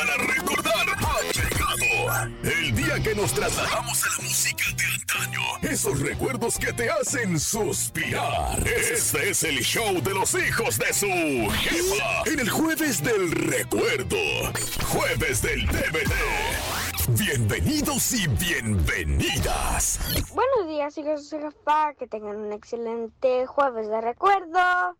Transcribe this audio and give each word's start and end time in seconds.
para 0.00 0.16
recordar 0.16 0.86
ha 0.88 1.20
llegado. 1.32 2.30
El 2.42 2.74
día 2.74 3.02
que 3.02 3.14
nos 3.14 3.34
trasladamos 3.34 4.02
a 4.02 4.08
la 4.08 4.28
música 4.28 4.64
de 4.76 4.84
antaño. 4.84 5.40
Esos 5.60 6.00
recuerdos 6.00 6.58
que 6.58 6.72
te 6.72 6.88
hacen 6.88 7.38
suspirar. 7.38 8.66
Este 8.66 9.30
es 9.30 9.44
el 9.44 9.58
show 9.58 10.00
de 10.00 10.14
los 10.14 10.34
hijos 10.34 10.78
de 10.78 10.92
su 10.94 11.06
jefa. 11.06 12.22
En 12.24 12.40
el 12.40 12.48
jueves 12.48 13.02
del 13.02 13.30
recuerdo. 13.30 14.16
Jueves 14.86 15.42
del 15.42 15.66
DVD. 15.66 16.12
Bienvenidos 17.08 18.12
y 18.14 18.26
bienvenidas. 18.26 20.00
Buenos 20.32 20.66
días, 20.66 20.96
hijos 20.96 21.22
de 21.22 21.28
su 21.28 21.44
jefa. 21.44 21.92
Que 21.98 22.06
tengan 22.06 22.36
un 22.36 22.52
excelente 22.54 23.46
jueves 23.46 23.88
de 23.88 24.00
recuerdo. 24.00 24.96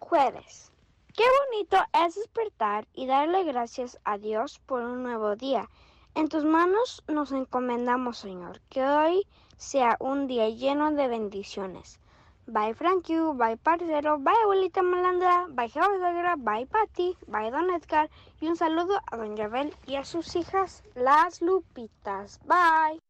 Jueves. 0.00 0.69
Qué 1.16 1.24
bonito 1.50 1.76
es 2.04 2.14
despertar 2.14 2.86
y 2.94 3.06
darle 3.06 3.44
gracias 3.44 3.98
a 4.04 4.18
Dios 4.18 4.60
por 4.66 4.82
un 4.82 5.02
nuevo 5.02 5.34
día. 5.34 5.68
En 6.14 6.28
tus 6.28 6.44
manos 6.44 7.02
nos 7.08 7.32
encomendamos, 7.32 8.18
Señor. 8.18 8.60
Que 8.68 8.84
hoy 8.84 9.26
sea 9.56 9.96
un 9.98 10.28
día 10.28 10.48
lleno 10.48 10.92
de 10.92 11.08
bendiciones. 11.08 11.98
Bye 12.46 12.74
Frankie, 12.74 13.20
bye 13.34 13.56
parcero, 13.56 14.18
bye 14.18 14.34
abuelita 14.42 14.82
malandra, 14.82 15.46
bye 15.50 15.68
Suegra, 15.68 16.34
bye 16.36 16.66
Patty, 16.66 17.16
bye 17.28 17.50
Don 17.50 17.70
Edgar 17.70 18.10
y 18.40 18.48
un 18.48 18.56
saludo 18.56 19.00
a 19.06 19.16
Don 19.16 19.36
Yabel 19.36 19.74
y 19.86 19.96
a 19.96 20.04
sus 20.04 20.34
hijas, 20.34 20.82
las 20.94 21.42
Lupitas. 21.42 22.40
Bye. 22.44 23.00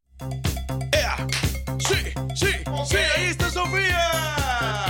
¡Ea! 0.93 1.17
¡Sí! 1.79 2.13
¡Sí! 2.35 2.53
¡Sí! 2.85 2.97
¡Ahí 2.97 3.25
está 3.31 3.49
Sofía! 3.49 4.90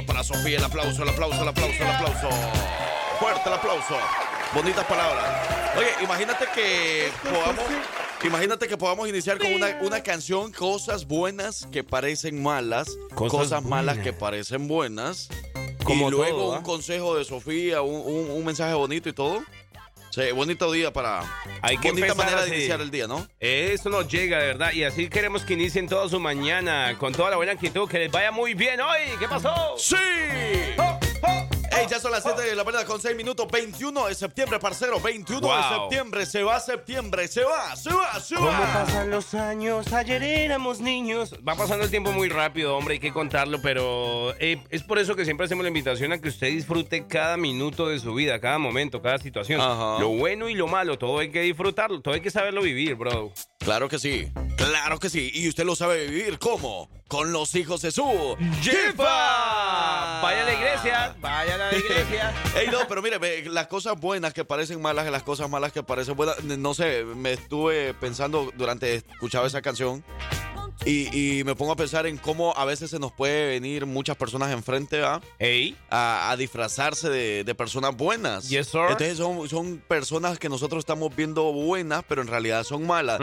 Favor, 0.00 0.06
para 0.06 0.24
Sofía. 0.24 0.58
El 0.58 0.64
aplauso, 0.64 1.02
el 1.02 1.08
aplauso, 1.08 1.42
el 1.42 1.48
aplauso, 1.48 1.82
el 1.82 1.90
aplauso. 1.90 2.28
Fuerte 3.20 3.42
el 3.48 3.52
aplauso. 3.54 3.96
Bonitas 4.54 4.84
palabras. 4.86 5.24
Oye, 5.76 5.88
imagínate 6.02 6.46
que 6.54 7.10
podamos. 7.30 7.64
Imagínate 8.24 8.66
que 8.66 8.76
podamos 8.76 9.08
iniciar 9.08 9.38
con 9.38 9.52
una, 9.52 9.78
una 9.82 10.02
canción, 10.02 10.50
cosas 10.52 11.06
buenas 11.06 11.68
que 11.70 11.84
parecen 11.84 12.42
malas, 12.42 12.88
cosas, 13.14 13.38
Cosas 13.38 13.62
malas 13.62 13.94
buenas. 13.96 14.04
que 14.04 14.12
parecen 14.12 14.66
buenas, 14.66 15.28
Como 15.84 16.08
y 16.08 16.10
luego 16.10 16.38
todo, 16.46 16.56
un 16.58 16.62
consejo 16.64 17.14
de 17.16 17.24
Sofía, 17.24 17.80
un, 17.82 17.94
un- 17.94 18.30
un 18.32 18.44
mensaje 18.44 18.74
bonito 18.74 19.08
y 19.08 19.12
todo. 19.12 19.40
Sí, 20.10 20.32
bonito 20.32 20.70
día 20.72 20.92
para... 20.92 21.22
Hay 21.62 21.76
que 21.78 21.90
bonita 21.90 22.14
manera 22.14 22.40
así. 22.40 22.50
de 22.50 22.56
iniciar 22.56 22.80
el 22.80 22.90
día, 22.90 23.06
¿no? 23.06 23.26
Eso 23.40 23.90
nos 23.90 24.08
llega, 24.08 24.38
de 24.38 24.46
verdad. 24.46 24.72
Y 24.72 24.84
así 24.84 25.08
queremos 25.08 25.44
que 25.44 25.54
inicien 25.54 25.88
toda 25.88 26.08
su 26.08 26.18
mañana 26.18 26.96
con 26.98 27.12
toda 27.12 27.30
la 27.30 27.36
buena 27.36 27.52
actitud. 27.52 27.88
Que 27.88 27.98
les 27.98 28.10
vaya 28.10 28.30
muy 28.30 28.54
bien 28.54 28.80
hoy. 28.80 29.16
¿Qué 29.18 29.28
pasó? 29.28 29.74
¡Sí! 29.76 29.96
Ey, 31.80 31.86
ya 31.88 32.00
son 32.00 32.10
las 32.12 32.22
7 32.22 32.42
de 32.42 32.54
la 32.56 32.64
mañana 32.64 32.84
con 32.84 33.00
6 33.00 33.16
minutos. 33.16 33.46
21 33.50 34.06
de 34.06 34.14
septiembre, 34.14 34.58
parcero. 34.58 35.00
21 35.00 35.40
de 35.40 35.46
Wow. 35.54 35.80
septiembre. 35.82 36.26
Se 36.26 36.42
va 36.42 36.58
septiembre. 36.60 37.28
Se 37.28 37.44
va, 37.44 37.76
se 37.76 37.90
va, 37.92 38.18
se 38.20 38.34
¿Cómo 38.34 38.48
va. 38.48 38.84
pasan 38.84 39.10
los 39.10 39.34
años? 39.34 39.92
Ayer 39.92 40.22
éramos 40.22 40.80
niños. 40.80 41.34
Va 41.46 41.54
pasando 41.54 41.84
el 41.84 41.90
tiempo 41.90 42.12
muy 42.12 42.28
rápido, 42.28 42.76
hombre, 42.76 42.94
hay 42.94 43.00
que 43.00 43.12
contarlo, 43.12 43.60
pero 43.62 44.34
eh, 44.40 44.62
es 44.70 44.82
por 44.82 44.98
eso 44.98 45.14
que 45.14 45.24
siempre 45.24 45.46
hacemos 45.46 45.62
la 45.62 45.68
invitación 45.68 46.12
a 46.12 46.20
que 46.20 46.28
usted 46.28 46.48
disfrute 46.48 47.06
cada 47.06 47.36
minuto 47.36 47.86
de 47.88 47.98
su 47.98 48.14
vida, 48.14 48.40
cada 48.40 48.58
momento, 48.58 49.00
cada 49.02 49.18
situación. 49.18 49.60
Ajá. 49.60 49.98
Lo 50.00 50.08
bueno 50.08 50.48
y 50.48 50.54
lo 50.54 50.66
malo, 50.66 50.98
todo 50.98 51.18
hay 51.18 51.30
que 51.30 51.42
disfrutarlo, 51.42 52.00
todo 52.00 52.14
hay 52.14 52.20
que 52.20 52.30
saberlo 52.30 52.62
vivir, 52.62 52.94
bro. 52.96 53.32
Claro 53.68 53.90
que 53.90 53.98
sí. 53.98 54.32
Claro 54.56 54.98
que 54.98 55.10
sí. 55.10 55.30
Y 55.34 55.46
usted 55.46 55.66
lo 55.66 55.76
sabe 55.76 56.06
vivir. 56.06 56.38
¿Cómo? 56.38 56.88
Con 57.06 57.32
los 57.32 57.54
hijos 57.54 57.82
de 57.82 57.90
su 57.90 58.34
¡Jefa! 58.62 60.22
Vaya 60.22 60.40
a 60.40 60.44
la 60.46 60.54
iglesia, 60.54 61.16
vaya 61.20 61.54
a 61.54 61.58
la 61.58 61.76
iglesia. 61.76 62.32
Ey, 62.58 62.68
no, 62.68 62.78
pero 62.88 63.02
mire, 63.02 63.18
las 63.50 63.66
cosas 63.66 64.00
buenas 64.00 64.32
que 64.32 64.46
parecen 64.46 64.80
malas 64.80 65.06
y 65.06 65.10
las 65.10 65.22
cosas 65.22 65.50
malas 65.50 65.70
que 65.72 65.82
parecen 65.82 66.16
buenas. 66.16 66.42
No 66.44 66.72
sé, 66.72 67.04
me 67.04 67.34
estuve 67.34 67.92
pensando 67.92 68.50
durante 68.56 68.94
escuchaba 68.94 69.46
esa 69.46 69.60
canción 69.60 70.02
y, 70.84 71.38
y 71.40 71.44
me 71.44 71.54
pongo 71.54 71.72
a 71.72 71.76
pensar 71.76 72.06
en 72.06 72.16
cómo 72.16 72.54
a 72.56 72.64
veces 72.64 72.90
se 72.90 72.98
nos 72.98 73.12
puede 73.12 73.48
venir 73.48 73.86
muchas 73.86 74.16
personas 74.16 74.52
enfrente 74.52 75.00
¿va? 75.00 75.20
Ey, 75.38 75.76
a, 75.90 76.30
a 76.30 76.36
disfrazarse 76.36 77.08
de, 77.08 77.44
de 77.44 77.54
personas 77.54 77.96
buenas. 77.96 78.48
Yes, 78.48 78.68
sir. 78.68 78.82
Entonces 78.90 79.18
son, 79.18 79.48
son 79.48 79.78
personas 79.86 80.38
que 80.38 80.48
nosotros 80.48 80.80
estamos 80.80 81.14
viendo 81.14 81.52
buenas, 81.52 82.04
pero 82.08 82.22
en 82.22 82.28
realidad 82.28 82.64
son 82.64 82.86
malas. 82.86 83.20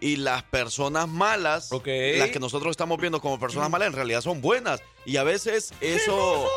Y 0.00 0.16
las 0.16 0.42
personas 0.44 1.08
malas, 1.08 1.70
las 1.72 2.30
que 2.30 2.38
nosotros 2.40 2.70
estamos 2.70 3.00
viendo 3.00 3.20
como 3.20 3.38
personas 3.38 3.70
malas, 3.70 3.88
en 3.88 3.94
realidad 3.94 4.20
son 4.20 4.40
buenas. 4.40 4.82
Y 5.06 5.18
a 5.18 5.22
veces 5.22 5.72
eso, 5.80 6.48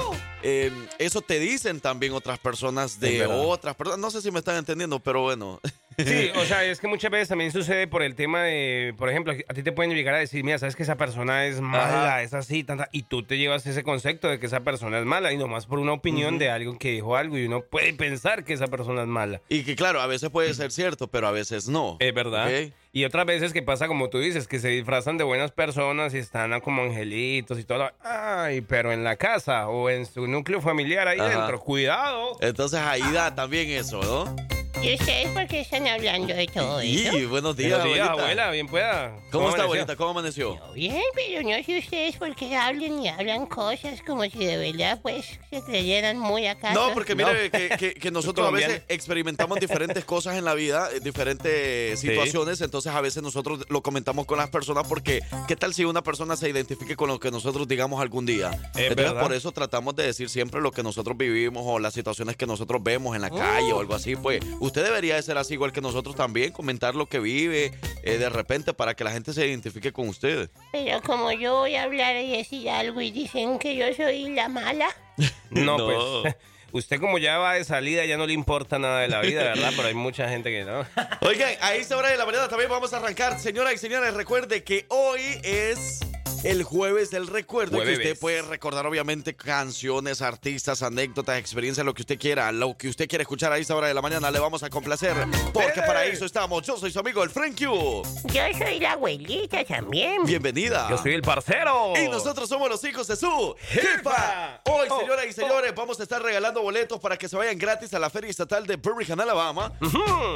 eh, 0.44 0.72
eso 1.00 1.22
te 1.22 1.40
dicen 1.40 1.82
también 1.82 2.14
otras 2.14 2.40
personas 2.40 3.00
de 3.00 3.26
otras 3.26 3.76
personas. 3.76 4.00
No 4.00 4.12
sé 4.12 4.22
si 4.22 4.32
me 4.32 4.40
están 4.40 4.56
entendiendo, 4.56 5.00
pero 5.00 5.22
bueno. 5.22 5.60
Sí, 5.98 6.32
o 6.36 6.46
sea, 6.46 6.64
es 6.66 6.80
que 6.80 6.88
muchas 6.88 7.10
veces 7.10 7.30
también 7.30 7.52
sucede 7.52 7.88
por 7.88 8.04
el 8.04 8.14
tema 8.16 8.44
de, 8.44 8.94
por 8.98 9.10
ejemplo, 9.10 9.34
a 9.48 9.54
ti 9.54 9.64
te 9.64 9.72
pueden 9.72 9.94
llegar 9.94 10.14
a 10.14 10.20
decir, 10.20 10.44
mira, 10.44 10.60
sabes 10.60 10.76
que 10.76 10.84
esa 10.84 10.96
persona 10.96 11.46
es 11.46 11.60
mala, 11.60 12.10
Ajá. 12.10 12.22
es 12.22 12.34
así, 12.34 12.64
tanta, 12.64 12.88
y 12.92 13.04
tú 13.04 13.24
te 13.24 13.38
llevas 13.38 13.66
ese 13.66 13.84
concepto 13.84 14.28
de 14.28 14.40
que 14.40 14.46
esa 14.46 14.60
persona 14.60 15.00
es 15.00 15.06
mala, 15.06 15.34
y 15.34 15.38
nomás 15.38 15.66
por 15.66 15.80
una 15.80 15.94
opinión 15.94 16.38
de 16.38 16.52
alguien 16.52 16.78
que 16.78 16.92
dijo 16.92 17.16
algo, 17.16 17.38
y 17.38 17.46
uno 17.46 17.62
puede 17.62 17.94
pensar 17.94 18.44
que 18.44 18.54
esa 18.54 18.68
persona 18.68 19.02
es 19.02 19.08
mala. 19.08 19.42
Y 19.50 19.64
que 19.64 19.76
claro, 19.76 20.00
a 20.00 20.08
veces 20.08 20.30
puede 20.30 20.54
ser 20.54 20.72
cierto, 20.72 21.08
pero 21.08 21.28
a 21.28 21.32
veces 21.32 21.68
no. 21.68 21.98
Es 22.00 22.14
verdad. 22.14 22.52
Y 22.92 23.06
otras 23.06 23.26
veces 23.26 23.54
que 23.54 23.62
pasa 23.62 23.88
como 23.88 24.10
tú 24.10 24.20
dices, 24.20 24.48
que 24.48 24.60
se 24.60 24.70
disfrazan 24.70 25.18
de 25.18 25.24
buenas 25.24 25.52
personas 25.52 26.14
y 26.14 26.18
están 26.18 26.60
como 26.62 26.82
angelitos 26.84 27.60
y 27.60 27.64
todo. 27.64 27.92
Ay, 28.02 28.62
pero 28.62 28.92
en 28.92 29.04
la 29.04 29.18
casa 29.18 29.68
o 29.68 29.90
en 29.90 30.06
su 30.06 30.28
núcleo 30.28 30.62
familiar 30.62 31.08
ahí 31.08 31.20
Ajá. 31.20 31.30
dentro, 31.30 31.60
cuidado. 31.60 32.38
Entonces 32.42 32.80
ahí 32.80 33.04
da 33.14 33.36
también 33.36 33.70
eso, 33.70 34.02
¿no? 34.02 34.57
¿Y 34.82 34.94
ustedes 34.94 35.28
por 35.30 35.48
qué 35.48 35.62
están 35.62 35.88
hablando 35.88 36.34
de 36.34 36.48
todo 36.48 36.82
Y 36.84 37.00
eso? 37.08 37.30
buenos 37.30 37.58
días, 37.58 37.72
Buenos 37.80 37.94
días, 37.94 38.08
abuelita. 38.08 38.12
abuela, 38.12 38.52
bien 38.52 38.68
pueda. 38.68 39.16
¿Cómo 39.32 39.50
está, 39.50 39.64
abuelita? 39.64 39.96
¿Cómo 39.96 40.12
amaneció? 40.12 40.58
Bien, 40.74 41.02
pero 41.16 41.42
no 41.50 41.64
sé 41.64 41.80
ustedes 41.80 42.16
por 42.16 42.34
qué 42.36 42.56
hablan 42.56 43.02
y 43.04 43.10
hablan 43.10 43.48
cosas 43.48 44.02
como 44.06 44.24
si 44.24 44.38
de 44.46 44.56
verdad 44.72 45.00
pues 45.02 45.40
se 45.50 45.62
creyeran 45.64 46.20
muy 46.20 46.46
acá. 46.48 46.74
No, 46.74 46.94
porque 46.94 47.16
mire 47.16 47.46
No. 47.46 47.52
que, 47.52 47.70
que- 47.78 47.94
que 47.96 48.12
nosotros 48.12 48.48
a 48.48 48.52
veces 48.52 48.84
experimentamos 48.88 49.60
diferentes 49.60 50.06
cosas 50.06 50.38
en 50.38 50.46
la 50.46 50.54
vida, 50.54 50.90
eh, 50.94 51.00
diferentes 51.02 52.00
Sí. 52.00 52.08
situaciones, 52.10 52.62
entonces 52.62 52.94
a 52.94 53.02
veces 53.02 53.24
nosotros 53.24 53.66
lo 53.70 53.82
comentamos 53.82 54.26
con 54.26 54.38
las 54.38 54.50
personas 54.50 54.88
porque 54.88 55.22
¿qué 55.48 55.56
tal 55.56 55.74
si 55.74 55.84
una 55.86 56.04
persona 56.04 56.38
se 56.38 56.50
identifique 56.50 56.96
con 56.96 57.10
lo 57.10 57.20
que 57.20 57.32
nosotros 57.32 57.68
digamos 57.68 58.00
algún 58.00 58.26
día? 58.26 58.52
entonces 58.76 58.96
verdad. 58.96 59.22
por 59.22 59.34
eso 59.34 59.52
tratamos 59.52 59.96
de 59.96 60.04
decir 60.04 60.30
siempre 60.30 60.62
lo 60.62 60.72
que 60.72 60.84
nosotros 60.84 61.18
vivimos 61.18 61.64
o 61.66 61.80
las 61.80 61.94
situaciones 61.94 62.38
que 62.38 62.46
nosotros 62.46 62.82
vemos 62.84 63.16
en 63.16 63.24
la 63.24 63.30
calle 63.32 63.74
o 63.74 63.80
algo 63.80 63.96
así, 63.96 64.16
pues 64.16 64.40
usted 64.68 64.84
debería 64.84 65.16
de 65.16 65.22
ser 65.24 65.38
así 65.38 65.54
igual 65.54 65.72
que 65.72 65.82
nosotros 65.82 66.16
también, 66.16 66.52
comentar 66.52 66.96
lo 66.96 67.08
que 67.08 67.20
vive 67.20 67.72
eh, 68.04 68.18
de 68.18 68.30
repente 68.30 68.74
para 68.74 68.96
que 68.96 69.04
la 69.04 69.12
gente 69.12 69.34
se 69.34 69.48
identifique 69.48 69.92
con 69.92 70.08
usted. 70.10 70.50
Pero 70.72 71.02
como 71.02 71.32
yo 71.32 71.56
voy 71.56 71.76
a 71.76 71.84
hablar 71.84 72.16
y 72.18 72.38
decir 72.38 72.70
algo 72.70 73.02
y 73.02 73.12
dicen 73.12 73.60
que 73.60 73.76
yo 73.76 73.86
soy 73.96 74.30
la 74.30 74.48
mala. 74.48 74.88
No, 75.50 75.78
No. 75.78 76.22
pues. 76.24 76.36
Usted 76.78 77.00
como 77.00 77.18
ya 77.18 77.40
va 77.40 77.56
de 77.56 77.64
salida 77.64 78.06
ya 78.06 78.18
no 78.18 78.28
le 78.28 78.34
importa 78.34 78.78
nada 78.78 79.00
de 79.02 79.08
la 79.08 79.20
vida, 79.22 79.42
¿verdad? 79.44 79.74
Pero 79.76 79.88
hay 79.88 79.96
mucha 79.96 80.30
gente 80.30 80.52
que 80.52 80.64
no. 80.64 80.86
Oigan, 81.28 81.54
a 81.60 81.74
esta 81.74 81.98
hora 81.98 82.10
de 82.10 82.18
la 82.18 82.26
mañana 82.28 82.48
también 82.48 82.70
vamos 82.70 82.94
a 82.94 82.98
arrancar. 82.98 83.40
Señoras 83.40 83.74
y 83.74 83.78
señores, 83.80 84.14
recuerde 84.14 84.64
que 84.64 84.86
hoy 84.90 85.22
es 85.44 86.02
el 86.44 86.62
jueves 86.64 87.10
del 87.10 87.26
recuerdo. 87.26 87.78
y 87.78 87.80
Que 87.80 87.86
Jueves. 87.86 87.98
usted 88.08 88.20
puede 88.20 88.42
recordar, 88.44 88.86
obviamente, 88.86 89.36
canciones, 89.36 90.22
artistas, 90.22 90.84
anécdotas, 90.84 91.40
experiencias, 91.40 91.84
lo 91.84 91.96
que 91.96 92.04
usted 92.04 92.20
quiera. 92.20 92.52
Lo 92.52 92.78
que 92.78 92.88
usted 92.90 93.08
quiera 93.10 93.24
escuchar 93.24 93.52
a 93.52 93.58
esta 93.58 93.76
hora 93.76 93.88
de 93.88 93.96
la 93.96 94.04
mañana 94.04 94.30
le 94.30 94.38
vamos 94.40 94.62
a 94.62 94.70
complacer. 94.70 95.16
Porque 95.52 95.82
para 95.82 96.06
eso 96.06 96.26
estamos. 96.26 96.62
Yo 96.66 96.78
soy 96.78 96.92
su 96.92 97.00
amigo, 97.00 97.24
el 97.24 97.32
Frank 97.32 97.58
Q. 97.58 98.04
Yo 98.32 98.44
soy 98.58 98.80
la 98.80 98.92
abuelita 98.92 99.66
también. 99.66 100.24
Bienvenida. 100.26 100.88
Yo 100.92 100.98
soy 101.00 101.16
el 101.16 101.24
parcero. 101.24 101.94
Y 102.00 102.08
nosotros 102.08 102.48
somos 102.48 102.70
los 102.70 102.84
hijos 102.84 103.08
de 103.08 103.16
su 103.16 103.56
jefa. 103.70 104.62
Hoy, 104.66 104.88
Oh, 104.92 105.00
señoras 105.00 105.26
y 105.26 105.34
señores, 105.34 105.74
vamos 105.76 106.00
a 106.00 106.04
estar 106.04 106.22
regalando 106.22 106.62
boletos 106.68 107.00
para 107.00 107.16
que 107.16 107.30
se 107.30 107.38
vayan 107.38 107.58
gratis 107.58 107.94
a 107.94 108.00
la 108.00 108.10
Feria 108.10 108.30
Estatal 108.30 108.68
de 108.68 108.76
Birmingham, 108.76 109.22
Alabama, 109.22 109.72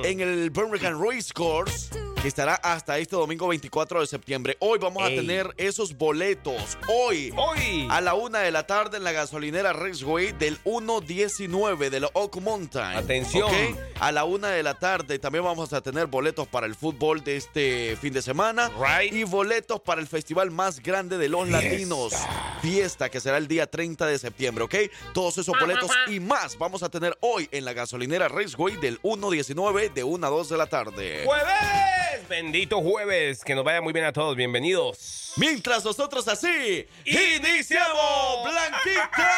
en 0.06 0.22
el 0.22 0.50
Birmingham 0.50 0.98
Race 0.98 1.34
Course, 1.34 1.90
que 2.22 2.30
estará 2.30 2.56
hasta 2.56 2.98
este 3.00 3.18
domingo 3.18 3.50
24 3.50 4.00
de 4.00 4.08
septiembre. 4.08 4.56
Hoy 4.62 4.80
vamos 4.80 5.04
Ey. 5.04 5.18
a 5.18 5.22
tener 5.22 5.54
esos 5.58 5.98
boletos. 5.98 6.78
Hoy. 6.88 7.34
Hoy. 7.36 7.86
A 7.90 8.00
la 8.00 8.14
una 8.14 8.40
de 8.40 8.52
la 8.52 8.66
tarde 8.66 8.96
en 8.96 9.04
la 9.04 9.12
gasolinera 9.12 9.74
Raceway 9.74 10.32
del 10.32 10.58
119 10.64 11.90
de 11.90 12.00
la 12.00 12.10
Oak 12.14 12.38
Mountain. 12.38 12.96
Atención. 12.96 13.50
¿Ok? 13.50 13.78
A 14.00 14.14
la 14.14 14.24
una 14.24 14.50
de 14.50 14.64
la 14.64 14.76
tarde 14.76 15.20
también 15.20 15.44
vamos 15.44 15.74
a 15.74 15.82
tener 15.82 16.08
boletos 16.08 16.48
para 16.48 16.66
el 16.66 16.76
fútbol 16.76 17.26
de 17.26 17.36
este 17.36 17.98
fin 18.00 18.14
de 18.14 18.22
semana. 18.22 18.70
Right. 18.80 19.14
Y 19.14 19.26
boletos 19.26 19.82
para 19.82 20.00
el 20.00 20.08
festival 20.08 20.50
más 20.50 20.80
grande 20.80 21.18
de 21.18 21.28
los 21.28 21.50
latinos. 21.50 22.14
Fiesta 22.62 23.10
que 23.10 23.20
será 23.20 23.38
el 23.38 23.48
día 23.48 23.70
30 23.70 24.06
de 24.06 24.20
septiembre, 24.20 24.64
¿ok? 24.64 24.76
Todos 25.14 25.40
esos 25.40 25.60
boletos 25.60 25.92
y 26.12 26.20
más 26.20 26.58
vamos 26.58 26.84
a 26.84 26.90
tener 26.90 27.18
hoy 27.22 27.48
en 27.52 27.64
la 27.64 27.72
gasolinera 27.74 28.28
Raceway 28.28 28.76
del 28.78 29.00
119 29.02 29.90
de 29.90 30.04
1 30.04 30.28
a 30.28 30.30
2 30.30 30.50
de 30.50 30.58
la 30.58 30.68
tarde. 30.68 31.24
¡Jueves! 31.26 32.28
Bendito 32.28 32.82
jueves. 32.82 33.44
Que 33.44 33.56
nos 33.56 33.64
vaya 33.64 33.82
muy 33.82 33.94
bien 33.94 34.06
a 34.06 34.12
todos. 34.12 34.36
Bienvenidos. 34.36 35.34
Mientras 35.38 35.86
nosotros 35.86 36.28
así 36.28 36.86
iniciamos 37.06 38.44
Blanquita. 38.44 39.32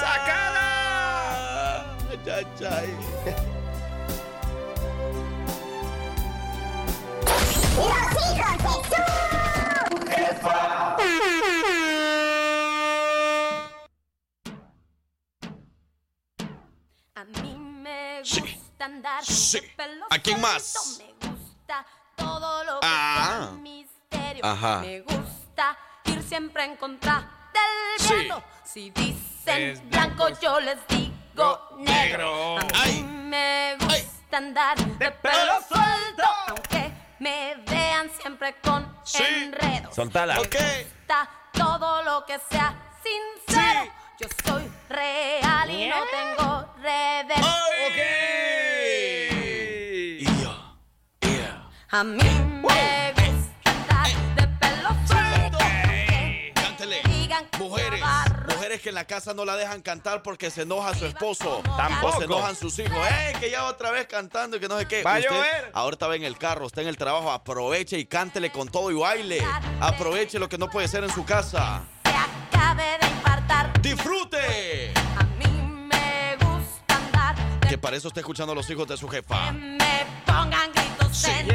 ¡Sacada! 0.00 0.62
ay, 2.24 2.46
ay. 2.64 2.86
A 17.22 17.24
mí 17.24 17.54
me 17.56 18.20
Sí. 18.24 18.40
gusta 18.40 18.84
andar 18.84 19.24
Sí. 19.24 19.60
de 19.60 19.68
pelo 19.76 20.06
¿A 20.10 20.18
quién 20.18 20.40
más? 20.40 20.98
Me 20.98 21.28
gusta 21.28 21.86
todo 22.16 22.64
lo 22.64 22.80
que 22.80 22.86
Ah. 22.90 23.26
sea 23.42 23.50
misterio. 23.60 24.44
Ajá. 24.44 24.78
Me 24.80 25.02
gusta 25.02 25.78
ir 26.06 26.20
siempre 26.24 26.64
en 26.64 26.74
contra 26.74 27.20
del 27.54 28.08
Sí. 28.08 28.14
viento. 28.14 28.42
Si 28.64 28.90
dicen 28.90 29.62
Es 29.62 29.88
blanco, 29.88 30.24
blanco, 30.24 30.40
yo 30.40 30.58
les 30.58 30.84
digo 30.88 31.68
negro. 31.78 32.56
negro. 32.56 32.58
A 32.58 32.62
mí 32.64 32.68
Ay. 32.82 33.02
me 33.04 33.76
gusta 33.78 34.36
andar 34.38 34.76
de 34.78 35.10
pelo 35.12 35.60
suelto, 35.68 36.24
aunque 36.48 36.92
me 37.20 37.54
vean 37.68 38.10
siempre 38.20 38.56
con 38.60 38.98
Sí. 39.04 39.22
enredos. 39.22 39.94
Soltala. 39.94 40.40
Ok. 40.40 40.56
gusta 40.56 41.30
todo 41.52 42.02
lo 42.02 42.26
que 42.26 42.40
sea 42.50 42.74
sincero. 43.00 43.92
Yo 44.20 44.28
soy 44.46 44.70
real 44.88 45.70
y 45.70 45.88
no 45.88 45.96
tengo 46.10 46.68
redes. 46.80 47.38
Y 50.20 50.24
yo, 50.42 50.76
yeah. 51.20 51.68
A 51.90 52.04
mí 52.04 52.22
me 52.22 53.12
gusta 53.12 54.04
de 54.36 54.48
pelo 54.58 54.90
Cántele. 56.54 57.02
Digan 57.04 57.46
que 57.48 57.58
Mujeres, 57.58 58.00
mujeres 58.48 58.80
que 58.82 58.90
en 58.90 58.94
la 58.94 59.06
casa 59.06 59.34
no 59.34 59.44
la 59.44 59.56
dejan 59.56 59.80
cantar 59.82 60.22
porque 60.22 60.50
se 60.50 60.62
enoja 60.62 60.94
su 60.94 61.06
esposo. 61.06 61.62
Tampoco. 61.76 62.16
O 62.16 62.18
se 62.18 62.24
enojan 62.24 62.54
sus 62.54 62.78
hijos. 62.78 62.96
¡Eh! 63.10 63.32
Que 63.40 63.50
ya 63.50 63.64
otra 63.64 63.90
vez 63.90 64.06
cantando 64.06 64.56
y 64.58 64.60
que 64.60 64.68
no 64.68 64.78
sé 64.78 64.86
qué. 64.86 65.02
Va 65.02 65.14
a 65.14 65.18
Usted 65.18 65.30
llover. 65.30 65.70
Ahora 65.72 65.94
está 65.94 66.14
en 66.14 66.24
el 66.24 66.38
carro, 66.38 66.66
está 66.66 66.82
en 66.82 66.88
el 66.88 66.96
trabajo. 66.96 67.30
Aproveche 67.32 67.98
y 67.98 68.04
cántele 68.04 68.52
con 68.52 68.68
todo 68.68 68.90
y 68.90 68.94
baile. 68.94 69.42
Aproveche 69.80 70.38
lo 70.38 70.48
que 70.48 70.58
no 70.58 70.68
puede 70.68 70.86
ser 70.86 71.02
en 71.02 71.10
su 71.10 71.24
casa. 71.24 71.82
Se 72.04 72.10
acabe 72.10 72.82
de. 73.00 73.01
¡Disfrute! 73.82 74.92
A 75.18 75.24
mí 75.38 75.46
me 75.90 76.36
gusta 76.36 76.96
andar 76.96 77.34
Que 77.68 77.76
para 77.76 77.96
eso 77.96 78.08
está 78.08 78.20
escuchando 78.20 78.52
a 78.52 78.54
los 78.54 78.68
hijos 78.70 78.86
de 78.86 78.96
su 78.96 79.08
jefa. 79.08 79.46
que 79.46 79.52
me 79.52 80.06
pongan 80.24 80.70
gritos 80.72 81.16
Sí. 81.16 81.30
en 81.30 81.46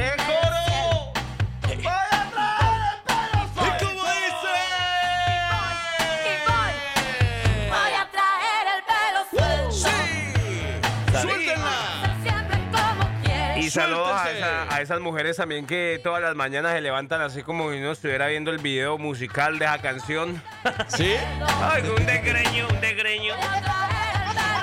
Y 13.68 13.72
saludos 13.72 14.10
a, 14.10 14.22
Suéltese. 14.24 14.40
esa- 14.40 14.76
a 14.76 14.82
esas 14.82 15.00
mujeres 15.00 15.38
también 15.38 15.66
que 15.68 16.00
todas 16.04 16.22
las 16.22 16.36
mañanas 16.36 16.74
se 16.74 16.82
levantan 16.82 17.22
así 17.22 17.44
como 17.44 17.72
si 17.72 17.78
uno 17.78 17.92
estuviera 17.92 18.28
viendo 18.28 18.52
el 18.52 18.58
video 18.60 18.98
musical 18.98 19.60
de 19.60 19.66
esa 19.66 19.78
canción. 19.80 20.42
¿Sí? 20.88 21.14
Ay, 21.62 21.84
un 21.96 22.06
desgreño, 22.06 22.68
un 22.70 22.82
desgreño. 22.82 23.34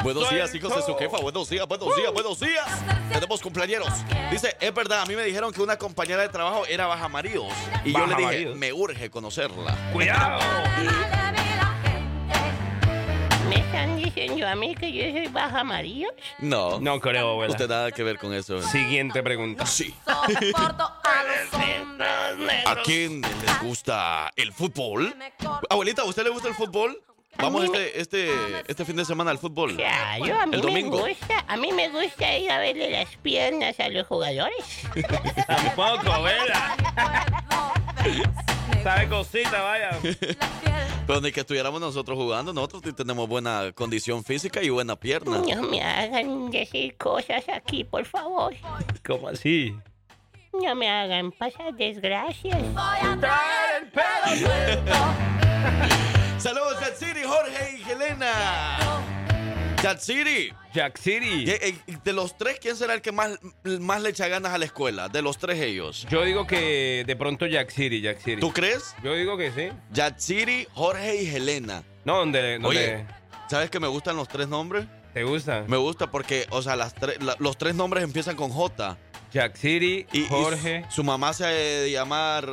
Buenos 0.02 0.28
días, 0.28 0.54
hijos 0.54 0.74
de 0.76 0.82
su 0.82 0.94
jefa. 0.96 1.16
Buenos 1.18 1.48
días, 1.48 1.66
buenos 1.66 1.96
días, 1.96 2.12
buenos 2.12 2.38
días. 2.38 2.66
Tenemos 3.10 3.40
cumpleañeros. 3.40 3.88
Dice, 4.30 4.54
es 4.60 4.74
verdad, 4.74 5.00
a 5.00 5.06
mí 5.06 5.16
me 5.16 5.22
dijeron 5.24 5.50
que 5.52 5.62
una 5.62 5.76
compañera 5.78 6.20
de 6.20 6.28
trabajo 6.28 6.66
era 6.66 6.86
Baja 6.86 7.08
Maríos. 7.08 7.52
Y 7.86 7.92
yo 7.92 8.00
le 8.06 8.14
dije, 8.16 8.22
Maríos. 8.26 8.56
me 8.56 8.72
urge 8.72 9.08
conocerla. 9.08 9.74
Cuidado. 9.94 10.40
¿Me 13.54 13.60
están 13.60 13.96
diciendo 13.96 14.46
a 14.48 14.54
mí 14.56 14.74
que 14.74 14.92
yo 14.92 15.02
soy 15.12 15.28
baja 15.28 15.60
amarillo? 15.60 16.08
No. 16.40 16.80
No 16.80 16.98
creo, 17.00 17.30
abuela. 17.30 17.52
Usted 17.52 17.68
nada 17.68 17.92
que 17.92 18.02
ver 18.02 18.18
con 18.18 18.34
eso. 18.34 18.60
Siguiente 18.62 19.22
pregunta. 19.22 19.64
Sí. 19.66 19.94
A 20.06 20.26
los 20.28 21.52
hombres. 21.54 22.66
¿A 22.66 22.76
quién 22.82 23.20
les 23.22 23.60
gusta 23.62 24.32
el 24.36 24.52
fútbol? 24.52 25.14
Abuelita, 25.70 26.02
¿a 26.02 26.04
usted 26.06 26.24
le 26.24 26.30
gusta 26.30 26.48
el 26.48 26.54
fútbol? 26.54 27.00
Vamos 27.36 27.64
este, 27.64 28.00
este, 28.00 28.30
este 28.68 28.84
fin 28.84 28.94
de 28.96 29.04
semana 29.04 29.30
al 29.32 29.38
fútbol. 29.38 29.74
Claro, 29.76 30.40
a 30.40 30.46
mí 30.46 30.54
El 30.54 30.60
me 30.62 30.66
domingo. 30.70 30.98
gusta, 30.98 31.44
a 31.48 31.56
mí 31.56 31.72
me 31.72 31.88
gusta 31.88 32.36
ir 32.38 32.50
a 32.50 32.58
verle 32.58 32.90
las 32.90 33.08
piernas 33.16 33.78
a 33.80 33.88
los 33.88 34.06
jugadores. 34.06 34.82
Tampoco, 35.46 36.12
abuela. 36.12 36.76
Sabe 38.82 39.08
cosita, 39.08 39.62
vaya. 39.62 39.98
Pero 41.06 41.20
ni 41.20 41.32
que 41.32 41.40
estuviéramos 41.40 41.80
nosotros 41.80 42.16
jugando, 42.16 42.52
nosotros 42.52 42.94
tenemos 42.94 43.28
buena 43.28 43.72
condición 43.74 44.24
física 44.24 44.62
y 44.62 44.70
buena 44.70 44.96
pierna. 44.96 45.38
No 45.38 45.62
me 45.62 45.82
hagan 45.82 46.50
decir 46.50 46.96
cosas 46.96 47.44
aquí, 47.48 47.84
por 47.84 48.04
favor. 48.04 48.54
¿Cómo 49.06 49.28
así? 49.28 49.76
No 50.52 50.74
me 50.74 50.88
hagan 50.88 51.32
pasar 51.32 51.74
desgracias. 51.74 52.56
Saludos, 56.38 56.78
Chat 56.80 56.96
City, 56.96 57.20
Jorge 57.24 57.78
y 57.78 57.90
Helena. 57.90 58.32
Chat 59.82 59.98
City. 59.98 60.52
Jack 60.74 60.98
City. 60.98 61.46
De 62.04 62.12
los 62.12 62.36
tres, 62.36 62.58
¿quién 62.60 62.76
será 62.76 62.94
el 62.94 63.00
que 63.00 63.12
más, 63.12 63.38
más 63.80 64.02
le 64.02 64.10
echa 64.10 64.28
ganas 64.28 64.52
a 64.52 64.58
la 64.58 64.64
escuela? 64.64 65.08
De 65.08 65.22
los 65.22 65.38
tres 65.38 65.60
ellos. 65.60 66.06
Yo 66.10 66.22
digo 66.24 66.46
que 66.46 67.04
de 67.06 67.16
pronto 67.16 67.46
Jack 67.46 67.70
City, 67.70 68.00
Jack 68.00 68.18
City. 68.18 68.40
¿Tú 68.40 68.52
crees? 68.52 68.94
Yo 69.02 69.14
digo 69.14 69.36
que 69.36 69.52
sí. 69.52 69.68
Chat 69.92 70.18
City, 70.18 70.66
Jorge 70.74 71.22
y 71.22 71.28
Helena. 71.34 71.84
No, 72.04 72.18
donde, 72.18 72.58
Oye, 72.62 73.06
¿sabes 73.48 73.70
que 73.70 73.80
me 73.80 73.88
gustan 73.88 74.16
los 74.16 74.28
tres 74.28 74.48
nombres? 74.48 74.84
te 75.14 75.22
gusta. 75.22 75.64
Me 75.68 75.76
gusta 75.76 76.10
porque, 76.10 76.46
o 76.50 76.60
sea, 76.60 76.74
las 76.74 76.92
la- 77.20 77.36
los 77.38 77.56
tres 77.56 77.76
nombres 77.76 78.02
empiezan 78.02 78.34
con 78.34 78.50
J. 78.50 78.98
Jack 79.32 79.56
City, 79.56 80.06
Y, 80.12 80.22
y 80.22 80.26
Jorge. 80.26 80.84
su 80.90 81.02
mamá 81.04 81.32
se 81.32 81.44
ha 81.44 81.48
de 81.48 81.90
llamar. 81.90 82.48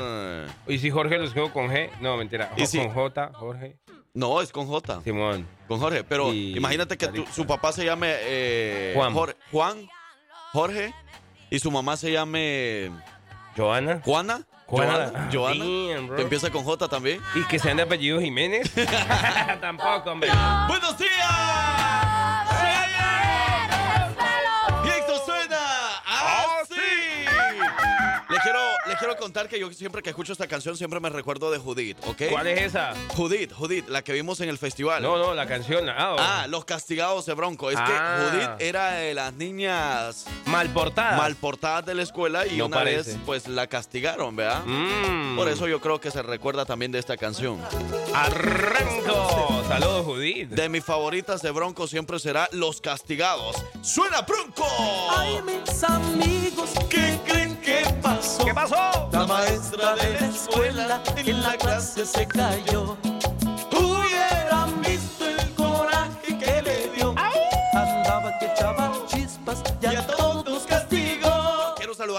¿Y 0.67 0.77
si 0.79 0.89
Jorge 0.91 1.17
los 1.17 1.33
quedo 1.33 1.51
con 1.51 1.69
G? 1.69 1.89
No, 2.01 2.17
mentira. 2.17 2.51
¿Y 2.57 2.65
si- 2.67 2.77
Con 2.77 2.89
J, 2.91 3.31
Jorge. 3.33 3.77
No, 4.13 4.41
es 4.41 4.51
con 4.51 4.67
J. 4.67 5.01
Simón. 5.03 5.47
Con 5.67 5.79
Jorge. 5.79 6.03
Pero 6.03 6.33
Y- 6.33 6.57
imagínate 6.57 6.97
que 6.97 7.07
tu- 7.07 7.25
su 7.27 7.45
papá 7.47 7.71
se 7.71 7.85
llame 7.85 8.07
eh, 8.19 8.91
Juan. 8.95 9.13
Jor- 9.13 9.35
Juan, 9.51 9.89
Jorge, 10.51 10.93
y 11.49 11.59
su 11.59 11.71
mamá 11.71 11.95
se 11.97 12.11
llame 12.11 12.91
Joana. 13.55 14.01
Juana. 14.03 14.41
Juana. 14.67 14.93
Joana. 15.01 15.29
Joana, 15.33 15.65
Damn, 15.65 16.07
bro. 16.07 16.15
que 16.17 16.21
empieza 16.23 16.49
con 16.49 16.63
J 16.63 16.87
también. 16.87 17.21
Y 17.35 17.43
que 17.45 17.59
sean 17.59 17.77
de 17.77 17.83
apellido 17.83 18.19
Jiménez. 18.21 18.69
Tampoco, 19.61 20.11
hombre. 20.11 20.29
¡Buenos 20.67 20.97
días! 20.97 21.70
Quiero 29.11 29.21
contar 29.23 29.47
que 29.49 29.59
yo 29.59 29.71
siempre 29.73 30.01
que 30.01 30.09
escucho 30.09 30.31
esta 30.33 30.47
canción 30.47 30.77
siempre 30.77 30.99
me 30.99 31.09
recuerdo 31.09 31.51
de 31.51 31.57
Judith, 31.57 31.97
¿ok? 32.07 32.23
¿Cuál 32.29 32.47
es 32.47 32.61
esa? 32.61 32.93
Judith, 33.15 33.51
Judith, 33.53 33.87
la 33.89 34.03
que 34.03 34.13
vimos 34.13 34.39
en 34.41 34.49
el 34.49 34.57
festival. 34.57 35.01
No, 35.03 35.17
no, 35.17 35.33
la 35.33 35.45
canción. 35.47 35.89
Ah, 35.89 36.15
Ah, 36.19 36.47
Los 36.47 36.65
Castigados 36.65 37.25
de 37.25 37.33
Bronco. 37.33 37.69
Es 37.71 37.77
que 37.77 37.83
Ah. 37.91 38.29
Judith 38.31 38.49
era 38.59 38.91
de 38.93 39.13
las 39.13 39.33
niñas 39.33 40.25
mal 40.45 40.69
portada. 40.69 41.17
mal 41.17 41.35
portadas 41.35 41.85
de 41.85 41.95
la 41.95 42.03
escuela 42.03 42.45
y 42.47 42.57
No 42.57 42.67
una 42.67 42.77
parece. 42.77 43.11
vez 43.11 43.19
pues 43.25 43.47
la 43.47 43.67
castigaron, 43.67 44.35
¿verdad? 44.35 44.63
Mm. 44.65 45.35
Por 45.35 45.49
eso 45.49 45.67
yo 45.67 45.79
creo 45.81 45.99
que 45.99 46.11
se 46.11 46.21
recuerda 46.21 46.65
también 46.65 46.91
de 46.91 46.99
esta 46.99 47.17
canción. 47.17 47.59
Arranco. 48.13 49.63
Saludos, 49.67 50.05
Judith. 50.05 50.49
De 50.49 50.69
mis 50.69 50.83
favoritas 50.83 51.41
de 51.41 51.51
Bronco 51.51 51.87
siempre 51.87 52.19
será 52.19 52.47
Los 52.51 52.81
Castigados. 52.81 53.55
¡Suena 53.81 54.21
Bronco! 54.21 54.65
Ay, 55.17 55.39
mis 55.41 55.83
amigos, 55.83 56.69
¿Qué 56.89 57.19
creen 57.25 57.55
que 57.61 57.83
pasó? 58.01 58.45
¿Qué 58.45 58.53
pasó? 58.53 59.00
La 59.11 59.25
maestra 59.25 59.95
de 59.95 60.19
la 60.19 60.27
escuela 60.27 61.03
en 61.17 61.41
la 61.41 61.57
clase 61.57 62.05
se 62.05 62.27
cayó. 62.27 62.97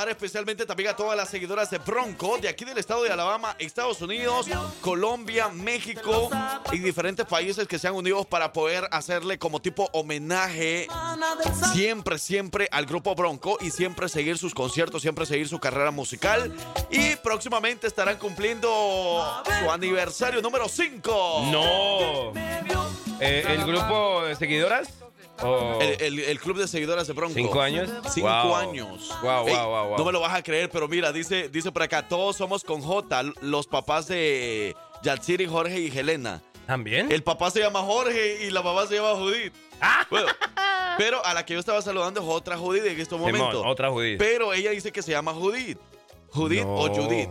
Especialmente 0.09 0.67
también 0.67 0.91
a 0.91 0.97
todas 0.97 1.17
las 1.17 1.29
seguidoras 1.29 1.71
de 1.71 1.79
Bronco 1.79 2.39
de 2.39 2.49
aquí 2.49 2.65
del 2.65 2.79
estado 2.79 3.03
de 3.03 3.11
Alabama, 3.11 3.57
Estados 3.59 4.01
Unidos, 4.01 4.47
Colombia, 4.81 5.49
México 5.49 6.31
y 6.73 6.79
diferentes 6.79 7.27
países 7.27 7.67
que 7.67 7.79
se 7.79 7.89
han 7.89 7.95
unido 7.95 8.25
para 8.25 8.53
poder 8.53 8.89
hacerle 8.91 9.39
como 9.39 9.61
tipo 9.61 9.89
homenaje 9.93 10.87
siempre, 11.73 12.19
siempre 12.19 12.69
al 12.71 12.87
grupo 12.87 13.15
Bronco 13.15 13.59
y 13.61 13.71
siempre 13.71 14.09
seguir 14.09 14.39
sus 14.39 14.55
conciertos, 14.55 15.03
siempre 15.03 15.27
seguir 15.27 15.49
su 15.49 15.59
carrera 15.59 15.91
musical. 15.91 16.53
Y 16.91 17.17
próximamente 17.17 17.87
estarán 17.87 18.19
cumpliendo 18.19 19.43
su 19.61 19.71
aniversario 19.71 20.43
número 20.43 20.69
5. 20.69 21.49
No. 21.51 22.33
Eh, 23.21 23.45
¿El 23.49 23.65
grupo 23.65 24.23
de 24.25 24.35
seguidoras? 24.37 25.02
¿O 25.43 25.81
El, 25.81 26.01
el- 26.01 26.19
el 26.21 26.41
club 26.41 26.59
de 26.59 26.69
seguidoras 26.69 27.07
de 27.07 27.13
Bronco. 27.13 27.35
¿Cinco 27.35 27.61
años? 27.61 27.91
Cinco 28.11 28.29
Wow. 28.29 28.55
años. 28.57 29.11
Wow, 29.23 29.49
Ey, 29.49 29.55
wow, 29.55 29.67
wow, 29.69 29.89
wow. 29.89 29.99
No 29.99 30.05
me 30.05 30.13
lo 30.13 30.21
vas 30.21 30.35
a 30.35 30.43
creer, 30.43 30.69
pero 30.71 30.89
mira, 30.89 31.13
dice, 31.13 31.49
dice 31.49 31.73
por 31.73 31.83
acá, 31.83 32.07
todos 32.09 32.37
somos 32.37 32.63
con 32.65 32.81
J, 32.81 33.23
los 33.41 33.67
papás 33.67 34.07
de 34.09 34.77
Yatsiri, 35.03 35.47
Jorge 35.47 35.81
y 35.81 35.97
Helena. 35.99 36.41
¿También? 36.67 37.11
El 37.11 37.23
papá 37.25 37.51
se 37.51 37.59
llama 37.61 37.81
Jorge 37.81 38.45
y 38.47 38.51
la 38.51 38.63
mamá 38.63 38.87
se 38.87 38.95
llama 38.97 39.15
Judith. 39.17 39.53
Ah. 39.85 40.07
Bueno, 40.09 40.29
Pero 40.97 41.27
a 41.27 41.35
la 41.35 41.45
que 41.45 41.55
yo 41.55 41.59
estaba 41.59 41.83
saludando 41.83 42.21
es 42.21 42.27
otra 42.29 42.57
Judith 42.57 42.85
en 42.87 43.01
estos 43.01 43.19
Simón, 43.19 43.33
momentos. 43.37 43.65
otra 43.67 43.91
Judith. 43.91 44.17
Pero 44.17 44.53
ella 44.53 44.71
dice 44.71 44.93
que 44.93 45.03
se 45.03 45.11
llama 45.11 45.33
Judith. 45.35 45.77
Judith 46.29 46.63
o. 46.65 46.89
Judith. 46.95 47.29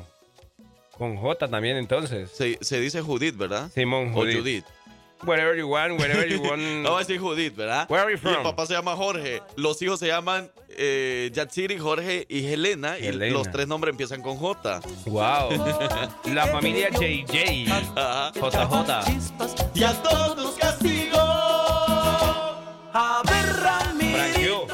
Con 0.98 1.15
J 1.15 1.48
también, 1.48 1.77
entonces. 1.77 2.30
Se, 2.30 2.58
se 2.60 2.80
dice 2.82 3.00
Judith, 3.01 3.38
¿verdad? 3.38 3.72
Simón, 3.74 4.12
O 4.13 4.20
Judith. 4.24 4.65
Wherever 5.23 5.55
you 5.55 5.67
want, 5.67 5.99
wherever 5.99 6.25
you 6.27 6.41
want. 6.41 6.61
Vamos 6.83 6.95
a 6.95 6.99
decir 6.99 7.19
Judith, 7.19 7.55
¿verdad? 7.55 7.85
Where 7.89 8.03
are 8.03 8.11
you 8.11 8.17
Y 8.21 8.27
el 8.27 8.33
from? 8.35 8.43
papá 8.43 8.65
se 8.65 8.73
llama 8.73 8.95
Jorge. 8.95 9.41
Los 9.55 9.81
hijos 9.81 9.99
se 9.99 10.07
llaman 10.07 10.51
eh, 10.69 11.29
Yatsiri, 11.33 11.77
Jorge 11.77 12.25
y 12.29 12.45
Helena. 12.47 12.97
Helena. 12.97 13.27
Y 13.27 13.29
los 13.31 13.49
tres 13.51 13.67
nombres 13.67 13.91
empiezan 13.91 14.21
con 14.21 14.37
J. 14.37 14.81
Wow. 15.05 15.49
La 16.33 16.47
familia 16.47 16.89
JJ. 16.89 17.71
Ajá. 17.71 18.31
JJ. 18.33 19.75
Y 19.75 19.83
a 19.83 19.93
todos 20.01 20.55
castigo. 20.57 21.17
A 22.93 23.21
ver, 23.25 23.45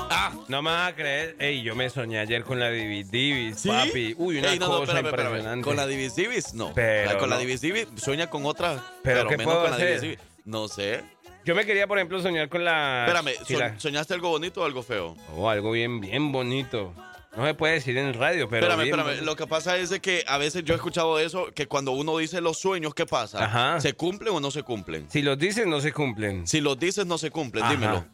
ah, 0.10 0.32
no 0.48 0.62
me 0.62 0.72
vas 0.72 0.92
a 0.92 0.96
creer. 0.96 1.36
Ey, 1.40 1.62
yo 1.62 1.76
me 1.76 1.90
soñé 1.90 2.20
ayer 2.20 2.44
con 2.44 2.60
la 2.60 2.70
Divis 2.72 3.12
Divis, 3.12 3.64
papi. 3.68 4.16
Uy, 4.18 4.40
una 4.40 4.54
Ey, 4.54 4.60
no, 4.60 4.70
no, 4.70 4.80
cosa 4.80 4.94
espérame. 5.00 5.18
impresionante. 5.20 5.64
Con 5.64 5.76
la 5.76 5.86
Divis 5.88 6.16
Divis, 6.16 6.54
no. 6.54 6.72
Pero 6.74 7.18
con 7.20 7.30
la 7.30 7.36
no. 7.36 7.42
Divis 7.42 7.62
Divis 7.62 7.88
sueña 7.98 8.28
con 8.28 8.46
otra. 8.46 8.84
¿Pero 9.04 9.20
Pero, 9.20 9.30
qué 9.30 9.38
menos 9.38 9.54
puedo 9.54 9.62
con 9.64 9.72
la 9.72 9.76
hacer? 9.78 9.88
Divis 10.02 10.02
Divis. 10.02 10.20
No 10.48 10.68
sé. 10.70 11.04
Yo 11.44 11.56
me 11.56 11.66
quería, 11.66 11.88
por 11.88 11.98
ejemplo, 11.98 12.22
soñar 12.22 12.48
con 12.50 12.64
la. 12.64 13.06
Espérame, 13.06 13.32
sí, 13.46 13.54
¿so- 13.54 13.60
la- 13.60 13.80
¿soñaste 13.80 14.14
algo 14.14 14.30
bonito 14.30 14.62
o 14.62 14.66
algo 14.66 14.82
feo? 14.82 15.16
Oh, 15.36 15.50
algo 15.50 15.72
bien, 15.72 16.00
bien 16.00 16.32
bonito. 16.32 16.94
No 17.36 17.46
se 17.46 17.54
puede 17.54 17.74
decir 17.74 17.98
en 17.98 18.14
radio, 18.14 18.48
pero. 18.50 18.66
espérame, 18.66 18.84
bien 18.84 18.88
espérame. 18.96 19.06
bonito. 19.08 19.26
Lo 19.26 19.36
que 19.36 19.46
pasa 19.46 19.78
es 19.78 19.90
de 19.90 20.00
que 20.00 20.24
a 20.26 20.38
veces 20.38 20.64
yo 20.64 20.74
he 20.74 20.78
escuchado 20.78 21.20
eso, 21.20 21.48
que 21.54 21.68
cuando 21.68 21.92
uno 21.92 22.18
dice 22.18 22.40
los 22.42 22.60
sueños, 22.60 22.94
¿qué 22.96 23.06
pasa? 23.06 23.44
Ajá. 23.44 23.82
¿Se 23.82 23.94
cumplen 23.94 24.34
o 24.34 24.40
no 24.40 24.50
se 24.50 24.64
cumplen? 24.64 25.10
Si 25.12 25.22
los 25.22 25.38
dices, 25.38 25.68
no 25.68 25.80
se 25.82 25.92
cumplen. 25.92 26.48
Si 26.48 26.62
los 26.62 26.80
dices, 26.80 27.06
no 27.06 27.18
se 27.18 27.30
cumplen. 27.30 27.64
Ajá. 27.66 27.74
Dímelo. 27.74 28.06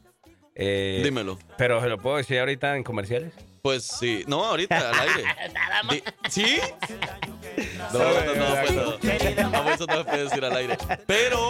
Eh, 0.55 1.01
Dímelo. 1.03 1.39
Pero 1.57 1.81
se 1.81 1.87
lo 1.87 1.97
puedo 1.99 2.17
decir 2.17 2.39
ahorita 2.39 2.75
en 2.75 2.83
comerciales. 2.83 3.33
Pues 3.61 3.83
sí. 3.85 4.23
No, 4.27 4.43
ahorita, 4.43 4.89
al 4.89 4.99
aire. 5.09 6.03
¿Sí? 6.29 6.57
No, 7.93 7.99
no, 7.99 8.25
no, 8.25 8.35
no, 8.35 8.55
pues 8.61 8.71
no. 8.73 9.49
No, 9.63 9.71
eso 9.71 9.85
no 9.85 9.97
se 9.97 10.03
puede 10.03 10.23
decir 10.25 10.45
al 10.45 10.55
aire. 10.55 10.77
Pero, 11.05 11.49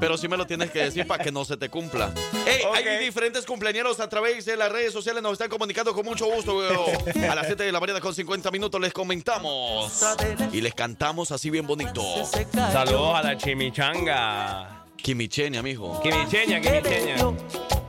pero 0.00 0.16
sí 0.16 0.28
me 0.28 0.36
lo 0.36 0.46
tienes 0.46 0.70
que 0.70 0.80
decir 0.84 1.06
para 1.06 1.22
que 1.24 1.32
no 1.32 1.44
se 1.44 1.56
te 1.56 1.68
cumpla. 1.68 2.12
Hey, 2.46 2.60
Ok. 2.68 2.76
hay 2.76 3.04
diferentes 3.04 3.44
cumpleaños 3.46 3.98
a 4.00 4.08
través 4.08 4.44
de 4.44 4.56
las 4.56 4.70
redes 4.70 4.92
sociales. 4.92 5.22
Nos 5.22 5.32
están 5.32 5.48
comunicando 5.48 5.94
con 5.94 6.04
mucho 6.04 6.26
gusto. 6.26 6.58
weón. 6.58 6.74
A 7.30 7.34
las 7.34 7.46
7 7.46 7.64
de 7.64 7.72
la 7.72 7.80
mañana 7.80 8.00
con 8.00 8.14
50 8.14 8.50
minutos 8.50 8.80
les 8.80 8.92
comentamos. 8.92 9.92
Y 10.52 10.60
les 10.60 10.74
cantamos 10.74 11.30
así 11.32 11.50
bien 11.50 11.66
bonito. 11.66 12.02
Saludos 12.72 13.14
a 13.16 13.22
la 13.22 13.36
chimichanga. 13.36 14.84
Kimichenia, 14.96 15.62
mijo. 15.62 16.00
Quimicheña, 16.02 16.60
quimicheña. 16.60 17.14
dio. 17.16 17.36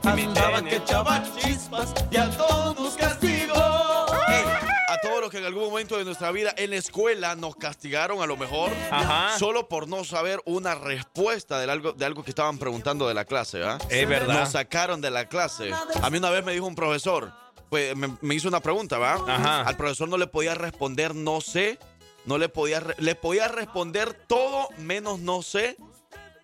Andaba 0.04 0.58
Quimicheña. 0.62 1.22
que 1.34 1.40
chispas 1.40 1.92
y 2.10 2.16
a 2.16 2.30
todos 2.30 2.94
castigó. 2.94 3.37
Los 5.28 5.32
que 5.34 5.38
en 5.40 5.44
algún 5.44 5.64
momento 5.64 5.98
de 5.98 6.06
nuestra 6.06 6.30
vida 6.32 6.54
en 6.56 6.70
la 6.70 6.76
escuela 6.76 7.36
nos 7.36 7.54
castigaron 7.54 8.22
a 8.22 8.26
lo 8.26 8.38
mejor 8.38 8.72
Ajá. 8.90 9.38
solo 9.38 9.68
por 9.68 9.86
no 9.86 10.02
saber 10.02 10.40
una 10.46 10.74
respuesta 10.74 11.60
de 11.60 11.70
algo, 11.70 11.92
de 11.92 12.06
algo 12.06 12.24
que 12.24 12.30
estaban 12.30 12.56
preguntando 12.56 13.06
de 13.06 13.12
la 13.12 13.26
clase, 13.26 13.62
¿ah? 13.62 13.76
Es 13.90 14.08
verdad. 14.08 14.40
Nos 14.40 14.52
sacaron 14.52 15.02
de 15.02 15.10
la 15.10 15.28
clase. 15.28 15.70
A 16.00 16.08
mí 16.08 16.16
una 16.16 16.30
vez 16.30 16.42
me 16.46 16.54
dijo 16.54 16.64
un 16.64 16.74
profesor, 16.74 17.30
pues 17.68 17.94
me, 17.94 18.16
me 18.22 18.36
hizo 18.36 18.48
una 18.48 18.60
pregunta, 18.60 18.96
¿va? 18.96 19.16
Ajá. 19.28 19.60
Al 19.68 19.76
profesor 19.76 20.08
no 20.08 20.16
le 20.16 20.28
podía 20.28 20.54
responder 20.54 21.14
no 21.14 21.42
sé, 21.42 21.78
no 22.24 22.38
le 22.38 22.48
podía, 22.48 22.82
le 22.96 23.14
podía 23.14 23.48
responder 23.48 24.14
todo 24.14 24.70
menos 24.78 25.18
no 25.18 25.42
sé. 25.42 25.76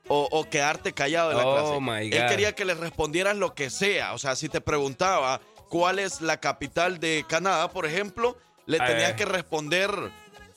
O, 0.09 0.29
o 0.31 0.45
quedarte 0.51 0.93
callado 0.93 1.31
de 1.31 1.37
la 1.37 1.47
Oh, 1.47 1.55
clase. 1.55 1.81
my 1.81 2.15
Él 2.15 2.23
God. 2.25 2.29
quería 2.29 2.55
que 2.55 2.67
le 2.67 2.75
respondieras 2.75 3.35
lo 3.39 3.55
que 3.55 3.71
sea. 3.71 4.13
O 4.13 4.19
sea, 4.19 4.37
si 4.37 4.51
te 4.51 4.61
preguntaba 4.61 5.41
cuál 5.71 5.99
es 5.99 6.21
la 6.21 6.39
capital 6.41 7.01
de 7.01 7.25
Canadá, 7.27 7.71
por 7.71 7.87
ejemplo, 7.87 8.37
le 8.67 8.77
Eh. 8.79 8.81
tenías 8.87 9.13
que 9.15 9.25
responder 9.25 9.91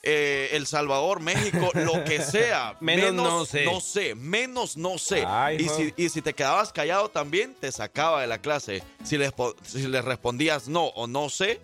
eh, 0.03 0.49
El 0.53 0.67
Salvador, 0.67 1.19
México, 1.19 1.69
lo 1.73 2.03
que 2.05 2.21
sea. 2.21 2.77
Menos 2.79 3.13
no 3.13 3.45
sé. 3.45 3.65
No 3.65 3.81
sé, 3.81 4.15
menos 4.15 4.77
no 4.77 4.97
sé. 4.97 5.25
Ay, 5.27 5.57
y, 5.59 5.67
si, 5.69 5.93
y 5.97 6.09
si 6.09 6.21
te 6.21 6.33
quedabas 6.33 6.71
callado 6.71 7.09
también, 7.09 7.55
te 7.59 7.71
sacaba 7.71 8.21
de 8.21 8.27
la 8.27 8.37
clase. 8.39 8.83
Si 9.03 9.17
le, 9.17 9.31
po- 9.31 9.55
si 9.63 9.85
le 9.87 10.01
respondías 10.01 10.67
no 10.69 10.85
o 10.85 11.07
no 11.07 11.29
sé, 11.29 11.59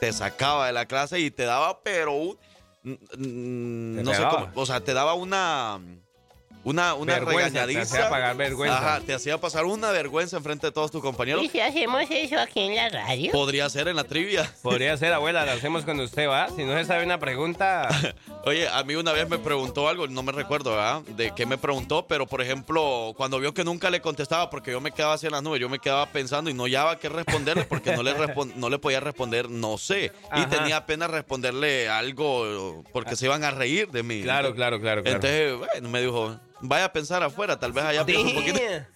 te 0.00 0.12
sacaba 0.12 0.66
de 0.68 0.72
la 0.74 0.86
clase 0.86 1.18
y 1.18 1.30
te 1.32 1.44
daba, 1.44 1.80
pero 1.82 2.38
mm, 2.84 4.02
no 4.02 4.14
sé 4.14 4.22
cómo, 4.30 4.50
o 4.54 4.66
sea, 4.66 4.80
te 4.80 4.94
daba 4.94 5.14
una 5.14 5.80
una, 6.68 6.94
una 6.94 7.14
Vergüenza, 7.14 7.60
te 7.60 7.66
regañadiza. 7.66 7.80
hacía 7.80 8.10
pagar 8.10 8.36
vergüenza. 8.36 8.78
Ajá, 8.78 9.00
te 9.00 9.14
hacía 9.14 9.38
pasar 9.38 9.64
una 9.64 9.90
vergüenza 9.90 10.36
enfrente 10.36 10.66
de 10.66 10.72
todos 10.72 10.90
tus 10.90 11.02
compañeros. 11.02 11.42
¿Y 11.42 11.48
si 11.48 11.60
hacemos 11.60 12.02
eso 12.10 12.38
aquí 12.38 12.60
en 12.60 12.76
la 12.76 12.88
radio? 12.88 13.32
Podría 13.32 13.68
ser 13.70 13.88
en 13.88 13.96
la 13.96 14.04
trivia. 14.04 14.52
Podría 14.62 14.96
ser, 14.96 15.12
abuela, 15.12 15.44
lo 15.44 15.52
hacemos 15.52 15.84
cuando 15.84 16.04
usted 16.04 16.28
va. 16.28 16.48
Si 16.50 16.64
no 16.64 16.76
se 16.76 16.84
sabe 16.84 17.04
una 17.04 17.18
pregunta, 17.18 17.88
Oye, 18.44 18.68
a 18.68 18.82
mí 18.84 18.94
una 18.94 19.12
vez 19.12 19.28
me 19.28 19.38
preguntó 19.38 19.88
algo, 19.88 20.06
no 20.06 20.22
me 20.22 20.32
recuerdo, 20.32 20.70
¿verdad? 20.70 21.02
De 21.02 21.32
qué 21.34 21.44
me 21.44 21.58
preguntó, 21.58 22.06
pero 22.06 22.26
por 22.26 22.40
ejemplo, 22.40 23.12
cuando 23.16 23.38
vio 23.38 23.52
que 23.52 23.64
nunca 23.64 23.90
le 23.90 24.00
contestaba, 24.00 24.48
porque 24.48 24.70
yo 24.70 24.80
me 24.80 24.90
quedaba 24.92 25.14
así 25.14 25.26
en 25.26 25.32
las 25.32 25.42
nubes, 25.42 25.60
yo 25.60 25.68
me 25.68 25.78
quedaba 25.78 26.06
pensando 26.06 26.48
y 26.48 26.54
no 26.54 26.64
hallaba 26.64 26.98
qué 26.98 27.08
responderle 27.08 27.64
porque 27.64 27.94
no 27.94 28.02
le, 28.02 28.14
no 28.56 28.70
le 28.70 28.78
podía 28.78 29.00
responder 29.00 29.50
no 29.50 29.76
sé. 29.78 30.12
Y 30.34 30.46
tenía 30.46 30.86
pena 30.86 31.06
responderle 31.08 31.88
algo 31.88 32.82
porque 32.92 33.16
se 33.16 33.26
iban 33.26 33.44
a 33.44 33.50
reír 33.50 33.90
de 33.90 34.02
mí. 34.02 34.22
claro, 34.22 34.54
claro, 34.54 34.80
claro, 34.80 35.02
claro. 35.02 35.16
Entonces, 35.16 35.58
bueno, 35.58 35.88
me 35.88 36.00
dijo, 36.00 36.38
vaya 36.60 36.86
a 36.86 36.92
pensar 36.92 37.22
afuera, 37.22 37.58
tal 37.58 37.72
vez 37.72 37.84
allá 37.84 38.04
piensa 38.04 38.26
un 38.26 38.34
poquito. 38.34 38.60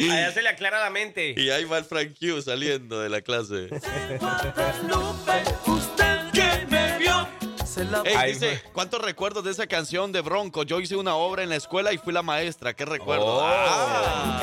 Allá 0.00 0.30
se 0.30 0.42
le 0.42 0.48
aclara 0.48 0.78
la 0.80 0.90
mente. 0.90 1.34
Y 1.36 1.50
ahí 1.50 1.64
va 1.64 1.78
el 1.78 1.84
Frank 1.84 2.16
Q 2.20 2.40
saliendo 2.40 3.00
de 3.00 3.08
la 3.08 3.20
clase. 3.20 3.68
La 7.84 8.02
Ey, 8.04 8.14
Ahí 8.14 8.32
dice. 8.34 8.62
¿cuántos 8.72 9.00
recuerdos 9.02 9.44
de 9.44 9.50
esa 9.50 9.66
canción 9.66 10.12
de 10.12 10.20
Bronco? 10.20 10.62
Yo 10.62 10.80
hice 10.80 10.96
una 10.96 11.14
obra 11.14 11.42
en 11.42 11.48
la 11.48 11.56
escuela 11.56 11.92
y 11.92 11.98
fui 11.98 12.12
la 12.12 12.22
maestra. 12.22 12.74
¿Qué 12.74 12.84
recuerdo? 12.84 13.24
Oh. 13.26 13.40
Ah. 13.44 14.40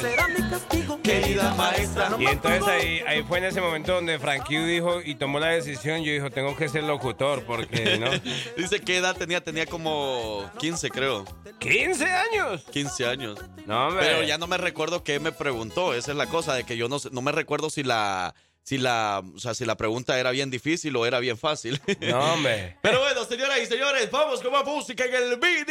será 0.00 0.28
mi 0.28 0.48
castigo, 0.50 1.00
querida 1.02 1.54
maestra. 1.54 2.08
No 2.10 2.20
Y 2.20 2.24
me 2.24 2.30
entonces 2.32 2.66
ahí, 2.68 3.00
ahí 3.06 3.22
fue 3.22 3.38
en 3.38 3.44
ese 3.44 3.60
momento 3.60 3.94
donde 3.94 4.18
Frankie 4.18 4.58
dijo 4.58 5.00
y 5.04 5.14
tomó 5.14 5.38
la 5.38 5.48
decisión. 5.48 6.02
Yo 6.02 6.12
dijo, 6.12 6.30
tengo 6.30 6.56
que 6.56 6.68
ser 6.68 6.84
locutor 6.84 7.44
porque, 7.44 7.98
¿no? 7.98 8.10
Dice, 8.56 8.80
¿qué 8.80 8.98
edad 8.98 9.16
tenía? 9.16 9.40
Tenía 9.42 9.66
como 9.66 10.48
15, 10.58 10.90
creo. 10.90 11.24
¡15 11.60 12.02
años! 12.04 12.64
15 12.70 13.06
años. 13.06 13.38
No, 13.66 13.88
hombre. 13.88 14.04
Pero 14.06 14.22
ya 14.22 14.38
no 14.38 14.46
me 14.46 14.56
recuerdo 14.58 15.02
qué 15.02 15.18
me 15.20 15.32
preguntó. 15.32 15.94
Esa 15.94 16.12
es 16.12 16.16
la 16.16 16.26
cosa, 16.26 16.54
de 16.54 16.64
que 16.64 16.76
yo 16.76 16.88
no, 16.88 16.98
sé- 16.98 17.10
no 17.12 17.22
me 17.22 17.32
recuerdo 17.32 17.70
si 17.70 17.82
la, 17.82 18.34
si 18.66 18.78
la, 18.78 19.22
o 19.32 19.38
sea, 19.38 19.54
si 19.54 19.64
la 19.64 19.76
pregunta 19.76 20.18
era 20.18 20.32
bien 20.32 20.50
difícil 20.50 20.96
o 20.96 21.06
era 21.06 21.20
bien 21.20 21.38
fácil. 21.38 21.80
No, 22.00 22.34
hombre. 22.34 22.76
Pero 22.82 22.98
bueno, 22.98 23.24
señoras 23.24 23.60
y 23.60 23.66
señores, 23.66 24.10
vamos 24.10 24.42
con 24.42 24.50
más 24.50 24.64
música 24.64 25.04
en 25.04 25.14
el 25.14 25.38
Mix. 25.38 25.70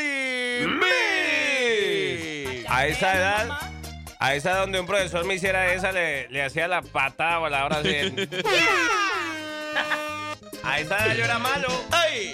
A 2.69 2.87
esa 2.87 3.17
edad, 3.17 3.59
a 4.17 4.35
esa 4.35 4.51
edad 4.51 4.61
donde 4.61 4.79
un 4.79 4.87
profesor 4.87 5.25
me 5.25 5.35
hiciera 5.35 5.73
esa, 5.73 5.91
le, 5.91 6.29
le 6.29 6.41
hacía 6.41 6.69
la 6.69 6.81
patada 6.81 7.41
o 7.41 7.49
la 7.49 7.65
hora 7.65 7.81
de... 7.81 8.29
A 10.63 10.79
esa 10.79 11.05
edad 11.05 11.15
yo 11.17 11.25
era 11.25 11.37
malo. 11.37 11.67
¡Ay! 11.91 12.33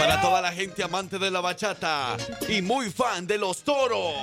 Para 0.00 0.18
toda 0.18 0.40
la 0.40 0.50
gente 0.50 0.82
amante 0.82 1.18
de 1.18 1.30
la 1.30 1.42
bachata 1.42 2.16
y 2.48 2.62
muy 2.62 2.88
fan 2.88 3.26
de 3.26 3.36
los 3.36 3.62
toros. 3.62 4.14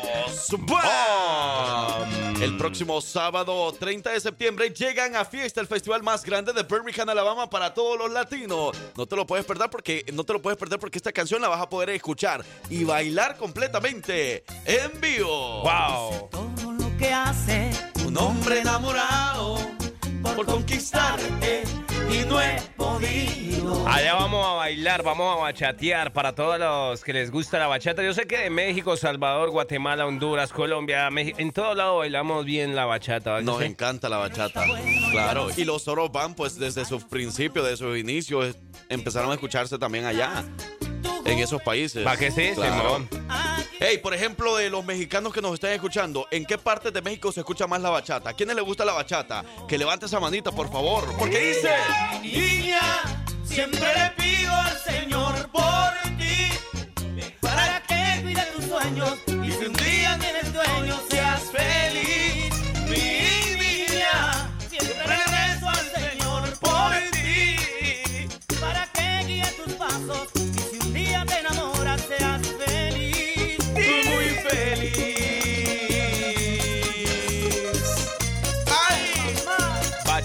¡Bam! 0.58 2.42
El 2.42 2.58
próximo 2.58 3.00
sábado 3.00 3.72
30 3.80 4.10
de 4.10 4.20
septiembre 4.20 4.72
llegan 4.72 5.16
a 5.16 5.24
fiesta 5.24 5.62
el 5.62 5.68
festival 5.68 6.02
más 6.02 6.26
grande 6.26 6.52
de 6.52 6.64
Birmingham, 6.64 7.10
Alabama 7.10 7.48
para 7.48 7.76
todos 7.76 7.96
los 7.96 8.12
latinos. 8.12 8.76
No 8.98 9.06
te 9.06 9.16
lo 9.16 9.28
puedes 9.28 9.46
perder 9.46 9.70
porque 9.70 10.04
no 10.14 10.24
te 10.24 10.34
lo 10.34 10.42
puedes 10.42 10.58
perder 10.58 10.80
porque 10.80 10.98
esta 10.98 11.12
canción 11.12 11.44
la 11.44 11.48
vas 11.48 11.62
a 11.62 11.70
poder 11.70 11.92
escuchar 11.92 12.44
y 12.72 12.84
bailar 12.84 13.38
completamente 13.38 14.46
en 14.66 15.00
vivo. 15.00 15.62
¡Wow! 15.62 16.30
Todo 16.32 16.72
lo 16.72 16.98
que 16.98 17.14
hace 17.14 17.70
un 18.04 18.18
hombre 18.18 18.62
enamorado 18.62 19.60
por 20.36 20.44
conquistarte 20.48 21.62
y 22.12 22.26
no 22.26 22.42
he 22.42 22.62
podido. 22.76 23.88
Allá 23.88 24.14
vamos 24.14 24.46
a 24.46 24.54
bailar, 24.54 25.04
vamos 25.04 25.38
a 25.38 25.40
bachatear 25.42 26.14
para 26.14 26.34
todos 26.34 26.60
los 26.60 27.04
que 27.04 27.14
les 27.14 27.32
gusta 27.32 27.60
la 27.60 27.68
bachata. 27.68 28.04
Yo 28.04 28.14
sé 28.14 28.28
que 28.28 28.38
de 28.38 28.50
México, 28.50 28.96
Salvador, 28.98 29.50
Guatemala, 29.50 30.06
Honduras, 30.06 30.52
Colombia, 30.52 31.10
México, 31.10 31.38
en 31.40 31.52
todo 31.52 31.74
lado 31.76 31.98
bailamos 31.98 32.46
bien 32.46 32.76
la 32.76 32.86
bachata. 32.86 33.36
¿verdad 33.36 33.46
que 33.46 33.46
Nos 33.46 33.62
encanta 33.62 34.10
la 34.10 34.18
bachata, 34.18 34.64
claro. 35.12 35.48
Y 35.56 35.66
los 35.66 35.84
toros 35.84 36.12
van, 36.12 36.34
pues, 36.34 36.58
desde 36.58 36.86
sus 36.86 37.04
principios, 37.04 37.66
desde 37.66 37.78
sus 37.78 37.98
inicios, 37.98 38.56
empezaron 38.90 39.32
a 39.32 39.34
escucharse 39.34 39.78
también 39.78 40.06
allá, 40.06 40.44
en 41.28 41.40
esos 41.40 41.62
países. 41.62 42.06
¿Va 42.06 42.18
que 42.18 42.32
sí, 42.32 42.52
Claro. 42.56 42.76
Simón? 42.84 43.10
Hey, 43.80 44.00
por 44.02 44.14
ejemplo, 44.14 44.56
de 44.56 44.70
los 44.70 44.84
mexicanos 44.84 45.32
que 45.34 45.42
nos 45.42 45.54
están 45.54 45.72
escuchando, 45.72 46.28
¿en 46.32 46.46
qué 46.46 46.58
parte 46.58 46.90
de 46.92 47.02
México 47.02 47.32
se 47.32 47.42
escucha 47.42 47.68
más 47.68 47.80
la 47.82 47.90
bachata? 47.90 48.32
¿A 48.32 48.34
quiénes 48.34 48.56
les 48.56 48.66
gusta 48.66 48.84
la 48.84 48.94
bachata? 48.94 49.44
Que 49.68 49.78
levante 49.78 50.08
esa 50.08 50.20
manita, 50.20 50.52
por 50.52 50.72
favor. 50.72 51.06
Porque 51.18 51.38
dice... 51.40 51.70
Niña, 52.24 52.82
siempre 53.46 53.80
le 53.94 54.10
pido 54.24 54.52
al 54.54 54.78
Señor 54.80 55.50
por 55.52 55.94
ti, 56.18 56.50
para 57.40 57.84
que 57.84 58.22
cuide 58.24 58.42
tus 58.56 58.66
sueños 58.66 59.14
y 59.28 59.52
si 59.52 59.66
un 59.66 59.74
día 59.74 60.18
tienes 60.20 60.52
dueño, 60.54 61.00
seas 61.10 61.42
feliz. 61.52 62.52
Mi 62.90 63.58
niña, 63.60 64.50
siempre 64.70 65.08
le 65.08 65.24
rezo 65.24 65.70
al 65.70 65.92
Señor 65.92 66.60
por 66.60 66.94
ti. 67.12 67.56
Para 68.60 68.88
que 68.92 69.24
guíe 69.28 69.46
tus 69.64 69.74
pasos 69.74 70.28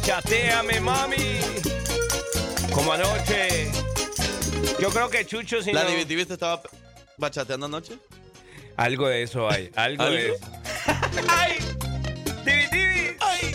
Bachateame, 0.06 0.80
mami. 0.80 1.38
Como 2.74 2.92
anoche. 2.92 3.70
Yo 4.80 4.90
creo 4.90 5.08
que 5.08 5.24
Chucho, 5.24 5.62
si 5.62 5.72
¿La 5.72 5.84
no- 5.84 5.90
DiviTV 5.90 6.26
te 6.26 6.32
estaba 6.34 6.60
bachateando 7.18 7.66
anoche? 7.66 7.94
Algo 8.76 9.06
de 9.06 9.22
eso 9.22 9.48
hay. 9.48 9.70
Algo, 9.76 10.04
de 10.10 10.18
¿Algo? 10.22 10.34
eso. 10.34 10.44
¡Ay! 11.28 11.58
¡Divi! 12.44 13.16
¡Ay! 13.20 13.54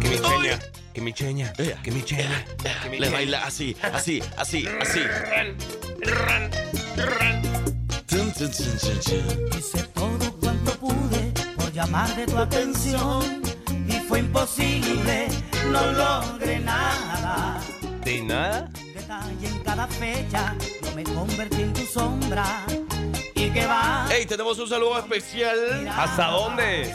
Que 0.00 0.08
mi 0.08 0.20
cheña. 0.20 0.58
Que 0.94 1.00
mi 1.00 1.12
cheña. 1.12 1.52
Que 1.82 1.90
mi 1.90 2.04
cheña. 2.04 2.44
que 2.84 2.90
mi 2.90 2.98
Le 3.00 3.06
cheña. 3.06 3.10
baila 3.18 3.44
así, 3.44 3.76
así, 3.82 4.22
así, 4.36 4.68
así. 4.80 5.02
Ran, 5.02 5.56
ran, 6.96 7.42
llamar 11.72 12.14
de 12.14 12.26
tu 12.26 12.36
atención 12.38 13.42
y 13.88 13.92
fue 14.06 14.20
imposible, 14.20 15.28
no 15.70 15.92
logré 15.92 16.58
nada. 16.60 17.60
¿De 18.04 18.22
nada? 18.22 18.68
Detalle 18.94 19.48
en 19.48 19.58
cada 19.60 19.86
fecha, 19.86 20.54
yo 20.82 20.94
me 20.94 21.04
convertí 21.04 21.62
en 21.62 21.72
tu 21.72 21.82
sombra 21.82 22.44
y 23.34 23.50
que 23.50 23.66
va. 23.66 24.06
Hey, 24.10 24.26
tenemos 24.26 24.58
un 24.58 24.68
saludo 24.68 24.98
especial 24.98 25.88
¿Hasta 25.88 26.26
dónde? 26.28 26.94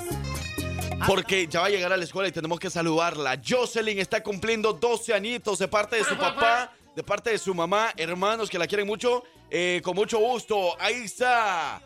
porque 1.06 1.48
ya 1.48 1.62
va 1.62 1.68
a 1.68 1.70
llegar 1.70 1.94
a 1.94 1.98
la 1.98 2.04
escuela 2.04 2.28
y 2.28 2.32
tenemos 2.32 2.60
que 2.60 2.70
saludarla. 2.70 3.40
Jocelyn 3.48 4.00
está 4.00 4.22
cumpliendo 4.22 4.74
12 4.74 5.14
añitos 5.14 5.60
de 5.60 5.68
parte 5.68 5.96
de 5.96 6.04
su 6.04 6.18
papá, 6.18 6.72
de 6.96 7.04
parte 7.04 7.30
de 7.30 7.38
su 7.38 7.54
mamá, 7.54 7.94
hermanos 7.96 8.50
que 8.50 8.60
la 8.60 8.68
quieren 8.68 8.88
mucho. 8.88 9.24
Eh, 9.50 9.80
con 9.84 9.96
mucho 9.96 10.18
gusto, 10.20 10.76
ahí 10.82 11.04
está. 11.06 11.82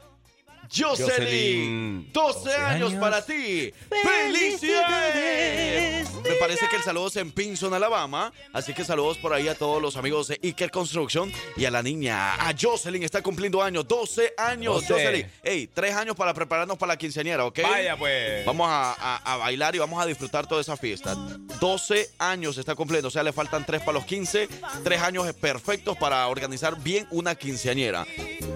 Jocelyn, 0.73 1.09
Jocelyn, 1.09 2.09
12 2.13 2.39
12 2.49 2.55
años 2.55 2.93
para 2.93 3.25
ti. 3.25 3.73
¡Felicidades! 4.03 6.07
Me 6.23 6.31
parece 6.39 6.67
que 6.69 6.77
el 6.77 6.83
saludo 6.83 7.07
es 7.07 7.15
en 7.17 7.31
Pinson, 7.31 7.73
Alabama. 7.73 8.31
Así 8.53 8.73
que 8.73 8.85
saludos 8.85 9.17
por 9.17 9.33
ahí 9.33 9.47
a 9.47 9.55
todos 9.55 9.81
los 9.81 9.97
amigos 9.97 10.27
de 10.29 10.39
Iker 10.43 10.71
Construction 10.71 11.31
y 11.57 11.65
a 11.65 11.71
la 11.71 11.83
niña, 11.83 12.35
a 12.35 12.53
Jocelyn, 12.59 13.03
está 13.03 13.21
cumpliendo 13.21 13.61
años, 13.61 13.87
12 13.87 14.33
años. 14.37 14.75
12. 14.87 14.93
Jocelyn, 14.93 15.31
hey, 15.43 15.69
tres 15.73 15.95
años 15.95 16.15
para 16.15 16.33
prepararnos 16.33 16.77
para 16.77 16.93
la 16.93 16.97
quinceañera, 16.97 17.45
¿ok? 17.45 17.59
Vaya, 17.63 17.97
pues. 17.97 18.45
Vamos 18.45 18.67
a, 18.69 18.93
a- 18.93 19.33
a 19.33 19.37
bailar 19.37 19.75
y 19.75 19.79
vamos 19.79 20.01
a 20.01 20.05
disfrutar 20.05 20.47
toda 20.47 20.61
esa 20.61 20.77
fiesta. 20.77 21.15
12 21.59 22.11
años 22.19 22.57
está 22.57 22.75
cumpliendo, 22.75 23.09
o 23.09 23.11
sea, 23.11 23.23
le 23.23 23.33
faltan 23.33 23.65
3 23.65 23.81
para 23.81 23.93
los 23.93 24.05
15. 24.05 24.47
3 24.83 25.01
años 25.01 25.31
perfectos 25.33 25.97
para 25.97 26.27
organizar 26.27 26.79
bien 26.81 27.07
una 27.11 27.35
quinceañera. 27.35 28.05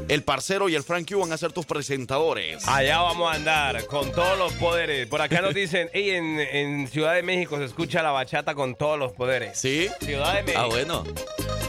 El 0.08 0.22
parcero 0.22 0.70
y 0.70 0.76
el 0.76 0.84
Frank 0.84 1.10
Q 1.10 1.20
van 1.20 1.32
a 1.32 1.38
ser 1.38 1.52
tus 1.52 1.66
presentadores. 1.66 2.68
Allá 2.68 3.00
vamos 3.02 3.32
a 3.32 3.36
andar 3.36 3.86
con 3.88 4.12
todos 4.12 4.38
los 4.38 4.54
poderes. 4.54 5.08
Por 5.08 5.20
acá 5.20 5.42
nos 5.42 5.56
dicen, 5.56 5.90
hey, 5.94 6.12
en, 6.12 6.40
en 6.40 6.88
Ciudad 6.88 7.16
de 7.16 7.24
México 7.24 7.58
se 7.58 7.66
escucha 7.66 8.04
la 8.04 8.12
bachata 8.12 8.54
con 8.54 8.76
todos 8.76 9.00
los 9.00 9.14
poderes. 9.14 9.58
¿Sí? 9.58 9.90
Ciudad 10.02 10.36
de 10.36 10.44
México. 10.44 10.62
Ah, 10.64 10.68
bueno. 10.68 11.04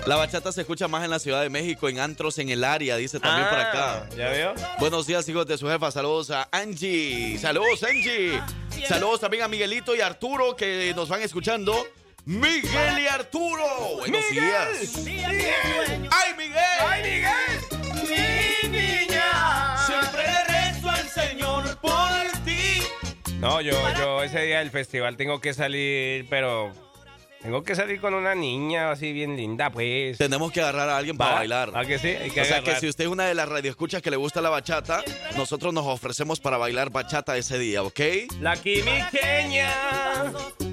La 0.05 0.17
bachata 0.17 0.53
se 0.53 0.61
escucha 0.61 0.87
más 0.87 1.03
en 1.03 1.11
la 1.11 1.19
Ciudad 1.19 1.41
de 1.41 1.49
México, 1.49 1.89
en 1.89 1.99
antros 1.99 2.39
en 2.39 2.51
el 2.51 2.63
área, 2.63 2.97
dice 2.99 3.19
también 3.19 3.49
por 3.49 3.59
acá. 3.59 4.05
Ah, 4.05 4.09
¿Ya 4.15 4.29
veo? 4.29 4.55
Buenos 4.79 5.07
días, 5.07 5.27
hijos 5.31 5.47
de 5.47 5.57
su 5.57 5.67
jefa. 5.67 5.91
Saludos 5.91 6.31
a 6.31 6.47
Angie. 6.53 7.39
Saludos, 7.39 7.83
Angie. 7.85 8.41
Saludos 8.87 9.21
también 9.21 9.45
a 9.45 9.49
Miguelito 9.49 9.97
y 9.97 10.03
Arturo 10.03 10.55
que 10.55 10.93
nos 10.95 11.09
van 11.09 11.23
escuchando. 11.23 11.87
Miguel 12.27 12.99
y 13.03 13.07
Arturo. 13.07 13.65
Buenos 13.97 14.23
días. 14.31 14.95
¡Ay, 14.97 15.05
Miguel! 15.05 16.09
¡Ay, 16.11 17.03
Miguel! 17.03 17.76
Mi 18.09 18.69
niña, 18.69 19.77
siempre 19.87 20.25
rezo 20.49 20.91
al 20.91 21.09
Señor 21.09 21.77
por 21.81 22.45
ti. 22.45 22.83
No, 23.41 23.61
yo, 23.61 23.73
yo 23.99 24.23
ese 24.23 24.43
día 24.43 24.59
del 24.61 24.71
festival 24.71 25.17
tengo 25.17 25.41
que 25.41 25.55
salir, 25.55 26.27
pero 26.29 26.73
tengo 27.43 27.63
que 27.63 27.75
salir 27.77 28.01
con 28.01 28.15
una 28.15 28.35
niña 28.35 28.91
así 28.91 29.13
bien 29.13 29.37
linda, 29.37 29.71
pues. 29.71 30.19
Tenemos 30.19 30.51
que 30.51 30.61
agarrar 30.61 30.89
a 30.89 30.97
alguien 30.97 31.17
para 31.17 31.31
¿Va? 31.33 31.37
bailar. 31.39 31.71
¿A 31.75 31.85
que 31.85 31.99
sí? 31.99 32.09
Hay 32.09 32.31
que 32.31 32.41
o 32.41 32.45
sea 32.45 32.61
que 32.63 32.75
si 32.77 32.89
usted 32.89 33.05
es 33.05 33.11
una 33.11 33.27
de 33.27 33.35
las 33.35 33.49
radioescuchas 33.49 34.03
que 34.03 34.11
le 34.11 34.17
gusta 34.17 34.41
la 34.41 34.49
bachata, 34.51 35.03
nosotros 35.37 35.73
nos 35.73 35.87
ofrecemos 35.87 36.41
para 36.41 36.57
bailar 36.57 36.91
bachata 36.91 37.37
ese 37.37 37.59
día, 37.59 37.83
¿ok? 37.83 38.01
La 38.41 38.57
quimiqueña. 38.57 39.71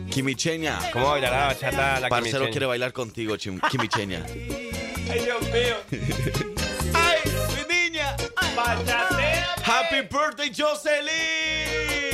Quimicheña. 0.10 0.80
¿Cómo 0.92 1.10
bailará 1.12 1.40
la 1.42 1.46
bachata 1.48 2.00
la 2.00 2.10
Parcero 2.10 2.22
quimicheña? 2.40 2.52
quiere 2.52 2.66
bailar 2.68 2.94
contigo, 2.94 3.36
Chim- 3.38 3.60
Quimicheña. 3.70 4.24
Ay, 5.12 5.20
Dios 5.20 5.42
mío. 5.52 5.76
¡Happy 9.66 10.02
birthday, 10.02 10.52
Jocelyn! 10.56 12.14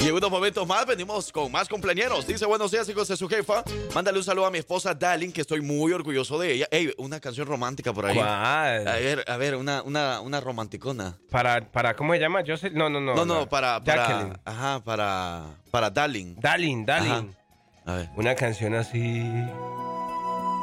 Y 0.00 0.06
en 0.06 0.14
unos 0.14 0.30
momentos 0.30 0.64
más 0.66 0.86
venimos 0.86 1.32
con 1.32 1.50
más 1.50 1.68
cumpleaños. 1.68 2.24
Dice, 2.24 2.46
buenos 2.46 2.70
días, 2.70 2.88
hijos 2.88 3.08
de 3.08 3.16
su 3.16 3.28
jefa. 3.28 3.64
Mándale 3.94 4.18
un 4.18 4.24
saludo 4.24 4.46
a 4.46 4.50
mi 4.50 4.58
esposa 4.58 4.94
Dalin, 4.94 5.32
que 5.32 5.40
estoy 5.40 5.60
muy 5.60 5.92
orgulloso 5.92 6.38
de 6.38 6.52
ella. 6.52 6.68
Ey, 6.70 6.92
una 6.98 7.18
canción 7.18 7.48
romántica 7.48 7.92
por 7.92 8.06
ahí. 8.06 8.16
A 8.16 8.22
¿Cuál? 8.22 8.84
ver, 8.84 9.24
a 9.26 9.36
ver, 9.36 9.56
una, 9.56 9.82
una, 9.82 10.20
una 10.20 10.40
romanticona. 10.40 11.16
Para, 11.30 11.60
para, 11.72 11.96
¿cómo 11.96 12.12
se 12.12 12.20
llama? 12.20 12.42
Joseph. 12.46 12.72
No, 12.74 12.88
no, 12.88 13.00
no. 13.00 13.14
No, 13.16 13.24
no, 13.24 13.48
para, 13.48 13.82
para, 13.82 14.06
Jacqueline. 14.06 14.38
ajá, 14.44 14.80
para, 14.84 15.46
para 15.72 15.90
Dalin. 15.90 16.36
Darling, 16.38 16.84
Darling. 16.86 17.10
Ajá. 17.10 17.92
A 17.92 17.94
ver. 17.96 18.08
Una 18.14 18.34
canción 18.36 18.74
así. 18.74 19.24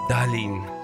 Darling. 0.08 0.75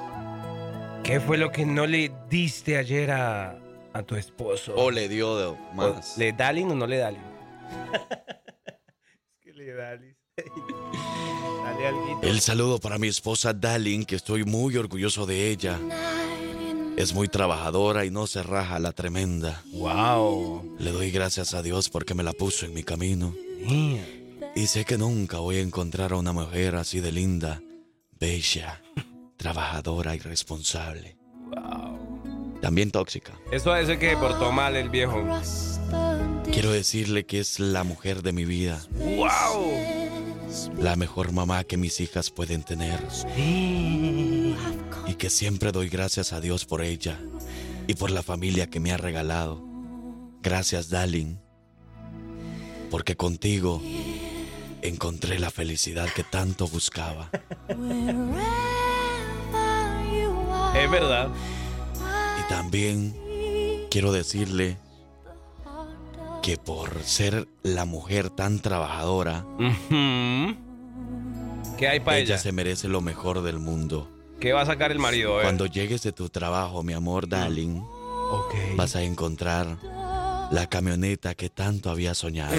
¿Qué 1.12 1.19
fue 1.19 1.38
lo 1.38 1.52
que 1.52 1.65
no 1.65 1.86
le 1.88 2.10
diste 2.30 2.78
ayer 2.78 3.12
a, 3.12 3.60
a 3.91 4.02
tu 4.04 4.15
esposo? 4.15 4.74
O 4.78 4.89
le 4.91 5.10
dio 5.10 5.36
de 5.38 5.45
O- 5.47 5.58
más. 5.76 6.17
¿Le 6.17 6.32
Darling 6.32 6.67
o 6.67 6.76
no 6.76 6.88
le 6.88 7.00
Darling? 7.00 7.19
es 9.28 9.41
que 9.43 9.52
le 9.52 9.74
Darling. 9.74 10.13
Dale 11.65 11.88
alguito. 11.88 12.19
El 12.24 12.39
saludo 12.39 12.80
para 12.80 12.97
mi 12.97 13.10
esposa 13.10 13.52
Dalin, 13.52 14.06
que 14.06 14.15
estoy 14.15 14.45
muy 14.45 14.78
orgulloso 14.78 15.26
de 15.26 15.50
ella. 15.50 15.78
Es 16.95 17.13
muy 17.13 17.28
trabajadora 17.28 18.06
y 18.06 18.10
no 18.10 18.26
se 18.26 18.41
raja 18.41 18.80
la 18.80 18.93
tremenda. 18.93 19.62
Wow. 19.74 20.78
Le 20.80 20.91
doy 20.93 21.12
gracias 21.12 21.54
a 21.54 21.62
Dios 21.62 21.89
porque 21.89 22.13
me 22.13 22.24
la 22.24 22.32
puso 22.32 22.65
en 22.65 22.74
mi 22.74 22.84
camino. 22.84 23.36
Mía. 23.60 24.06
Y 24.56 24.67
sé 24.67 24.86
que 24.86 24.97
nunca 24.97 25.39
voy 25.39 25.58
a 25.58 25.62
encontrar 25.62 26.13
a 26.13 26.15
una 26.15 26.32
mujer 26.32 26.76
así 26.78 27.02
de 27.02 27.12
linda, 27.12 27.62
bella, 28.17 28.82
trabajadora 29.41 30.15
y 30.15 30.19
responsable. 30.19 31.17
También 32.62 32.91
tóxica. 32.91 33.34
Eso 33.51 33.75
es 33.75 33.97
que 33.97 34.15
portó 34.15 34.51
mal 34.51 34.75
el 34.75 34.89
viejo. 34.89 35.23
Quiero 36.51 36.71
decirle 36.71 37.25
que 37.25 37.39
es 37.39 37.60
la 37.60 37.84
mujer 37.84 38.21
de 38.21 38.34
mi 38.34 38.45
vida, 38.45 38.86
¡Wow! 38.91 39.73
la 40.77 40.95
mejor 40.95 41.32
mamá 41.32 41.63
que 41.63 41.77
mis 41.77 41.99
hijas 42.01 42.30
pueden 42.30 42.62
tener. 42.62 42.99
Y 43.36 45.15
que 45.17 45.32
siempre 45.32 45.71
doy 45.71 45.89
gracias 45.89 46.34
a 46.34 46.39
Dios 46.39 46.65
por 46.65 46.84
ella 46.84 47.19
y 47.88 47.95
por 47.95 48.12
la 48.12 48.21
familia 48.21 48.67
que 48.67 48.80
me 48.80 48.91
ha 48.91 48.97
regalado. 48.97 49.63
Gracias, 50.43 50.89
darling. 50.89 51.38
Porque 52.91 53.15
contigo 53.15 53.82
encontré 54.84 55.39
la 55.39 55.49
felicidad 55.49 56.10
que 56.13 56.23
tanto 56.23 56.67
buscaba. 56.67 57.32
Es 60.75 60.89
verdad. 60.89 61.29
Y 62.39 62.49
también 62.49 63.15
quiero 63.89 64.12
decirle 64.12 64.77
que 66.41 66.57
por 66.57 67.03
ser 67.03 67.47
la 67.62 67.86
mujer 67.86 68.29
tan 68.29 68.60
trabajadora. 68.60 69.45
¿Qué 71.77 71.88
hay 71.88 71.99
para 71.99 72.17
ella 72.17 72.36
ella? 72.36 72.38
se 72.38 72.51
merece 72.51 72.88
lo 72.88 73.01
mejor 73.01 73.41
del 73.41 73.60
mundo. 73.60 74.10
¿Qué 74.39 74.53
va 74.53 74.62
a 74.62 74.65
sacar 74.65 74.91
el 74.91 74.99
marido? 74.99 75.36
Ver. 75.36 75.43
Cuando 75.43 75.65
llegues 75.67 76.01
de 76.03 76.12
tu 76.12 76.29
trabajo, 76.29 76.81
mi 76.84 76.93
amor, 76.93 77.27
darling, 77.27 77.79
Ok. 78.31 78.55
vas 78.75 78.95
a 78.95 79.03
encontrar 79.03 79.77
la 80.51 80.67
camioneta 80.67 81.36
que 81.36 81.49
tanto 81.49 81.89
había 81.91 82.13
soñado. 82.15 82.55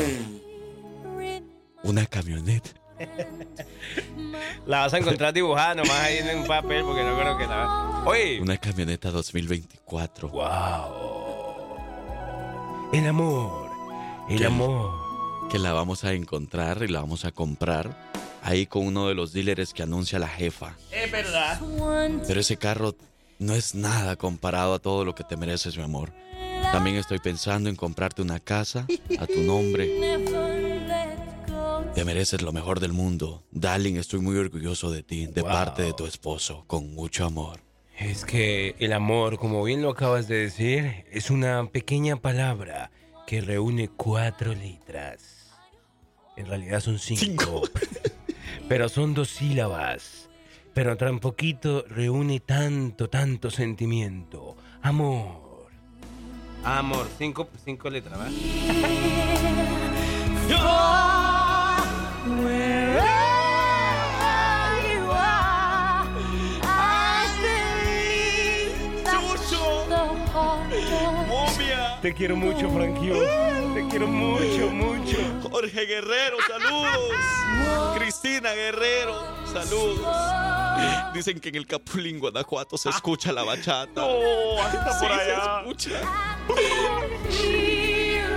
Una 1.82 2.06
camioneta. 2.06 2.70
La 4.66 4.80
vas 4.80 4.94
a 4.94 4.98
encontrar 4.98 5.32
dibujada 5.32 5.74
nomás 5.74 5.98
ahí 5.98 6.18
en 6.18 6.38
un 6.38 6.46
papel 6.46 6.84
porque 6.84 7.02
no 7.02 7.18
creo 7.18 7.36
que 7.36 7.46
la... 7.46 8.02
Oye. 8.06 8.40
Una 8.40 8.56
camioneta 8.56 9.10
2024. 9.10 10.28
Wow. 10.28 11.12
El 12.92 13.06
amor. 13.08 13.70
El 14.28 14.38
¿Qué? 14.38 14.46
amor. 14.46 15.48
Que 15.50 15.58
la 15.58 15.72
vamos 15.72 16.04
a 16.04 16.12
encontrar 16.12 16.82
y 16.82 16.88
la 16.88 17.00
vamos 17.00 17.24
a 17.24 17.32
comprar 17.32 18.10
ahí 18.42 18.66
con 18.66 18.86
uno 18.86 19.08
de 19.08 19.14
los 19.14 19.32
dealers 19.32 19.72
que 19.72 19.82
anuncia 19.82 20.18
la 20.18 20.28
jefa. 20.28 20.74
Es 20.90 21.10
verdad. 21.10 21.60
Pero 22.26 22.40
ese 22.40 22.56
carro 22.56 22.94
no 23.38 23.54
es 23.54 23.74
nada 23.74 24.16
comparado 24.16 24.74
a 24.74 24.78
todo 24.78 25.04
lo 25.04 25.14
que 25.14 25.24
te 25.24 25.36
mereces, 25.36 25.76
mi 25.76 25.82
amor. 25.82 26.12
También 26.72 26.96
estoy 26.96 27.18
pensando 27.18 27.68
en 27.68 27.76
comprarte 27.76 28.22
una 28.22 28.40
casa 28.40 28.86
a 29.18 29.26
tu 29.26 29.40
nombre. 29.40 29.90
Te 31.94 32.04
mereces 32.04 32.40
lo 32.42 32.52
mejor 32.52 32.80
del 32.80 32.92
mundo. 32.92 33.42
Darling, 33.50 33.96
estoy 33.96 34.20
muy 34.20 34.36
orgulloso 34.36 34.90
de 34.90 35.02
ti, 35.02 35.26
de 35.26 35.42
Wow. 35.42 35.50
parte 35.50 35.82
de 35.82 35.92
tu 35.92 36.06
esposo, 36.06 36.64
con 36.66 36.94
mucho 36.94 37.26
amor. 37.26 37.60
Es 37.98 38.24
que 38.24 38.74
el 38.78 38.92
amor, 38.94 39.36
como 39.38 39.62
bien 39.62 39.82
lo 39.82 39.90
acabas 39.90 40.26
de 40.26 40.36
decir, 40.38 41.04
es 41.12 41.30
una 41.30 41.66
pequeña 41.66 42.16
palabra 42.16 42.90
que 43.26 43.40
reúne 43.42 43.88
cuatro 43.88 44.54
letras. 44.54 45.50
En 46.36 46.46
realidad 46.46 46.80
son 46.80 46.98
cinco. 46.98 47.62
Pero 48.68 48.88
son 48.88 49.12
dos 49.12 49.28
sílabas. 49.28 50.30
Pero 50.72 50.96
tan 50.96 51.20
poquito 51.20 51.84
reúne 51.88 52.40
tanto, 52.40 53.10
tanto 53.10 53.50
sentimiento. 53.50 54.56
Amor. 54.80 55.68
Amor. 56.64 57.06
Cinco, 57.18 57.48
cinco 57.64 57.90
letras, 57.90 58.18
¿verdad? 58.18 58.32
Te 72.02 72.12
quiero 72.12 72.34
mucho, 72.34 72.68
Frankie. 72.68 73.12
Te 73.74 73.86
quiero 73.88 74.08
mucho, 74.08 74.70
mucho. 74.70 75.18
Jorge 75.48 75.86
Guerrero, 75.86 76.36
saludos. 76.48 77.96
Cristina 77.96 78.50
Guerrero, 78.54 79.22
saludos. 79.46 80.04
Dicen 81.14 81.38
que 81.38 81.50
en 81.50 81.54
el 81.54 81.66
Capulín, 81.66 82.18
Guanajuato, 82.18 82.76
se 82.76 82.88
escucha 82.88 83.30
la 83.32 83.44
bachata. 83.44 84.00
No, 84.00 84.60
hasta 84.60 84.84
por 84.84 84.94
se 84.98 85.06
allá. 85.06 85.60
escucha. 85.60 85.90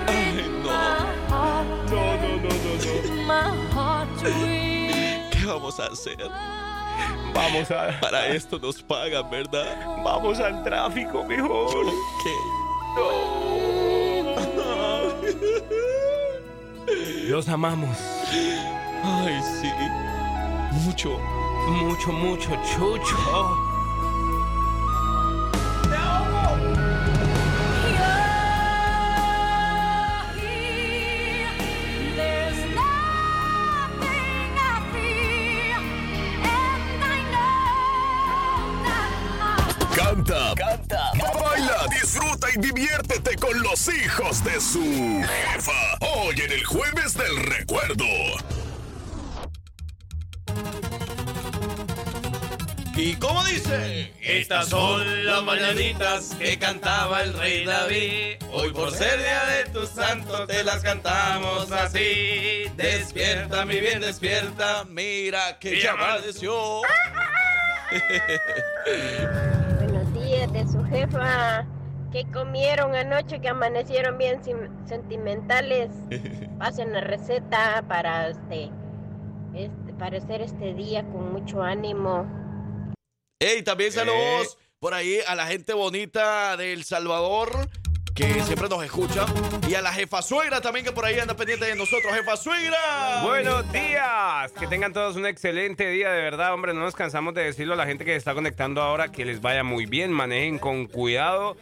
Ay, 0.08 0.46
no, 0.64 1.64
no. 1.90 2.15
¿Qué 5.32 5.46
vamos 5.46 5.80
a 5.80 5.86
hacer? 5.88 6.18
Vamos 7.34 7.72
a. 7.72 8.00
Para 8.00 8.28
esto 8.28 8.60
nos 8.60 8.82
pagan, 8.82 9.30
¿verdad? 9.30 10.04
Vamos 10.04 10.40
al 10.40 10.64
tráfico 10.64 11.24
mejor. 11.24 11.86
Los 17.28 17.50
amamos. 17.50 17.98
Ay, 19.04 19.42
sí. 19.62 19.72
Mucho. 20.86 21.20
Mucho, 21.68 22.12
mucho, 22.12 22.52
chucho. 22.64 23.76
Canta, 40.26 40.56
canta, 40.56 41.12
baila, 41.40 41.86
disfruta 42.02 42.48
y 42.56 42.60
diviértete 42.60 43.36
con 43.36 43.62
los 43.62 43.88
hijos 43.88 44.44
de 44.44 44.60
su 44.60 45.22
jefa. 45.22 45.98
Hoy 46.02 46.42
en 46.42 46.52
el 46.52 46.66
jueves 46.66 47.14
del 47.14 47.44
recuerdo. 47.44 48.06
¿Y 52.96 53.16
cómo 53.18 53.44
dice? 53.44 54.14
Estas 54.20 54.70
son 54.70 55.28
las 55.28 55.44
mañanitas 55.44 56.34
que 56.40 56.58
cantaba 56.58 57.22
el 57.22 57.34
rey 57.34 57.64
David. 57.64 58.38
Hoy 58.52 58.72
por 58.72 58.92
ser 58.92 59.20
día 59.20 59.46
de 59.46 59.66
tu 59.66 59.86
santo 59.86 60.48
te 60.48 60.64
las 60.64 60.82
cantamos 60.82 61.72
así. 61.72 62.66
Despierta, 62.76 63.64
mi 63.66 63.80
bien, 63.80 64.02
despierta. 64.02 64.86
Mira 64.86 65.60
que 65.60 65.80
ya 65.80 65.96
man. 65.96 66.18
amaneció. 66.18 66.82
¿Qué 72.14 72.26
comieron 72.32 72.96
anoche 72.96 73.42
que 73.42 73.50
amanecieron 73.50 74.18
bien 74.18 74.42
sentimentales? 74.88 75.90
Pasen 76.58 76.94
la 76.94 77.02
receta 77.02 77.84
para 77.86 78.30
este, 78.30 78.70
este 79.54 79.94
para 80.00 80.18
hacer 80.18 80.42
este 80.42 80.74
día 80.74 81.04
con 81.04 81.34
mucho 81.34 81.62
ánimo. 81.62 82.26
Ey, 83.42 83.62
también 83.64 83.92
saludos 83.92 84.58
por 84.80 84.94
ahí 84.94 85.20
a 85.28 85.36
la 85.36 85.48
gente 85.48 85.74
bonita 85.74 86.56
de 86.56 86.72
El 86.72 86.86
Salvador 86.86 87.68
que 88.16 88.42
siempre 88.44 88.70
nos 88.70 88.84
escucha. 88.84 89.26
Y 89.68 89.76
a 89.76 89.82
la 89.82 89.92
jefa 89.92 90.22
suegra 90.22 90.62
también 90.62 90.86
que 90.86 90.94
por 90.94 91.06
ahí 91.06 91.20
anda 91.20 91.36
pendiente 91.36 91.66
de 91.66 91.76
nosotros. 91.76 92.14
¡Jefa 92.14 92.38
suegra! 92.38 93.22
Buenos 93.24 93.70
días. 93.74 94.52
Que 94.54 94.68
tengan 94.68 94.94
todos 94.94 95.18
un 95.18 95.26
excelente 95.26 95.90
día, 95.90 96.12
de 96.12 96.22
verdad, 96.22 96.54
hombre. 96.54 96.74
No 96.74 96.80
nos 96.80 96.96
cansamos 96.96 97.34
de 97.34 97.44
decirlo 97.44 97.74
a 97.74 97.78
la 97.78 97.86
gente 97.86 98.06
que 98.06 98.16
está 98.16 98.34
conectando 98.34 98.82
ahora 98.82 99.12
que 99.12 99.26
les 99.26 99.42
vaya 99.42 99.64
muy 99.64 99.86
bien, 99.86 100.14
manejen 100.14 100.60
con 100.60 100.86
cuidado, 100.86 101.58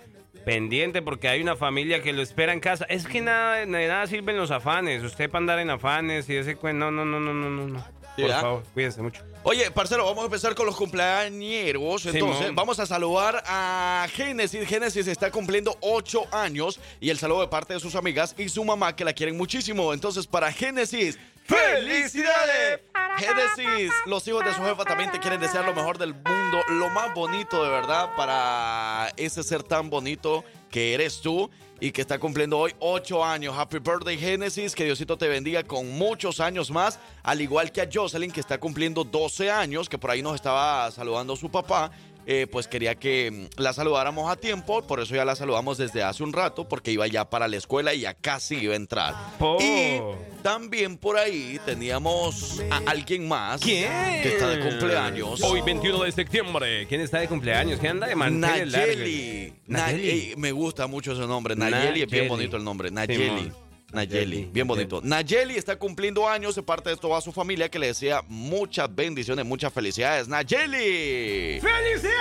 pendiente, 0.45 1.01
porque 1.01 1.27
hay 1.27 1.41
una 1.41 1.55
familia 1.55 2.03
que 2.03 2.13
lo 2.13 2.21
espera 2.21 2.53
en 2.53 2.59
casa. 2.59 2.85
Es 2.85 3.07
que 3.07 3.21
nada, 3.21 3.65
nada 3.65 4.05
sirven 4.05 4.37
los 4.37 4.51
afanes. 4.51 5.03
Usted 5.03 5.31
para 5.31 5.39
andar 5.39 5.59
en 5.59 5.71
afanes 5.71 6.29
y 6.29 6.35
ese 6.35 6.55
No, 6.61 6.91
no, 6.91 7.03
no, 7.03 7.19
no, 7.19 7.33
no, 7.33 7.49
no. 7.49 8.02
Por 8.17 8.29
favor, 8.29 8.63
cuídense 8.73 9.01
mucho. 9.01 9.21
Oye, 9.43 9.69
parcero, 9.71 10.05
vamos 10.05 10.21
a 10.21 10.25
empezar 10.25 10.55
con 10.55 10.65
los 10.65 10.75
cumpleañeros. 10.75 12.05
Entonces, 12.05 12.37
Simón. 12.37 12.55
vamos 12.55 12.79
a 12.79 12.85
saludar 12.85 13.43
a 13.45 14.07
Génesis. 14.13 14.67
Génesis 14.67 15.07
está 15.07 15.31
cumpliendo 15.31 15.77
ocho 15.81 16.25
años 16.31 16.79
y 17.01 17.09
el 17.09 17.17
saludo 17.17 17.41
de 17.41 17.47
parte 17.47 17.73
de 17.73 17.79
sus 17.79 17.95
amigas 17.95 18.35
y 18.37 18.47
su 18.49 18.63
mamá 18.63 18.95
que 18.95 19.03
la 19.03 19.13
quieren 19.13 19.35
muchísimo. 19.35 19.93
Entonces, 19.93 20.27
para 20.27 20.51
Génesis, 20.51 21.17
¡felicidades! 21.45 22.81
Génesis, 23.17 23.91
los 24.05 24.27
hijos 24.27 24.43
de 24.45 24.53
su 24.53 24.61
jefa 24.63 24.85
también 24.85 25.11
te 25.11 25.19
quieren 25.19 25.39
desear 25.39 25.65
lo 25.65 25.73
mejor 25.73 25.97
del 25.97 26.13
mundo, 26.13 26.61
lo 26.69 26.89
más 26.89 27.13
bonito 27.13 27.63
de 27.63 27.69
verdad 27.69 28.15
para 28.15 29.11
ese 29.17 29.43
ser 29.43 29.61
tan 29.61 29.89
bonito 29.89 30.43
que 30.71 30.93
eres 30.95 31.21
tú 31.21 31.51
y 31.83 31.91
que 31.91 31.99
está 31.99 32.17
cumpliendo 32.17 32.57
hoy 32.59 32.73
ocho 32.79 33.25
años. 33.25 33.53
Happy 33.57 33.77
birthday, 33.79 34.17
Génesis. 34.17 34.73
Que 34.73 34.85
Diosito 34.85 35.17
te 35.17 35.27
bendiga 35.27 35.63
con 35.63 35.89
muchos 35.89 36.39
años 36.39 36.71
más. 36.71 36.97
Al 37.23 37.41
igual 37.41 37.73
que 37.73 37.81
a 37.81 37.89
Jocelyn, 37.93 38.31
que 38.31 38.39
está 38.39 38.57
cumpliendo 38.57 39.03
12 39.03 39.51
años, 39.51 39.89
que 39.89 39.97
por 39.97 40.09
ahí 40.09 40.21
nos 40.21 40.35
estaba 40.35 40.89
saludando 40.91 41.35
su 41.35 41.51
papá. 41.51 41.91
Eh, 42.25 42.47
pues 42.49 42.67
quería 42.67 42.95
que 42.95 43.31
mm, 43.31 43.61
la 43.61 43.73
saludáramos 43.73 44.31
a 44.31 44.35
tiempo, 44.35 44.81
por 44.83 44.99
eso 44.99 45.15
ya 45.15 45.25
la 45.25 45.35
saludamos 45.35 45.77
desde 45.77 46.03
hace 46.03 46.23
un 46.23 46.31
rato, 46.33 46.67
porque 46.67 46.91
iba 46.91 47.05
ya 47.07 47.29
para 47.29 47.47
la 47.47 47.57
escuela 47.57 47.93
y 47.93 48.01
ya 48.01 48.13
casi 48.13 48.55
iba 48.55 48.73
a 48.73 48.77
entrar. 48.77 49.13
Y 49.59 49.99
también 50.41 50.97
por 50.97 51.17
ahí 51.17 51.59
teníamos 51.65 52.61
a 52.69 52.77
alguien 52.89 53.27
más 53.27 53.61
¿Quién? 53.61 53.91
que 54.21 54.29
está 54.29 54.49
de 54.49 54.59
cumpleaños. 54.59 55.41
Hoy 55.43 55.61
21 55.61 56.03
de 56.03 56.11
septiembre. 56.11 56.87
¿Quién 56.87 57.01
está 57.01 57.19
de 57.19 57.27
cumpleaños? 57.27 57.79
¿Quién 57.79 57.93
anda 57.93 58.07
de 58.07 58.15
manteles 58.15 58.73
Nayeli. 58.73 59.53
Nayeli. 59.67 60.33
me 60.37 60.51
gusta 60.51 60.87
mucho 60.87 61.11
ese 61.13 61.27
nombre. 61.27 61.55
Nayeli 61.55 62.03
es 62.03 62.09
bien 62.09 62.27
bonito 62.27 62.57
el 62.57 62.63
nombre. 62.63 62.91
Nayeli. 62.91 63.23
Simón. 63.23 63.62
Nayeli, 63.93 64.25
Nayeli. 64.25 64.49
bien 64.51 64.67
bonito. 64.67 65.01
Nayeli 65.03 65.55
está 65.55 65.75
cumpliendo 65.75 66.27
años 66.27 66.55
de 66.55 66.63
parte 66.63 66.89
de 66.89 66.97
toda 66.97 67.21
su 67.21 67.31
familia 67.31 67.69
que 67.69 67.77
le 67.79 67.87
desea 67.87 68.23
muchas 68.27 68.93
bendiciones, 68.93 69.45
muchas 69.45 69.71
felicidades. 69.71 70.27
Nayeli. 70.27 71.59
¡Felicidades! 71.61 72.13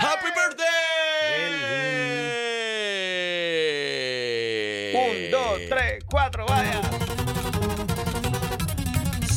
¡Happy 0.00 0.26
birthday! 0.34 0.72
Un, 4.94 5.30
dos, 5.30 5.60
tres, 5.68 6.04
cuatro, 6.10 6.44
vaya. 6.46 6.80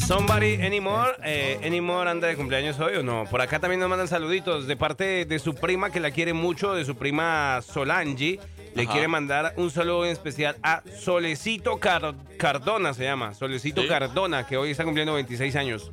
Somebody 0.08 0.62
anymore, 0.62 1.14
eh, 1.24 1.60
anymore 1.64 2.08
anda 2.10 2.28
de 2.28 2.36
cumpleaños 2.36 2.80
hoy 2.80 2.98
o 2.98 3.04
no. 3.04 3.26
Por 3.26 3.42
acá 3.42 3.60
también 3.60 3.80
nos 3.80 3.90
mandan 3.90 4.08
saluditos 4.08 4.68
de 4.68 4.78
parte 4.78 5.26
de 5.26 5.40
su 5.40 5.56
prima 5.56 5.90
que 5.90 6.00
la 6.00 6.12
quiere 6.12 6.32
mucho, 6.34 6.76
de 6.76 6.86
su 6.86 6.96
prima 6.96 7.60
Solange. 7.64 8.40
Le 8.76 8.84
Ajá. 8.84 8.92
quiere 8.92 9.08
mandar 9.08 9.54
un 9.58 9.72
saludo 9.72 10.06
en 10.06 10.12
especial 10.12 10.58
a 10.62 10.84
Solecito 11.02 11.80
Car- 11.80 12.14
Cardona, 12.38 12.94
se 12.94 13.06
llama. 13.06 13.34
Solecito 13.34 13.82
Sí. 13.82 13.88
Cardona, 13.88 14.46
que 14.46 14.58
hoy 14.58 14.70
está 14.72 14.84
cumpliendo 14.84 15.14
26 15.14 15.56
años. 15.56 15.92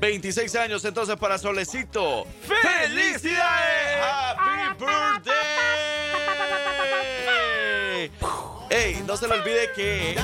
26 0.00 0.54
años 0.56 0.84
entonces 0.84 1.16
para 1.16 1.38
Solecito. 1.38 2.26
¡Felicidades! 2.42 3.98
¡Happy 4.02 4.84
birthday! 7.98 8.10
Ey, 8.70 9.02
no 9.06 9.16
se 9.16 9.26
le 9.28 9.34
olvide 9.34 9.72
que 9.74 10.16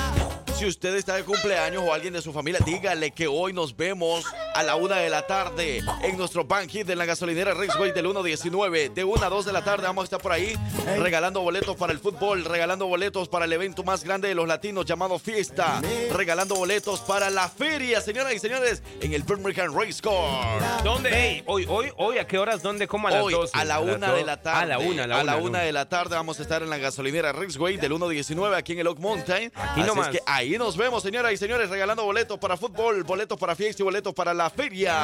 si 0.55 0.65
usted 0.65 0.95
está 0.95 1.15
de 1.15 1.23
cumpleaños 1.23 1.83
o 1.85 1.93
alguien 1.93 2.13
de 2.13 2.21
su 2.21 2.31
familia, 2.31 2.59
dígale 2.65 3.11
que 3.11 3.27
hoy 3.27 3.53
nos 3.53 3.75
vemos 3.75 4.25
a 4.55 4.63
la 4.63 4.75
una 4.77 4.95
de 4.97 5.09
la 5.09 5.27
tarde 5.27 5.83
en 6.01 6.17
nuestro 6.17 6.45
Bank 6.45 6.69
Hit 6.69 6.87
de 6.87 6.95
la 6.95 7.03
gasolinera 7.05 7.53
Raceway 7.53 7.91
del 7.91 8.05
1.19. 8.07 8.93
De 8.93 9.03
1 9.03 9.23
a 9.23 9.29
2 9.29 9.45
de 9.45 9.51
la 9.53 9.63
tarde 9.63 9.83
vamos 9.85 10.03
a 10.03 10.05
estar 10.05 10.21
por 10.21 10.31
ahí 10.31 10.55
regalando 10.97 11.41
boletos 11.41 11.75
para 11.75 11.91
el 11.91 11.99
fútbol, 11.99 12.45
regalando 12.45 12.87
boletos 12.87 13.27
para 13.27 13.45
el 13.45 13.53
evento 13.53 13.83
más 13.83 14.03
grande 14.05 14.29
de 14.29 14.35
los 14.35 14.47
latinos 14.47 14.85
llamado 14.85 15.19
Fiesta, 15.19 15.81
regalando 16.13 16.55
boletos 16.55 17.01
para 17.01 17.29
la 17.29 17.49
feria, 17.49 17.99
señoras 17.99 18.33
y 18.33 18.39
señores, 18.39 18.81
en 19.01 19.13
el 19.13 19.23
Birmingham 19.23 19.75
Race 19.77 20.01
Course. 20.01 20.65
¿Dónde? 20.83 21.43
Hoy, 21.47 21.65
hoy, 21.67 21.91
hoy, 21.97 22.17
¿a 22.17 22.25
qué 22.25 22.37
horas? 22.37 22.61
¿Dónde? 22.61 22.87
¿Cómo 22.87 23.09
a 23.09 23.11
las 23.11 23.23
Hoy, 23.23 23.33
12? 23.33 23.51
a 23.57 23.65
la 23.65 23.79
las 23.81 23.95
una 23.95 24.07
dos? 24.07 24.17
de 24.17 24.23
la 24.25 24.41
tarde. 24.41 24.59
A 24.61 24.65
la 24.65 24.79
una, 24.79 25.03
a 25.03 25.07
la 25.07 25.15
a 25.19 25.21
una. 25.23 25.31
la 25.33 25.37
una 25.41 25.59
no. 25.59 25.65
de 25.65 25.71
la 25.73 25.89
tarde 25.89 26.15
vamos 26.15 26.39
a 26.39 26.41
estar 26.43 26.63
en 26.63 26.69
la 26.69 26.77
gasolinera 26.77 27.33
Rixway 27.33 27.75
del 27.77 27.89
119 27.91 28.55
aquí 28.55 28.71
en 28.73 28.79
el 28.79 28.87
Oak 28.87 28.99
Mountain. 28.99 29.51
Aquí 29.53 29.81
Así 29.81 29.89
nomás. 29.89 30.07
es 30.07 30.13
que 30.13 30.23
ahí 30.25 30.57
nos 30.57 30.77
vemos, 30.77 31.03
señoras 31.03 31.33
y 31.33 31.37
señores, 31.37 31.69
regalando 31.69 32.05
boletos 32.05 32.39
para 32.39 32.55
fútbol, 32.55 33.03
boletos 33.03 33.37
para 33.37 33.53
fiesta 33.55 33.81
y 33.81 33.85
boletos 33.85 34.13
para 34.13 34.33
la 34.33 34.44
feria. 34.49 34.95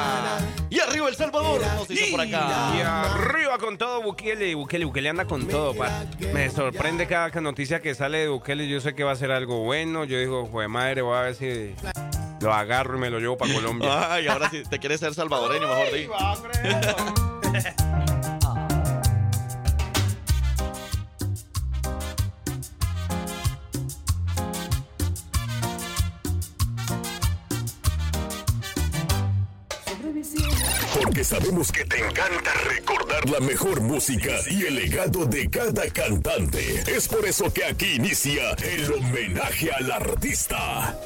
Y 0.70 0.80
arriba 0.80 1.08
El 1.08 1.16
Salvador, 1.16 1.60
nos 1.76 1.88
dice 1.88 2.10
por 2.10 2.26
Y 2.26 2.32
acá. 2.34 3.14
arriba 3.14 3.58
con 3.58 3.76
todo 3.78 4.02
Bukele, 4.02 4.54
Bukele, 4.54 4.84
Bukele 4.84 5.08
anda 5.08 5.24
con 5.26 5.46
todo, 5.46 5.74
pa. 5.74 6.04
Me 6.32 6.50
sorprende 6.50 7.06
cada 7.06 7.28
noticia 7.40 7.80
que 7.80 7.94
sale 7.94 8.18
de 8.18 8.28
Bukele, 8.28 8.68
yo 8.68 8.80
sé 8.80 8.94
que 8.94 9.04
va 9.04 9.12
a 9.12 9.16
ser 9.16 9.30
algo 9.32 9.60
bueno, 9.60 10.04
yo 10.04 10.18
digo, 10.18 10.46
joder 10.46 10.68
madre, 10.68 11.02
voy 11.02 11.16
a 11.16 11.22
ver 11.22 11.34
si 11.34 11.74
lo 12.40 12.52
agarro 12.52 12.96
y 12.96 13.00
me 13.00 13.10
lo 13.10 13.18
llevo 13.20 13.36
para 13.36 13.52
Colombia. 13.54 13.90
Ay, 14.12 14.26
ahora 14.26 14.50
sí, 14.50 14.62
te 14.68 14.78
quieres 14.78 15.00
ser 15.00 15.14
salvadoreño, 15.14 15.68
mejor 15.68 15.92
di. 15.92 16.08
Porque 31.12 31.24
sabemos 31.24 31.70
que 31.70 31.84
te 31.84 31.98
encanta 31.98 32.54
recordar 32.70 33.28
la 33.28 33.38
mejor 33.40 33.82
música 33.82 34.30
y 34.48 34.64
el 34.64 34.76
legado 34.76 35.26
de 35.26 35.50
cada 35.50 35.86
cantante. 35.90 36.82
Es 36.86 37.06
por 37.06 37.26
eso 37.26 37.52
que 37.52 37.66
aquí 37.66 37.96
inicia 37.96 38.52
el 38.52 38.90
homenaje 38.90 39.70
al 39.72 39.92
artista. 39.92 40.98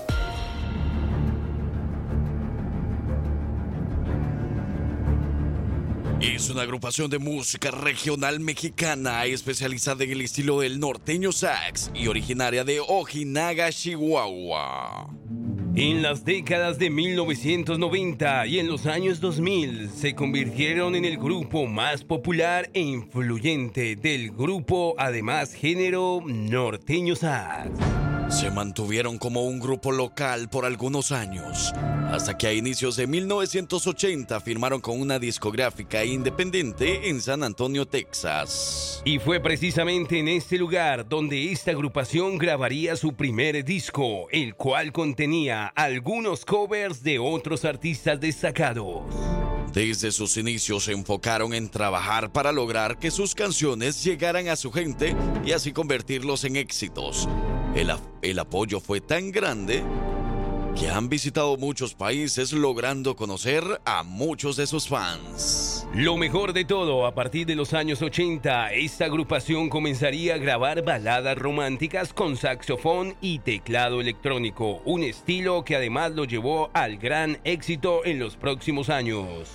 Es 6.21 6.49
una 6.49 6.63
agrupación 6.63 7.11
de 7.11 7.19
música 7.19 7.71
regional 7.71 8.41
mexicana 8.41 9.27
especializada 9.27 10.03
en 10.05 10.13
el 10.13 10.23
estilo 10.23 10.61
del 10.61 10.81
norteño 10.81 11.31
sax 11.31 11.91
y 11.95 12.07
originaria 12.07 12.65
de 12.65 12.81
Ojinaga, 12.81 13.71
Chihuahua. 13.71 15.11
En 15.75 16.01
las 16.01 16.25
décadas 16.25 16.79
de 16.79 16.89
1990 16.89 18.47
y 18.47 18.59
en 18.61 18.67
los 18.67 18.87
años 18.87 19.21
2000 19.21 19.91
se 19.91 20.15
convirtieron 20.15 20.95
en 20.95 21.05
el 21.05 21.19
grupo 21.19 21.67
más 21.67 22.03
popular 22.03 22.71
e 22.73 22.81
influyente 22.81 23.95
del 23.95 24.31
grupo, 24.31 24.95
además 24.97 25.53
género 25.53 26.23
norteño 26.25 27.15
sax. 27.15 27.69
Se 28.29 28.51
mantuvieron 28.51 29.19
como 29.19 29.45
un 29.45 29.61
grupo 29.61 29.93
local 29.93 30.49
por 30.49 30.65
algunos 30.65 31.13
años, 31.13 31.73
hasta 32.11 32.37
que 32.37 32.49
a 32.49 32.53
inicios 32.53 32.97
de 32.97 33.07
1980 33.07 34.41
firmaron 34.41 34.81
con 34.81 35.01
una 35.01 35.19
discográfica 35.19 36.05
independiente 36.05 37.09
en 37.09 37.23
San 37.23 37.45
Antonio, 37.45 37.87
Texas. 37.87 39.01
Y 39.05 39.21
fue 39.21 39.39
precisamente 39.41 40.19
en 40.19 40.27
este 40.29 40.59
lugar 40.59 41.09
donde 41.09 41.53
esta 41.53 41.71
agrupación 41.71 42.37
grabaría 42.37 42.97
su 42.97 43.15
primer 43.15 43.65
disco, 43.65 44.29
el 44.31 44.57
cual 44.57 44.93
contenía 44.93 45.69
algunos 45.69 46.45
covers 46.45 47.03
de 47.05 47.21
otros 47.21 47.65
artistas 47.65 48.21
destacados. 48.21 49.05
Desde 49.77 50.11
sus 50.11 50.39
inicios 50.39 50.85
se 50.85 50.93
enfocaron 50.93 51.53
en 51.53 51.69
trabajar 51.69 52.33
para 52.33 52.51
lograr 52.51 52.99
que 52.99 53.11
sus 53.11 53.35
canciones 53.35 54.03
llegaran 54.03 54.49
a 54.49 54.57
su 54.57 54.73
gente 54.73 55.15
y 55.45 55.53
así 55.53 55.71
convertirlos 55.73 56.45
en 56.45 56.57
éxitos. 56.57 57.29
El, 58.23 58.39
apoyo 58.39 58.81
fue 58.81 59.03
tan 59.03 59.31
grande 59.31 59.85
que 60.79 60.91
han 60.91 61.09
visitado 61.09 61.57
muchos 61.57 61.95
países 61.95 62.53
logrando 62.53 63.17
conocer 63.17 63.65
a 63.87 64.03
muchos 64.03 64.57
de 64.57 64.67
sus 64.67 64.89
fans. 64.89 65.87
Lo 65.95 66.19
mejor 66.19 66.53
de 66.53 66.67
todo, 66.67 67.07
a 67.07 67.15
partir 67.15 67.47
de 67.47 67.55
los 67.55 67.73
años 67.73 68.03
80, 68.03 68.73
esta 68.75 69.07
agrupación 69.07 69.71
comenzaría 69.71 70.35
a 70.35 70.39
grabar 70.39 70.85
baladas 70.85 71.39
románticas 71.39 72.13
con 72.13 72.37
saxofón 72.37 73.15
y 73.23 73.39
teclado 73.39 74.03
electrónico, 74.03 74.83
un 74.85 75.03
estilo 75.03 75.65
que 75.65 75.77
además 75.77 76.13
lo 76.13 76.25
llevó 76.25 76.71
al 76.75 76.99
gran 76.99 77.39
éxito 77.45 78.05
en 78.05 78.19
los 78.19 78.37
próximos 78.37 78.91
años. 78.91 79.49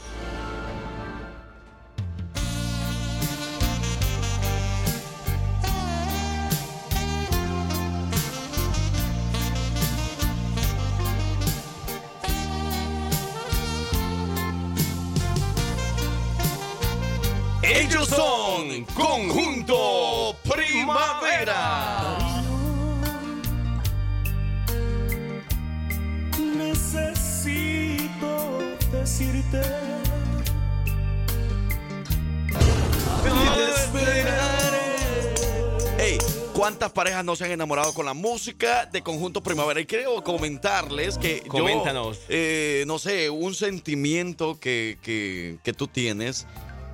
Parejas 37.22 37.26
no 37.26 37.36
se 37.36 37.46
han 37.46 37.52
enamorado 37.52 37.94
con 37.94 38.06
la 38.06 38.14
música 38.14 38.86
de 38.86 39.02
Conjunto 39.02 39.42
Primavera? 39.42 39.80
Y 39.80 39.86
quiero 39.86 40.24
comentarles 40.24 41.18
que 41.18 41.42
yo, 41.46 41.50
Coméntanos. 41.52 42.20
eh, 42.30 42.84
no 42.88 42.98
sé, 43.00 43.30
un 43.30 43.54
sentimiento 43.54 44.60
que, 44.60 44.98
que- 45.02 45.58
que 45.64 45.74
tú 45.74 45.88
tienes 45.88 46.48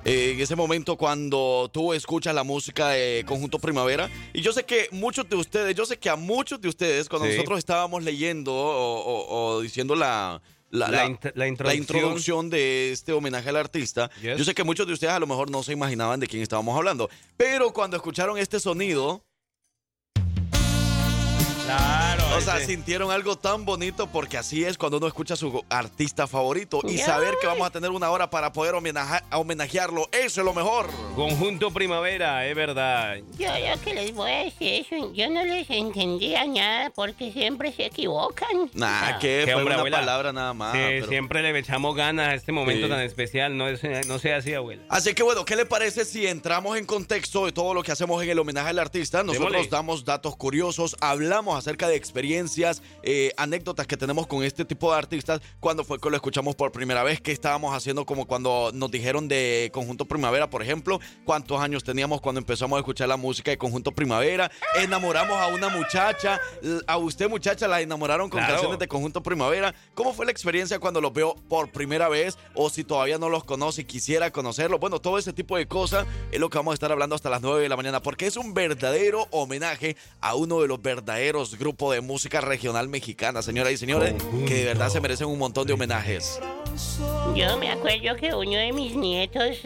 eh, 0.04 0.32
en 0.34 0.40
ese 0.40 0.54
momento 0.56 0.96
cuando 0.96 1.68
tú 1.72 1.92
escuchas 1.92 2.34
la 2.34 2.44
música 2.44 2.90
de 2.90 3.24
Conjunto 3.26 3.58
Primavera. 3.58 4.08
Y 4.32 4.40
yo 4.42 4.52
sé 4.52 4.64
que 4.64 4.88
muchos 4.92 5.28
de 5.28 5.36
ustedes, 5.36 5.74
yo 5.74 5.84
sé 5.86 5.98
que 5.98 6.08
a 6.08 6.16
muchos 6.16 6.60
de 6.60 6.68
ustedes, 6.68 7.08
cuando 7.08 7.26
Sí. 7.28 7.34
nosotros 7.34 7.58
estábamos 7.58 8.02
leyendo 8.04 8.54
o, 8.54 9.00
o- 9.00 9.54
o 9.56 9.60
diciendo 9.60 9.94
la... 9.94 10.40
La, 10.70 10.88
La 10.90 10.98
la- 10.98 11.06
int- 11.08 11.24
la 11.24 11.32
la 11.34 11.46
introducción. 11.46 11.80
introducción 11.80 12.50
de 12.50 12.92
este 12.92 13.14
homenaje 13.14 13.48
al 13.48 13.56
artista. 13.56 14.10
Yes. 14.20 14.36
Yo 14.36 14.44
sé 14.44 14.54
que 14.54 14.64
muchos 14.64 14.86
de 14.86 14.92
ustedes 14.92 15.14
a 15.14 15.18
lo 15.18 15.26
mejor 15.26 15.50
no 15.50 15.62
se 15.62 15.72
imaginaban 15.72 16.20
de 16.20 16.26
quién 16.26 16.42
estábamos 16.42 16.76
hablando. 16.76 17.08
Pero 17.38 17.72
cuando 17.72 17.96
escucharon 17.96 18.36
este 18.36 18.60
sonido, 18.60 19.24
Claro. 21.68 22.24
o 22.36 22.40
sea, 22.40 22.60
sintieron 22.60 23.10
algo 23.10 23.36
tan 23.36 23.64
bonito 23.66 24.06
porque 24.06 24.38
así 24.38 24.64
es 24.64 24.78
cuando 24.78 24.96
uno 24.96 25.06
escucha 25.06 25.34
a 25.34 25.36
su 25.36 25.62
artista 25.68 26.26
favorito 26.26 26.80
y 26.88 26.96
saber 26.96 27.34
que 27.40 27.46
vamos 27.46 27.66
a 27.66 27.70
tener 27.70 27.90
una 27.90 28.10
hora 28.10 28.30
para 28.30 28.52
poder 28.54 28.74
homenaja- 28.74 29.22
homenajearlo. 29.32 30.08
Eso 30.12 30.40
es 30.40 30.44
lo 30.46 30.54
mejor. 30.54 30.88
Conjunto 31.14 31.70
Primavera, 31.70 32.46
es 32.46 32.56
verdad. 32.56 33.16
Yo 33.38 33.48
lo 33.48 33.80
que 33.82 33.92
les 33.94 34.14
voy 34.14 34.30
a 34.30 34.44
decir 34.44 34.86
es, 34.90 35.12
yo 35.14 35.28
no 35.28 35.44
les 35.44 35.68
entendía 35.68 36.46
nada 36.46 36.90
porque 36.94 37.32
siempre 37.32 37.70
se 37.72 37.86
equivocan. 37.86 38.70
Nah, 38.72 39.12
No. 39.12 39.18
que 39.18 39.42
Qué 39.44 39.52
fue 39.52 39.54
hombre, 39.56 39.74
una 39.74 39.80
abuela. 39.80 39.98
palabra 39.98 40.32
nada 40.32 40.54
más. 40.54 40.72
Sí, 40.72 40.78
pero- 40.80 41.08
Siempre 41.08 41.42
le 41.42 41.58
echamos 41.58 41.94
ganas 41.94 42.28
a 42.28 42.34
este 42.34 42.50
momento 42.52 42.86
Sí. 42.86 42.90
tan 42.92 43.00
especial, 43.00 43.56
no, 43.58 43.68
es- 43.68 43.82
no 44.06 44.18
sea 44.18 44.38
así, 44.38 44.54
abuela. 44.54 44.82
Así 44.88 45.12
que 45.14 45.22
bueno, 45.22 45.44
¿qué 45.44 45.54
le 45.54 45.66
parece 45.66 46.06
si 46.06 46.26
entramos 46.26 46.78
en 46.78 46.86
contexto 46.86 47.44
de 47.44 47.52
todo 47.52 47.74
lo 47.74 47.82
que 47.82 47.92
hacemos 47.92 48.22
en 48.22 48.30
el 48.30 48.38
homenaje 48.38 48.70
al 48.70 48.78
artista? 48.78 49.22
Nosotros 49.22 49.50
Démosle. 49.52 49.70
damos 49.70 50.04
datos 50.06 50.34
curiosos, 50.36 50.96
hablamos 51.00 51.57
acerca 51.58 51.88
de 51.88 51.96
experiencias, 51.96 52.82
eh, 53.02 53.32
anécdotas 53.36 53.86
que 53.86 53.96
tenemos 53.96 54.26
con 54.26 54.42
este 54.44 54.64
tipo 54.64 54.90
de 54.92 54.98
artistas, 54.98 55.40
cuando 55.60 55.84
fue 55.84 55.98
que 56.00 56.08
lo 56.10 56.16
escuchamos 56.16 56.54
por 56.56 56.72
primera 56.72 57.02
vez, 57.02 57.20
qué 57.20 57.32
estábamos 57.32 57.74
haciendo 57.74 58.06
como 58.06 58.26
cuando 58.26 58.70
nos 58.72 58.90
dijeron 58.90 59.28
de 59.28 59.70
Conjunto 59.72 60.04
Primavera, 60.04 60.48
por 60.50 60.62
ejemplo, 60.62 61.00
cuántos 61.24 61.60
años 61.60 61.84
teníamos 61.84 62.20
cuando 62.20 62.38
empezamos 62.40 62.76
a 62.76 62.80
escuchar 62.80 63.08
la 63.08 63.16
música 63.16 63.50
de 63.50 63.58
Conjunto 63.58 63.92
Primavera, 63.92 64.50
enamoramos 64.80 65.36
a 65.36 65.48
una 65.48 65.68
muchacha, 65.68 66.40
a 66.86 66.96
usted 66.98 67.28
muchacha 67.28 67.68
la 67.68 67.80
enamoraron 67.80 68.30
con 68.30 68.38
Claro. 68.38 68.54
canciones 68.54 68.78
de 68.78 68.88
Conjunto 68.88 69.22
Primavera, 69.22 69.74
¿cómo 69.94 70.12
fue 70.12 70.24
la 70.26 70.32
experiencia 70.32 70.78
cuando 70.78 71.00
los 71.00 71.12
veo 71.12 71.34
por 71.48 71.70
primera 71.70 72.08
vez 72.08 72.38
o 72.54 72.70
si 72.70 72.84
todavía 72.84 73.18
no 73.18 73.28
los 73.28 73.44
conoce 73.44 73.82
y 73.82 73.84
quisiera 73.84 74.30
conocerlos? 74.30 74.78
Bueno, 74.80 75.00
todo 75.00 75.18
ese 75.18 75.32
tipo 75.32 75.56
de 75.56 75.66
cosas 75.66 76.06
es 76.30 76.38
lo 76.38 76.48
que 76.50 76.58
vamos 76.58 76.72
a 76.72 76.74
estar 76.74 76.92
hablando 76.92 77.14
hasta 77.14 77.30
las 77.30 77.42
9 77.42 77.62
de 77.62 77.68
la 77.68 77.76
mañana 77.76 78.00
porque 78.00 78.26
es 78.26 78.36
un 78.36 78.54
verdadero 78.54 79.26
homenaje 79.30 79.96
a 80.20 80.34
uno 80.34 80.60
de 80.60 80.68
los 80.68 80.80
verdaderos 80.80 81.47
grupos 81.56 81.94
de 81.94 82.00
música 82.00 82.40
regional 82.40 82.88
mexicana, 82.88 83.42
señoras 83.42 83.72
y 83.72 83.76
señores, 83.76 84.14
que 84.46 84.54
de 84.54 84.64
verdad 84.64 84.88
se 84.88 85.00
merecen 85.00 85.28
un 85.28 85.38
montón 85.38 85.66
de 85.66 85.72
homenajes. 85.72 86.40
Yo 87.34 87.56
me 87.58 87.70
acuerdo 87.70 88.16
que 88.16 88.34
uno 88.34 88.56
de 88.56 88.72
mis 88.72 88.94
nietos, 88.94 89.56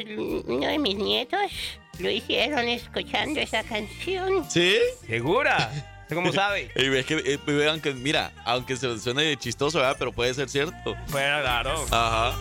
uno 0.47 0.67
de 0.67 0.79
mis 0.79 0.97
nietos, 0.97 1.51
lo 1.99 2.11
hicieron 2.11 2.69
escuchando 2.69 3.41
esa 3.41 3.63
canción. 3.63 4.49
¿Sí? 4.51 4.77
¿Segura? 5.07 5.71
¿Usted 6.03 6.17
cómo 6.17 6.33
sabe? 6.33 6.71
Y 6.77 6.89
ves 6.89 7.07
que, 7.07 7.15
eh, 7.25 7.39
vean 7.47 7.81
que, 7.81 7.93
mira, 7.95 8.33
aunque 8.45 8.77
se 8.77 8.99
suene 8.99 9.37
chistoso, 9.37 9.79
¿verdad? 9.79 9.97
Pero 9.99 10.13
puede 10.13 10.35
ser 10.35 10.49
cierto. 10.49 10.95
Pues 11.11 11.25
claro. 11.43 11.85
Ajá. 11.91 12.37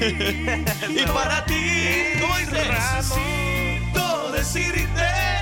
y 0.00 1.02
para 1.12 1.44
ti, 1.44 1.54
¿cómo 2.20 2.36
dice? 2.38 2.52
Necesito 2.68 4.32
decirte 4.32 5.41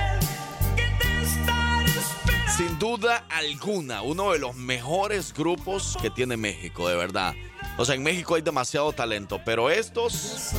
duda 2.97 3.23
alguna, 3.29 4.01
uno 4.01 4.33
de 4.33 4.39
los 4.39 4.53
mejores 4.55 5.33
grupos 5.33 5.97
que 6.01 6.09
tiene 6.09 6.35
México, 6.35 6.89
de 6.89 6.95
verdad. 6.95 7.33
O 7.77 7.85
sea, 7.85 7.95
en 7.95 8.03
México 8.03 8.35
hay 8.35 8.41
demasiado 8.41 8.91
talento, 8.91 9.39
pero 9.45 9.69
estos 9.69 10.51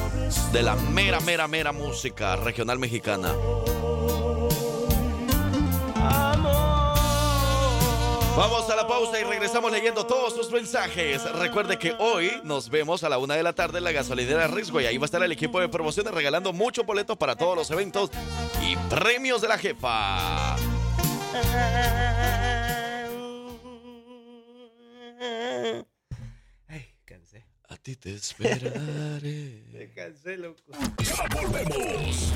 de 0.50 0.62
la 0.62 0.74
mera, 0.74 1.20
mera, 1.20 1.46
mera 1.46 1.72
música 1.72 2.36
regional 2.36 2.78
mexicana. 2.78 3.34
Vamos 8.34 8.70
a 8.70 8.76
la 8.76 8.88
pausa 8.88 9.20
y 9.20 9.24
regresamos 9.24 9.70
leyendo 9.70 10.06
todos 10.06 10.34
sus 10.34 10.50
mensajes. 10.50 11.30
Recuerde 11.34 11.78
que 11.78 11.94
hoy 11.98 12.32
nos 12.44 12.70
vemos 12.70 13.04
a 13.04 13.10
la 13.10 13.18
una 13.18 13.34
de 13.34 13.42
la 13.42 13.52
tarde 13.52 13.76
en 13.76 13.84
la 13.84 13.92
gasolinera 13.92 14.46
Risco 14.46 14.80
y 14.80 14.86
ahí 14.86 14.96
va 14.96 15.04
a 15.04 15.06
estar 15.06 15.22
el 15.22 15.32
equipo 15.32 15.60
de 15.60 15.68
promociones 15.68 16.14
regalando 16.14 16.54
muchos 16.54 16.86
boletos 16.86 17.18
para 17.18 17.36
todos 17.36 17.56
los 17.56 17.70
eventos 17.70 18.10
y 18.62 18.74
premios 18.88 19.42
de 19.42 19.48
la 19.48 19.58
jefa. 19.58 20.56
Ay, 26.68 26.94
cansé. 27.04 27.46
A 27.68 27.76
ti 27.76 27.96
te 27.96 28.14
esperaré. 28.14 29.64
Me 29.72 29.90
cansé, 29.94 30.36
loco. 30.36 30.62
Ya 30.98 31.26
volvemos. 31.34 32.32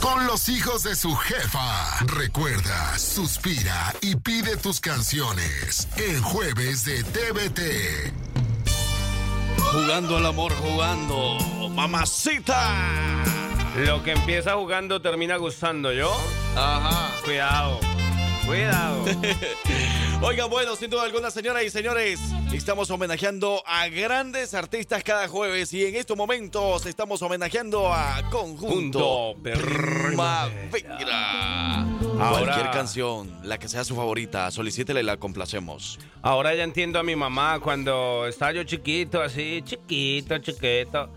Con 0.00 0.26
los 0.26 0.48
hijos 0.50 0.82
de 0.82 0.94
su 0.94 1.14
jefa. 1.14 2.04
Recuerda, 2.06 2.98
suspira 2.98 3.94
y 4.02 4.16
pide 4.16 4.56
tus 4.58 4.80
canciones 4.80 5.88
en 5.96 6.22
jueves 6.22 6.84
de 6.84 7.02
TVT. 7.02 8.12
Jugando 9.72 10.18
al 10.18 10.26
amor, 10.26 10.52
jugando. 10.52 11.38
Mamacita. 11.70 13.24
Lo 13.84 14.02
que 14.02 14.12
empieza 14.12 14.54
jugando 14.54 15.00
termina 15.02 15.36
gustando, 15.36 15.92
¿yo? 15.92 16.10
Ajá. 16.56 17.10
Cuidado. 17.24 17.78
Cuidado. 18.46 19.04
Oigan, 20.22 20.48
bueno, 20.48 20.76
sin 20.76 20.88
duda 20.88 21.02
alguna, 21.02 21.30
señoras 21.30 21.64
y 21.64 21.70
señores, 21.70 22.18
estamos 22.54 22.88
homenajeando 22.90 23.62
a 23.66 23.88
grandes 23.88 24.54
artistas 24.54 25.02
cada 25.02 25.28
jueves 25.28 25.74
y 25.74 25.84
en 25.84 25.96
estos 25.96 26.16
momentos 26.16 26.86
estamos 26.86 27.20
homenajeando 27.22 27.92
a 27.92 28.22
Conjunto 28.30 29.34
Junto 29.34 29.42
Primavera. 29.42 30.98
Ahora- 32.18 32.44
Cualquier 32.44 32.70
canción, 32.70 33.36
la 33.42 33.58
que 33.58 33.68
sea 33.68 33.84
su 33.84 33.94
favorita, 33.94 34.50
solicítela 34.50 35.00
y 35.00 35.02
la 35.02 35.16
complacemos. 35.18 35.98
Ahora 36.22 36.54
ya 36.54 36.62
entiendo 36.64 36.98
a 36.98 37.02
mi 37.02 37.14
mamá 37.16 37.60
cuando 37.60 38.26
estaba 38.26 38.52
yo 38.52 38.62
chiquito, 38.64 39.20
así, 39.20 39.60
chiquito, 39.64 40.38
chiquito. 40.38 41.10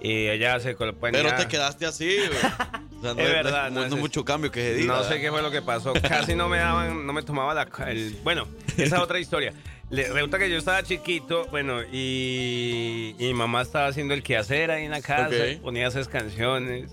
Y 0.00 0.28
ella 0.28 0.60
se 0.60 0.74
ponía... 0.74 0.94
Pero 1.22 1.34
te 1.34 1.48
quedaste 1.48 1.86
así, 1.86 2.16
güey. 2.16 2.38
O 2.96 3.02
sea, 3.02 3.12
no 3.12 3.20
Es 3.20 3.30
verdad, 3.30 3.70
no, 3.70 3.82
no, 3.82 3.88
no 3.88 3.94
es- 3.96 4.00
mucho 4.00 4.24
cambio 4.24 4.50
que 4.50 4.60
se 4.60 4.74
diga. 4.74 4.96
No 4.96 5.04
sé 5.04 5.20
qué 5.20 5.30
fue 5.30 5.42
lo 5.42 5.50
que 5.50 5.60
pasó. 5.60 5.92
Casi 5.92 6.34
no 6.34 6.48
me 6.48 6.56
daban, 6.56 7.06
no 7.06 7.12
me 7.12 7.22
tomaba 7.22 7.52
la. 7.52 7.68
el- 7.88 8.16
bueno, 8.24 8.48
esa 8.78 8.96
es 8.96 9.02
otra 9.02 9.18
historia. 9.18 9.52
Le, 9.90 10.04
resulta 10.10 10.38
que 10.38 10.48
yo 10.50 10.56
estaba 10.56 10.82
chiquito, 10.82 11.44
bueno, 11.50 11.82
y, 11.92 13.14
y 13.18 13.24
mi 13.26 13.34
mamá 13.34 13.60
estaba 13.62 13.86
haciendo 13.86 14.14
el 14.14 14.22
quehacer 14.22 14.70
ahí 14.70 14.84
en 14.86 14.90
la 14.92 15.02
casa, 15.02 15.28
Ok. 15.28 15.60
ponía 15.62 15.86
esas 15.86 16.08
canciones, 16.08 16.90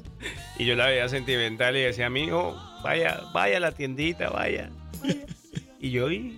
y 0.59 0.65
yo 0.65 0.75
la 0.75 0.87
veía 0.87 1.07
sentimental 1.07 1.75
y 1.77 1.81
decía, 1.81 2.05
amigo, 2.05 2.61
vaya, 2.83 3.21
vaya 3.33 3.57
a 3.57 3.59
la 3.61 3.71
tiendita, 3.71 4.29
vaya. 4.29 4.69
vaya". 5.01 5.15
Y 5.79 5.89
yo, 5.91 6.11
y, 6.11 6.37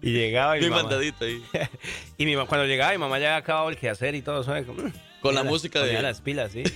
y 0.00 0.12
llegaba 0.12 0.56
y 0.58 0.62
mi 0.62 0.70
mamá, 0.70 0.82
mandadita 0.84 1.26
ahí. 1.26 1.42
y 2.18 2.24
mi, 2.26 2.34
cuando 2.46 2.66
llegaba, 2.66 2.92
mi 2.92 2.98
mamá 2.98 3.18
ya 3.18 3.28
había 3.28 3.36
acabado 3.36 3.68
el 3.68 3.76
quehacer 3.76 4.14
y 4.14 4.22
todo, 4.22 4.42
¿sabes? 4.42 4.66
Con 5.22 5.34
la 5.34 5.44
música 5.44 5.80
de- 5.82 6.02
las 6.02 6.20
pilas, 6.20 6.52
sí. 6.52 6.64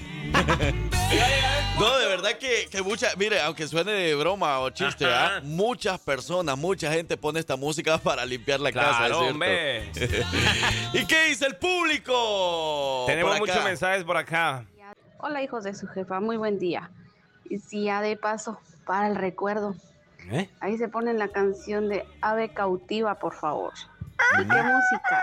No, 1.78 1.98
de 1.98 2.06
verdad 2.06 2.30
que, 2.38 2.68
que 2.70 2.80
mucha, 2.80 3.08
mire, 3.18 3.38
aunque 3.42 3.68
suene 3.68 3.92
de 3.92 4.14
broma 4.14 4.60
o 4.60 4.70
chiste. 4.70 5.04
¿verdad? 5.04 5.42
muchas 5.42 6.00
personas, 6.00 6.56
mucha 6.56 6.90
gente 6.90 7.18
pone 7.18 7.38
esta 7.38 7.56
música 7.56 7.98
para 8.02 8.24
limpiar 8.24 8.60
la 8.60 8.72
casa, 8.72 8.90
¿es 8.90 8.96
Claro, 8.96 9.18
cierto? 9.18 9.32
hombre. 9.34 9.90
¿Y 10.94 11.04
qué 11.06 11.26
dice 11.28 11.46
el 11.46 11.56
público? 11.56 13.04
Tenemos 13.06 13.38
muchos 13.38 13.62
mensajes 13.62 14.04
por 14.04 14.16
acá. 14.16 14.64
Hola 15.18 15.42
hijos 15.42 15.64
de 15.64 15.74
su 15.74 15.86
jefa, 15.88 16.18
muy 16.20 16.36
buen 16.38 16.58
día. 16.58 16.90
Y 17.50 17.58
si 17.58 17.84
ya 17.84 18.00
de 18.00 18.16
paso, 18.16 18.58
para 18.86 19.08
el 19.08 19.16
recuerdo, 19.16 19.74
¿Eh? 20.30 20.48
ahí 20.60 20.78
se 20.78 20.88
pone 20.88 21.12
la 21.14 21.28
canción 21.28 21.88
de 21.90 22.04
Ave 22.22 22.48
Cautiva, 22.54 23.16
por 23.18 23.34
favor. 23.34 23.72
¿Y 24.34 24.48
qué 24.48 24.62
música? 24.62 25.22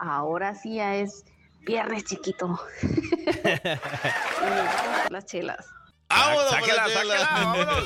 Ahora 0.00 0.54
sí 0.54 0.76
ya 0.76 0.96
es 0.96 1.24
Viernes 1.68 2.04
Chiquito. 2.04 2.58
Las 5.10 5.26
chelas. 5.26 5.66
¡Vámonos, 6.08 6.50
Sáquela, 6.50 6.88
Franchella! 6.88 7.18
sáquela, 7.18 7.30
vámonos. 7.30 7.84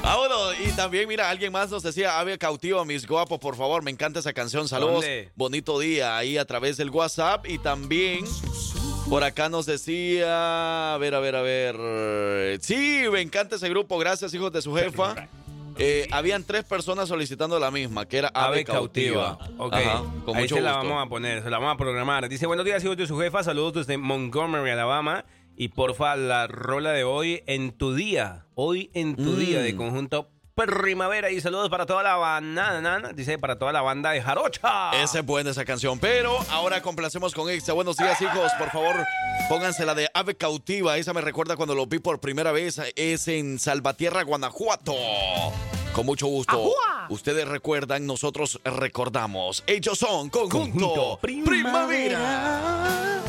Vámonos. 0.00 0.60
Y 0.60 0.70
también, 0.76 1.08
mira, 1.08 1.28
alguien 1.28 1.50
más 1.50 1.70
nos 1.70 1.82
decía, 1.82 2.20
Ave 2.20 2.38
Cautivo, 2.38 2.84
mis 2.84 3.04
guapos, 3.04 3.40
por 3.40 3.56
favor, 3.56 3.82
me 3.82 3.90
encanta 3.90 4.20
esa 4.20 4.32
canción. 4.32 4.68
Saludos. 4.68 4.94
¿Dónde? 4.94 5.32
Bonito 5.34 5.76
día 5.80 6.16
ahí 6.16 6.38
a 6.38 6.44
través 6.44 6.76
del 6.76 6.90
WhatsApp. 6.90 7.46
Y 7.48 7.58
también 7.58 8.24
por 9.10 9.24
acá 9.24 9.48
nos 9.48 9.66
decía, 9.66 10.94
a 10.94 10.98
ver, 10.98 11.16
a 11.16 11.18
ver, 11.18 11.34
a 11.34 11.42
ver. 11.42 12.60
Sí, 12.62 13.06
me 13.10 13.22
encanta 13.22 13.56
ese 13.56 13.68
grupo. 13.68 13.98
Gracias, 13.98 14.32
hijos 14.34 14.52
de 14.52 14.62
su 14.62 14.72
jefa. 14.72 15.26
Eh, 15.78 16.08
habían 16.10 16.42
tres 16.44 16.64
personas 16.64 17.08
solicitando 17.08 17.58
la 17.58 17.70
misma, 17.70 18.06
que 18.06 18.18
era 18.18 18.28
Ave, 18.28 18.46
Ave 18.56 18.64
cautiva. 18.64 19.38
Ok. 19.58 19.74
Ajá, 19.74 20.02
con 20.24 20.36
Ahí 20.36 20.42
mucho 20.44 20.54
se 20.56 20.60
la 20.62 20.72
gusto. 20.74 20.88
vamos 20.88 21.06
a 21.06 21.08
poner, 21.08 21.42
se 21.42 21.50
la 21.50 21.58
vamos 21.58 21.74
a 21.74 21.76
programar. 21.76 22.28
Dice, 22.28 22.46
buenos 22.46 22.64
días, 22.64 22.82
hijos 22.82 22.96
de 22.96 23.06
su 23.06 23.18
jefa. 23.18 23.42
Saludos 23.44 23.74
desde 23.74 23.98
Montgomery, 23.98 24.70
Alabama. 24.70 25.24
Y 25.58 25.68
porfa, 25.68 26.16
la 26.16 26.46
rola 26.46 26.92
de 26.92 27.04
hoy 27.04 27.42
en 27.46 27.72
tu 27.72 27.94
día. 27.94 28.46
Hoy 28.54 28.90
en 28.94 29.16
tu 29.16 29.32
Mm. 29.32 29.38
día 29.38 29.60
de 29.62 29.74
conjunto 29.76 30.30
Primavera. 30.56 31.30
Y 31.30 31.38
saludos 31.42 31.68
para 31.68 31.84
toda 31.84 32.02
la 32.02 32.16
banda. 32.16 33.12
Dice, 33.14 33.38
para 33.38 33.58
toda 33.58 33.72
la 33.72 33.82
banda 33.82 34.12
de 34.12 34.22
Jarocha. 34.22 34.90
Esa 35.02 35.18
es 35.18 35.26
buena 35.26 35.50
esa 35.50 35.66
canción, 35.66 35.98
pero 35.98 36.38
ahora 36.50 36.80
complacemos 36.80 37.34
con 37.34 37.50
esta. 37.50 37.74
Buenos 37.74 37.98
días, 37.98 38.18
hijos. 38.22 38.50
Por 38.58 38.70
favor, 38.70 38.96
pónganse 39.50 39.84
la 39.84 39.94
de 39.94 40.08
Ave 40.14 40.34
Cautiva. 40.34 40.96
Esa 40.96 41.12
me 41.12 41.20
recuerda 41.20 41.56
cuando 41.56 41.74
lo 41.74 41.86
vi 41.86 41.98
por 41.98 42.20
primera 42.20 42.52
vez. 42.52 42.80
Es 42.96 43.28
en 43.28 43.58
Salvatierra, 43.58 44.22
Guanajuato. 44.22 44.94
Con 45.92 46.06
mucho 46.06 46.26
gusto. 46.26 46.72
Ustedes 47.10 47.46
recuerdan, 47.46 48.06
nosotros 48.06 48.58
recordamos. 48.64 49.62
Ellos 49.66 49.98
son 49.98 50.30
Conjunto, 50.30 51.18
Conjunto 51.20 51.22
Primavera. 51.22 53.20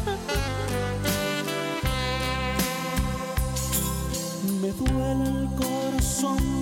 Me 4.61 4.71
duele 4.71 5.29
el 5.29 5.49
corazón 5.57 6.56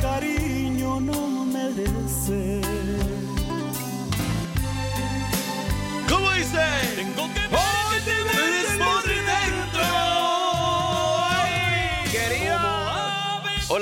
cariño 0.00 1.00
no 1.00 1.44
merece. 1.44 2.60
¿Cómo 6.08 6.30
dice? 6.32 6.58
Tengo 6.96 7.28
que 7.34 7.48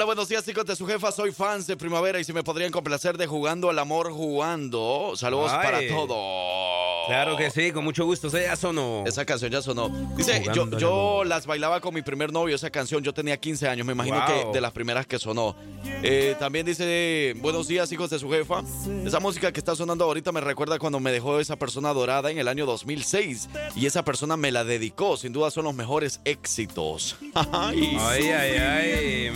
buenos 0.06 0.28
días, 0.28 0.44
chicos 0.44 0.64
de 0.64 0.76
su 0.76 0.86
jefa. 0.86 1.10
Soy 1.10 1.32
fans 1.32 1.66
de 1.66 1.76
Primavera 1.76 2.20
y 2.20 2.24
si 2.24 2.32
me 2.32 2.42
podrían 2.44 2.70
complacer 2.70 3.18
de 3.18 3.26
Jugando 3.26 3.68
al 3.70 3.78
Amor 3.78 4.12
Jugando. 4.12 5.12
Saludos 5.16 5.50
Ay. 5.52 5.58
para 5.64 5.88
todos. 5.88 7.06
Claro 7.08 7.36
que 7.36 7.50
sí, 7.50 7.70
con 7.70 7.84
mucho 7.84 8.04
gusto. 8.04 8.30
¿Se 8.30 8.42
ya 8.42 8.56
sonó? 8.56 9.04
Esa 9.06 9.24
canción 9.24 9.50
ya 9.50 9.62
sonó. 9.62 9.88
Dice, 10.16 10.42
yo, 10.78 11.22
las 11.24 11.46
bailaba 11.46 11.80
con 11.80 11.94
mi 11.94 12.02
primer 12.02 12.32
novio, 12.32 12.56
esa 12.56 12.70
canción. 12.70 13.02
Yo 13.04 13.12
tenía 13.14 13.36
15 13.36 13.68
años, 13.68 13.86
me 13.86 13.92
imagino 13.92 14.16
Wow. 14.16 14.26
que 14.26 14.52
de 14.54 14.60
las 14.60 14.72
primeras 14.72 15.06
que 15.06 15.18
sonó. 15.18 15.54
Eh, 16.02 16.34
también 16.38 16.66
dice, 16.66 17.34
buenos 17.38 17.68
días, 17.68 17.90
hijos 17.92 18.10
de 18.10 18.18
su 18.18 18.28
jefa. 18.30 18.62
Esa 19.04 19.20
música 19.20 19.52
que 19.52 19.60
está 19.60 19.76
sonando 19.76 20.04
ahorita 20.04 20.32
me 20.32 20.40
recuerda 20.40 20.78
cuando 20.80 20.98
me 20.98 21.12
dejó 21.12 21.38
esa 21.38 21.54
persona 21.56 21.92
dorada 21.92 22.30
en 22.30 22.38
el 22.38 22.48
año 22.48 22.66
2006. 22.66 23.48
Y 23.76 23.86
esa 23.86 24.04
persona 24.04 24.36
me 24.36 24.50
la 24.50 24.64
dedicó. 24.64 25.16
Sin 25.16 25.32
duda 25.32 25.50
son 25.52 25.64
los 25.64 25.74
mejores 25.74 26.20
éxitos. 26.24 27.16
Ay, 27.34 27.96
Ay, 28.00 28.24
ay, 28.30 28.56
ay, 28.56 29.30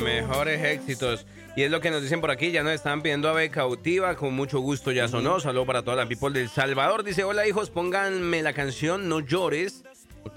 éxitos. 0.63 1.27
Y 1.57 1.63
es 1.63 1.71
lo 1.71 1.81
que 1.81 1.91
nos 1.91 2.03
dicen 2.03 2.21
por 2.21 2.31
aquí, 2.31 2.53
ya 2.53 2.63
nos 2.63 2.73
están 2.73 3.03
pidiendo 3.03 3.29
ave 3.29 3.51
cautiva, 3.51 4.15
con 4.17 4.35
mucho 4.35 4.61
gusto 4.61 4.93
ya 4.93 5.09
sonó. 5.09 5.41
Saludo 5.41 5.67
para 5.67 5.83
toda 5.83 5.97
la 5.97 6.07
people 6.07 6.31
del 6.31 6.49
Salvador. 6.49 7.03
Dice, 7.03 7.25
hola 7.25 7.47
hijos, 7.47 7.71
pónganme 7.71 8.43
la 8.43 8.53
canción 8.53 9.09
No 9.09 9.21
llores, 9.21 9.85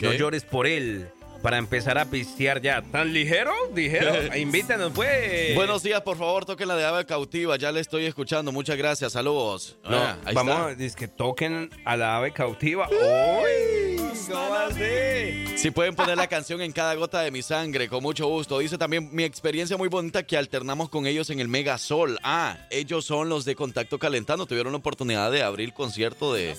no 0.02 0.14
llores 0.14 0.44
por 0.44 0.66
él, 0.66 1.08
para 1.44 1.58
empezar 1.60 2.00
a 2.00 2.06
pistear 2.06 2.60
ya. 2.62 2.82
¿Tan 2.82 3.14
ligero? 3.14 3.52
Dijeron, 3.76 4.16
invítanos 4.38 4.92
pues. 4.96 5.54
Buenos 5.54 5.84
días, 5.84 6.02
por 6.02 6.18
favor, 6.18 6.46
toquen 6.46 6.68
la 6.70 6.76
de 6.76 6.86
Ave 6.86 7.06
Cautiva. 7.06 7.56
Ya 7.58 7.72
le 7.72 7.82
estoy 7.82 8.06
escuchando. 8.06 8.52
Muchas 8.52 8.78
gracias. 8.78 9.12
Saludos. 9.14 9.78
No, 9.84 9.98
Ah, 9.98 10.18
ahí 10.26 10.34
vamos, 10.34 10.56
está. 10.72 10.76
dice 10.76 10.96
que 10.96 11.08
toquen 11.08 11.70
a 11.86 11.96
la 11.98 12.18
ave 12.18 12.32
cautiva. 12.32 12.88
¡Uy! 12.90 13.98
¿Cómo 14.32 14.54
así? 14.56 15.58
Si 15.58 15.70
pueden 15.72 15.96
poner 15.96 16.18
la 16.18 16.28
canción 16.28 16.62
en 16.62 16.72
cada 16.72 16.94
gota 16.96 17.22
de 17.22 17.30
mi 17.32 17.42
sangre, 17.42 17.90
con 17.90 18.02
mucho 18.02 18.28
gusto. 18.28 18.60
Dice 18.60 18.78
también 18.78 19.10
mi 19.12 19.24
experiencia 19.24 19.76
muy 19.76 19.90
bonita 19.90 20.24
que 20.24 20.38
alternamos 20.38 20.90
con 20.90 21.06
ellos 21.08 21.30
en 21.30 21.40
el 21.42 21.48
Mega 21.50 21.78
Sol. 21.78 22.18
Ah, 22.24 22.58
ellos 22.70 23.06
son 23.06 23.28
los 23.30 23.44
de 23.44 23.56
Contacto 23.56 24.00
Calentando. 24.00 24.46
Tuvieron 24.46 24.72
la 24.72 24.78
oportunidad 24.80 25.32
de 25.32 25.44
abrir 25.44 25.74
concierto 25.74 26.34
de, 26.34 26.56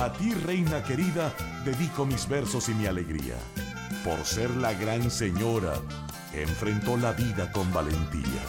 A 0.00 0.12
ti, 0.18 0.32
reina 0.46 0.82
querida, 0.82 1.34
dedico 1.64 2.04
mis 2.06 2.26
versos 2.28 2.68
y 2.70 2.74
mi 2.74 2.86
alegría, 2.86 3.34
por 4.02 4.24
ser 4.24 4.48
la 4.56 4.72
gran 4.72 5.10
señora 5.10 5.74
que 5.74 6.09
enfrentó 6.34 6.96
la 6.96 7.12
vida 7.12 7.50
con 7.52 7.72
valentía. 7.72 8.42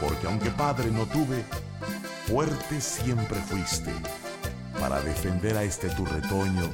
Porque 0.00 0.26
aunque 0.26 0.50
padre 0.50 0.90
no 0.90 1.06
tuve, 1.06 1.44
fuerte 2.26 2.80
siempre 2.80 3.38
fuiste, 3.40 3.92
para 4.78 5.00
defender 5.00 5.56
a 5.56 5.62
este 5.62 5.88
tu 5.90 6.04
retoño, 6.06 6.70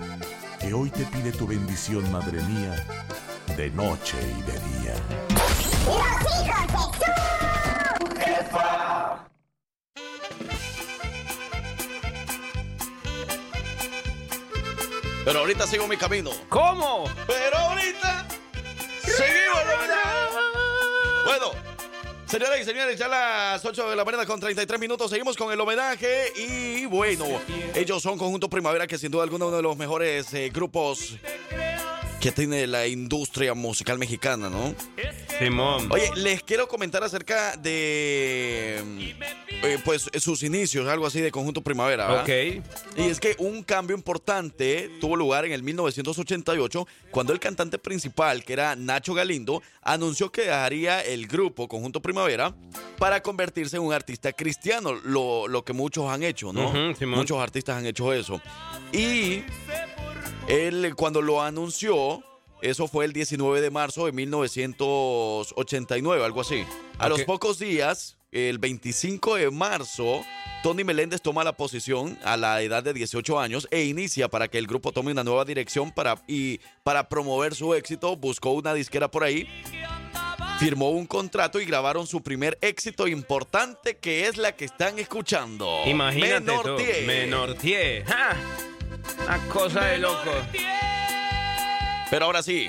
que 0.61 0.75
hoy 0.75 0.91
te 0.91 1.05
pide 1.05 1.33
tu 1.33 1.47
bendición, 1.47 2.11
madre 2.13 2.41
mía, 2.43 2.75
de 3.57 3.71
noche 3.71 4.17
y 4.21 4.43
de 4.43 4.53
día. 4.53 4.95
Pero 15.25 15.41
ahorita 15.41 15.67
sigo 15.67 15.89
mi 15.89 15.97
camino. 15.97 16.31
¿Cómo? 16.49 17.07
Pero 17.27 17.59
ahorita 17.59 18.27
seguimos. 19.03 19.96
¿No? 21.27 21.33
Bueno, 21.33 21.51
señoras 22.27 22.61
y 22.61 22.65
señores, 22.65 22.99
ya 22.99 23.09
las 23.09 23.65
8 23.65 23.91
de 23.91 23.97
la 23.97 24.05
mañana 24.05 24.25
con 24.27 24.39
33 24.39 24.79
minutos 24.79 25.11
seguimos 25.11 25.37
con 25.37 25.53
el 25.53 25.61
homenaje 25.61 26.33
y 26.37 26.87
bueno, 26.87 27.25
ellos 27.75 28.01
son 28.01 28.17
Conjunto 28.17 28.49
Primavera 28.49 28.87
que 28.87 28.97
sin 28.97 29.11
duda 29.11 29.25
alguna 29.25 29.47
uno 29.47 29.57
de 29.57 29.63
los 29.63 29.77
mejores 29.77 30.33
eh, 30.35 30.51
grupos 30.51 31.17
que 32.27 32.33
tiene 32.33 32.67
la 32.67 32.89
industria 32.89 33.55
musical 33.55 34.01
mexicana, 34.01 34.51
¿no? 34.51 34.75
Simón. 35.39 35.87
Oye, 35.93 36.11
les 36.17 36.43
quiero 36.43 36.67
comentar 36.67 37.05
acerca 37.05 37.57
de 37.57 39.15
eh, 39.63 39.79
pues 39.85 40.11
sus 40.19 40.43
inicios, 40.43 40.89
algo 40.89 41.07
así 41.07 41.21
de 41.21 41.31
Conjunto 41.31 41.63
Primavera. 41.63 42.09
¿verdad? 42.09 42.23
Ok. 42.23 42.65
Y 42.97 43.03
es 43.03 43.21
que 43.21 43.37
un 43.39 43.63
cambio 43.63 43.97
importante 43.97 44.91
tuvo 45.01 45.15
lugar 45.15 45.45
en 45.45 45.53
el 45.53 45.63
1988 45.63 46.89
cuando 47.13 47.33
el 47.33 47.39
cantante 47.39 47.79
principal, 47.79 48.45
que 48.45 48.55
era 48.55 48.75
Nacho 48.75 49.15
Galindo, 49.15 49.63
anunció 49.81 50.33
que 50.33 50.43
dejaría 50.43 51.03
el 51.03 51.29
grupo 51.29 51.69
Conjunto 51.69 52.03
Primavera 52.03 52.57
para 52.99 53.23
convertirse 53.23 53.77
en 53.77 53.85
un 53.85 53.93
artista 53.93 54.33
cristiano, 54.33 54.95
lo, 54.95 55.47
lo 55.47 55.65
que 55.65 55.73
muchos 55.73 56.11
han 56.11 56.25
hecho, 56.25 56.53
¿no? 56.53 56.73
Muchos 57.07 57.39
artistas 57.39 57.77
han 57.77 57.87
hecho 57.87 58.13
eso. 58.13 58.41
Y 58.93 59.45
él 60.49 60.95
cuando 60.95 61.21
lo 61.23 61.43
anunció, 61.43 62.16
eso 62.63 62.89
fue 62.89 63.05
el 63.05 63.13
19 63.13 63.61
de 63.61 63.71
marzo 63.71 64.07
de 64.07 64.13
1989, 64.13 66.25
algo 66.25 66.41
así. 66.41 66.65
A 66.99 67.09
los 67.09 67.23
pocos 67.23 67.59
días, 67.59 68.17
el 68.33 68.59
25 68.59 69.37
de 69.37 69.51
marzo, 69.51 70.25
Tony 70.63 70.85
Meléndez 70.85 71.23
toma 71.23 71.45
la 71.45 71.53
posición 71.53 72.19
a 72.25 72.37
la 72.37 72.61
edad 72.63 72.83
de 72.83 72.93
18 72.93 73.39
años 73.39 73.69
e 73.71 73.85
inicia 73.85 74.29
para 74.29 74.49
que 74.49 74.59
el 74.59 74.67
grupo 74.67 74.91
tome 74.93 75.13
una 75.13 75.25
nueva 75.25 75.45
dirección 75.45 75.93
para, 75.93 76.17
y 76.27 76.61
para 76.83 77.09
promover 77.09 77.55
su 77.55 77.75
éxito, 77.75 78.17
buscó 78.17 78.51
una 78.53 78.75
disquera 78.75 79.11
por 79.11 79.25
ahí. 79.25 79.49
Firmó 80.59 80.91
un 80.91 81.07
contrato 81.07 81.61
y 81.61 81.67
grabaron 81.67 82.07
su 82.07 82.23
primer 82.23 82.57
éxito 82.63 83.07
importante 83.07 83.99
que 83.99 84.27
es 84.27 84.39
la 84.39 84.53
que 84.53 84.65
están 84.65 84.99
escuchando. 84.99 85.83
Imagínate 85.85 86.47
tú, 86.47 86.47
Menortier. 86.47 87.07
Menortier. 87.07 88.05
¡Ja! 88.07 88.35
Una 89.25 89.49
cosa 89.49 89.85
de 89.85 89.99
loco. 89.99 90.31
Pero 92.11 92.27
ahora 92.27 92.43
sí, 92.43 92.69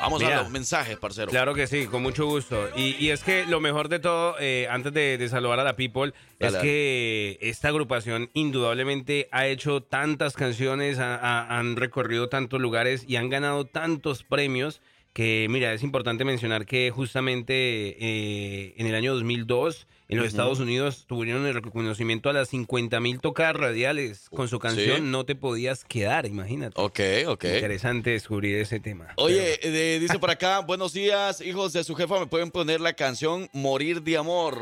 vamos 0.00 0.20
Mira. 0.22 0.40
a 0.40 0.42
los 0.42 0.50
mensajes, 0.50 0.98
parcero. 0.98 1.30
Claro 1.30 1.54
que 1.54 1.66
sí, 1.66 1.86
con 1.86 2.02
mucho 2.02 2.26
gusto. 2.26 2.68
Y, 2.76 2.96
y 3.04 3.10
es 3.10 3.22
que 3.24 3.46
lo 3.46 3.60
mejor 3.60 3.88
de 3.88 3.98
todo, 3.98 4.36
eh, 4.38 4.66
antes 4.70 4.92
de, 4.92 5.16
de 5.18 5.28
saludar 5.28 5.60
a 5.60 5.64
la 5.64 5.74
People, 5.76 6.12
es 6.38 6.52
Dale, 6.52 6.62
que 6.62 7.38
esta 7.40 7.68
agrupación 7.68 8.30
indudablemente 8.34 9.28
ha 9.32 9.46
hecho 9.46 9.82
tantas 9.82 10.34
canciones, 10.34 10.98
ha- 10.98 11.16
ha- 11.16 11.58
han 11.58 11.76
recorrido 11.76 12.28
tantos 12.28 12.60
lugares 12.60 13.04
y 13.08 13.16
han 13.16 13.30
ganado 13.30 13.64
tantos 13.64 14.22
premios 14.22 14.82
que, 15.14 15.46
mira, 15.48 15.72
es 15.72 15.82
importante 15.82 16.24
mencionar 16.24 16.66
que 16.66 16.90
justamente 16.90 17.54
eh, 18.00 18.74
en 18.76 18.86
el 18.86 18.94
año 18.96 19.14
2002 19.14 19.86
en 20.08 20.18
los. 20.18 20.26
Estados 20.26 20.60
Unidos 20.60 21.04
tuvieron 21.06 21.46
el 21.46 21.54
reconocimiento 21.54 22.28
a 22.28 22.32
las 22.32 22.48
50 22.50 23.00
mil 23.00 23.20
tocadas 23.20 23.56
radiales 23.56 24.28
con 24.30 24.48
su 24.48 24.58
canción 24.58 24.96
Sí. 24.98 25.02
No 25.02 25.24
te 25.24 25.34
podías 25.34 25.84
quedar, 25.84 26.26
imagínate. 26.26 26.74
Ok, 26.80 27.00
ok. 27.26 27.44
Interesante 27.44 28.10
descubrir 28.10 28.56
ese 28.58 28.80
tema. 28.80 29.14
Oye, 29.16 29.58
eh, 29.62 29.98
dice 29.98 30.18
por 30.18 30.30
acá, 30.30 30.60
buenos 30.66 30.92
días, 30.92 31.40
hijos 31.40 31.72
de 31.72 31.84
su 31.84 31.94
jefa, 31.94 32.18
¿me 32.20 32.26
pueden 32.26 32.50
poner 32.50 32.80
la 32.80 32.92
canción 32.92 33.48
Morir 33.52 34.02
de 34.02 34.16
Amor? 34.16 34.58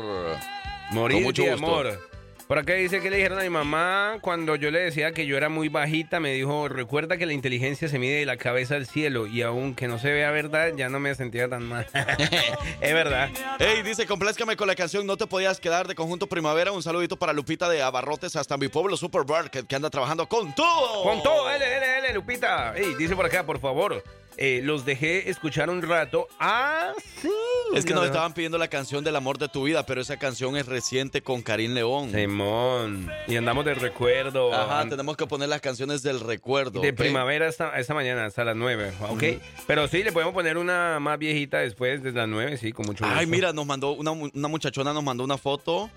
Morir 0.91 1.17
Con 1.17 1.23
mucho 1.23 1.43
de 1.43 1.51
gusto. 1.51 1.65
amor. 1.65 2.12
Por 2.47 2.57
acá 2.59 2.73
dice 2.73 2.99
que 3.01 3.09
le 3.09 3.17
dijeron 3.17 3.39
a 3.39 3.43
mi 3.43 3.49
mamá 3.49 4.17
cuando 4.21 4.55
yo 4.55 4.69
le 4.69 4.79
decía 4.79 5.13
que 5.13 5.25
yo 5.25 5.37
era 5.37 5.47
muy 5.47 5.69
bajita, 5.69 6.19
me 6.19 6.33
dijo, 6.33 6.67
recuerda 6.67 7.17
que 7.17 7.25
la 7.25 7.33
inteligencia 7.33 7.87
se 7.87 7.99
mide 7.99 8.19
de 8.19 8.25
la 8.25 8.35
cabeza 8.37 8.75
al 8.75 8.85
cielo 8.85 9.27
y 9.27 9.41
aunque 9.41 9.87
no 9.87 9.97
se 9.97 10.11
vea 10.11 10.29
verdad, 10.31 10.73
ya 10.75 10.89
no 10.89 10.99
me 10.99 11.15
sentía 11.15 11.47
tan 11.47 11.63
mal. 11.63 11.87
es 12.81 12.93
verdad. 12.93 13.29
Ey, 13.59 13.81
dice, 13.81 14.05
complázcame 14.05 14.57
con 14.57 14.67
la 14.67 14.75
canción 14.75 15.07
No 15.07 15.15
te 15.15 15.25
podías 15.25 15.59
quedar 15.59 15.87
de 15.87 15.95
Conjunto 15.95 16.27
Primavera. 16.27 16.71
Un 16.71 16.83
saludito 16.83 17.17
para 17.17 17.33
Lupita 17.33 17.69
de 17.69 17.81
Abarrotes 17.81 18.35
hasta 18.35 18.57
mi 18.57 18.67
pueblo 18.67 18.97
Superbar, 18.97 19.49
que, 19.49 19.65
que 19.65 19.75
anda 19.75 19.89
trabajando 19.89 20.27
con 20.27 20.53
todo. 20.53 21.03
Con 21.03 21.23
todo, 21.23 21.49
L, 21.49 21.65
L, 21.65 21.97
L, 21.99 22.13
Lupita. 22.13 22.75
Ey, 22.75 22.93
dice 22.95 23.15
por 23.15 23.25
acá, 23.25 23.45
por 23.45 23.59
favor, 23.59 24.03
eh, 24.37 24.61
los 24.63 24.85
dejé 24.85 25.29
escuchar 25.29 25.69
un 25.69 25.81
rato. 25.81 26.27
Ah, 26.39 26.91
sí. 27.21 27.29
Es 27.75 27.85
que 27.85 27.93
nos 27.93 28.05
estaban 28.05 28.33
pidiendo 28.33 28.57
la 28.57 28.67
canción 28.67 29.03
del 29.03 29.15
amor 29.15 29.37
de 29.37 29.47
tu 29.49 29.63
vida, 29.63 29.85
pero 29.85 30.01
esa 30.01 30.17
canción 30.17 30.55
es 30.57 30.65
reciente 30.67 31.21
con 31.21 31.41
Karim 31.41 31.73
León. 31.73 32.11
Simón. 32.11 33.09
Y 33.27 33.35
andamos 33.35 33.65
de 33.65 33.73
recuerdo. 33.73 34.53
Ajá, 34.53 34.87
tenemos 34.87 35.17
que 35.17 35.25
poner 35.25 35.49
las 35.49 35.61
canciones 35.61 36.03
del 36.03 36.19
recuerdo. 36.19 36.81
De 36.81 36.93
primavera 36.93 37.47
hasta 37.47 37.79
esta 37.79 37.93
mañana, 37.93 38.25
hasta 38.25 38.43
las 38.43 38.55
9, 38.55 38.93
¿ok? 39.09 39.23
Pero 39.65 39.87
sí, 39.87 40.03
le 40.03 40.11
podemos 40.11 40.33
poner 40.33 40.57
una 40.57 40.99
más 40.99 41.17
viejita 41.17 41.59
después 41.59 42.03
de 42.03 42.11
las 42.11 42.27
9, 42.27 42.57
sí, 42.57 42.71
con 42.71 42.85
mucho 42.85 43.03
gusto. 43.05 43.19
Ay, 43.19 43.25
mira, 43.25 43.53
nos 43.53 43.65
mandó 43.65 43.91
una, 43.93 44.11
una 44.11 44.47
muchachona, 44.47 44.93
nos 44.93 45.03
mandó 45.03 45.23
una 45.23 45.37
foto 45.37 45.89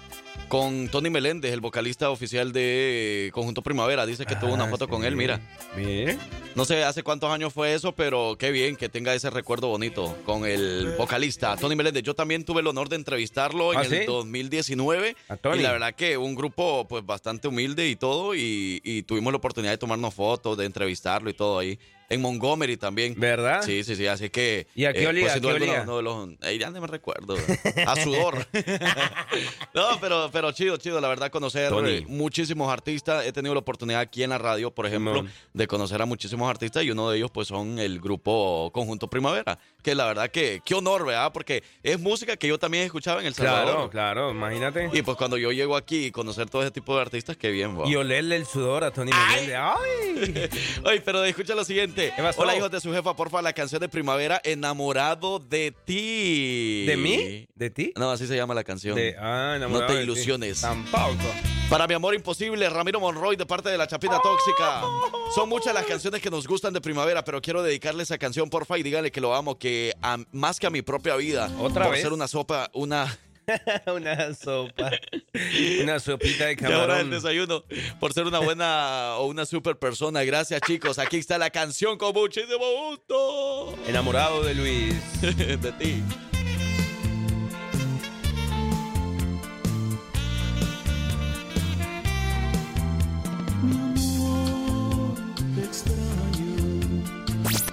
con 0.49 0.89
Tony 0.89 1.11
Meléndez, 1.11 1.53
el 1.53 1.61
vocalista 1.61 2.11
oficial 2.11 2.53
de 2.53 3.31
Conjunto 3.33 3.63
Primavera. 3.63 4.07
Dice 4.07 4.25
que 4.27 4.37
tuvo 4.37 4.53
una 4.55 4.65
Ah, 4.67 4.69
foto 4.69 4.89
con 4.89 5.05
él, 5.05 5.15
mira. 5.15 5.41
Mire. 5.77 6.19
No 6.57 6.65
sé 6.65 6.83
hace 6.85 7.03
cuántos 7.03 7.31
años 7.31 7.53
fue 7.53 7.75
eso, 7.75 7.93
pero 7.93 8.26
pero 8.27 8.39
qué 8.39 8.51
bien 8.51 8.77
que 8.77 8.89
tenga 8.89 9.15
ese 9.15 9.31
recuerdo 9.31 9.69
bonito 9.69 10.17
con 10.25 10.45
el 10.45 10.95
vocalista 10.97 11.57
Tony 11.57 11.77
Meléndez. 11.77 12.03
Yo 12.03 12.15
también 12.15 12.45
tuve 12.45 12.61
el 12.61 12.67
honor 12.67 12.89
de 12.89 12.97
entrevistarlo 12.97 13.73
en 13.73 13.79
¿Ah, 13.79 13.83
el 13.83 13.89
sí? 13.89 14.05
2019. 14.07 15.17
A 15.29 15.37
Tony. 15.37 15.59
Y 15.59 15.63
la 15.63 15.73
verdad 15.73 15.95
que 15.95 16.17
un 16.17 16.35
grupo 16.35 16.87
pues 16.89 17.05
bastante 17.07 17.49
humilde 17.49 17.89
y 17.89 17.97
todo. 17.97 18.35
Y, 18.35 18.81
y 18.85 19.03
tuvimos 19.03 19.33
la 19.33 19.37
oportunidad 19.39 19.73
de 19.73 19.79
tomarnos 19.79 20.15
fotos, 20.15 20.59
de 20.59 20.65
entrevistarlo 20.65 21.31
y 21.31 21.35
todo 21.35 21.59
ahí. 21.59 21.79
En 22.09 22.21
Montgomery 22.21 22.77
también. 22.77 23.15
¿Verdad? 23.17 23.63
Sí, 23.63 23.83
sí, 23.85 23.97
sí. 23.97 24.07
Así 24.07 24.31
que. 24.31 24.67
¿Y 24.75 24.85
a 24.85 24.93
qué 24.93 25.07
olía? 25.07 25.25
pues, 25.25 25.37
¿A 25.37 25.41
qué 25.41 25.47
eh, 26.43 26.59
ya 26.59 26.71
no 26.71 26.81
me 26.81 26.87
recuerdo. 26.87 27.37
A 27.87 27.97
sudor. 27.97 28.47
no, 29.75 30.01
pero, 30.01 30.31
pero 30.33 30.53
chido, 30.53 30.77
chido. 30.77 31.01
La 31.01 31.09
verdad, 31.09 31.31
conocer 31.31 31.69
Tony. 31.71 31.91
eh, 31.91 32.05
muchísimos 32.09 32.73
artistas. 32.73 33.27
He 33.27 33.33
tenido 33.33 33.55
la 33.55 33.61
oportunidad 33.61 34.01
aquí 34.01 34.23
en 34.23 34.31
la 34.31 34.39
radio, 34.39 34.71
por 34.71 34.87
ejemplo, 34.87 35.25
de 35.53 35.67
conocer 35.67 36.01
a 36.01 36.07
muchísimos 36.07 36.49
artistas 36.49 36.85
y 36.85 36.91
uno 36.91 37.11
de 37.11 37.19
ellos 37.19 37.31
pues 37.31 37.49
son 37.49 37.79
el 37.79 38.01
grupo 38.01 38.71
Conjunto 38.73 39.09
Primavera, 39.09 39.59
que 39.87 39.95
la 39.95 40.07
verdad 40.07 40.29
que 40.33 40.63
qué 40.65 40.75
honor, 40.75 41.07
¿verdad? 41.07 41.31
Porque 41.33 41.63
es 41.81 42.01
música 42.01 42.37
que 42.37 42.49
yo 42.49 42.59
también 42.59 42.83
escuchaba 42.83 43.21
en 43.21 43.29
El 43.29 43.35
Salvador. 43.35 43.89
Claro, 43.89 43.91
claro, 43.91 44.31
imagínate. 44.33 44.91
Y 44.93 45.03
pues 45.03 45.17
cuando 45.17 45.39
yo 45.39 45.53
llego 45.53 45.77
aquí 45.77 46.07
y 46.07 46.11
conocer 46.11 46.51
todo 46.51 46.63
ese 46.63 46.73
tipo 46.73 46.97
de 46.97 47.03
artistas, 47.03 47.37
qué 47.37 47.53
bien, 47.53 47.77
wow. 47.77 47.89
Y 47.89 47.95
olerle 47.95 48.35
el 48.35 48.47
sudor 48.47 48.83
a 48.83 48.91
Tony 48.91 49.13
Meléndez. 49.13 49.57
¡Ay! 49.57 50.51
Oye, 50.85 51.01
pero 51.03 51.23
escucha 51.25 51.55
lo 51.55 51.65
siguiente. 51.65 52.13
Hola, 52.37 52.57
hijos 52.57 52.73
de 52.73 52.81
su 52.81 52.93
jefa, 52.93 53.15
porfa, 53.15 53.41
la 53.43 53.53
canción 53.53 53.81
de 53.81 53.89
Primavera, 53.89 54.41
Enamorado 54.43 55.39
de 55.39 55.73
ti. 55.85 56.85
¿De 56.85 56.97
mí? 56.97 57.47
¿De 57.55 57.71
ti? 57.71 57.93
No, 57.95 58.11
así 58.11 58.27
se 58.27 58.35
llama 58.35 58.55
la 58.55 58.65
canción. 58.65 58.97
De- 58.97 59.15
ah, 59.21 59.55
enamorado 59.55 59.83
no 59.83 59.87
te 59.87 59.95
de 59.95 60.01
ti. 60.01 60.05
ilusiones. 60.11 60.63
Tampoco. 60.63 61.15
Para 61.69 61.89
mi 61.89 61.95
amor 61.95 62.15
imposible, 62.15 62.71
Ramiro 62.71 63.01
Monroy 63.01 63.35
de 63.35 63.45
parte 63.45 63.69
de 63.69 63.77
la 63.77 63.89
Chapita 63.89 64.21
Tóxica. 64.23 64.83
Son 65.35 65.49
muchas 65.49 65.75
las 65.75 65.85
canciones 65.85 66.23
que 66.23 66.31
nos 66.31 66.47
gustan 66.47 66.73
de 66.73 66.81
primavera, 66.81 67.25
pero 67.25 67.43
quiero 67.43 67.61
dedicarle 67.61 68.05
esa 68.05 68.19
canción, 68.19 68.49
porfa, 68.49 68.79
y 68.79 68.85
díganle 68.85 69.11
que 69.11 69.21
lo 69.21 69.35
amo, 69.35 69.59
que 69.59 69.76
a- 70.03 70.19
más 70.33 70.59
que 70.61 70.67
a 70.67 70.71
mi 70.71 70.83
propia 70.83 71.17
vida. 71.17 71.51
¿Otra 71.59 71.85
por 71.85 71.93
vez? 71.93 72.03
ser 72.03 72.13
una 72.13 72.29
sopa, 72.29 72.71
una. 72.75 73.19
Una 73.95 74.35
sopa. 74.35 74.91
Una 75.81 76.01
sopita 76.01 76.47
de 76.47 76.57
de 76.57 76.67
hora 76.67 76.79
del 76.79 76.87
camarón. 76.87 77.11
desayuno. 77.11 77.63
Por 78.01 78.13
ser 78.13 78.25
una 78.27 78.41
buena 78.41 79.15
o 79.19 79.27
una 79.27 79.47
super 79.47 79.79
persona. 79.79 80.25
Gracias, 80.25 80.61
chicos. 80.67 80.99
Aquí 80.99 81.19
está 81.19 81.39
la 81.39 81.51
canción 81.51 81.97
con 81.97 82.13
muchísimo 82.13 82.65
gusto. 82.89 83.77
Enamorado 83.87 84.43
de 84.43 84.55
Luis. 84.57 84.95
de 85.23 85.73
ti. 85.79 86.03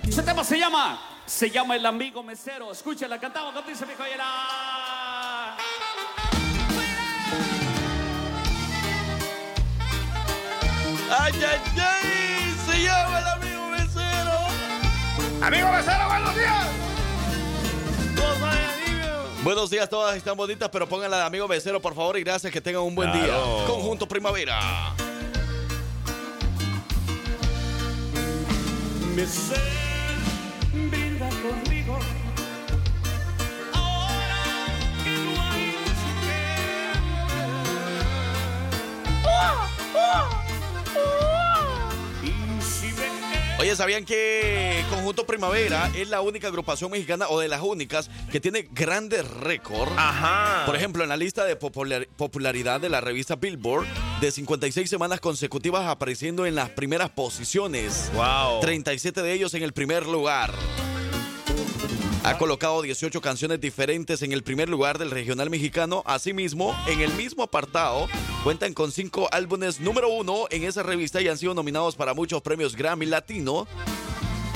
Ese 0.07 0.21
tema 0.23 0.43
se 0.43 0.57
llama, 0.57 0.99
se 1.25 1.49
llama 1.49 1.75
El 1.75 1.85
Amigo 1.85 2.23
Mesero. 2.23 2.71
Escúchenla, 2.71 3.19
cantamos, 3.19 3.53
¿cómo 3.53 3.67
dice 3.67 3.85
mi 3.85 3.93
joyera? 3.95 5.55
¡Ay, 11.09 11.33
ay, 11.35 11.61
ay! 11.79 12.55
Se 12.65 12.83
llama 12.83 13.19
el 13.19 13.27
amigo 13.27 13.67
mesero. 13.69 15.45
Amigo 15.45 15.71
Becero, 15.71 16.07
buenos 16.07 16.35
días. 16.35 16.67
Buenos 19.43 19.69
días, 19.69 19.89
todas 19.89 20.15
están 20.15 20.37
bonitas, 20.37 20.69
pero 20.71 20.87
pónganla 20.87 21.17
de 21.17 21.23
amigo 21.23 21.47
mesero, 21.49 21.81
por 21.81 21.93
favor, 21.93 22.17
y 22.17 22.23
gracias, 22.23 22.51
que 22.51 22.61
tengan 22.61 22.81
un 22.83 22.95
buen 22.95 23.11
Claro. 23.11 23.25
día. 23.25 23.67
Conjunto 23.67 24.07
Primavera. 24.07 24.93
Mesero, 29.13 29.61
Oye, 43.59 43.75
¿sabían 43.77 44.03
que 44.03 44.83
Conjunto 44.89 45.25
Primavera 45.25 45.89
es 45.95 46.09
la 46.09 46.19
única 46.21 46.47
agrupación 46.49 46.91
mexicana 46.91 47.27
o 47.29 47.39
de 47.39 47.47
las 47.47 47.61
únicas 47.61 48.09
que 48.29 48.41
tiene 48.41 48.67
grandes 48.71 49.25
récords? 49.29 49.91
Ajá. 49.95 50.65
Por 50.65 50.75
ejemplo, 50.75 51.03
en 51.03 51.09
la 51.09 51.15
lista 51.15 51.45
de 51.45 51.55
popular- 51.55 52.07
popularidad 52.17 52.81
de 52.81 52.89
la 52.89 52.99
revista 52.99 53.35
Billboard, 53.37 53.85
de 54.19 54.31
56 54.31 54.89
semanas 54.89 55.21
consecutivas 55.21 55.85
apareciendo 55.87 56.45
en 56.45 56.55
las 56.55 56.71
primeras 56.71 57.11
posiciones. 57.11 58.11
Wow. 58.15 58.59
37 58.59 59.21
de 59.21 59.31
ellos 59.31 59.53
en 59.53 59.63
el 59.63 59.71
primer 59.71 60.07
lugar. 60.07 60.51
Ha 62.25 62.37
colocado 62.37 62.81
18 62.81 63.19
canciones 63.19 63.59
diferentes 63.59 64.21
en 64.21 64.31
el 64.31 64.43
primer 64.43 64.69
lugar 64.69 64.97
del 64.97 65.11
regional 65.11 65.49
mexicano. 65.49 66.03
Asimismo, 66.05 66.73
en 66.87 67.01
el 67.01 67.11
mismo 67.15 67.43
apartado, 67.43 68.07
cuentan 68.45 68.73
con 68.73 68.93
cinco 68.93 69.27
álbumes 69.33 69.81
número 69.81 70.07
uno 70.07 70.45
en 70.49 70.63
esa 70.63 70.83
revista 70.83 71.21
y 71.21 71.27
han 71.27 71.37
sido 71.37 71.53
nominados 71.53 71.97
para 71.97 72.13
muchos 72.13 72.41
premios 72.41 72.77
Grammy 72.77 73.07
Latino. 73.07 73.67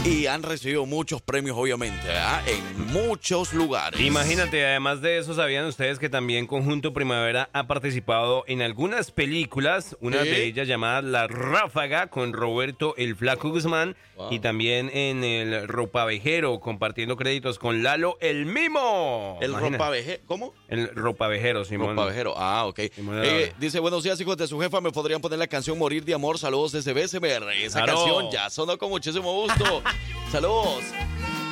Y 0.05 0.25
han 0.27 0.41
recibido 0.41 0.85
muchos 0.85 1.21
premios, 1.21 1.57
obviamente, 1.57 2.07
¿verdad? 2.07 2.41
en 2.47 2.87
muchos 2.93 3.51
lugares. 3.53 3.99
Imagínate, 3.99 4.65
además 4.65 5.01
de 5.01 5.17
eso, 5.17 5.33
¿sabían 5.33 5.65
ustedes 5.65 5.99
que 5.99 6.07
también 6.07 6.47
Conjunto 6.47 6.93
Primavera 6.93 7.49
ha 7.51 7.67
participado 7.67 8.45
en 8.47 8.61
algunas 8.61 9.11
películas? 9.11 9.97
Una 9.99 10.23
¿Sí? 10.23 10.29
de 10.29 10.45
ellas 10.45 10.65
llamada 10.65 11.01
La 11.01 11.27
Ráfaga 11.27 12.07
con 12.07 12.31
Roberto 12.31 12.93
El 12.97 13.15
Flaco 13.17 13.49
Guzmán 13.49 13.97
Wow. 14.15 14.29
y 14.33 14.39
también 14.39 14.89
en 14.95 15.23
El 15.23 15.67
Ropavejero 15.67 16.59
compartiendo 16.59 17.17
créditos 17.17 17.59
con 17.59 17.83
Lalo 17.83 18.17
El 18.19 18.47
Mimo. 18.47 19.37
El 19.41 19.53
ropavejero. 19.53 20.23
¿Cómo? 20.25 20.53
El 20.69 20.87
Ropavejero, 20.95 21.63
Simón. 21.65 21.89
Ropavejero. 21.89 22.33
Ah, 22.35 22.65
ok. 22.65 22.79
Eh, 22.79 23.53
dice, 23.59 23.79
buenos 23.79 24.03
días, 24.03 24.19
hijos 24.19 24.35
de 24.37 24.47
su 24.47 24.59
jefa. 24.59 24.81
¿Me 24.81 24.89
podrían 24.91 25.21
poner 25.21 25.37
la 25.37 25.45
canción 25.45 25.77
Morir 25.77 26.03
de 26.03 26.15
Amor? 26.15 26.39
Saludos 26.39 26.71
desde 26.71 26.93
BSBR. 26.93 27.51
Esa 27.63 27.83
Claro. 27.83 27.97
canción 27.99 28.31
ya 28.31 28.49
sonó 28.49 28.75
con 28.79 28.89
muchísimo 28.89 29.31
gusto. 29.33 29.83
Saludos. 30.31 30.83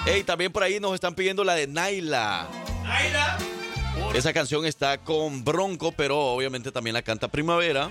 Ey, 0.05 0.23
también 0.23 0.51
por 0.51 0.63
ahí 0.63 0.79
nos 0.79 0.93
están 0.93 1.15
pidiendo 1.15 1.43
la 1.43 1.55
de 1.55 1.67
Naila. 1.67 2.47
Naila. 2.83 3.37
Esa 4.13 4.33
canción 4.33 4.65
está 4.65 4.97
con 4.99 5.43
Bronco, 5.43 5.91
pero 5.91 6.19
obviamente 6.19 6.71
también 6.71 6.93
la 6.93 7.01
canta 7.01 7.27
Primavera. 7.27 7.89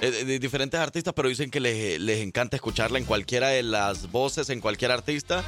Eh, 0.00 0.10
de 0.10 0.38
diferentes 0.38 0.78
artistas, 0.78 1.14
pero 1.14 1.28
dicen 1.28 1.50
que 1.50 1.60
les, 1.60 1.98
les 2.00 2.20
encanta 2.20 2.56
escucharla 2.56 2.98
en 2.98 3.04
cualquiera 3.04 3.48
de 3.48 3.62
las 3.62 4.10
voces, 4.10 4.50
en 4.50 4.60
cualquier 4.60 4.92
artista. 4.92 5.44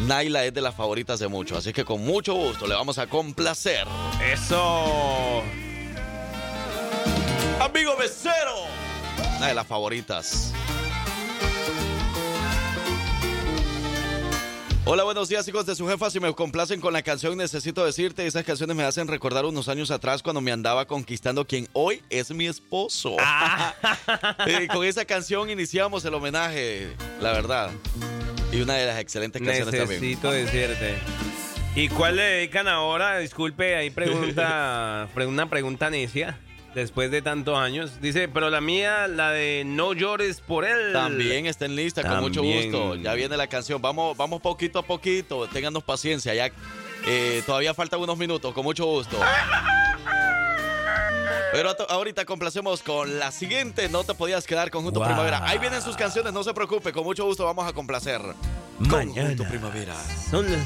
Naila 0.00 0.44
es 0.44 0.54
de 0.54 0.60
las 0.60 0.74
favoritas 0.74 1.18
de 1.18 1.28
muchos, 1.28 1.58
así 1.58 1.72
que 1.72 1.84
con 1.84 2.02
mucho 2.04 2.34
gusto 2.34 2.66
le 2.66 2.74
vamos 2.74 2.98
a 2.98 3.06
complacer. 3.06 3.86
Eso. 4.32 5.42
Amigo 7.60 7.96
Becero. 7.96 8.64
Una 9.36 9.48
de 9.48 9.54
las 9.54 9.66
favoritas. 9.66 10.52
Hola, 14.86 15.04
buenos 15.04 15.28
días, 15.28 15.46
hijos 15.46 15.66
de 15.66 15.76
su 15.76 15.86
jefa. 15.86 16.10
Si 16.10 16.18
me 16.20 16.32
complacen 16.34 16.80
con 16.80 16.92
la 16.92 17.02
canción, 17.02 17.36
necesito 17.36 17.84
decirte, 17.84 18.26
esas 18.26 18.44
canciones 18.44 18.74
me 18.74 18.82
hacen 18.82 19.06
recordar 19.08 19.44
unos 19.44 19.68
años 19.68 19.90
atrás 19.90 20.22
cuando 20.22 20.40
me 20.40 20.50
andaba 20.52 20.86
conquistando 20.86 21.46
quien 21.46 21.68
hoy 21.74 22.02
es 22.10 22.30
mi 22.30 22.46
esposo. 22.46 23.16
Eh, 24.46 24.68
con 24.72 24.84
esa 24.84 25.04
canción 25.04 25.50
iniciamos 25.50 26.04
el 26.04 26.14
homenaje, 26.14 26.88
la 27.20 27.32
verdad. 27.32 27.70
Y 28.52 28.60
una 28.62 28.74
de 28.74 28.86
las 28.86 28.98
excelentes 28.98 29.40
canciones 29.42 29.74
también. 29.74 30.00
Necesito 30.00 30.30
decirte. 30.32 30.98
¿Y 31.76 31.88
cuál 31.88 32.16
le 32.16 32.22
dedican 32.22 32.66
ahora? 32.66 33.18
Disculpe, 33.18 33.76
ahí 33.76 33.90
pregunta, 33.90 35.08
pre- 35.14 35.26
una 35.26 35.48
pregunta 35.48 35.90
necia. 35.90 36.38
Después 36.74 37.10
de 37.10 37.20
tantos 37.20 37.58
años. 37.58 38.00
Dice, 38.00 38.28
pero 38.28 38.48
la 38.48 38.60
mía, 38.60 39.08
la 39.08 39.30
de 39.32 39.64
No 39.66 39.92
llores 39.92 40.40
por 40.40 40.64
él. 40.64 40.92
También 40.92 41.46
está 41.46 41.64
en 41.64 41.74
lista, 41.74 42.02
con 42.02 42.20
mucho 42.20 42.42
gusto. 42.42 42.94
Ya 42.94 43.14
viene 43.14 43.36
la 43.36 43.48
canción. 43.48 43.82
Vamos, 43.82 44.16
vamos 44.16 44.40
poquito 44.40 44.78
a 44.78 44.82
poquito. 44.82 45.48
Ténganos 45.48 45.82
paciencia. 45.82 46.32
Ya 46.34 46.50
eh, 47.06 47.42
todavía 47.44 47.74
faltan 47.74 48.00
unos 48.00 48.16
minutos, 48.16 48.52
con 48.54 48.64
mucho 48.64 48.86
gusto. 48.86 49.18
Pero 51.52 51.74
ahorita 51.88 52.24
complacemos 52.24 52.82
con 52.82 53.18
la 53.18 53.32
siguiente. 53.32 53.88
No 53.88 54.04
te 54.04 54.14
podías 54.14 54.46
quedar 54.46 54.70
conjunto 54.70 55.00
Wow. 55.00 55.08
primavera. 55.08 55.40
Ahí 55.44 55.58
vienen 55.58 55.82
sus 55.82 55.96
canciones, 55.96 56.32
no 56.32 56.44
se 56.44 56.54
preocupe. 56.54 56.92
Con 56.92 57.02
mucho 57.02 57.24
gusto 57.24 57.44
vamos 57.44 57.66
a 57.66 57.72
complacer. 57.72 58.20
Mañana. 58.78 59.30
Conjunto 59.30 59.44
primavera. 59.48 59.94
Son 60.30 60.50
las... 60.50 60.60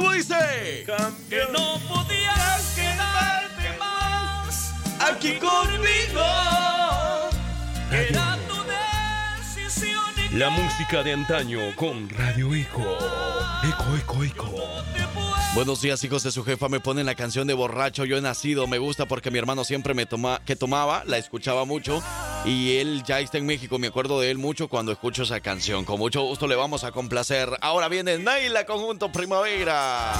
¿Cómo 0.00 0.12
dice? 0.12 0.86
Que 1.28 1.42
no 1.52 1.78
podías 1.86 2.72
quedarte 2.74 3.78
más 3.78 4.72
Aquí 4.98 5.34
conmigo. 5.34 6.24
Era 7.92 8.38
tu 8.48 8.54
decisión 9.44 10.00
La 10.38 10.48
música 10.48 11.02
de 11.02 11.12
antaño 11.12 11.60
con 11.76 12.08
Radio 12.08 12.54
Eco. 12.54 12.96
Eco, 13.62 13.96
eco, 13.98 14.24
eco. 14.24 14.54
Buenos 15.52 15.80
días, 15.80 16.04
hijos 16.04 16.22
de 16.22 16.30
su 16.30 16.44
jefa. 16.44 16.68
Me 16.68 16.78
ponen 16.78 17.06
la 17.06 17.16
canción 17.16 17.48
de 17.48 17.54
borracho. 17.54 18.04
Yo 18.04 18.16
he 18.16 18.20
nacido. 18.20 18.68
Me 18.68 18.78
gusta 18.78 19.06
porque 19.06 19.32
mi 19.32 19.38
hermano 19.38 19.64
siempre 19.64 19.94
me 19.94 20.06
toma, 20.06 20.40
que 20.46 20.54
tomaba, 20.54 21.02
la 21.06 21.18
escuchaba 21.18 21.64
mucho. 21.64 22.00
Y 22.44 22.76
él 22.76 23.02
ya 23.04 23.18
está 23.18 23.38
en 23.38 23.46
México. 23.46 23.76
Me 23.80 23.88
acuerdo 23.88 24.20
de 24.20 24.30
él 24.30 24.38
mucho 24.38 24.68
cuando 24.68 24.92
escucho 24.92 25.24
esa 25.24 25.40
canción. 25.40 25.84
Con 25.84 25.98
mucho 25.98 26.22
gusto 26.22 26.46
le 26.46 26.54
vamos 26.54 26.84
a 26.84 26.92
complacer. 26.92 27.50
Ahora 27.62 27.88
viene 27.88 28.16
Naila 28.16 28.64
Conjunto 28.64 29.10
Primavera. 29.10 30.12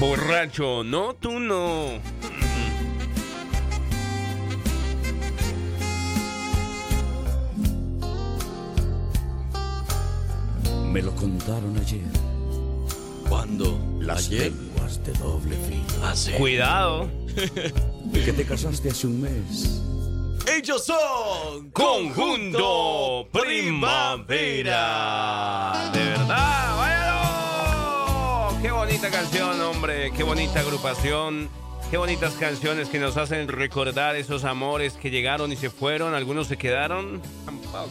Borracho, 0.00 0.82
no, 0.82 1.14
tú 1.14 1.38
no. 1.38 2.00
Me 10.96 11.02
lo 11.02 11.14
contaron 11.14 11.76
ayer. 11.78 12.00
¿Cuándo? 13.28 13.78
Las 14.00 14.28
¿Ayer? 14.28 14.50
lenguas 14.50 15.04
de 15.04 15.12
doble 15.12 15.54
filo. 15.68 15.84
Ah, 16.02 16.16
sí. 16.16 16.32
Cuidado. 16.32 17.10
Que 18.14 18.32
te 18.32 18.46
casaste 18.46 18.88
hace 18.88 19.06
un 19.06 19.20
mes. 19.20 19.82
Ellos 20.50 20.86
son 20.86 21.70
Conjunto 21.72 23.28
Primavera. 23.30 24.70
De 25.92 25.98
verdad, 25.98 26.76
váyalo. 26.78 28.62
Qué 28.62 28.70
bonita 28.70 29.10
canción, 29.10 29.60
hombre. 29.60 30.12
Qué 30.12 30.22
bonita 30.22 30.60
agrupación. 30.60 31.50
Qué 31.90 31.98
bonitas 31.98 32.32
canciones 32.40 32.88
que 32.88 32.98
nos 32.98 33.18
hacen 33.18 33.48
recordar 33.48 34.16
esos 34.16 34.44
amores 34.44 34.94
que 34.94 35.10
llegaron 35.10 35.52
y 35.52 35.56
se 35.56 35.68
fueron. 35.68 36.14
Algunos 36.14 36.46
se 36.46 36.56
quedaron. 36.56 37.20
Tampoco. 37.44 37.90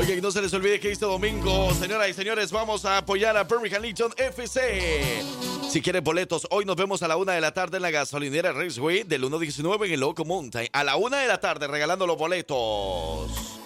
Y 0.00 0.20
no 0.20 0.30
se 0.30 0.42
les 0.42 0.52
olvide 0.52 0.80
que 0.80 0.90
este 0.90 1.04
domingo, 1.04 1.72
señoras 1.74 2.08
y 2.08 2.14
señores, 2.14 2.50
vamos 2.50 2.84
a 2.84 2.98
apoyar 2.98 3.36
a 3.36 3.44
Birmingham 3.44 3.82
Legion 3.82 4.12
FC. 4.16 5.22
Si 5.68 5.80
quieren 5.80 6.02
boletos, 6.02 6.46
hoy 6.50 6.64
nos 6.64 6.76
vemos 6.76 7.02
a 7.02 7.08
la 7.08 7.16
una 7.16 7.32
de 7.32 7.40
la 7.40 7.52
tarde 7.52 7.76
en 7.76 7.82
la 7.82 7.90
gasolinera 7.90 8.52
Raceway 8.52 9.04
del 9.04 9.20
119 9.20 9.86
en 9.86 9.92
el 9.92 10.00
Loco 10.00 10.24
Mountain. 10.24 10.68
A 10.72 10.82
la 10.84 10.96
una 10.96 11.18
de 11.18 11.28
la 11.28 11.40
tarde 11.40 11.66
regalando 11.66 12.06
los 12.06 12.18
boletos. 12.18 13.60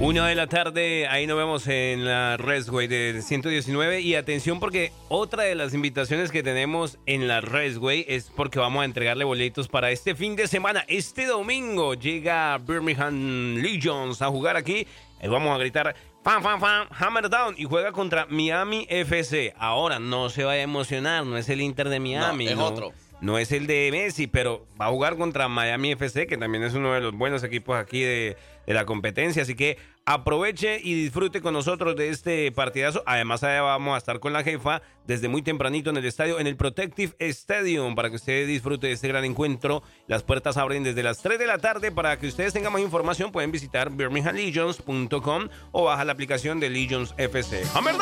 Una 0.00 0.26
de 0.26 0.34
la 0.34 0.48
tarde, 0.48 1.06
ahí 1.06 1.24
nos 1.26 1.36
vemos 1.36 1.68
en 1.68 2.04
la 2.04 2.36
Resway 2.36 2.88
de 2.88 3.22
119. 3.22 4.00
Y 4.00 4.16
atención 4.16 4.58
porque 4.58 4.92
otra 5.08 5.44
de 5.44 5.54
las 5.54 5.72
invitaciones 5.72 6.32
que 6.32 6.42
tenemos 6.42 6.98
en 7.06 7.28
la 7.28 7.40
Resway 7.40 8.04
es 8.08 8.30
porque 8.34 8.58
vamos 8.58 8.82
a 8.82 8.86
entregarle 8.86 9.24
boletos 9.24 9.68
para 9.68 9.92
este 9.92 10.16
fin 10.16 10.34
de 10.34 10.48
semana. 10.48 10.84
Este 10.88 11.26
domingo 11.26 11.94
llega 11.94 12.58
Birmingham 12.58 13.54
Legions 13.54 14.20
a 14.20 14.26
jugar 14.26 14.56
aquí. 14.56 14.86
Ahí 15.20 15.28
vamos 15.28 15.54
a 15.54 15.58
gritar 15.58 15.94
fan, 16.22 16.42
fan, 16.42 16.60
fan, 16.60 16.88
hammer 16.90 17.28
down 17.28 17.54
y 17.56 17.64
juega 17.64 17.92
contra 17.92 18.26
Miami 18.26 18.86
FC. 18.88 19.54
Ahora 19.58 19.98
no 19.98 20.30
se 20.30 20.44
vaya 20.44 20.60
a 20.60 20.64
emocionar, 20.64 21.24
no 21.24 21.36
es 21.36 21.48
el 21.48 21.60
Inter 21.60 21.88
de 21.88 22.00
Miami. 22.00 22.46
No, 22.46 22.50
es 22.50 22.58
otro. 22.58 22.92
No 23.20 23.38
es 23.38 23.52
el 23.52 23.66
de 23.66 23.88
Messi, 23.90 24.26
pero 24.26 24.66
va 24.80 24.86
a 24.86 24.90
jugar 24.90 25.16
contra 25.16 25.48
Miami 25.48 25.92
FC, 25.92 26.26
que 26.26 26.36
también 26.36 26.64
es 26.64 26.74
uno 26.74 26.92
de 26.92 27.00
los 27.00 27.14
buenos 27.14 27.42
equipos 27.42 27.76
aquí 27.76 28.02
de, 28.02 28.36
la 28.66 28.84
competencia. 28.86 29.42
Así 29.42 29.54
que 29.54 29.78
aproveche 30.04 30.80
y 30.82 30.94
disfrute 30.94 31.40
con 31.40 31.54
nosotros 31.54 31.96
de 31.96 32.10
este 32.10 32.50
partidazo. 32.52 33.02
Además, 33.06 33.42
allá 33.44 33.62
vamos 33.62 33.94
a 33.94 33.98
estar 33.98 34.20
con 34.20 34.32
la 34.32 34.42
jefa 34.42 34.82
desde 35.06 35.28
muy 35.28 35.42
tempranito 35.42 35.90
en 35.90 35.96
el 35.96 36.04
estadio, 36.04 36.40
en 36.40 36.46
el 36.46 36.56
Protective 36.56 37.14
Stadium, 37.18 37.94
para 37.94 38.10
que 38.10 38.16
usted 38.16 38.46
disfrute 38.46 38.88
de 38.88 38.94
este 38.94 39.08
gran 39.08 39.24
encuentro. 39.24 39.82
Las 40.06 40.22
puertas 40.22 40.56
abren 40.56 40.82
desde 40.82 41.02
las 41.02 41.22
3 41.22 41.38
de 41.38 41.46
la 41.46 41.58
tarde. 41.58 41.92
Para 41.92 42.18
que 42.18 42.26
ustedes 42.26 42.52
tengan 42.52 42.72
más 42.72 42.82
información, 42.82 43.32
pueden 43.32 43.52
visitar 43.52 43.90
birminghamlegions.com 43.90 45.48
o 45.72 45.84
baja 45.84 46.04
la 46.04 46.12
aplicación 46.12 46.60
de 46.60 46.70
Legions 46.70 47.14
FC. 47.16 47.62
¡Hammer! 47.74 47.94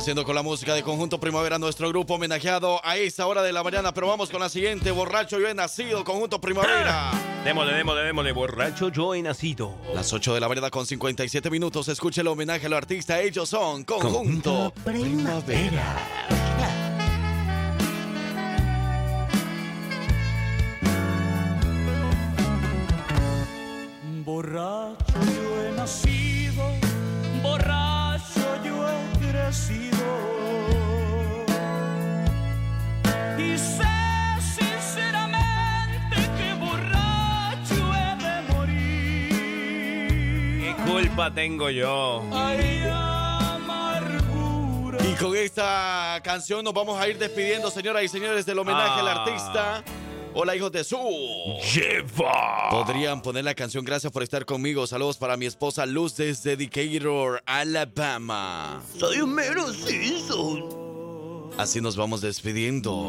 Complaciendo 0.00 0.24
con 0.24 0.34
la 0.34 0.42
música 0.42 0.72
de 0.72 0.82
Conjunto 0.82 1.20
Primavera, 1.20 1.58
nuestro 1.58 1.86
grupo 1.90 2.14
homenajeado 2.14 2.80
a 2.82 2.96
esta 2.96 3.26
hora 3.26 3.42
de 3.42 3.52
la 3.52 3.62
mañana. 3.62 3.92
Pero 3.92 4.06
vamos 4.06 4.30
con 4.30 4.40
la 4.40 4.48
siguiente, 4.48 4.90
borracho 4.92 5.38
yo 5.38 5.46
he 5.46 5.52
nacido, 5.52 6.04
Conjunto 6.04 6.40
Primavera. 6.40 7.10
Démosle, 7.44 7.74
démosle, 7.74 8.04
démosle, 8.04 8.32
borracho 8.32 8.88
yo 8.88 9.14
he 9.14 9.20
nacido. 9.20 9.74
Las 9.94 10.10
8 10.10 10.32
de 10.32 10.40
la 10.40 10.48
mañana 10.48 10.70
con 10.70 10.86
57 10.86 11.50
minutos, 11.50 11.86
escuche 11.88 12.22
el 12.22 12.28
homenaje 12.28 12.64
al 12.64 12.72
artista. 12.72 13.20
Ellos 13.20 13.50
son 13.50 13.84
Conjunto, 13.84 14.72
Primavera. 14.82 15.98
Borracho 24.24 25.04
yo 25.26 25.62
he 25.62 25.72
nacido, 25.76 26.62
borracho 27.42 28.64
yo 28.64 28.88
he 28.88 29.30
crecido. 29.30 29.89
Culpa 41.20 41.34
tengo 41.34 41.68
yo? 41.68 42.22
Ay, 42.32 42.82
amargura. 43.60 44.98
Y 45.04 45.12
con 45.16 45.36
esta 45.36 46.18
canción 46.24 46.64
nos 46.64 46.72
vamos 46.72 46.98
a 46.98 47.06
ir 47.08 47.18
despidiendo, 47.18 47.70
señoras 47.70 48.04
y 48.04 48.08
señores, 48.08 48.46
del 48.46 48.58
homenaje 48.58 49.00
al 49.00 49.08
Ah. 49.08 49.22
artista. 49.24 49.84
Hola, 50.32 50.56
hijos 50.56 50.72
de 50.72 50.82
su. 50.84 50.96
Lleva. 51.74 52.70
Podrían 52.70 53.20
poner 53.20 53.44
la 53.44 53.54
canción 53.54 53.84
Gracias 53.84 54.10
por 54.12 54.22
estar 54.22 54.46
conmigo. 54.46 54.86
Saludos 54.86 55.18
para 55.18 55.36
mi 55.36 55.44
esposa 55.44 55.84
Luz 55.86 56.16
desde 56.16 56.56
Decatur, 56.56 57.42
Alabama. 57.44 58.80
Soy 58.96 59.20
un 59.20 59.34
mero 59.34 59.72
Simpson. 59.74 61.50
Así 61.58 61.80
nos 61.82 61.96
vamos 61.96 62.20
despidiendo. 62.22 63.08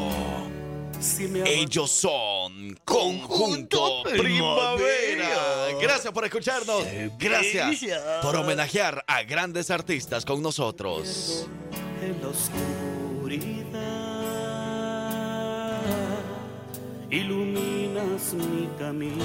Si 1.02 1.26
me 1.26 1.42
Ellos 1.50 1.90
son 1.90 2.78
Conjunto 2.84 4.04
Primavera. 4.04 5.68
Gracias 5.80 6.12
por 6.12 6.24
escucharnos. 6.24 6.84
Gracias 7.18 7.90
por 8.22 8.36
homenajear 8.36 9.04
a 9.08 9.24
grandes 9.24 9.70
artistas 9.70 10.24
con 10.24 10.40
nosotros. 10.40 11.48
en 12.02 12.22
la 12.22 12.28
oscuridad 12.28 13.62
iluminas 17.10 18.32
mi 18.34 18.68
camino. 18.78 19.24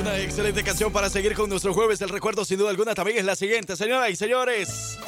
Una 0.00 0.18
excelente 0.18 0.62
canción 0.64 0.92
para 0.92 1.08
seguir 1.08 1.34
con 1.34 1.48
nuestro 1.50 1.72
jueves. 1.74 2.00
El 2.00 2.08
recuerdo, 2.08 2.44
sin 2.44 2.58
duda 2.58 2.70
alguna, 2.70 2.94
también 2.94 3.18
es 3.18 3.24
la 3.24 3.36
siguiente. 3.36 3.76
Señoras 3.76 4.10
y 4.10 4.16
señores, 4.16 4.98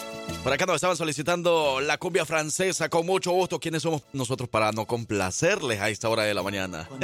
por 0.42 0.52
acá 0.52 0.66
nos 0.66 0.76
estaban 0.76 0.96
solicitando 0.96 1.80
la 1.80 1.98
cumbia 1.98 2.24
francesa 2.24 2.88
con 2.88 3.06
mucho 3.06 3.32
gusto. 3.32 3.58
¿Quiénes 3.58 3.82
somos 3.82 4.02
nosotros 4.12 4.48
para 4.48 4.72
no 4.72 4.86
complacerles 4.86 5.80
a 5.80 5.88
esta 5.88 6.08
hora 6.08 6.22
de 6.24 6.34
la 6.34 6.42
mañana? 6.42 6.88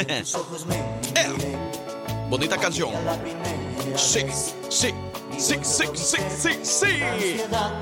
Eh, 1.14 1.32
Bonita 2.32 2.56
canción. 2.56 2.90
Sí, 3.94 4.20
sí, 4.70 4.88
sí, 5.36 5.54
sí, 5.62 5.84
sí, 5.92 6.16
sí, 6.34 6.50
sí. 6.62 6.86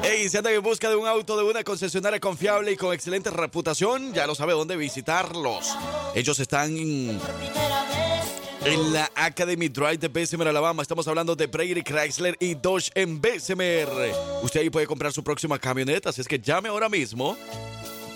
Ey, 0.03 0.29
si 0.29 0.37
andan 0.37 0.55
en 0.55 0.63
busca 0.63 0.89
de 0.89 0.97
un 0.97 1.07
auto 1.07 1.37
de 1.37 1.45
una 1.45 1.63
concesionaria 1.63 2.19
confiable 2.19 2.73
y 2.73 2.77
con 2.77 2.93
excelente 2.93 3.31
reputación, 3.31 4.13
ya 4.13 4.27
lo 4.27 4.35
sabe 4.35 4.53
dónde 4.55 4.77
visitarlos. 4.77 5.77
Ellos 6.17 6.41
están 6.41 6.77
en 8.65 8.93
la 8.93 9.09
Academy 9.15 9.69
Drive 9.69 9.99
de 9.99 10.09
Bessemer, 10.09 10.49
Alabama. 10.49 10.83
Estamos 10.83 11.07
hablando 11.09 11.37
de 11.37 11.47
Brady 11.47 11.83
Chrysler 11.83 12.37
y 12.41 12.55
Dodge 12.55 12.91
en 12.95 13.21
Bessemer. 13.21 13.89
Usted 14.43 14.61
ahí 14.61 14.71
puede 14.71 14.87
comprar 14.87 15.13
su 15.13 15.23
próxima 15.23 15.59
camioneta, 15.59 16.09
así 16.11 16.21
es 16.21 16.29
que 16.29 16.39
llame 16.39 16.69
ahora 16.69 16.89
mismo 16.89 17.37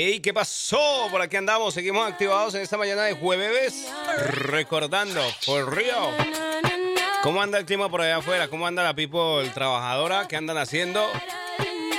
¡Ey! 0.00 0.20
¿Qué 0.20 0.32
pasó? 0.32 1.08
Por 1.10 1.20
aquí 1.20 1.36
andamos, 1.36 1.74
seguimos 1.74 2.08
activados 2.08 2.54
en 2.54 2.60
esta 2.60 2.76
mañana 2.76 3.02
de 3.02 3.14
jueves. 3.14 3.88
Recordando, 4.30 5.20
por 5.44 5.74
Río. 5.74 6.12
¿Cómo 7.24 7.42
anda 7.42 7.58
el 7.58 7.64
clima 7.64 7.88
por 7.88 8.02
allá 8.02 8.18
afuera? 8.18 8.46
¿Cómo 8.46 8.64
anda 8.64 8.84
la 8.84 8.94
people 8.94 9.50
trabajadora? 9.52 10.28
¿Qué 10.28 10.36
andan 10.36 10.56
haciendo? 10.56 11.04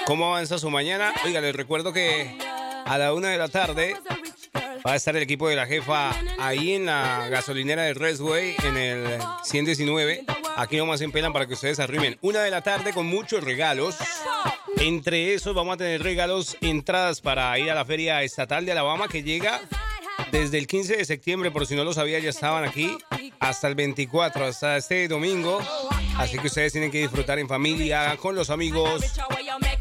¿Cómo 0.06 0.28
avanza 0.28 0.58
su 0.58 0.70
mañana? 0.70 1.14
Oiga, 1.26 1.42
les 1.42 1.54
recuerdo 1.54 1.92
que 1.92 2.38
a 2.86 2.98
la 2.98 3.14
una 3.14 3.32
de 3.32 3.38
la 3.38 3.50
tarde 3.50 3.98
Va 4.86 4.94
a 4.94 4.96
estar 4.96 5.16
el 5.16 5.24
equipo 5.24 5.50
de 5.50 5.56
la 5.56 5.66
jefa 5.66 6.12
ahí 6.40 6.74
en 6.74 6.86
la 6.86 7.28
gasolinera 7.30 7.84
del 7.84 7.96
Redway 7.96 8.56
en 8.64 8.78
el 8.78 9.20
119. 9.44 10.26
Aquí 10.56 10.78
nomás 10.78 11.02
en 11.02 11.12
Pelan 11.12 11.34
para 11.34 11.48
que 11.48 11.54
ustedes 11.54 11.80
arrimen. 11.80 12.18
Una 12.22 12.42
de 12.42 12.52
la 12.52 12.62
tarde 12.62 12.94
con 12.94 13.06
muchos 13.06 13.44
regalos. 13.44 13.98
Entre 14.78 15.34
esos 15.34 15.54
vamos 15.54 15.76
a 15.76 15.78
tener 15.78 16.02
regalos, 16.02 16.58
entradas 16.62 17.22
para 17.22 17.58
ir 17.60 17.70
a 17.70 17.76
la 17.76 17.86
Feria 17.86 18.24
Estatal 18.24 18.66
de 18.66 18.72
Alabama 18.72 19.08
que 19.08 19.24
llega 19.24 19.62
desde 20.32 20.58
el 20.58 20.68
15 20.68 20.98
de 20.98 21.06
septiembre, 21.06 21.52
por 21.52 21.66
si 21.66 21.76
no 21.76 21.84
lo 21.84 21.94
sabía, 21.94 22.20
ya 22.20 22.30
estaban 22.30 22.64
aquí, 22.64 22.98
hasta 23.40 23.68
el 23.68 23.76
24, 23.76 24.46
hasta 24.46 24.78
este 24.78 25.08
domingo. 25.08 25.60
Así 26.18 26.38
que 26.38 26.48
ustedes 26.48 26.72
tienen 26.72 26.92
que 26.92 27.00
disfrutar 27.00 27.40
en 27.40 27.48
familia, 27.48 28.16
con 28.18 28.36
los 28.36 28.50
amigos, 28.50 29.02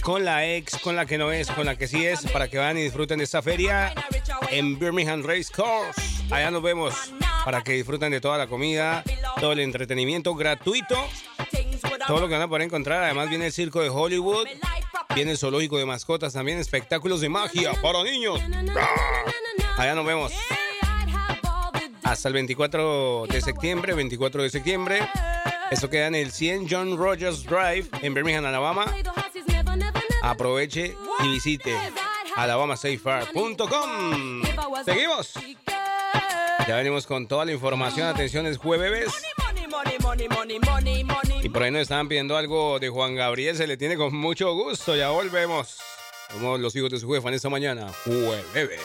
con 0.09 0.25
la 0.25 0.47
ex, 0.47 0.79
con 0.79 0.97
la 0.97 1.05
que 1.05 1.19
no 1.19 1.33
es, 1.33 1.51
con 1.51 1.67
la 1.67 1.77
que 1.77 1.87
sí 1.87 2.07
es, 2.07 2.23
para 2.33 2.49
que 2.49 2.57
vayan 2.57 2.79
y 2.79 2.83
disfruten 2.83 3.19
de 3.19 3.25
esta 3.25 3.43
feria 3.43 3.93
en 4.51 4.79
Birmingham 4.79 5.23
Race 5.23 5.53
Course. 5.55 6.01
Allá 6.31 6.51
nos 6.51 6.63
vemos 6.63 6.95
para 7.45 7.63
que 7.63 7.73
disfruten 7.73 8.11
de 8.13 8.19
toda 8.19 8.39
la 8.39 8.47
comida, 8.47 9.05
todo 9.39 9.53
el 9.53 9.61
entretenimiento 9.61 10.35
gratuito, 10.35 10.97
todo 12.07 12.21
lo 12.21 12.27
que 12.27 12.33
van 12.33 12.41
a 12.41 12.49
poder 12.49 12.63
encontrar. 12.63 13.05
Además 13.05 13.29
viene 13.29 13.45
el 13.45 13.53
circo 13.53 13.83
de 13.83 13.91
Hollywood, 13.91 14.49
viene 15.15 15.33
el 15.33 15.37
zoológico 15.37 15.77
de 15.77 15.85
mascotas 15.85 16.33
también, 16.33 16.57
espectáculos 16.57 17.21
de 17.21 17.29
magia 17.29 17.75
para 17.83 18.03
niños. 18.03 18.41
Allá 19.77 19.95
nos 19.95 20.07
vemos. 20.07 20.33
Hasta 22.03 22.29
el 22.29 22.33
24 22.33 23.27
de 23.29 23.43
septiembre, 23.43 23.93
24 23.93 24.43
de 24.43 24.49
septiembre. 24.49 25.07
Esto 25.71 25.91
queda 25.91 26.07
en 26.07 26.15
el 26.15 26.33
100 26.33 26.67
John 26.71 26.97
Rogers 26.97 27.45
Drive 27.45 27.91
en 28.01 28.15
Birmingham, 28.15 28.47
Alabama. 28.47 28.87
Aproveche 30.23 30.97
y 31.25 31.29
visite 31.29 31.77
alabamasafefair.com. 32.37 34.43
Seguimos. 34.85 35.33
Ya 36.67 36.77
venimos 36.77 37.07
con 37.07 37.27
toda 37.27 37.45
la 37.45 37.53
información. 37.53 38.09
Atención, 38.09 38.47
es 38.47 38.59
jueves. 38.59 39.09
Y 41.43 41.49
por 41.49 41.63
ahí 41.63 41.71
nos 41.71 41.83
estaban 41.83 42.09
pidiendo 42.09 42.37
algo 42.37 42.79
de 42.79 42.89
Juan 42.89 43.15
Gabriel. 43.15 43.57
Se 43.57 43.67
le 43.67 43.77
tiene 43.77 43.97
con 43.97 44.15
mucho 44.15 44.53
gusto. 44.55 44.95
Ya 44.95 45.11
volvemos. 45.11 45.79
Somos 46.31 46.61
los 46.61 46.77
hijos 46.77 46.91
de 46.91 46.99
su 46.99 47.11
jefa 47.11 47.29
en 47.29 47.35
esta 47.35 47.49
mañana. 47.49 47.91
Jueves. 48.05 48.81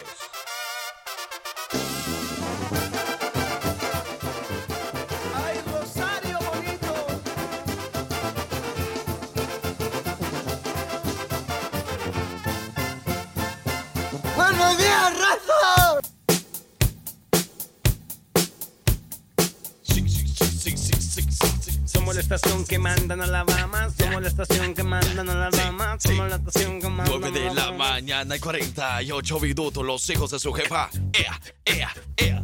Estación 22.24 22.66
que 22.66 22.80
mandan 22.80 23.20
a 23.22 23.26
Alabama. 23.26 23.90
Somos 23.98 24.22
la 24.22 24.28
estación 24.30 24.74
que 24.74 24.84
mandan 24.84 25.30
a 25.30 25.48
Alabama. 25.48 25.98
Somos 26.00 26.30
la 26.30 26.38
estación 26.38 26.80
que 26.80 26.88
mandan 26.88 27.20
9 27.20 27.40
de 27.40 27.54
la 27.54 27.72
mañana 27.72 28.36
y 28.36 28.40
48 28.40 29.40
minutos, 29.42 29.84
los 29.86 30.10
hijos 30.10 30.32
de 30.32 30.40
su 30.40 30.54
jefa. 30.54 30.90
¡Ea, 31.14 31.40
ea, 31.66 31.94
ea! 32.18 32.42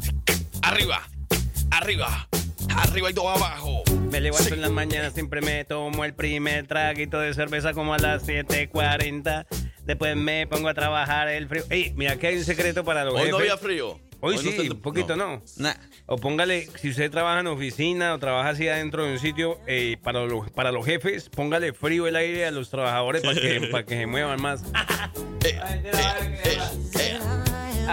Arriba, 0.61 1.01
arriba, 1.71 2.27
arriba 2.75 3.09
y 3.09 3.13
todo 3.13 3.29
abajo. 3.29 3.83
Me 4.11 4.19
levanto 4.19 4.53
en 4.53 4.61
la 4.61 4.69
mañana, 4.69 5.11
siempre 5.11 5.39
me 5.41 5.63
tomo 5.63 6.03
el 6.03 6.13
primer 6.13 6.67
traguito 6.67 7.19
de 7.19 7.33
cerveza 7.33 7.73
como 7.73 7.93
a 7.93 7.97
las 7.99 8.27
7.40. 8.27 9.45
Después 9.85 10.15
me 10.17 10.45
pongo 10.45 10.67
a 10.67 10.73
trabajar 10.73 11.29
el 11.29 11.47
frío. 11.47 11.63
Ey, 11.69 11.93
mira 11.95 12.17
que 12.17 12.27
hay 12.27 12.37
un 12.37 12.43
secreto 12.43 12.83
para 12.83 13.05
los 13.05 13.13
Hoy 13.15 13.31
no 13.31 13.37
jefes. 13.37 13.51
había 13.53 13.57
frío. 13.57 13.99
Hoy, 14.21 14.37
sí, 14.37 14.69
un 14.69 14.81
poquito 14.81 15.15
no. 15.15 15.41
O 16.05 16.17
póngale, 16.17 16.67
si 16.77 16.89
usted 16.89 17.09
trabaja 17.09 17.39
en 17.39 17.47
oficina 17.47 18.13
o 18.13 18.19
trabaja 18.19 18.49
así 18.49 18.67
adentro 18.67 19.05
de 19.05 19.13
un 19.13 19.19
sitio, 19.19 19.59
eh, 19.67 19.97
para, 20.03 20.25
los, 20.25 20.51
para 20.51 20.71
los 20.71 20.85
jefes, 20.85 21.29
póngale 21.29 21.73
frío 21.73 22.07
el 22.07 22.15
aire 22.15 22.45
a 22.45 22.51
los 22.51 22.69
trabajadores 22.69 23.21
para 23.21 23.39
que, 23.39 23.67
para 23.71 23.85
que 23.85 23.95
se 23.95 24.05
muevan 24.07 24.41
más. 24.41 24.63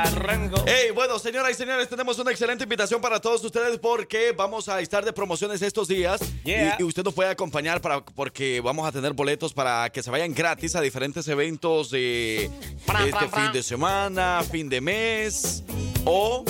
Arranco. 0.02 0.62
Hey, 0.66 0.90
bueno, 0.94 1.18
señoras 1.18 1.52
y 1.52 1.54
señores, 1.54 1.88
tenemos 1.88 2.18
una 2.18 2.30
excelente 2.30 2.64
invitación 2.64 3.00
para 3.00 3.20
todos 3.20 3.42
ustedes 3.44 3.78
porque 3.78 4.32
vamos 4.36 4.68
a 4.68 4.80
estar 4.80 5.04
de 5.04 5.12
promociones 5.12 5.62
estos 5.62 5.88
días 5.88 6.20
Yeah. 6.44 6.76
y, 6.78 6.82
y 6.82 6.84
usted 6.84 7.02
nos 7.02 7.14
puede 7.14 7.30
acompañar 7.30 7.80
para 7.80 8.04
porque 8.04 8.60
vamos 8.60 8.86
a 8.86 8.92
tener 8.92 9.12
boletos 9.14 9.52
para 9.52 9.90
que 9.90 10.02
se 10.02 10.10
vayan 10.10 10.32
gratis 10.34 10.76
a 10.76 10.80
diferentes 10.80 11.26
eventos 11.28 11.90
de 11.90 12.44
este 12.44 13.28
fin 13.34 13.52
de 13.52 13.62
semana, 13.62 14.42
fin 14.50 14.68
de 14.68 14.80
mes 14.80 15.64
o 16.04 16.44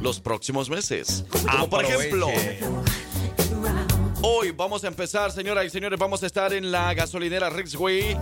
los 0.00 0.20
próximos 0.20 0.70
meses. 0.70 1.24
Como 1.50 1.68
por 1.68 1.84
ejemplo, 1.84 2.28
hoy 4.22 4.50
vamos 4.52 4.84
a 4.84 4.88
empezar, 4.88 5.32
señoras 5.32 5.64
y 5.66 5.70
señores, 5.70 5.98
vamos 5.98 6.22
a 6.22 6.26
estar 6.26 6.52
en 6.52 6.70
la 6.70 6.94
gasolinera 6.94 7.50
Rixway. 7.50 8.16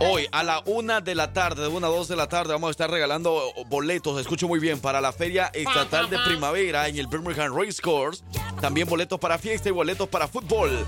Hoy 0.00 0.28
a 0.30 0.42
la 0.42 0.62
una 0.66 1.00
de 1.00 1.14
la 1.14 1.32
tarde, 1.32 1.62
de 1.62 1.68
una 1.68 1.86
a 1.86 1.90
dos 1.90 2.08
de 2.08 2.16
la 2.16 2.28
tarde, 2.28 2.52
vamos 2.52 2.68
a 2.68 2.70
estar 2.72 2.90
regalando 2.90 3.52
boletos, 3.68 4.20
escucho 4.20 4.46
muy 4.46 4.58
bien, 4.58 4.78
para 4.80 5.00
la 5.00 5.12
Feria 5.12 5.50
Estatal 5.54 6.10
de 6.10 6.18
Primavera 6.26 6.88
en 6.88 6.98
el 6.98 7.06
Birmingham 7.06 7.54
Race 7.56 7.80
Course. 7.80 8.22
También 8.60 8.88
boletos 8.88 9.18
para 9.18 9.38
fiesta 9.38 9.70
y 9.70 9.72
boletos 9.72 10.08
para 10.08 10.28
fútbol. 10.28 10.84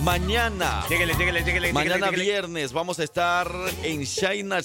Mañana, 0.00 0.84
Lléguele, 0.88 1.14
lléguele, 1.14 1.42
lléguele, 1.42 1.72
mañana 1.72 2.10
viernes, 2.10 2.72
vamos 2.72 2.98
a 3.00 3.04
estar 3.04 3.50
en 3.82 4.04
China, 4.04 4.60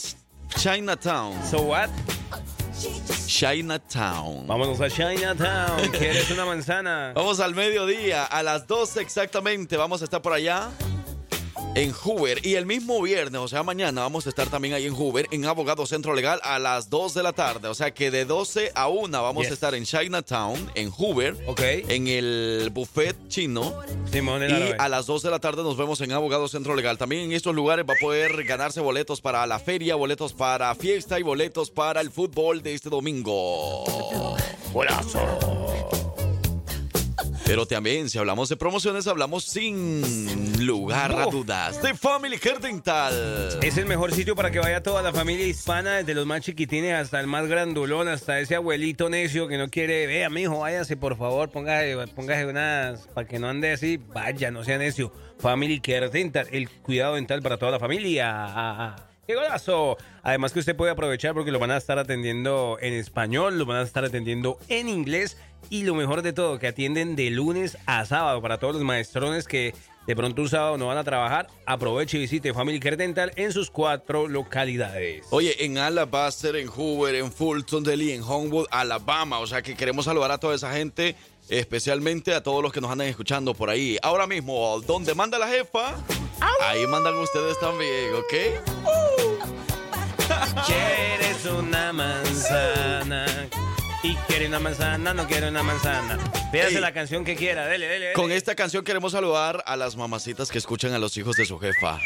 Chinatown. 0.55 1.33
So 1.49 1.61
what? 1.61 1.89
Chinatown. 3.25 4.45
Vámonos 4.45 4.79
a 4.79 4.89
Chinatown. 4.89 5.89
¿Quieres 5.91 6.29
una 6.29 6.45
manzana? 6.45 7.13
Vamos 7.15 7.39
al 7.39 7.55
mediodía, 7.55 8.25
a 8.25 8.43
las 8.43 8.67
12 8.67 9.01
exactamente, 9.01 9.75
vamos 9.75 10.01
a 10.01 10.05
estar 10.05 10.21
por 10.21 10.33
allá. 10.33 10.69
En 11.77 11.91
Hoover 11.93 12.43
y 12.43 12.55
el 12.55 12.65
mismo 12.65 12.99
viernes, 13.03 13.39
o 13.39 13.47
sea, 13.47 13.61
mañana 13.61 14.01
vamos 14.01 14.25
a 14.25 14.29
estar 14.29 14.49
también 14.49 14.73
ahí 14.73 14.87
en 14.87 14.95
Hoover, 14.95 15.27
en 15.29 15.45
Abogado 15.45 15.85
Centro 15.85 16.15
Legal 16.15 16.39
a 16.43 16.57
las 16.57 16.89
2 16.89 17.13
de 17.13 17.21
la 17.21 17.33
tarde. 17.33 17.67
O 17.67 17.75
sea 17.75 17.93
que 17.93 18.09
de 18.09 18.25
12 18.25 18.71
a 18.73 18.87
1 18.87 19.21
vamos 19.21 19.43
Yes. 19.43 19.51
a 19.51 19.53
estar 19.53 19.75
en 19.75 19.85
Chinatown, 19.85 20.71
en 20.73 20.89
Hoover, 20.89 21.35
Ok. 21.45 21.61
en 21.61 22.07
el 22.07 22.71
buffet 22.73 23.15
chino. 23.27 23.75
Simón 24.11 24.41
Y 24.41 24.45
árabe. 24.45 24.75
a 24.79 24.89
las 24.89 25.05
2 25.05 25.21
de 25.21 25.29
la 25.29 25.37
tarde 25.37 25.61
nos 25.61 25.77
vemos 25.77 26.01
en 26.01 26.11
Abogado 26.13 26.47
Centro 26.47 26.75
Legal. 26.75 26.97
También 26.97 27.21
en 27.25 27.33
estos 27.33 27.53
lugares 27.53 27.85
va 27.87 27.93
a 27.93 27.97
poder 28.01 28.43
ganarse 28.45 28.79
boletos 28.81 29.21
para 29.21 29.45
la 29.45 29.59
feria, 29.59 29.93
boletos 29.93 30.33
para 30.33 30.73
fiesta 30.73 31.19
y 31.19 31.21
boletos 31.23 31.69
para 31.69 32.01
el 32.01 32.09
fútbol 32.09 32.63
de 32.63 32.73
este 32.73 32.89
domingo. 32.89 33.83
Pero 37.47 37.65
también, 37.65 38.09
si 38.09 38.17
hablamos 38.17 38.49
de 38.49 38.57
promociones, 38.57 39.07
hablamos 39.07 39.45
sin 39.45 40.65
lugar 40.65 41.13
a 41.13 41.27
dudas 41.27 41.81
de 41.81 41.93
Family 41.93 42.37
Care 42.37 42.59
Dental. 42.59 43.57
Es 43.63 43.77
el 43.77 43.85
mejor 43.85 44.13
sitio 44.13 44.35
para 44.35 44.51
que 44.51 44.59
vaya 44.59 44.83
toda 44.83 45.01
la 45.01 45.13
familia 45.13 45.47
hispana, 45.47 45.95
desde 45.95 46.13
los 46.13 46.25
más 46.25 46.41
chiquitines 46.41 46.93
hasta 46.93 47.21
el 47.21 47.27
más 47.27 47.47
grandulón, 47.47 48.09
hasta 48.09 48.41
ese 48.41 48.55
abuelito 48.55 49.09
necio 49.09 49.47
que 49.47 49.57
no 49.57 49.69
quiere. 49.69 50.07
Vea, 50.07 50.29
mijo, 50.29 50.59
váyase, 50.59 50.97
por 50.97 51.15
favor, 51.15 51.49
póngase, 51.49 51.95
póngase 52.13 52.47
unas. 52.47 53.07
para 53.13 53.25
que 53.25 53.39
no 53.39 53.47
ande 53.47 53.71
así. 53.71 53.95
Vaya, 53.95 54.51
no 54.51 54.65
sea 54.65 54.77
necio. 54.77 55.13
Family 55.39 55.79
Care 55.79 56.09
Dental, 56.09 56.49
el 56.51 56.69
cuidado 56.69 57.15
dental 57.15 57.41
para 57.41 57.55
toda 57.55 57.71
la 57.71 57.79
familia. 57.79 58.29
Ah, 58.29 58.53
ah. 58.57 59.07
¡Qué 59.27 59.35
golazo! 59.35 59.97
Además 60.23 60.53
que 60.53 60.59
usted 60.59 60.75
puede 60.75 60.91
aprovechar 60.93 61.33
porque 61.33 61.51
lo 61.51 61.59
van 61.59 61.71
a 61.71 61.77
estar 61.77 61.99
atendiendo 61.99 62.77
en 62.79 62.93
español, 62.93 63.59
lo 63.59 63.65
van 63.65 63.77
a 63.77 63.81
estar 63.81 64.05
atendiendo 64.05 64.57
en 64.69 64.87
inglés 64.87 65.37
y 65.69 65.83
lo 65.83 65.95
mejor 65.95 66.21
de 66.21 66.33
todo, 66.33 66.59
que 66.59 66.67
atienden 66.67 67.15
de 67.15 67.29
lunes 67.29 67.77
a 67.85 68.05
sábado 68.05 68.41
para 68.41 68.57
todos 68.57 68.75
los 68.75 68.83
maestrones 68.83 69.47
que 69.47 69.73
de 70.07 70.15
pronto 70.15 70.41
un 70.41 70.49
sábado 70.49 70.77
no 70.77 70.87
van 70.87 70.97
a 70.97 71.03
trabajar. 71.03 71.47
Aproveche 71.65 72.17
y 72.17 72.21
visite 72.21 72.53
Family 72.53 72.79
Care 72.79 72.95
Dental 72.95 73.33
en 73.35 73.51
sus 73.51 73.69
cuatro 73.69 74.29
localidades. 74.29 75.25
Oye, 75.31 75.65
en 75.65 75.77
Alabaster, 75.77 76.55
en 76.55 76.67
Hoover, 76.67 77.15
en 77.15 77.31
Fulton, 77.31 77.83
Delhi, 77.83 78.13
en 78.13 78.23
Homewood, 78.23 78.67
Alabama. 78.71 79.39
O 79.39 79.47
sea 79.47 79.61
que 79.61 79.75
queremos 79.75 80.05
saludar 80.05 80.31
a 80.31 80.37
toda 80.37 80.55
esa 80.55 80.71
gente, 80.71 81.17
especialmente 81.49 82.33
a 82.33 82.41
todos 82.41 82.63
los 82.63 82.71
que 82.71 82.79
nos 82.79 82.89
andan 82.89 83.07
escuchando 83.07 83.53
por 83.53 83.69
ahí. 83.69 83.97
Ahora 84.01 84.27
mismo, 84.27 84.79
donde 84.87 85.13
manda 85.13 85.37
la 85.37 85.49
jefa, 85.49 85.95
ahí 86.61 86.87
mandan 86.87 87.15
ustedes 87.17 87.59
también, 87.59 88.15
¿ok? 88.15 88.33
Quieres 90.65 91.45
una 91.45 91.91
manzana. 91.91 93.25
Y 94.03 94.15
quiere 94.27 94.47
una 94.47 94.59
manzana, 94.59 95.13
no 95.13 95.27
quiere 95.27 95.49
una 95.49 95.63
manzana. 95.63 96.17
Pídase 96.51 96.75
Ey. 96.75 96.81
la 96.81 96.93
canción 96.93 97.25
que 97.25 97.35
quiera, 97.35 97.65
dele, 97.65 97.87
dele, 97.87 98.05
dele. 98.05 98.13
Con 98.13 98.31
esta 98.31 98.55
canción 98.55 98.83
queremos 98.83 99.11
saludar 99.11 99.63
a 99.65 99.75
las 99.75 99.95
mamacitas 99.95 100.49
que 100.49 100.59
escuchan 100.59 100.93
a 100.93 100.99
los 100.99 101.17
hijos 101.17 101.35
de 101.35 101.45
su 101.45 101.57
jefa. 101.59 101.99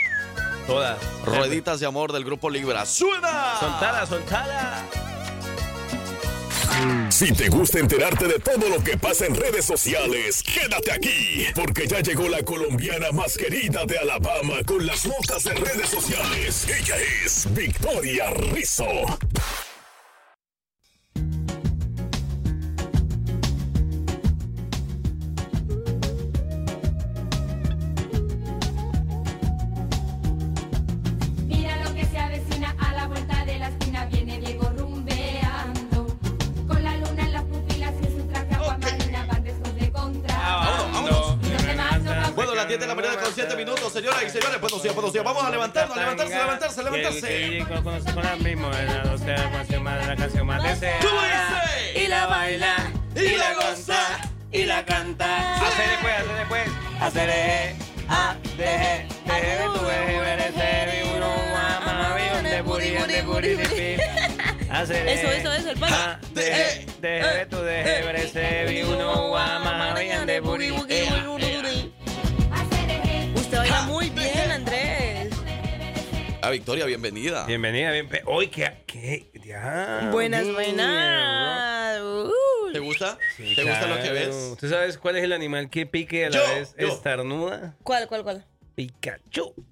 Todas. 0.68 0.98
Rueditas 1.26 1.80
de 1.80 1.86
amor 1.86 2.14
del 2.14 2.24
grupo 2.24 2.50
Libra. 2.50 2.86
¡Suena! 2.86 3.58
Soltala, 3.60 4.06
soltala. 4.06 4.86
Si 7.10 7.32
te 7.34 7.50
gusta 7.50 7.80
enterarte 7.80 8.26
de 8.28 8.40
todo 8.40 8.70
lo 8.70 8.84
que 8.84 8.98
pasa 8.98 9.26
en 9.26 9.36
redes 9.36 9.66
sociales, 9.66 10.42
quédate 10.42 10.92
aquí, 10.92 11.46
porque 11.54 11.86
ya 11.88 12.00
llegó 12.00 12.28
la 12.28 12.42
colombiana 12.42 13.12
más 13.12 13.38
querida 13.38 13.86
de 13.86 14.00
Alabama 14.00 14.56
con 14.66 14.86
las 14.86 15.06
notas 15.06 15.44
de 15.44 15.54
redes 15.54 15.90
sociales. 15.90 16.68
Ella 16.70 16.96
es 17.24 17.54
Victoria 17.54 18.32
Rizzo. 18.32 18.88
Levantarnos, 45.72 45.98
a 45.98 46.02
levantarse, 46.02 46.36
a 46.36 46.44
levantarse, 46.44 46.80
a 46.80 46.84
levantarse. 46.84 47.66
Conoce 47.84 48.14
con 48.14 48.24
la 48.24 48.36
misma, 48.36 48.70
la 48.82 49.04
docena, 49.04 49.44
la 49.44 49.52
canción 49.52 49.84
más, 49.84 50.08
la 50.08 50.16
canción 50.16 50.48
más 50.48 50.64
deseada. 50.64 51.00
¿Cómo 51.02 51.22
dice? 51.22 52.00
Y 52.04 52.08
la 52.08 52.26
baila, 52.28 52.76
y 53.16 53.38
la 53.38 53.54
goza, 53.54 54.20
y 54.52 54.64
la 54.66 54.86
canta. 54.86 55.56
Hacer 55.56 55.90
después, 55.90 56.14
hacer 56.16 56.36
después. 56.36 56.70
Hacer 57.02 57.30
eje, 57.30 57.76
a, 58.10 58.36
deje, 58.58 59.08
deje, 59.26 59.64
tu 59.74 59.80
uno, 61.16 61.30
mamá, 61.54 62.16
de 62.16 62.42
de 62.44 62.64
de 63.04 63.94
Eso, 65.14 65.32
eso, 65.32 65.52
eso, 65.52 65.70
el 65.72 65.78
palo. 65.78 65.96
a, 65.96 66.20
deje, 66.34 66.86
deje, 67.02 67.46
tu 67.48 67.58
deje, 67.62 68.84
uno, 68.86 69.32
mamá, 69.32 69.96
de 70.26 70.42
puri, 70.42 70.72
Victoria, 76.52 76.86
bienvenida. 76.86 77.46
Bienvenida, 77.46 77.92
bien. 77.92 78.10
Hoy, 78.26 78.48
¿qué? 78.48 78.84
¿Qué? 78.86 79.32
Ya. 79.46 80.10
Buenas, 80.12 80.52
buenas. 80.52 82.02
Uh. 82.02 82.72
¿Te 82.74 82.80
gusta? 82.80 83.18
Sí, 83.38 83.56
¿Te 83.56 83.64
gusta 83.64 83.88
lo 83.88 84.02
que 84.02 84.12
ves? 84.12 84.56
¿Tú 84.60 84.68
sabes 84.68 84.98
cuál 84.98 85.16
es 85.18 85.24
el 85.24 85.32
animal 85.32 85.70
que 85.70 85.86
pique 85.86 86.26
a 86.26 86.30
la 86.30 86.36
Yo, 86.36 86.56
vez 86.56 86.76
yo. 86.78 86.88
estarnuda? 86.90 87.76
¿Cuál, 87.84 88.08
cuál, 88.08 88.24
cuál? 88.24 88.46
Pikachu. 88.76 89.54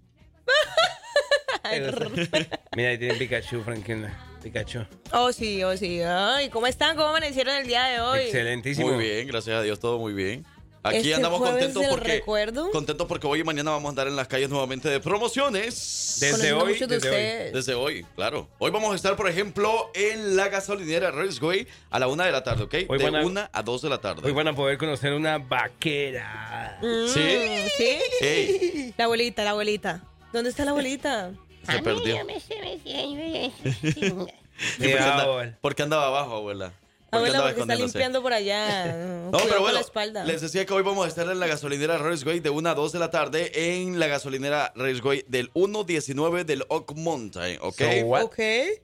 Mira, 2.75 2.89
ahí 2.89 2.97
tiene 2.97 3.15
Pikachu, 3.15 3.61
Franklin. 3.61 4.07
Pikachu. 4.41 4.85
Oh, 5.11 5.33
sí, 5.33 5.61
oh, 5.63 5.75
sí. 5.75 6.01
Ay, 6.01 6.49
¿cómo 6.49 6.67
están? 6.67 6.95
¿Cómo 6.95 7.09
amanecieron 7.09 7.55
el 7.55 7.67
día 7.67 7.83
de 7.85 7.99
hoy? 7.99 8.19
Excelentísimo. 8.21 8.87
Muy 8.89 9.03
bien, 9.03 9.27
gracias 9.27 9.57
a 9.57 9.61
Dios, 9.61 9.79
todo 9.79 9.99
muy 9.99 10.13
bien. 10.13 10.45
Aquí 10.81 10.97
Este 10.97 11.13
andamos 11.15 11.41
contentos 11.41 11.83
porque 11.89 12.07
recuerdo. 12.13 12.71
contentos 12.71 13.05
porque 13.07 13.27
hoy 13.27 13.41
y 13.41 13.43
mañana 13.43 13.71
vamos 13.71 13.87
a 13.87 13.89
andar 13.89 14.07
en 14.07 14.15
las 14.15 14.27
calles 14.29 14.49
nuevamente 14.49 14.87
de 14.89 14.99
promociones. 15.01 16.17
Desde 16.21 16.53
hoy, 16.53 16.79
desde 16.79 17.09
hoy. 17.09 17.51
Desde 17.51 17.73
hoy, 17.73 18.05
claro. 18.15 18.47
Hoy 18.59 18.71
vamos 18.71 18.93
a 18.93 18.95
estar, 18.95 19.15
por 19.17 19.27
ejemplo, 19.29 19.91
en 19.93 20.37
la 20.37 20.47
gasolinera 20.47 21.11
Raceway 21.11 21.67
a 21.89 21.99
la 21.99 22.07
una 22.07 22.25
de 22.25 22.31
la 22.31 22.43
tarde, 22.43 22.63
¿ok? 22.63 22.75
Hoy 22.87 22.97
de 22.97 23.07
a- 23.07 23.25
una 23.25 23.49
a 23.51 23.61
dos 23.61 23.81
de 23.81 23.89
la 23.89 23.99
tarde. 23.99 24.21
Hoy 24.25 24.31
van 24.31 24.47
a 24.47 24.55
poder 24.55 24.77
conocer 24.77 25.11
una 25.13 25.37
vaquera. 25.37 26.79
Mm, 26.81 27.07
¿Sí? 27.07 27.37
¿Sí? 27.77 27.97
Ey. 28.21 28.93
La 28.97 29.03
abuelita, 29.05 29.43
la 29.43 29.51
abuelita. 29.51 30.03
¿Dónde 30.31 30.49
está 30.49 30.63
la 30.63 30.71
abuelita? 30.71 31.31
Se 31.69 31.79
perdió. 31.81 32.17
Yo 32.19 32.25
me 32.25 32.39
sé, 32.39 32.55
me 32.61 32.79
sé, 32.79 33.07
me 33.15 33.51
sé. 33.71 34.13
¿Por 34.15 34.87
qué, 34.87 34.97
anda- 34.97 35.23
abuela. 35.23 35.57
por 35.61 35.75
qué 35.75 35.83
andaba 35.83 36.07
abajo, 36.07 36.35
abuela? 36.35 36.71
¿Por 37.09 37.21
qué 37.21 37.27
Abuela, 37.27 37.43
porque 37.43 37.61
está 37.61 37.75
limpiando 37.75 38.21
por 38.21 38.33
allá. 38.33 38.95
No, 39.29 39.37
pero 39.47 39.59
bueno, 39.61 39.75
la 39.75 39.81
espalda. 39.81 40.23
les 40.23 40.41
decía 40.41 40.65
que 40.65 40.73
hoy 40.73 40.81
vamos 40.81 41.05
a 41.05 41.07
estar 41.07 41.27
en 41.29 41.39
la 41.39 41.45
gasolinera 41.45 41.97
Raceway 41.99 42.39
de 42.39 42.49
1 42.49 42.69
a 42.69 42.73
2 42.73 42.91
de 42.93 42.99
la 42.99 43.11
tarde 43.11 43.51
en 43.77 43.99
la 43.99 44.07
gasolinera 44.07 44.73
Raceway 44.75 45.23
del 45.27 45.51
119 45.53 46.45
del 46.45 46.63
Oak 46.69 46.93
Mountain, 46.95 47.59
¿ok? 47.61 47.77
So? 47.77 48.25
Ok. 48.25 48.39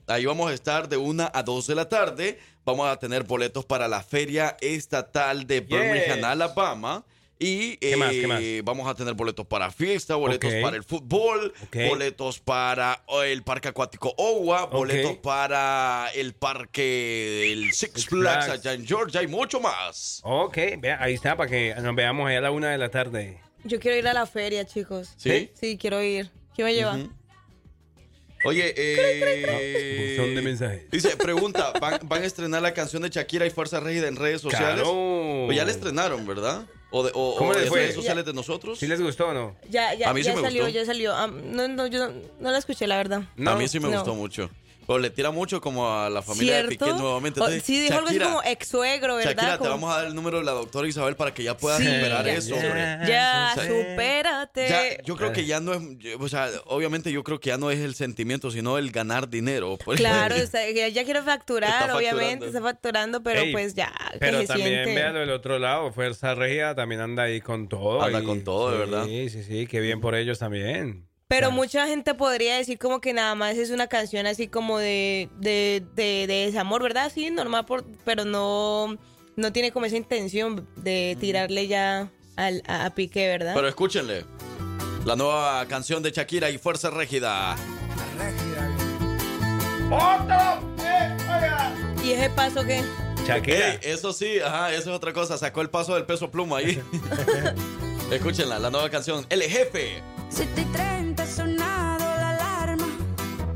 Ahí 0.07 0.25
vamos 0.25 0.51
a 0.51 0.53
estar 0.53 0.87
de 0.87 0.97
1 0.97 1.31
a 1.33 1.43
2 1.43 1.67
de 1.67 1.75
la 1.75 1.89
tarde. 1.89 2.39
Vamos 2.63 2.87
a 2.87 2.97
tener 2.97 3.23
boletos 3.23 3.65
para 3.65 3.87
la 3.87 4.03
Feria 4.03 4.55
Estatal 4.61 5.47
de 5.47 5.61
Birmingham, 5.61 6.17
Yes. 6.17 6.23
Alabama. 6.23 7.03
Y 7.37 7.77
¿Qué 7.77 7.97
más? 7.97 8.11
¿Qué 8.11 8.23
eh, 8.23 8.27
más? 8.27 8.41
vamos 8.63 8.87
a 8.87 8.95
tener 8.95 9.13
boletos 9.13 9.45
para 9.45 9.69
fiesta, 9.69 10.15
boletos 10.15 10.53
para 10.61 10.77
el 10.77 10.83
fútbol, 10.83 11.53
boletos 11.89 12.39
para 12.39 13.03
oh, 13.07 13.23
el 13.23 13.43
parque 13.43 13.67
acuático 13.67 14.13
Owa, 14.17 14.67
boletos 14.67 15.17
para 15.17 16.09
el 16.15 16.33
parque 16.33 17.51
el 17.51 17.73
Six, 17.73 17.91
Six 17.93 18.05
Flags 18.07 18.45
Flags. 18.45 18.59
allá 18.59 18.73
en 18.73 18.85
Georgia 18.85 19.21
y 19.21 19.27
mucho 19.27 19.59
más. 19.59 20.21
Ok, 20.23 20.57
vea, 20.79 20.97
ahí 21.01 21.13
está, 21.13 21.35
para 21.35 21.49
que 21.49 21.75
nos 21.81 21.93
veamos 21.95 22.29
allá 22.29 22.37
a 22.37 22.41
la 22.41 22.51
una 22.51 22.71
de 22.71 22.77
la 22.77 22.89
tarde. 22.89 23.41
Yo 23.65 23.79
quiero 23.79 23.97
ir 23.97 24.07
a 24.07 24.13
la 24.13 24.25
feria, 24.25 24.63
chicos. 24.65 25.13
¿Sí? 25.17 25.51
Sí, 25.59 25.77
quiero 25.77 26.01
ir. 26.01 26.29
¿Quién 26.55 26.67
me 26.67 26.73
lleva? 26.73 26.95
Ujú. 26.95 27.11
Oye, 28.45 28.73
eh, 28.77 30.15
Buzón 30.17 30.35
de 30.35 30.41
mensajes. 30.43 30.91
dice, 30.91 31.17
pregunta, 31.17 31.73
¿van, 31.81 31.99
van 32.03 32.21
a 32.21 32.25
estrenar 32.25 32.61
la 32.61 32.75
canción 32.75 33.01
de 33.01 33.09
Shakira 33.09 33.45
y 33.47 33.49
Fuerza 33.49 33.79
Régida 33.79 34.07
en 34.07 34.15
redes 34.15 34.41
sociales? 34.41 34.83
Claro. 34.83 35.45
Pues 35.47 35.57
ya 35.57 35.65
la 35.65 35.71
estrenaron, 35.71 36.27
¿verdad? 36.27 36.67
¿O, 36.97 37.03
de, 37.03 37.11
o, 37.13 37.35
¿Cómo 37.37 37.49
o 37.49 37.53
les 37.53 37.63
en 37.63 37.67
fue? 37.67 37.79
redes 37.81 37.95
sociales 37.95 38.23
de 38.23 38.31
nosotros? 38.31 38.79
¿Sí 38.79 38.87
les 38.87 39.01
gustó 39.01 39.27
o 39.27 39.33
no? 39.33 39.53
Ya, 39.69 39.93
ya, 39.95 40.09
A 40.09 40.13
mí 40.13 40.21
sí 40.21 40.27
ya 40.29 40.35
me 40.35 40.41
salió, 40.43 40.63
gustó. 40.63 40.79
ya 40.79 40.85
salió. 40.85 41.13
Ah, 41.13 41.27
no, 41.27 41.67
no, 41.67 41.87
yo 41.87 42.07
no, 42.07 42.13
no 42.39 42.51
la 42.51 42.57
escuché, 42.57 42.87
la 42.87 42.95
verdad. 42.95 43.23
No. 43.35 43.51
a 43.51 43.55
mí 43.57 43.67
sí 43.67 43.81
me 43.81 43.89
No. 43.89 43.95
gustó 43.97 44.15
mucho. 44.15 44.49
Pero 44.87 44.99
le 44.99 45.09
tira 45.09 45.31
mucho 45.31 45.61
como 45.61 45.91
a 45.91 46.09
la 46.09 46.21
familia 46.21 46.57
de. 46.63 46.69
Piqué 46.69 46.85
nuevamente. 46.93 47.39
Entonces, 47.39 47.63
sí, 47.63 47.79
dijo 47.81 47.95
algo 47.95 48.07
así 48.09 48.19
como 48.19 48.41
ex 48.43 48.67
suegro, 48.67 49.15
¿verdad? 49.15 49.31
Shakira, 49.33 49.57
te 49.57 49.67
vamos 49.67 49.91
a 49.93 49.97
dar 49.97 50.07
el 50.07 50.15
número 50.15 50.39
de 50.39 50.43
la 50.45 50.51
doctora 50.51 50.87
Isabel 50.87 51.15
para 51.15 51.33
que 51.33 51.43
ya 51.43 51.57
puedas 51.57 51.79
Sí, 51.79 51.85
superar 51.85 52.25
ya, 52.25 52.33
eso. 52.33 52.49
ya. 52.49 52.55
hombre. 52.55 52.81
Ya, 53.07 53.51
O 53.51 53.55
sea, 53.61 53.67
supérate. 53.67 54.69
Ya, 54.69 55.03
yo 55.03 55.15
creo 55.15 55.33
que 55.33 55.45
ya 55.45 55.59
no 55.59 55.73
es, 55.73 55.81
o 56.19 56.29
sea, 56.29 56.49
obviamente 56.65 57.11
yo 57.11 57.23
creo 57.23 57.39
que 57.39 57.49
ya 57.49 57.57
no 57.57 57.71
es 57.71 57.79
el 57.79 57.95
sentimiento, 57.95 58.51
sino 58.51 58.77
el 58.77 58.91
ganar 58.91 59.29
dinero. 59.29 59.77
pues. 59.83 59.99
Claro, 59.99 60.35
ya 60.75 60.87
ya 60.87 61.03
quiero 61.05 61.23
facturar, 61.23 61.81
Está 61.83 61.97
obviamente, 61.97 62.47
está 62.47 62.61
facturando, 62.61 63.21
pero 63.23 63.41
Ey, 63.41 63.51
pues 63.51 63.73
ya. 63.75 63.91
¿qué 64.13 64.19
Pero 64.19 64.41
se 64.41 64.47
también 64.47 64.69
siente? 64.69 64.95
véalo 64.95 65.19
del 65.19 65.31
otro 65.31 65.59
lado. 65.59 65.91
Fuerza 65.91 66.35
Regia 66.35 66.75
también 66.75 67.01
anda 67.01 67.23
ahí 67.23 67.41
con 67.41 67.67
todo. 67.67 68.01
Anda 68.01 68.21
y- 68.21 68.25
con 68.25 68.43
todo, 68.43 68.71
de 68.71 68.75
sí, 68.85 68.89
verdad. 68.91 69.05
Sí, 69.05 69.29
sí, 69.29 69.43
sí. 69.43 69.67
Qué 69.67 69.79
bien 69.79 70.01
por 70.01 70.15
ellos 70.15 70.39
también. 70.39 71.07
Pero 71.27 71.51
mucha 71.51 71.87
gente 71.87 72.13
podría 72.13 72.57
decir 72.57 72.77
como 72.77 73.01
que 73.01 73.11
nada 73.11 73.33
más 73.33 73.55
es 73.57 73.71
una 73.71 73.87
canción 73.87 74.27
así 74.27 74.47
como 74.47 74.77
de, 74.77 75.27
de, 75.39 75.83
de, 75.95 76.27
de 76.27 76.45
desamor, 76.45 76.83
¿verdad? 76.83 77.11
Sí, 77.13 77.31
normal, 77.31 77.65
por, 77.65 77.83
pero 78.05 78.25
no, 78.25 78.95
no 79.35 79.51
tiene 79.51 79.71
como 79.71 79.87
esa 79.87 79.97
intención 79.97 80.67
de 80.75 81.17
tirarle 81.19 81.67
ya 81.67 82.11
al, 82.35 82.61
a, 82.67 82.85
a 82.85 82.89
Piqué, 82.93 83.27
¿verdad? 83.27 83.53
Pero 83.55 83.67
escúchenle. 83.67 84.23
La 85.03 85.15
nueva 85.15 85.65
canción 85.67 86.03
de 86.03 86.11
Shakira 86.11 86.51
y 86.51 86.59
Fuerza 86.59 86.91
Régida. 86.91 87.55
¿Y 92.03 92.11
ese 92.11 92.29
paso 92.29 92.63
qué? 92.63 92.83
Shakira. 93.25 93.73
Eso 93.81 94.13
sí, 94.13 94.39
ajá, 94.39 94.71
eso 94.73 94.91
es 94.91 94.95
otra 94.95 95.11
cosa. 95.11 95.39
Sacó 95.39 95.61
el 95.61 95.71
paso 95.71 95.95
del 95.95 96.05
peso 96.05 96.29
pluma 96.29 96.57
ahí. 96.59 96.79
Escúchenla, 98.11 98.59
la 98.59 98.69
nueva 98.69 98.89
canción. 98.89 99.25
El 99.29 99.41
jefe. 99.43 100.01
7 100.29 100.61
y 100.61 100.65
30 100.65 101.23
ha 101.23 101.25
sonado 101.27 101.99
la 102.17 102.29
alarma. 102.31 102.87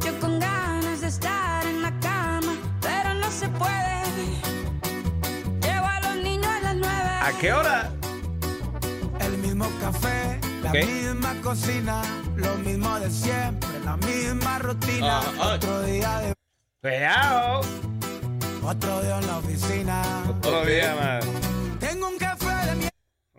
Yo 0.04 0.20
con 0.20 0.39
ganas 0.39 1.02
de 1.02 1.08
estar 1.08 1.66
en 1.66 1.82
la 1.82 1.91
cama, 2.00 2.54
pero 2.82 3.14
no 3.16 3.30
se 3.32 3.47
puede. 3.50 4.02
Llevo 5.62 5.86
a 5.86 6.00
los 6.02 6.16
niños 6.24 6.47
a 6.47 6.60
las 6.62 6.76
9. 6.76 6.93
¿A 7.22 7.32
qué 7.39 7.54
hora? 7.54 7.91
El 9.20 9.38
mismo 9.38 9.70
café, 9.80 10.39
la 10.64 10.70
Ok. 10.72 10.76
misma 10.86 11.36
cocina, 11.41 12.02
lo 12.36 12.56
mismo 12.56 13.00
de 13.00 13.12
siempre, 13.12 13.70
la 13.86 13.97
misma 13.97 14.60
rutina. 14.60 15.20
Ajá. 15.20 15.54
Otro 15.56 15.82
día 15.84 16.20
de 16.20 16.34
Cuidado. 16.82 17.62
otro 18.64 19.02
día 19.02 19.18
en 19.20 19.28
la 19.28 19.38
oficina. 19.38 20.02
Otro 20.30 20.66
día 20.66 20.95
más. 20.95 21.26
Tengo 21.80 22.08
un 22.08 22.18
café 22.18 22.39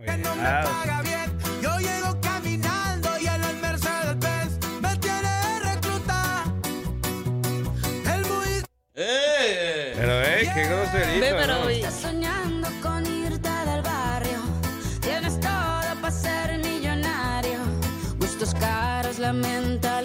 que 0.04 0.16
no 0.18 0.34
me 0.34 0.42
Cuidado. 0.42 0.68
paga 0.70 1.02
bien. 1.02 1.38
Yo 1.62 1.78
llego 1.78 2.20
caminando 2.20 3.08
y 3.20 3.26
en 3.26 3.44
el 3.44 3.56
Mercedes 3.56 4.18
Benz 4.18 4.58
me 4.80 4.96
tiene 4.98 5.60
recluta. 5.60 6.44
El 8.14 8.20
muy 8.26 8.62
¡Eh! 8.94 9.92
Pero, 9.96 10.22
eh, 10.22 10.50
qué 10.54 10.64
groserito. 10.66 11.20
Ve, 11.20 11.34
pero- 11.38 11.58
¿no? 11.64 11.68
Estás 11.68 11.94
soñando 11.94 12.68
con 12.82 13.06
irte 13.06 13.48
del 13.66 13.82
barrio. 13.82 14.38
Tienes 15.00 15.38
todo 15.40 15.94
para 16.00 16.10
ser 16.10 16.58
millonario. 16.58 17.58
Gustos 18.18 18.54
caros, 18.54 19.18
la 19.18 19.32
mentalidad. 19.32 19.99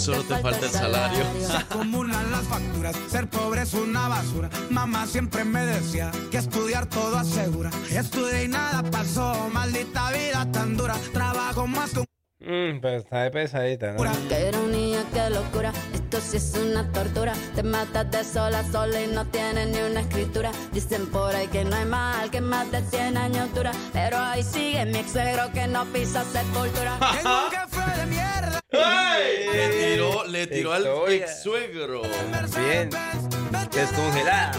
Solo 0.00 0.22
te 0.22 0.36
falta 0.38 0.64
el 0.64 0.72
salario. 0.72 1.24
Se 1.46 1.56
acumulan 1.56 2.30
las 2.30 2.46
facturas, 2.48 2.96
ser 3.10 3.28
pobre 3.28 3.62
es 3.62 3.74
una 3.74 4.08
basura. 4.08 4.48
Mamá 4.70 5.06
siempre 5.06 5.44
me 5.44 5.66
decía 5.66 6.10
que 6.30 6.38
estudiar 6.38 6.86
todo 6.86 7.18
asegura. 7.18 7.70
Estudié 7.90 8.44
y 8.44 8.48
nada 8.48 8.82
pasó, 8.90 9.50
maldita 9.52 10.10
vida 10.12 10.50
tan 10.50 10.76
dura. 10.76 10.96
Trabajo 11.12 11.66
más 11.66 11.90
que 11.90 12.00
un 12.40 12.74
Mm, 12.76 12.80
pero 12.80 12.98
está 12.98 13.24
de 13.24 13.30
pesadita, 13.30 13.92
¿no? 13.92 14.02
Qué 14.28 14.48
ironía, 14.48 15.04
qué 15.12 15.30
locura. 15.30 15.72
Esto 15.92 16.20
sí 16.20 16.38
es 16.38 16.54
una 16.54 16.90
tortura. 16.90 17.34
Te 17.54 17.62
matas 17.62 18.10
de 18.10 18.24
sola 18.24 18.60
a 18.60 18.72
sola 18.72 19.00
y 19.00 19.06
no 19.08 19.26
tienes 19.26 19.68
ni 19.68 19.78
una 19.78 20.00
escritura. 20.00 20.50
Dicen 20.72 21.06
por 21.06 21.34
ahí 21.34 21.48
que 21.48 21.64
no 21.64 21.76
hay 21.76 21.84
mal, 21.84 22.30
que 22.30 22.40
más 22.40 22.70
de 22.72 22.82
100 22.82 23.16
años 23.16 23.52
dura. 23.54 23.72
Pero 23.92 24.18
ahí 24.18 24.42
sigue 24.42 24.84
mi 24.86 24.98
ex 24.98 25.12
suegro 25.12 25.52
que 25.52 25.66
no 25.66 25.84
pisa 25.86 26.24
sepultura. 26.24 26.98
Tengo 27.22 27.44
un 27.44 27.50
café 27.50 28.00
de 28.00 28.06
mierda. 28.06 28.60
¡Ay! 28.72 29.46
Le 29.52 29.68
tiró, 29.68 30.24
le 30.26 30.46
tiró 30.46 30.72
al 30.72 30.86
ex 31.08 31.42
suegro. 31.42 32.02
Bien. 32.56 32.90
Descongelada. 33.70 34.52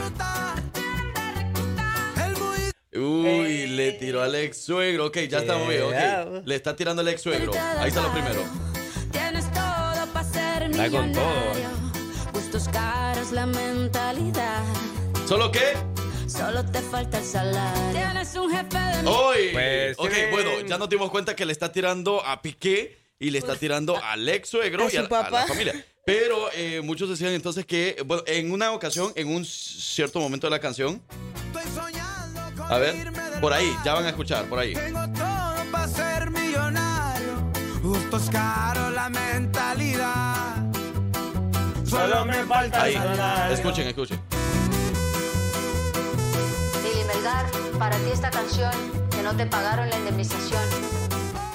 Uy, 3.01 3.67
le 3.67 3.93
tiró 3.93 4.21
al 4.21 4.35
ex 4.35 4.57
suegro. 4.63 5.07
Ok, 5.07 5.17
ya 5.29 5.39
estamos 5.39 5.67
bien, 5.67 5.83
Cuidado. 5.85 6.39
ok. 6.39 6.47
Le 6.47 6.55
está 6.55 6.75
tirando 6.75 7.01
al 7.01 7.07
ex 7.07 7.21
suegro. 7.21 7.51
Ahí 7.79 7.89
está 7.89 8.01
lo 8.01 8.11
primero. 8.13 8.41
Tienes 9.11 9.45
todo 9.51 10.07
para 10.13 10.23
ser 10.31 10.63
Está 10.63 10.89
con 10.89 11.09
millonario. 11.09 11.13
todo, 11.13 12.31
Gustos 12.33 12.67
caros, 12.69 13.31
la 13.31 13.45
mentalidad. 13.45 14.63
¿Solo 15.27 15.51
qué? 15.51 15.73
Solo 16.27 16.65
te 16.65 16.81
falta 16.81 17.17
el 17.19 17.25
salario. 17.25 17.91
Tienes 17.91 18.35
un 18.35 18.49
jefe 18.51 18.77
de 18.77 19.07
Hoy. 19.09 19.49
Pues, 19.51 19.99
ok, 19.99 20.09
tienen- 20.09 20.31
bueno, 20.31 20.49
ya 20.67 20.77
nos 20.77 20.87
dimos 20.89 21.11
cuenta 21.11 21.35
que 21.35 21.45
le 21.45 21.51
está 21.51 21.71
tirando 21.71 22.25
a 22.25 22.41
Piqué 22.41 22.97
y 23.19 23.29
le 23.31 23.37
está 23.39 23.55
tirando 23.55 24.01
al 24.03 24.27
ex 24.29 24.49
suegro 24.49 24.87
a 24.87 24.93
y 24.93 24.95
a, 24.97 25.01
a 25.01 25.29
la 25.29 25.47
familia. 25.47 25.85
Pero 26.05 26.49
eh, 26.53 26.81
muchos 26.83 27.09
decían 27.09 27.33
entonces 27.33 27.65
que, 27.65 28.01
bueno, 28.05 28.23
en 28.25 28.51
una 28.51 28.71
ocasión, 28.71 29.11
en 29.15 29.27
un 29.27 29.45
cierto 29.45 30.19
momento 30.19 30.47
de 30.47 30.51
la 30.51 30.59
canción, 30.59 31.01
a 32.71 32.77
ver, 32.77 33.11
por 33.41 33.51
ahí, 33.51 33.75
ya 33.83 33.93
van 33.93 34.05
a 34.05 34.09
escuchar, 34.09 34.45
por 34.45 34.57
ahí. 34.57 34.73
Tengo 34.73 35.05
todo 35.09 35.71
para 35.71 35.87
ser 35.89 36.31
millonario. 36.31 37.51
Justo 37.83 38.15
es 38.15 38.29
caro 38.29 38.89
la 38.91 39.09
mentalidad. 39.09 40.55
Solo 41.85 42.23
me 42.23 42.45
falta 42.45 42.83
Ahí, 42.83 42.97
escuchen, 43.51 43.87
escuchen. 43.87 44.21
Lili 46.81 47.03
Melgar, 47.03 47.51
para 47.77 47.97
ti 47.97 48.09
esta 48.13 48.31
canción 48.31 48.71
que 49.09 49.21
no 49.21 49.35
te 49.35 49.45
pagaron 49.47 49.89
la 49.89 49.97
indemnización. 49.97 50.63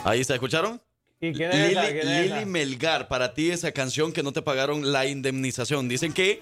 Ahí 0.05 0.21
está, 0.21 0.35
¿escucharon? 0.35 0.83
¿Y 1.19 1.33
quién 1.33 1.51
es 1.51 1.57
Lili, 1.57 1.71
esa? 1.71 1.87
¿Quién 1.87 2.09
es 2.09 2.23
Lili 2.25 2.39
esa? 2.41 2.47
Melgar, 2.47 3.09
para 3.09 3.33
ti 3.33 3.51
esa 3.51 3.73
canción 3.73 4.13
que 4.13 4.23
no 4.23 4.33
te 4.35 4.43
pagaron 4.43 4.93
la 4.93 5.07
indemnización. 5.07 5.89
Dicen 5.89 6.13
que 6.13 6.41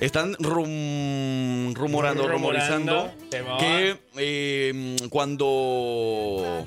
están 0.00 0.34
rum- 0.38 1.74
rumorando, 1.74 2.28
Rumorando, 2.28 2.28
rumorizando 2.28 3.12
que 3.58 3.96
eh, 4.16 4.96
cuando 5.10 6.64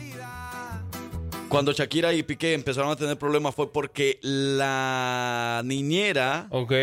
cuando 1.47 1.71
Shakira 1.73 2.13
y 2.13 2.23
Piqué 2.23 2.53
empezaron 2.53 2.91
a 2.91 2.95
tener 2.95 3.17
problemas 3.17 3.53
fue 3.55 3.71
porque 3.71 4.19
la 4.21 5.61
niñera, 5.65 6.47
Ok. 6.49 6.73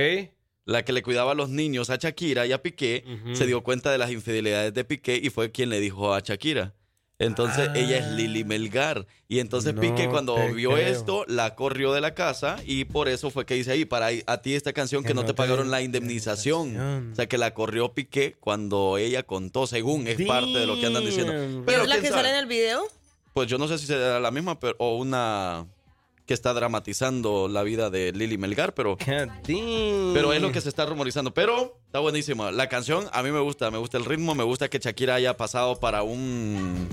la 0.67 0.85
que 0.85 0.93
le 0.93 1.03
cuidaba 1.03 1.33
a 1.33 1.35
los 1.35 1.49
niños 1.49 1.89
a 1.91 1.97
Shakira 1.97 2.47
y 2.47 2.53
a 2.53 2.63
Piqué, 2.63 3.05
se 3.33 3.47
dio 3.47 3.63
cuenta 3.63 3.91
de 3.91 3.99
las 3.99 4.11
infidelidades 4.11 4.75
de 4.75 4.85
Piqué 4.85 5.19
y 5.23 5.31
fue 5.31 5.51
quien 5.53 5.71
le 5.71 5.81
dijo 5.81 6.13
a 6.15 6.21
Shakira. 6.21 6.75
Entonces 7.19 7.71
ella 7.75 7.99
es 7.99 8.07
Lili 8.13 8.45
Melgar. 8.45 9.07
Y 9.29 9.41
entonces 9.41 9.73
Ah. 9.73 9.75
No 9.75 9.81
Piqué 9.81 10.09
cuando 10.09 10.37
vio 10.55 10.73
creo. 10.73 10.87
esto, 10.87 11.25
la 11.27 11.55
corrió 11.55 11.93
de 11.93 12.01
la 12.01 12.15
casa 12.15 12.57
y 12.65 12.85
por 12.85 13.09
eso 13.09 13.31
fue 13.31 13.45
que 13.45 13.55
dice 13.55 13.73
ahí, 13.73 13.85
para 13.85 14.09
a 14.27 14.43
ti 14.43 14.55
esta 14.55 14.73
canción 14.73 15.03
que, 15.03 15.15
no 15.15 15.25
te 15.25 15.35
pagaron 15.35 15.71
la 15.71 15.83
indemnización. 15.83 17.11
O 17.13 17.15
sea 17.15 17.27
que 17.27 17.39
la 17.39 17.55
corrió 17.55 17.93
Piqué 17.93 18.37
cuando 18.39 18.99
ella 18.99 19.25
contó, 19.25 19.67
según 19.67 20.07
es 20.07 20.21
parte 20.27 20.59
de 20.59 20.67
lo 20.67 20.79
que 20.79 20.87
andan 20.87 21.05
diciendo. 21.05 21.33
¿Pero 21.67 21.83
es 21.83 21.89
la 21.89 21.97
que 21.97 22.09
sabe. 22.09 22.23
sale 22.23 22.31
en 22.31 22.37
el 22.37 22.47
video? 22.47 22.83
Pues 23.35 23.49
yo 23.49 23.59
no 23.59 23.69
sé 23.69 23.79
si 23.79 23.87
será 23.87 24.19
la 24.21 24.31
misma 24.31 24.59
pero, 24.59 24.75
o 24.79 24.97
una 24.97 25.67
que 26.29 26.35
está 26.35 26.53
dramatizando 26.53 27.49
la 27.49 27.63
vida 27.63 27.89
de 27.89 28.13
Lili 28.13 28.37
Melgar, 28.37 28.75
pero, 28.75 28.99
pero 29.47 30.33
es 30.35 30.43
lo 30.43 30.53
que 30.53 30.61
se 30.61 30.69
está 30.69 30.85
rumorizando. 30.85 31.33
Pero 31.33 31.81
está 31.87 32.01
buenísima. 32.01 32.53
La 32.53 32.69
canción 32.69 33.09
a 33.13 33.23
mí 33.23 33.33
me 33.33 33.41
gusta, 33.41 33.71
me 33.71 33.79
gusta 33.79 33.97
el 33.97 34.05
ritmo, 34.05 34.35
me 34.35 34.45
gusta 34.45 34.69
que 34.69 34.79
Shakira 34.79 35.15
haya 35.15 35.37
pasado 35.37 35.81
para 35.81 36.03
un 36.03 36.87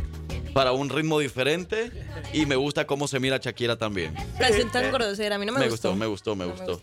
para 0.54 0.72
un 0.72 0.90
ritmo 0.90 1.20
diferente 1.20 1.92
y 2.32 2.46
me 2.46 2.56
gusta 2.56 2.88
cómo 2.88 3.10
se 3.10 3.20
mira 3.20 3.38
Shakira 3.38 3.78
también. 3.78 4.16
Canción 4.40 4.72
tan 4.72 4.90
grosera, 4.90 5.36
a 5.36 5.38
mí 5.38 5.46
no 5.46 5.52
me, 5.52 5.60
me 5.60 5.70
gustó. 5.70 5.90
gustó, 5.90 6.00
me 6.00 6.06
gustó, 6.08 6.36
me 6.36 6.46
gustó. 6.46 6.82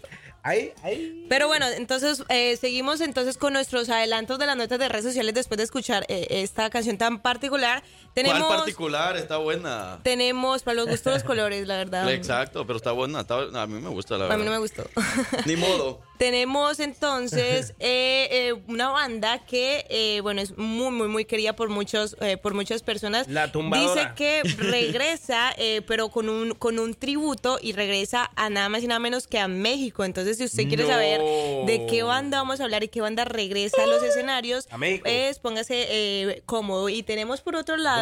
Pero 1.28 1.46
bueno, 1.46 1.66
entonces 1.68 2.24
eh, 2.28 2.56
seguimos 2.56 3.00
entonces 3.00 3.36
con 3.36 3.52
nuestros 3.52 3.88
adelantos 3.88 4.38
de 4.38 4.46
las 4.46 4.56
notas 4.56 4.78
de 4.78 4.88
redes 4.88 5.04
sociales 5.04 5.34
después 5.34 5.56
de 5.56 5.64
escuchar 5.64 6.04
eh, 6.08 6.26
esta 6.30 6.68
canción 6.68 6.98
tan 6.98 7.20
particular. 7.20 7.82
Tenemos, 8.14 8.42
¿Cuál 8.44 8.58
particular? 8.58 9.16
Está 9.16 9.38
buena. 9.38 9.98
tenemos 10.02 10.62
para 10.62 10.74
los 10.74 10.86
gustos 10.88 11.14
los 11.14 11.22
colores, 11.24 11.66
la 11.66 11.76
verdad. 11.78 12.10
Exacto, 12.12 12.66
pero 12.66 12.76
está 12.76 12.92
buena. 12.92 13.20
está- 13.20 13.40
a 13.62 13.66
mí 13.66 13.80
me 13.80 13.88
gusta 13.88 14.18
la 14.18 14.24
A 14.24 14.28
verdad. 14.28 14.38
mí 14.38 14.44
no 14.44 14.50
me 14.50 14.58
gustó. 14.58 14.84
Ni 15.46 15.56
modo. 15.56 16.00
Tenemos 16.18 16.78
entonces 16.78 17.74
eh, 17.80 18.28
eh, 18.30 18.54
una 18.68 18.90
banda 18.90 19.38
que, 19.44 19.86
eh, 19.88 20.20
bueno, 20.20 20.40
es 20.40 20.56
muy, 20.56 20.90
muy, 20.92 21.08
muy 21.08 21.24
querida 21.24 21.54
por 21.56 21.68
muchos, 21.68 22.16
eh, 22.20 22.36
por 22.36 22.54
muchas 22.54 22.82
personas. 22.82 23.26
La 23.28 23.50
tumbadora. 23.50 23.94
Dice 23.94 24.14
que 24.14 24.42
regresa, 24.58 25.52
eh, 25.56 25.82
pero 25.86 26.10
con 26.10 26.28
un, 26.28 26.52
con 26.54 26.78
un 26.78 26.94
tributo 26.94 27.58
y 27.60 27.72
regresa 27.72 28.30
a 28.36 28.50
nada 28.50 28.68
más 28.68 28.82
y 28.82 28.86
nada 28.88 29.00
menos 29.00 29.26
que 29.26 29.38
a 29.38 29.48
México. 29.48 30.04
Entonces, 30.04 30.36
si 30.38 30.44
usted 30.44 30.68
quiere 30.68 30.84
No. 30.84 30.90
saber 30.90 31.20
de 31.66 31.86
qué 31.90 32.02
banda 32.02 32.38
vamos 32.38 32.60
a 32.60 32.64
hablar 32.64 32.84
y 32.84 32.88
qué 32.88 33.00
banda 33.00 33.24
regresa 33.24 33.82
a 33.82 33.86
los 33.86 34.02
escenarios, 34.04 34.68
A 34.70 34.78
México. 34.78 35.04
pues 35.04 35.38
póngase 35.38 35.86
eh, 35.88 36.42
cómodo. 36.46 36.88
Y 36.88 37.02
tenemos 37.02 37.40
por 37.40 37.56
otro 37.56 37.76
lado... 37.78 38.01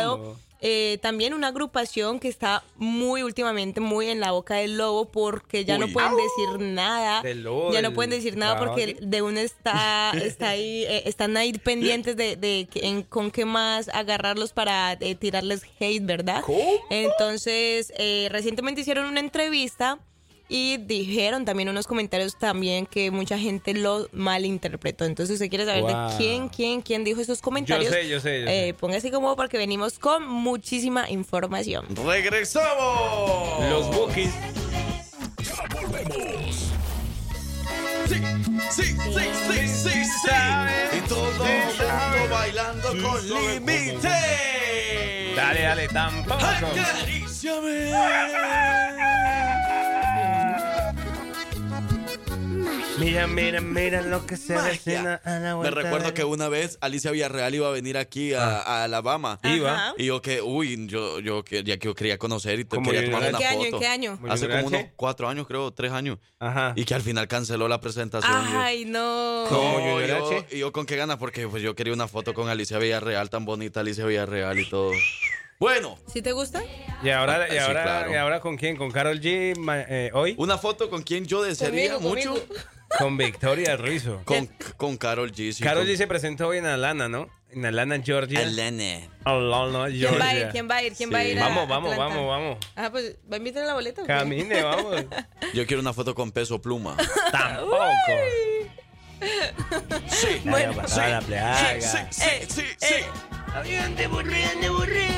Eh, 0.62 0.98
también 1.00 1.32
una 1.32 1.48
agrupación 1.48 2.20
que 2.20 2.28
está 2.28 2.62
muy 2.76 3.22
últimamente 3.22 3.80
muy 3.80 4.10
en 4.10 4.20
la 4.20 4.32
boca 4.32 4.56
del 4.56 4.76
lobo 4.76 5.06
porque 5.06 5.64
ya 5.64 5.78
no 5.78 5.88
pueden 5.88 6.10
Au. 6.10 6.16
decir 6.18 6.66
nada. 6.68 7.22
Lobo, 7.34 7.72
ya 7.72 7.80
no 7.80 7.94
pueden 7.94 8.10
decir 8.10 8.36
nada 8.36 8.58
porque 8.58 8.98
de 9.00 9.22
uno 9.22 9.40
está, 9.40 10.12
está 10.22 10.50
ahí, 10.50 10.84
eh, 10.84 11.04
están 11.06 11.38
ahí 11.38 11.54
pendientes 11.54 12.14
de, 12.14 12.68
en- 12.74 13.04
con 13.04 13.30
qué 13.30 13.46
más 13.46 13.88
agarrarlos 13.88 14.52
para 14.52 14.92
eh, 15.00 15.14
tirarles 15.14 15.62
hate, 15.80 16.04
¿verdad? 16.04 16.42
Entonces, 16.90 17.92
eh, 17.96 18.28
recientemente 18.30 18.82
hicieron 18.82 19.06
una 19.06 19.20
entrevista 19.20 19.98
y 20.52 20.78
dijeron 20.78 21.44
también 21.44 21.68
unos 21.68 21.86
comentarios 21.86 22.36
también 22.36 22.84
que 22.84 23.12
mucha 23.12 23.38
gente 23.38 23.72
lo 23.72 24.08
malinterpretó. 24.12 25.04
Entonces, 25.04 25.34
usted 25.34 25.48
quiere 25.48 25.64
saber 25.64 25.82
Wow. 25.82 26.10
de 26.10 26.16
quién, 26.18 26.48
quién, 26.48 26.82
quién 26.82 27.04
dijo 27.04 27.20
estos 27.20 27.40
comentarios. 27.40 27.92
sé, 27.92 28.08
yo 28.08 28.20
sé, 28.20 28.40
yo 28.40 28.46
sé. 28.48 28.68
Eh, 28.68 28.74
póngase 28.74 29.12
como 29.12 29.36
porque 29.36 29.56
venimos 29.58 30.00
con 30.00 30.26
muchísima 30.26 31.08
información. 31.08 31.86
¡Regresamos! 32.04 33.70
Los 33.70 33.86
bookies. 33.94 34.30
Sí, 38.08 38.16
sí, 38.70 38.82
sí, 38.82 38.96
sí, 39.48 39.68
sí, 39.68 40.04
sí. 40.04 40.98
Y 40.98 41.08
todo 41.08 41.24
mundo 41.32 42.28
bailando 42.28 42.88
con 42.88 43.28
límite. 43.28 44.08
Dale, 45.36 45.62
dale, 45.62 45.88
tampoco. 45.88 46.40
Mira, 53.00 53.26
mira, 53.26 53.60
mira 53.62 54.02
lo 54.02 54.26
que 54.26 54.36
se 54.36 54.54
avecina 54.54 55.20
a 55.24 55.30
la 55.38 55.40
Me 55.40 55.54
vuelta 55.54 55.80
recuerdo 55.82 56.08
de- 56.08 56.14
que 56.14 56.24
una 56.24 56.48
vez 56.48 56.76
Alicia 56.82 57.10
Villarreal 57.10 57.54
iba 57.54 57.66
a 57.66 57.70
venir 57.70 57.96
aquí 57.96 58.34
a, 58.34 58.60
a 58.60 58.84
Alabama. 58.84 59.38
Iba. 59.42 59.72
Ajá. 59.74 59.94
Y 59.96 60.04
yo 60.06 60.20
que, 60.20 60.42
uy, 60.42 60.86
yo, 60.86 61.18
yo 61.20 61.42
que 61.42 61.64
ya 61.64 61.78
que 61.78 61.86
yo 61.86 61.94
quería 61.94 62.18
conocer 62.18 62.60
y 62.60 62.64
te 62.64 62.76
¿Cómo 62.76 62.90
quería 62.90 63.06
yo- 63.06 63.10
tomar 63.10 63.22
¿En 63.24 63.28
una 63.30 63.38
qué 63.38 63.46
año, 63.46 63.64
foto. 63.64 63.78
qué 63.80 63.86
año? 63.86 64.18
Hace 64.28 64.48
como 64.48 64.66
unos 64.66 64.82
cuatro 64.96 65.28
años, 65.28 65.46
creo, 65.46 65.70
tres 65.72 65.92
años. 65.92 66.18
Ajá. 66.38 66.74
Y 66.76 66.84
que 66.84 66.94
al 66.94 67.02
final 67.02 67.26
canceló 67.26 67.68
la 67.68 67.80
presentación. 67.80 68.52
Yo- 68.52 68.60
Ay, 68.60 68.84
no. 68.84 69.44
No, 69.50 69.72
Junior 69.72 70.06
yo, 70.06 70.26
H? 70.38 70.46
y 70.50 70.58
yo 70.58 70.72
con 70.72 70.84
qué 70.84 70.96
ganas, 70.96 71.16
porque 71.16 71.48
pues 71.48 71.62
yo 71.62 71.74
quería 71.74 71.94
una 71.94 72.06
foto 72.06 72.34
con 72.34 72.48
Alicia 72.50 72.78
Villarreal, 72.78 73.30
tan 73.30 73.44
bonita 73.46 73.80
Alicia 73.80 74.04
Villarreal 74.04 74.58
y 74.58 74.68
todo. 74.68 74.92
Bueno, 75.58 75.98
¿Sí 76.10 76.22
te 76.22 76.32
gusta? 76.32 76.62
Y 77.02 77.10
ahora, 77.10 77.46
y 77.48 77.52
Sí, 77.52 77.58
ahora, 77.58 77.82
claro. 77.82 78.12
y 78.12 78.14
ahora 78.14 78.40
con 78.40 78.56
quién? 78.56 78.76
¿Con 78.76 78.90
Carol 78.90 79.20
G 79.20 79.56
ma- 79.58 79.80
eh, 79.82 80.10
hoy? 80.14 80.34
una 80.38 80.56
foto 80.58 80.88
con 80.88 81.02
quien 81.02 81.26
yo 81.26 81.42
desearía 81.42 81.94
Conmigo, 81.94 82.14
mucho. 82.14 82.30
conmigo. 82.46 82.54
Con 82.98 83.16
Victoria 83.16 83.76
Rizzo. 83.76 84.22
Con, 84.24 84.46
con 84.76 84.96
Carol 84.96 85.32
G. 85.32 85.52
sí, 85.52 85.62
Carol 85.62 85.84
con- 85.84 85.92
G 85.92 85.96
se 85.96 86.06
presentó 86.06 86.48
hoy 86.48 86.58
en 86.58 86.66
Atlanta, 86.66 87.08
¿no? 87.08 87.28
En 87.50 87.64
Atlanta, 87.66 88.00
Georgia. 88.04 88.40
Alana. 88.40 89.08
Atlanta, 89.24 89.86
¿Quién 89.90 90.20
va 90.20 90.24
a 90.28 90.34
ir? 90.34 90.38
Georgia. 90.40 90.50
¿Quién 90.50 90.68
va 90.70 90.74
a 90.76 90.82
ir? 90.84 90.92
¿Quién 90.94 91.12
va 91.12 91.18
a 91.18 91.22
Sí. 91.22 91.28
ir? 91.30 91.38
a 91.40 91.48
Vamos, 91.48 91.68
vamos, 91.68 91.92
Atlanta? 91.92 92.14
vamos, 92.14 92.28
vamos. 92.28 92.58
Ah, 92.76 92.88
pues, 92.90 93.16
¿va 93.30 93.34
a 93.34 93.38
invitar 93.38 93.62
a 93.62 93.66
la 93.66 93.74
boleta? 93.74 94.04
Camine, 94.04 94.62
vamos. 94.62 95.04
Yo 95.54 95.66
quiero 95.66 95.80
una 95.80 95.92
foto 95.92 96.14
con 96.14 96.30
peso 96.32 96.60
pluma. 96.60 96.96
Tampoco. 97.32 97.76
Sí. 100.08 100.40
Bueno, 100.44 100.72
la 100.74 100.88
sí, 100.88 100.94
plaga. 101.26 101.80
sí, 101.80 101.98
sí, 102.10 102.28
sí, 102.48 102.62
sí. 102.78 102.94
Burrón, 104.08 104.60
de 104.60 104.68
burrón. 104.70 105.10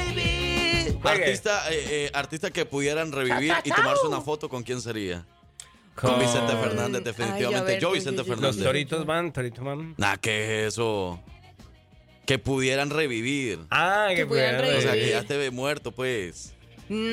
Artista, 1.05 1.71
eh, 1.71 1.85
eh, 1.91 2.11
artista 2.15 2.51
que 2.51 2.65
pudieran 2.65 3.13
revivir 3.13 3.53
y 3.65 3.71
tomarse 3.71 4.07
una 4.07 4.21
foto, 4.21 4.49
¿con 4.49 4.63
quién 4.63 4.81
sería? 4.81 5.25
Con, 6.03 6.19
Vicente 6.19 6.53
Fernández, 6.53 7.05
definitivamente. 7.05 7.81
yo, 7.81 7.93
Vicente. 7.93 8.19
Los 8.19 8.27
Fernández. 8.27 8.63
toritos 8.63 9.07
van, 9.07 9.33
toritos 9.33 9.65
van. 9.65 9.95
Nah, 9.97 10.17
¿qué 10.17 10.67
es 10.67 10.75
eso? 10.75 11.21
Que 12.27 12.39
pudieran 12.39 12.91
revivir. 12.91 13.61
Ah, 13.71 14.07
que, 14.11 14.17
Que 14.17 14.27
pudieran 14.27 14.57
pudieran 14.57 14.79
O 14.79 14.83
sea, 14.83 14.91
que 14.93 14.97
revivir. 14.97 15.13
ya 15.13 15.21
esté 15.21 15.51
muerto, 15.51 15.93
pues. 15.93 16.55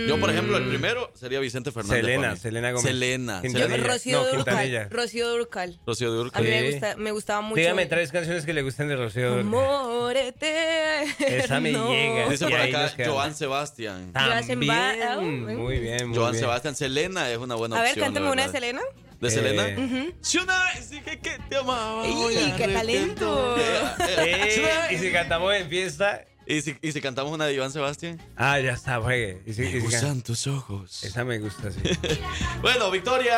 Yo, 0.08 0.20
por 0.20 0.30
ejemplo, 0.30 0.58
el 0.58 0.66
Mm. 0.66 0.70
primero 0.70 1.12
sería 1.16 1.40
Vicente 1.40 1.72
Fernández. 1.72 2.02
Selena. 2.02 2.36
Selena 2.36 2.72
Gómez. 2.72 2.86
Selena. 2.86 3.42
Quintanilla. 3.42 3.78
Rocío 3.78 4.24
No, 4.24 4.28
Durcal. 4.38 4.90
Rocío 4.90 5.30
Durcal. 5.30 5.80
Rocío 5.86 6.08
A 6.08 6.12
mí 6.12 6.18
Dúrcal. 6.18 6.44
me, 6.44 6.60
Sí. 6.60 6.72
gusta, 6.72 6.96
me 6.98 7.12
gustaba 7.12 7.42
mucho. 7.42 7.56
Dígame 7.60 7.86
tres 7.86 8.12
canciones 8.12 8.46
que 8.46 8.54
le 8.54 8.62
gusten 8.62 8.88
de 8.88 8.96
Rocío 8.96 9.30
Dúrcal. 9.30 9.46
Amorete. 9.48 11.04
Esa 11.20 11.60
me 11.60 11.72
llega. 11.72 12.30
Dice 12.30 12.46
Y 12.46 12.50
por 12.52 12.60
acá. 12.60 12.92
Joan 13.06 13.36
Sebastián. 13.36 14.12
También. 14.14 15.58
Muy 15.58 15.80
bien, 15.80 16.08
muy 16.10 16.18
Joan 16.18 16.32
bien. 16.32 16.42
Sebastián. 16.44 16.76
Selena 16.76 17.30
es 17.30 17.38
una 17.38 17.56
buena 17.56 17.78
A 17.78 17.82
ver, 17.82 17.92
opción. 17.92 18.06
cántame 18.06 18.32
una 18.32 18.46
de. 18.48 18.52
Selena. 18.52 18.82
¿De 19.20 19.28
Eh, 19.28 19.32
Selena? 19.32 19.64
Ujú. 19.78 20.14
Si 20.22 20.38
una 20.38 20.64
vez 20.74 20.90
dije 20.90 21.20
que 21.20 21.38
te 21.50 21.58
amaba. 21.58 22.06
¡Ey, 22.06 22.14
hoy 22.14 22.54
qué 22.58 22.68
talento! 22.70 23.58
Eh, 23.58 23.82
Eh, 24.08 24.94
y 24.94 24.98
si 24.98 25.12
cantamos 25.12 25.54
en 25.54 25.68
fiesta. 25.70 26.24
¿Y 26.50 26.64
si, 26.64 26.76
y 26.82 26.92
si 26.92 27.00
cantamos 27.00 27.32
una 27.32 27.46
de 27.46 27.56
Joan 27.56 27.72
Sebastián? 27.72 28.20
Ah, 28.36 28.60
ya 28.60 28.72
está, 28.72 29.00
juegue. 29.00 29.40
Y 29.46 29.54
si, 29.54 29.62
Me 29.62 29.72
si 29.72 29.80
gustan 29.82 30.24
tus 30.24 30.48
ojos. 30.48 31.04
Esa 31.04 31.24
me 31.24 31.38
gusta, 31.38 31.70
sí. 31.72 31.80
Bueno, 32.64 32.90
Victoria. 32.90 33.38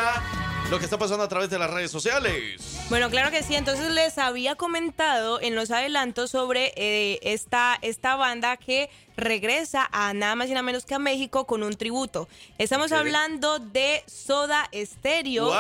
Lo 0.72 0.80
que 0.80 0.86
está 0.86 0.98
pasando 0.98 1.24
a 1.24 1.28
través 1.28 1.50
de 1.50 1.60
las 1.60 1.70
redes 1.70 1.92
sociales. 1.92 2.62
Bueno, 2.90 3.10
claro 3.10 3.30
que 3.30 3.44
sí. 3.44 3.56
Entonces 3.56 3.92
les 3.92 4.18
había 4.18 4.56
comentado 4.56 5.42
en 5.42 5.54
los 5.54 5.70
adelantos 5.70 6.32
sobre 6.32 6.74
eh, 6.78 7.20
esta, 7.24 7.78
esta 7.82 8.16
banda 8.16 8.56
que 8.58 8.90
regresa 9.18 9.88
a 9.92 10.14
nada 10.14 10.36
más 10.36 10.48
y 10.48 10.52
nada 10.52 10.64
menos 10.64 10.86
que 10.86 10.96
a 10.96 11.00
México 11.00 11.46
con 11.46 11.62
un 11.62 11.74
tributo. 11.76 12.28
Estamos 12.58 12.92
hablando 12.94 13.60
de 13.60 14.02
Soda 14.08 14.68
Stereo, 14.74 15.46
Wow. 15.48 15.54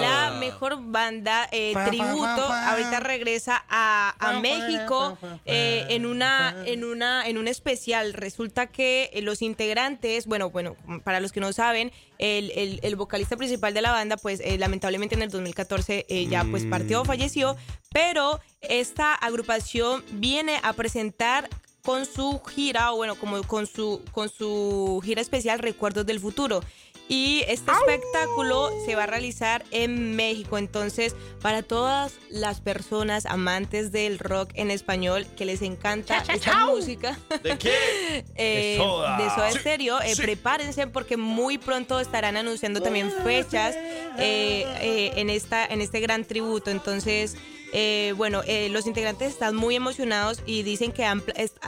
la 0.00 0.36
mejor 0.38 0.76
banda 0.80 1.48
eh, 1.50 1.74
tributo. 1.88 2.44
Ahorita 2.44 3.00
regresa 3.00 3.64
a, 3.68 4.14
a 4.18 4.38
México 4.40 5.16
eh, 5.46 5.86
en 5.88 6.04
una 6.06 6.54
en 6.66 6.84
una 6.84 7.26
en 7.26 7.38
un 7.38 7.48
especial. 7.48 8.12
Resulta 8.12 8.66
que 8.66 9.10
los 9.22 9.40
integrantes, 9.42 10.26
bueno, 10.26 10.50
bueno, 10.50 10.76
para 11.02 11.18
los 11.20 11.32
que 11.32 11.40
no 11.40 11.52
saben, 11.54 11.90
el, 12.18 12.52
el- 12.52 12.80
el 12.82 12.96
vocalista 12.96 13.36
principal 13.36 13.74
de 13.74 13.80
la 13.82 13.90
banda, 13.90 14.16
pues 14.18 14.33
eh, 14.40 14.58
lamentablemente 14.58 15.14
en 15.14 15.22
el 15.22 15.30
2014 15.30 16.06
eh, 16.08 16.26
ya 16.26 16.44
pues 16.44 16.64
partió, 16.66 17.04
falleció, 17.04 17.56
pero 17.92 18.40
esta 18.60 19.14
agrupación 19.14 20.04
viene 20.12 20.60
a 20.62 20.72
presentar 20.72 21.48
con 21.82 22.06
su 22.06 22.40
gira, 22.40 22.92
o 22.92 22.96
bueno, 22.96 23.14
como 23.14 23.42
con 23.42 23.66
su, 23.66 24.00
con 24.12 24.30
su 24.30 25.00
gira 25.04 25.20
especial 25.20 25.58
Recuerdos 25.58 26.06
del 26.06 26.18
Futuro. 26.18 26.62
Y 27.06 27.44
este 27.48 27.70
espectáculo 27.70 28.70
se 28.86 28.94
va 28.96 29.02
a 29.02 29.06
realizar 29.06 29.62
en 29.70 30.16
México. 30.16 30.56
Entonces, 30.56 31.14
para 31.42 31.62
todas 31.62 32.14
las 32.30 32.60
personas 32.62 33.26
amantes 33.26 33.92
del 33.92 34.18
rock 34.18 34.50
en 34.54 34.70
español 34.70 35.26
que 35.36 35.44
les 35.44 35.60
encanta 35.62 36.18
Cha, 36.18 36.24
cha, 36.24 36.32
esta 36.34 36.66
música 36.66 37.18
¿De 37.42 37.58
qué? 37.58 38.24
eh, 38.36 38.72
De 38.72 38.76
Soda. 38.78 39.16
de 39.18 39.30
Soda 39.30 39.50
Sí, 39.52 39.58
Stereo, 39.58 40.00
eh, 40.00 40.14
sí. 40.14 40.22
prepárense 40.22 40.86
porque 40.86 41.16
muy 41.18 41.58
pronto 41.58 42.00
estarán 42.00 42.36
anunciando 42.38 42.80
también 42.80 43.12
fechas 43.22 43.74
eh, 43.76 44.64
eh, 44.80 45.12
en, 45.16 45.28
esta, 45.28 45.66
en 45.66 45.82
este 45.82 46.00
gran 46.00 46.24
tributo. 46.24 46.70
Entonces, 46.70 47.36
eh, 47.76 48.14
bueno, 48.16 48.40
eh, 48.46 48.68
los 48.70 48.86
integrantes 48.86 49.32
están 49.32 49.56
muy 49.56 49.74
emocionados 49.74 50.42
y 50.46 50.62
dicen 50.62 50.92
que 50.92 51.04
han, 51.04 51.22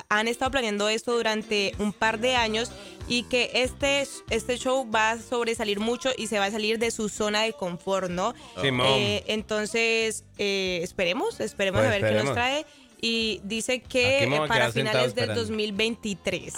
han 0.09 0.29
estado 0.29 0.53
planeando 0.53 0.89
esto 0.89 1.13
durante 1.17 1.73
un 1.79 1.93
par 1.93 2.21
de 2.21 2.37
años 2.37 2.71
y 3.09 3.23
que 3.25 3.51
este, 3.55 4.07
este 4.31 4.59
show 4.59 4.91
va 4.91 5.13
a 5.13 5.19
sobresalir 5.19 5.81
mucho 5.81 6.11
y 6.17 6.27
se 6.27 6.39
va 6.39 6.47
a 6.47 6.51
salir 6.51 6.79
de 6.79 6.91
su 6.91 7.09
zona 7.09 7.43
de 7.43 7.53
confort, 7.53 8.11
¿no? 8.11 8.35
Simón. 8.61 8.87
Eh, 8.89 9.25
entonces, 9.29 10.25
eh, 10.39 10.81
esperemos, 10.83 11.41
esperemos 11.41 11.81
Pues 11.81 11.89
a 11.89 11.91
ver 11.91 12.01
qué 12.01 12.07
esperemos. 12.07 12.25
nos 12.27 12.35
trae. 12.35 12.67
Y 13.01 13.41
dice 13.45 13.83
que 13.83 14.27
para 14.49 14.73
finales 14.73 15.15
del 15.15 15.31
esperando. 15.31 15.41
2023. 15.43 16.55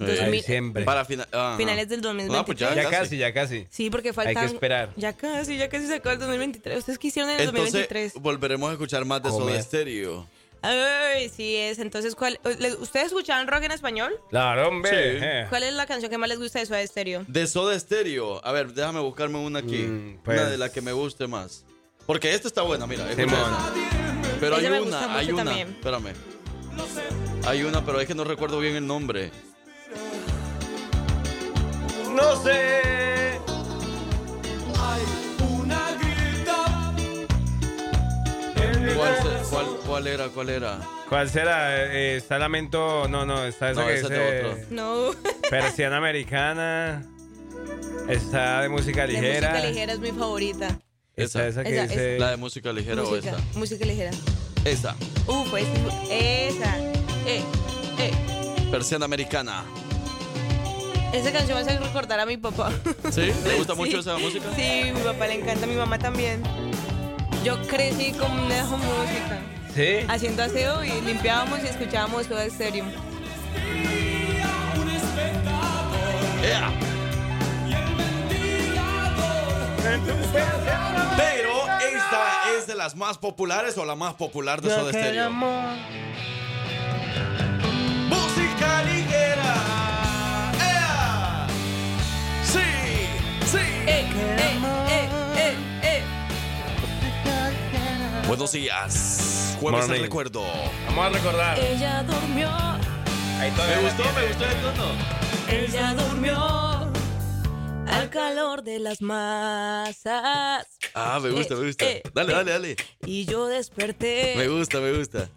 Eh, 0.00 0.06
2000 0.06 0.30
diciembre. 0.32 0.84
Para 0.84 1.04
fina- 1.04 1.28
ajá. 1.30 1.56
Finales 1.58 1.88
del 1.90 1.98
Ah, 1.98 2.02
pues 2.46 2.58
2023. 2.58 2.74
ya 2.74 2.90
casi, 2.90 3.18
ya 3.18 3.34
casi. 3.34 3.66
Sí, 3.68 3.90
porque 3.90 4.08
Hay 4.08 4.14
faltan. 4.14 4.46
que 4.48 4.54
esperar. 4.54 4.92
Ya 4.96 5.12
casi, 5.12 5.58
ya 5.58 5.68
casi 5.68 5.86
se 5.86 5.94
acaba 5.96 6.14
el 6.14 6.18
2023. 6.20 6.78
¿Ustedes 6.78 6.98
qué 6.98 7.08
hicieron 7.08 7.30
en 7.30 7.36
el 7.40 7.48
Entonces 7.50 7.72
2023? 7.74 8.14
volveremos 8.22 8.70
a 8.70 8.72
escuchar 8.72 9.04
más 9.04 9.22
de 9.22 9.28
Soda. 9.28 9.60
Stereo. 9.62 10.26
Ay, 10.62 11.28
sí 11.28 11.56
es. 11.56 11.78
Entonces, 11.78 12.14
¿cuál? 12.14 12.38
¿les- 12.58 12.74
¿ustedes 12.78 13.06
escuchaban 13.06 13.46
rock 13.46 13.62
en 13.64 13.72
español? 13.72 14.12
Claro, 14.30 14.68
hombre. 14.68 14.90
Sí. 14.90 14.96
eh. 15.24 15.46
¿Cuál 15.48 15.62
es 15.62 15.72
la 15.74 15.86
canción 15.86 16.10
que 16.10 16.18
más 16.18 16.28
les 16.28 16.38
gusta 16.38 16.58
de 16.58 16.66
Soda 16.66 16.86
Stereo? 16.86 17.24
De 17.26 17.46
Soda 17.46 17.78
Stereo. 17.78 18.44
A 18.44 18.52
ver, 18.52 18.72
déjame 18.74 19.00
buscarme 19.00 19.38
una 19.38 19.60
aquí. 19.60 20.18
pues. 20.24 20.40
Una 20.40 20.50
de 20.50 20.58
las 20.58 20.70
que 20.70 20.80
me 20.82 20.92
guste 20.92 21.26
más. 21.26 21.64
Porque 22.06 22.34
esta 22.34 22.48
está 22.48 22.62
buena, 22.62 22.86
mira. 22.86 23.04
Pero 24.40 24.56
Esa 24.56 24.66
hay 24.66 24.70
me 24.72 24.80
gusta 24.80 24.98
una, 24.98 25.08
mucho 25.08 25.18
hay 25.18 25.32
una. 25.32 25.44
también. 25.44 25.68
Espérame. 25.70 26.12
Hay 27.46 27.62
una, 27.62 27.84
pero 27.84 28.00
es 28.00 28.06
que 28.06 28.14
no 28.14 28.24
recuerdo 28.24 28.58
bien 28.58 28.76
el 28.76 28.86
nombre. 28.86 29.30
No 32.14 32.42
sé. 32.42 33.38
¿Cuál, 39.00 39.16
se- 39.44 39.50
cuál, 39.50 39.66
cuál 39.86 40.06
era? 40.06 40.28
¿Cuál 40.28 40.48
era? 40.50 40.78
¿Cuál 41.08 41.28
será? 41.30 41.76
Eh, 41.92 42.16
está 42.16 42.38
Lamento. 42.38 43.08
No, 43.08 43.24
no, 43.26 43.44
está 43.44 43.70
esa 43.70 43.80
No, 43.80 43.86
que 43.86 43.94
ese 43.94 44.06
es 44.06 44.44
otro. 44.54 44.64
No. 44.70 45.10
Persiana 45.48 45.96
Americana. 45.98 47.04
Está 48.08 48.62
de 48.62 48.68
música 48.68 49.00
La 49.06 49.12
ligera. 49.12 49.50
música 49.50 49.68
ligera 49.68 49.92
es 49.92 49.98
mi 50.00 50.10
favorita. 50.12 50.78
Está 51.16 51.46
esa 51.46 51.62
que 51.64 51.74
Esa, 51.74 51.82
dice. 51.86 52.18
¿La 52.18 52.30
de 52.30 52.36
música 52.36 52.72
ligera 52.72 53.02
música, 53.02 53.32
o 53.32 53.36
esta? 53.36 53.58
música 53.58 53.84
ligera. 53.84 54.10
Esta. 54.64 54.96
Uh, 55.26 55.44
pues 55.50 55.66
esa. 56.10 56.78
Eh, 57.26 57.42
eh. 57.98 58.12
Persiana 58.70 59.04
americana. 59.04 59.64
Esa 61.12 61.32
canción 61.32 61.56
me 61.58 61.62
hace 61.62 61.78
recordar 61.78 62.20
a 62.20 62.26
mi 62.26 62.36
papá. 62.36 62.70
¿Sí? 63.10 63.32
¿Te 63.44 63.56
gusta 63.56 63.72
Sí. 63.74 63.78
mucho 63.80 63.98
esa 63.98 64.16
música? 64.16 64.46
Sí, 64.54 64.92
mi 64.94 65.00
papá 65.00 65.26
le 65.26 65.34
encanta, 65.34 65.66
mi 65.66 65.74
mamá 65.74 65.98
también. 65.98 66.40
Yo 67.44 67.60
crecí 67.66 68.12
con 68.12 68.30
esa 68.52 68.76
música. 68.76 69.38
Sí. 69.74 70.04
Haciendo 70.08 70.42
aseo 70.42 70.84
y 70.84 71.00
limpiábamos 71.00 71.60
y 71.62 71.66
escuchábamos 71.68 72.26
todo 72.26 72.40
estéreo. 72.40 72.84
Yeah. 76.42 76.70
Pero 81.16 81.66
esta 81.80 82.56
es 82.56 82.66
de 82.66 82.74
las 82.74 82.96
más 82.96 83.18
populares 83.18 83.76
o 83.78 83.84
la 83.84 83.94
más 83.94 84.14
popular 84.14 84.60
de 84.60 84.70
Soda 84.70 84.90
Stereo. 84.90 85.30
Música 88.08 88.82
ligera. 88.82 89.54
¡Ea! 90.60 91.46
Sí, 92.44 92.60
sí. 93.46 93.58
Eh, 93.86 94.06
eh, 94.38 94.89
Buenos 98.30 98.52
días. 98.52 99.56
Jueves 99.60 99.80
de 99.80 99.86
Morning. 99.88 100.02
recuerdo. 100.04 100.44
Vamos 100.86 101.04
a 101.04 101.08
recordar. 101.08 101.58
Ella 101.58 102.04
durmió, 102.04 102.48
Ahí 102.48 103.50
Me 103.50 103.82
gustó, 103.82 104.04
me 104.14 104.28
gustó 104.28 104.44
el 104.44 104.56
tono. 104.62 104.92
ella 105.48 105.94
durmió 105.94 106.92
al 107.88 108.08
calor 108.08 108.62
de 108.62 108.78
las 108.78 109.02
masas. 109.02 110.64
Ah, 110.94 111.18
me 111.20 111.30
gusta, 111.30 111.56
me 111.56 111.66
gusta. 111.66 111.84
Eh, 111.84 112.02
eh, 112.04 112.10
Dale, 112.14 112.30
eh. 112.32 112.36
dale, 112.36 112.50
dale. 112.52 112.76
Y 113.04 113.24
yo 113.24 113.46
desperté 113.48 114.34
Me 114.36 114.46
gusta, 114.46 114.78
me 114.78 114.92
gusta. 114.92 115.28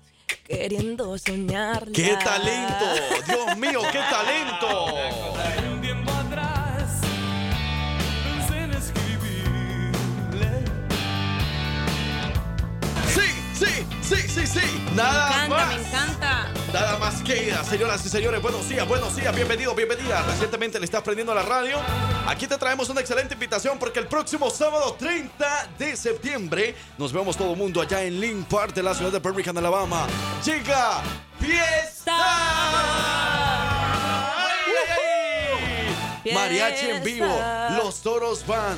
queriendo 0.48 1.18
soñar. 1.18 1.88
¡Qué 1.94 2.16
talento! 2.24 2.86
¡Dios 3.26 3.58
mío, 3.58 3.82
qué 3.92 4.02
talento! 4.08 5.73
Sí, 13.64 13.86
sí, 14.02 14.16
sí, 14.16 14.28
sí, 14.28 14.48
sí. 14.48 14.84
Me 14.90 14.96
Nada 14.98 15.46
encanta, 15.46 15.56
más. 15.56 15.68
me 15.76 15.82
encanta. 15.88 16.48
Nada 16.74 16.98
más 16.98 17.22
queda, 17.22 17.64
señoras 17.64 18.06
y 18.06 18.10
señores. 18.10 18.42
Buenos 18.42 18.68
días, 18.68 18.88
buenos 18.88 19.16
días, 19.16 19.34
bienvenidos, 19.36 19.76
bienvenidas. 19.76 20.26
Recientemente 20.26 20.80
le 20.80 20.86
estás 20.86 21.02
prendiendo 21.02 21.34
la 21.34 21.44
radio. 21.44 21.78
Aquí 22.28 22.48
te 22.48 22.58
traemos 22.58 22.90
una 22.90 23.00
excelente 23.02 23.36
invitación 23.36 23.78
porque 23.80 24.00
el 24.00 24.08
próximo 24.08 24.50
sábado 24.50 24.96
30 25.00 25.70
de 25.78 25.96
septiembre 25.96 26.76
nos 26.98 27.14
vemos 27.14 27.38
todo 27.38 27.52
el 27.52 27.58
mundo 27.58 27.82
allá 27.82 28.04
en 28.04 28.20
Lynn 28.20 28.44
Park 28.46 28.74
de 28.74 28.84
la 28.84 28.94
ciudad 28.94 29.12
de 29.12 29.20
Birmingham, 29.20 29.58
Alabama. 29.58 30.08
Llega 30.44 31.02
Fiesta. 31.40 32.14
Fiesta. 36.24 36.40
Mariachi 36.40 36.86
en 36.90 37.04
vivo, 37.04 37.28
los 37.78 38.02
toros 38.02 38.48
van. 38.48 38.78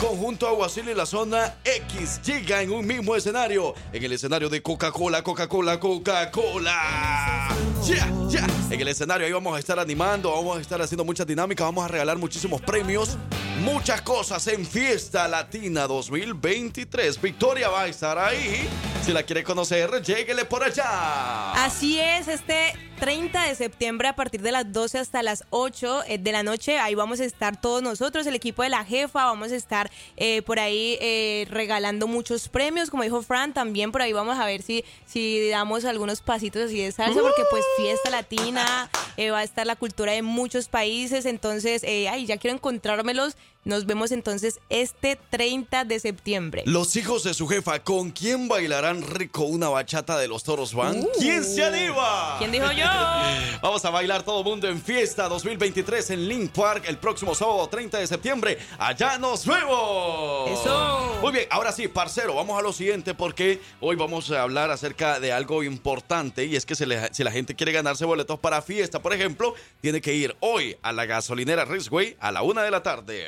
Conjunto 0.00 0.46
Aguacil 0.46 0.88
y 0.88 0.94
la 0.94 1.06
zona 1.06 1.54
X 1.64 2.20
llega 2.22 2.62
en 2.62 2.70
un 2.70 2.86
mismo 2.86 3.16
escenario. 3.16 3.74
En 3.92 4.04
el 4.04 4.12
escenario 4.12 4.48
de 4.48 4.62
Coca-Cola, 4.62 5.22
Coca-Cola, 5.22 5.80
Coca-Cola. 5.80 7.48
Ya, 7.84 8.08
ya. 8.28 8.46
En 8.70 8.80
el 8.80 8.88
escenario 8.88 9.26
ahí 9.26 9.32
vamos 9.32 9.56
a 9.56 9.58
estar 9.58 9.78
animando, 9.78 10.30
vamos 10.30 10.58
a 10.58 10.60
estar 10.60 10.80
haciendo 10.80 11.04
muchas 11.04 11.26
dinámicas, 11.26 11.66
vamos 11.66 11.84
a 11.84 11.88
regalar 11.88 12.16
muchísimos 12.16 12.60
premios, 12.60 13.16
muchas 13.60 14.02
cosas 14.02 14.46
en 14.48 14.66
Fiesta 14.66 15.28
Latina 15.28 15.86
2023. 15.86 17.20
Victoria 17.20 17.68
va 17.68 17.82
a 17.82 17.86
estar 17.88 18.18
ahí. 18.18 18.68
Si 19.04 19.12
la 19.12 19.22
quiere 19.22 19.44
conocer, 19.44 20.02
lléguele 20.02 20.44
por 20.44 20.64
allá. 20.64 21.52
Así 21.52 22.00
es, 22.00 22.26
este 22.26 22.72
30 23.00 23.48
de 23.48 23.54
septiembre 23.54 24.08
a 24.08 24.16
partir 24.16 24.40
de 24.40 24.52
las 24.52 24.72
12 24.72 24.98
hasta 24.98 25.22
las 25.22 25.44
8 25.50 26.04
eh, 26.06 26.18
de 26.18 26.32
la 26.32 26.42
noche, 26.42 26.78
ahí 26.78 26.94
vamos 26.94 27.20
a 27.20 27.24
estar 27.24 27.60
todos 27.60 27.82
nosotros, 27.82 28.26
el 28.26 28.34
equipo 28.34 28.62
de 28.62 28.68
la 28.68 28.84
jefa, 28.84 29.26
vamos 29.26 29.52
a 29.52 29.56
estar 29.56 29.90
eh, 30.16 30.42
por 30.42 30.58
ahí 30.58 30.96
eh, 31.00 31.46
regalando 31.50 32.06
muchos 32.06 32.48
premios, 32.48 32.90
como 32.90 33.02
dijo 33.02 33.20
Fran, 33.22 33.52
también 33.52 33.92
por 33.92 34.00
ahí 34.00 34.12
vamos 34.12 34.38
a 34.38 34.46
ver 34.46 34.62
si, 34.62 34.84
si 35.06 35.48
damos 35.50 35.84
algunos 35.84 36.22
pasitos 36.22 36.62
así 36.62 36.80
de 36.80 36.92
salsa, 36.92 37.20
porque 37.20 37.42
pues 37.50 37.64
fiesta 37.76 38.10
latina, 38.10 38.88
va 39.30 39.38
a 39.38 39.44
estar 39.44 39.66
la 39.66 39.76
cultura 39.76 40.12
de 40.12 40.22
muchos 40.22 40.68
países, 40.68 41.26
entonces, 41.26 41.84
ay, 41.84 42.26
ya 42.26 42.36
quiero 42.36 42.56
encontrármelos, 42.56 43.36
nos 43.64 43.86
vemos 43.86 44.12
entonces 44.12 44.60
este 44.68 45.18
30 45.30 45.86
de 45.86 45.98
septiembre. 45.98 46.64
Los 46.66 46.96
hijos 46.96 47.24
de 47.24 47.32
su 47.32 47.48
jefa, 47.48 47.78
¿con 47.82 48.10
quién 48.10 48.46
bailarán 48.46 49.00
rico 49.00 49.44
una 49.44 49.70
bachata 49.70 50.18
de 50.18 50.28
los 50.28 50.44
Toros 50.44 50.74
Van? 50.74 51.02
¿Quién 51.18 51.42
se 51.42 51.64
anima? 51.64 52.36
¿Quién 52.38 52.52
dijo 52.52 52.70
yo? 52.72 52.84
Vamos 53.62 53.82
a 53.86 53.88
bailar 53.88 54.22
todo 54.22 54.40
el 54.40 54.44
mundo 54.44 54.68
en 54.68 54.78
fiesta 54.82 55.28
2023 55.30 56.10
en 56.10 56.28
Link 56.28 56.50
Park 56.52 56.84
el 56.86 56.98
próximo 56.98 57.34
sábado 57.34 57.66
30 57.66 57.96
de 58.00 58.06
septiembre. 58.06 58.58
Allá 58.78 59.16
nos 59.16 59.46
vemos. 59.46 60.50
Eso. 60.50 61.18
Muy 61.22 61.32
bien, 61.32 61.46
ahora 61.50 61.72
sí, 61.72 61.88
parcero, 61.88 62.34
vamos 62.34 62.58
a 62.58 62.62
lo 62.62 62.70
siguiente 62.70 63.14
porque 63.14 63.62
hoy 63.80 63.96
vamos 63.96 64.30
a 64.30 64.42
hablar 64.42 64.70
acerca 64.72 65.20
de 65.20 65.32
algo 65.32 65.62
importante 65.62 66.44
y 66.44 66.54
es 66.56 66.66
que 66.66 66.74
si, 66.74 66.84
le- 66.84 67.08
si 67.14 67.24
la 67.24 67.30
gente 67.30 67.54
quiere 67.54 67.72
ganarse 67.72 68.04
boletos 68.04 68.38
para 68.38 68.60
fiesta, 68.60 69.00
por 69.00 69.14
ejemplo, 69.14 69.54
tiene 69.80 70.02
que 70.02 70.12
ir 70.12 70.36
hoy 70.40 70.76
a 70.82 70.92
la 70.92 71.06
gasolinera 71.06 71.64
Rizway 71.64 72.14
a 72.20 72.30
la 72.30 72.42
una 72.42 72.62
de 72.62 72.70
la 72.70 72.82
tarde. 72.82 73.24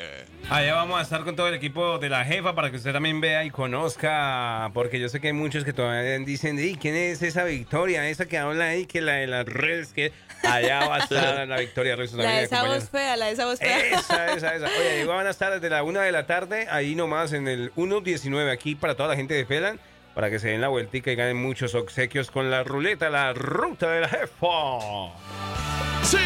Allá 0.49 0.75
vamos 0.75 0.97
a 0.97 1.01
estar 1.01 1.25
con 1.25 1.35
todo 1.35 1.49
el 1.49 1.55
equipo 1.55 1.99
de 1.99 2.07
la 2.07 2.23
jefa 2.23 2.55
para 2.55 2.71
que 2.71 2.77
usted 2.77 2.93
también 2.93 3.19
vea 3.19 3.43
y 3.43 3.49
conozca, 3.49 4.71
porque 4.73 4.97
yo 4.97 5.09
sé 5.09 5.19
que 5.19 5.27
hay 5.27 5.33
muchos 5.33 5.65
que 5.65 5.73
todavía 5.73 6.17
dicen, 6.19 6.57
"Ey, 6.57 6.77
¿quién 6.79 6.95
es 6.95 7.21
esa 7.21 7.43
Victoria? 7.43 8.07
Esa 8.07 8.27
que 8.27 8.37
habla 8.37 8.69
ahí, 8.69 8.85
que 8.85 9.01
la 9.01 9.13
de 9.15 9.27
las 9.27 9.45
redes, 9.45 9.91
que 9.91 10.13
allá 10.43 10.87
va 10.87 10.95
a 10.95 10.99
estar 10.99 11.47
la 11.47 11.57
Victoria 11.57 11.97
Ruiz 11.97 12.13
La 12.13 12.23
también 12.23 12.39
de 12.39 12.45
esa 12.45 12.63
voz 12.63 12.89
fea, 12.89 13.17
la 13.17 13.25
de 13.25 13.31
esa 13.33 13.45
voz 13.45 13.59
fea. 13.59 13.77
Esa, 13.99 14.33
esa, 14.33 14.55
esa. 14.55 14.67
Oye, 14.67 15.01
igual 15.01 15.17
van 15.17 15.27
a 15.27 15.31
estar 15.31 15.51
desde 15.51 15.69
la 15.69 15.83
una 15.83 16.01
de 16.03 16.13
la 16.13 16.25
tarde, 16.25 16.67
ahí 16.71 16.95
nomás 16.95 17.33
en 17.33 17.49
el 17.49 17.73
1.19, 17.75 18.49
aquí 18.49 18.75
para 18.75 18.95
toda 18.95 19.09
la 19.09 19.15
gente 19.17 19.33
de 19.33 19.45
Pelan, 19.45 19.81
para 20.15 20.29
que 20.29 20.39
se 20.39 20.47
den 20.47 20.61
la 20.61 20.69
vueltica 20.69 21.11
y 21.11 21.15
ganen 21.15 21.35
muchos 21.35 21.75
obsequios 21.75 22.31
con 22.31 22.49
la 22.49 22.63
ruleta, 22.63 23.09
la 23.09 23.33
ruta 23.33 23.91
de 23.91 24.01
la 24.01 24.07
jefa. 24.07 24.47
¡Sí! 26.03 26.17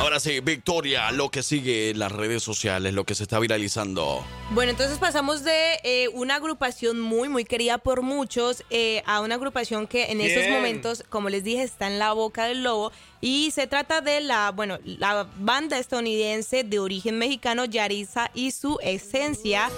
Ahora 0.00 0.18
sí, 0.18 0.40
Victoria, 0.40 1.12
lo 1.12 1.30
que 1.30 1.42
sigue 1.42 1.90
en 1.90 1.98
las 1.98 2.10
redes 2.10 2.42
sociales, 2.42 2.94
lo 2.94 3.04
que 3.04 3.14
se 3.14 3.22
está 3.22 3.38
viralizando. 3.38 4.24
Bueno, 4.52 4.70
entonces 4.70 4.96
pasamos 4.96 5.44
de 5.44 5.78
eh, 5.84 6.08
una 6.14 6.36
agrupación 6.36 6.98
muy, 6.98 7.28
muy 7.28 7.44
querida 7.44 7.76
por 7.76 8.00
muchos 8.00 8.64
eh, 8.70 9.02
a 9.04 9.20
una 9.20 9.34
agrupación 9.34 9.86
que 9.86 10.10
en 10.10 10.22
estos 10.22 10.44
Bien. 10.44 10.54
momentos, 10.54 11.04
como 11.10 11.28
les 11.28 11.44
dije, 11.44 11.62
está 11.62 11.86
en 11.86 11.98
la 11.98 12.14
boca 12.14 12.46
del 12.46 12.62
lobo. 12.62 12.92
Y 13.20 13.50
se 13.50 13.66
trata 13.66 14.00
de 14.00 14.22
la, 14.22 14.52
bueno, 14.52 14.78
la 14.84 15.28
banda 15.36 15.78
estadounidense 15.78 16.64
de 16.64 16.78
origen 16.78 17.18
mexicano, 17.18 17.66
Yarisa 17.66 18.30
y 18.32 18.52
su 18.52 18.78
esencia, 18.82 19.68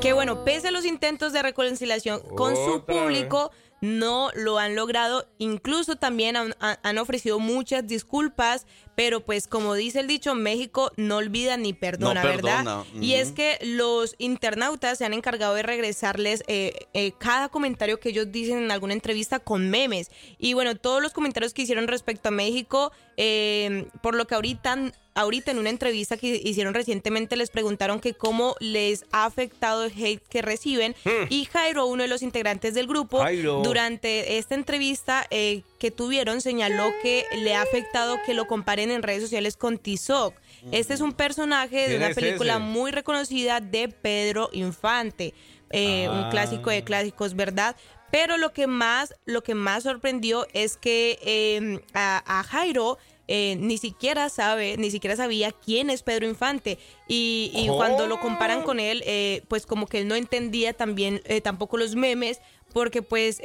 que 0.00 0.12
bueno, 0.12 0.44
pese 0.44 0.68
a 0.68 0.70
los 0.70 0.84
intentos 0.84 1.32
de 1.32 1.42
reconciliación 1.42 2.20
con 2.36 2.54
su 2.54 2.84
vez. 2.86 2.96
público, 2.96 3.50
no 3.80 4.30
lo 4.36 4.58
han 4.58 4.76
logrado. 4.76 5.26
Incluso 5.38 5.96
también 5.96 6.36
han 6.36 6.98
ofrecido 6.98 7.40
muchas 7.40 7.84
disculpas, 7.86 8.64
pero 9.04 9.18
pues 9.18 9.48
como 9.48 9.74
dice 9.74 9.98
el 9.98 10.06
dicho, 10.06 10.36
México 10.36 10.92
no 10.96 11.16
olvida 11.16 11.56
ni 11.56 11.72
perdona, 11.72 12.22
No 12.22 12.28
¿verdad? 12.28 12.58
perdona, 12.58 12.84
Y 13.00 13.14
es 13.14 13.32
que 13.32 13.58
los 13.60 14.14
internautas 14.18 14.96
se 14.98 15.04
han 15.04 15.12
encargado 15.12 15.56
de 15.56 15.64
regresarles 15.64 16.44
eh, 16.46 16.86
eh, 16.94 17.10
cada 17.18 17.48
comentario 17.48 17.98
que 17.98 18.10
ellos 18.10 18.30
dicen 18.30 18.58
en 18.58 18.70
alguna 18.70 18.92
entrevista 18.94 19.40
con 19.40 19.68
memes. 19.70 20.12
Y 20.38 20.54
bueno, 20.54 20.76
todos 20.76 21.02
los 21.02 21.12
comentarios 21.12 21.52
que 21.52 21.62
hicieron 21.62 21.88
respecto 21.88 22.28
a 22.28 22.30
México, 22.30 22.92
eh, 23.16 23.86
por 24.04 24.14
lo 24.14 24.28
que 24.28 24.36
ahorita, 24.36 24.92
ahorita 25.16 25.50
en 25.50 25.58
una 25.58 25.70
entrevista 25.70 26.16
que 26.16 26.40
hicieron 26.44 26.72
recientemente 26.72 27.36
les 27.36 27.50
preguntaron 27.50 27.98
que 27.98 28.14
cómo 28.14 28.54
les 28.60 29.04
ha 29.10 29.24
afectado 29.24 29.82
el 29.84 29.92
hate 29.92 30.22
que 30.28 30.42
reciben. 30.42 30.94
Y 31.28 31.46
Jairo, 31.46 31.86
uno 31.86 32.04
de 32.04 32.08
los 32.08 32.22
integrantes 32.22 32.72
del 32.74 32.86
grupo, 32.86 33.18
Jairo. 33.18 33.62
durante 33.64 34.38
esta 34.38 34.54
entrevista 34.54 35.26
eh, 35.30 35.62
que 35.80 35.90
tuvieron, 35.90 36.40
señaló 36.40 36.88
que 37.02 37.24
le 37.36 37.56
ha 37.56 37.62
afectado 37.62 38.16
que 38.24 38.32
lo 38.34 38.46
comparen 38.46 38.91
en 38.92 39.02
redes 39.02 39.22
sociales 39.22 39.56
con 39.56 39.78
Tizoc. 39.78 40.34
Este 40.70 40.94
es 40.94 41.00
un 41.00 41.12
personaje 41.12 41.76
de 41.76 41.86
¿Quién 41.86 42.02
una 42.02 42.14
película 42.14 42.52
ese? 42.54 42.62
muy 42.62 42.90
reconocida 42.92 43.60
de 43.60 43.88
Pedro 43.88 44.48
Infante, 44.52 45.34
eh, 45.70 46.08
un 46.08 46.24
Ah. 46.24 46.28
clásico 46.30 46.70
de 46.70 46.84
clásicos, 46.84 47.34
¿verdad? 47.34 47.74
Pero 48.10 48.36
lo 48.36 48.52
que 48.52 48.66
más, 48.66 49.14
lo 49.24 49.42
que 49.42 49.54
más 49.54 49.84
sorprendió 49.84 50.46
es 50.52 50.76
que 50.76 51.18
eh, 51.22 51.80
a, 51.94 52.40
a 52.40 52.42
Jairo 52.44 52.98
eh, 53.28 53.56
ni 53.58 53.78
siquiera 53.78 54.28
sabe, 54.28 54.76
ni 54.76 54.90
siquiera 54.90 55.16
sabía 55.16 55.52
quién 55.52 55.88
es 55.90 56.02
Pedro 56.02 56.26
Infante. 56.26 56.78
Y, 57.08 57.50
y 57.54 57.68
Oh. 57.70 57.76
cuando 57.76 58.06
lo 58.06 58.20
comparan 58.20 58.62
con 58.62 58.78
él, 58.80 59.02
eh, 59.06 59.42
pues 59.48 59.64
como 59.64 59.86
que 59.86 60.00
él 60.00 60.08
no 60.08 60.14
entendía 60.16 60.74
también 60.74 61.22
eh, 61.24 61.40
tampoco 61.40 61.78
los 61.78 61.94
memes, 61.94 62.40
porque 62.74 63.00
pues 63.00 63.40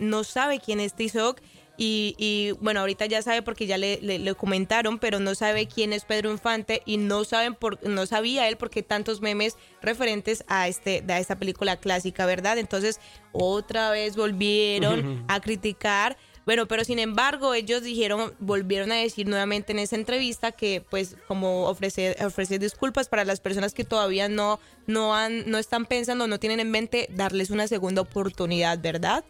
no 0.00 0.24
sabe 0.24 0.60
quién 0.60 0.80
es 0.80 0.94
Tizoc. 0.94 1.40
Y, 1.78 2.14
y, 2.18 2.52
bueno, 2.60 2.80
ahorita 2.80 3.04
ya 3.06 3.20
sabe 3.20 3.42
porque 3.42 3.66
ya 3.66 3.76
le, 3.76 3.98
le- 4.00 4.18
le 4.18 4.34
comentaron, 4.34 4.98
pero 4.98 5.20
no 5.20 5.34
sabe 5.34 5.66
quién 5.68 5.92
es 5.92 6.04
Pedro 6.04 6.30
Infante 6.30 6.82
y 6.86 6.96
no 6.96 7.24
saben 7.24 7.54
por, 7.54 7.82
no 7.86 8.06
sabía 8.06 8.48
él 8.48 8.56
por 8.56 8.70
qué 8.70 8.82
tantos 8.82 9.20
memes 9.20 9.56
referentes 9.82 10.42
a 10.48 10.68
este 10.68 11.04
a 11.08 11.18
esta 11.18 11.38
película 11.38 11.76
clásica, 11.76 12.24
¿verdad? 12.26 12.56
Entonces, 12.58 12.98
otra 13.32 13.90
vez 13.90 14.16
volvieron 14.16 15.24
a 15.28 15.40
criticar. 15.40 16.16
Bueno, 16.46 16.66
pero 16.68 16.84
sin 16.84 17.00
embargo, 17.00 17.54
ellos 17.54 17.82
dijeron, 17.82 18.32
volvieron 18.38 18.92
a 18.92 18.94
decir 18.94 19.26
nuevamente 19.26 19.72
en 19.72 19.80
esa 19.80 19.96
entrevista 19.96 20.52
que, 20.52 20.80
pues, 20.88 21.16
como 21.26 21.64
ofrecer, 21.66 22.16
ofrecer 22.24 22.60
disculpas 22.60 23.08
para 23.08 23.24
las 23.24 23.40
personas 23.40 23.74
que 23.74 23.82
todavía 23.84 24.28
no, 24.28 24.60
no 24.86 25.14
han, 25.16 25.50
no 25.50 25.58
están 25.58 25.86
pensando, 25.86 26.28
no 26.28 26.38
tienen 26.38 26.60
en 26.60 26.70
mente 26.70 27.08
darles 27.12 27.50
una 27.50 27.66
segunda 27.66 28.02
oportunidad, 28.02 28.78
¿verdad? 28.80 29.24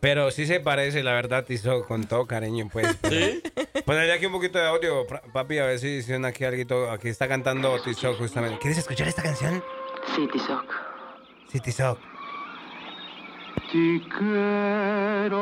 Pero 0.00 0.30
sí 0.30 0.46
se 0.46 0.60
parece, 0.60 1.02
la 1.02 1.12
verdad, 1.12 1.44
Tizo, 1.44 1.84
con 1.86 2.04
todo 2.04 2.26
cariño, 2.26 2.68
pues. 2.72 2.96
¿Sí? 3.08 3.42
Ponerle 3.84 4.12
aquí 4.12 4.26
un 4.26 4.32
poquito 4.32 4.58
de 4.58 4.66
audio, 4.66 5.06
papi, 5.32 5.58
a 5.58 5.66
ver 5.66 5.78
si 5.78 6.02
suena 6.02 6.28
aquí 6.28 6.44
algo. 6.44 6.90
Aquí 6.90 7.08
está 7.08 7.26
cantando 7.28 7.80
Tizo 7.82 8.14
justamente. 8.14 8.58
¿Quieres 8.58 8.78
escuchar 8.78 9.08
esta 9.08 9.22
canción? 9.22 9.62
Sí, 10.14 10.28
Tizoc. 10.32 10.64
Sí, 11.50 11.60
Tizo. 11.60 11.98
Te 13.72 14.00
quiero 14.18 15.36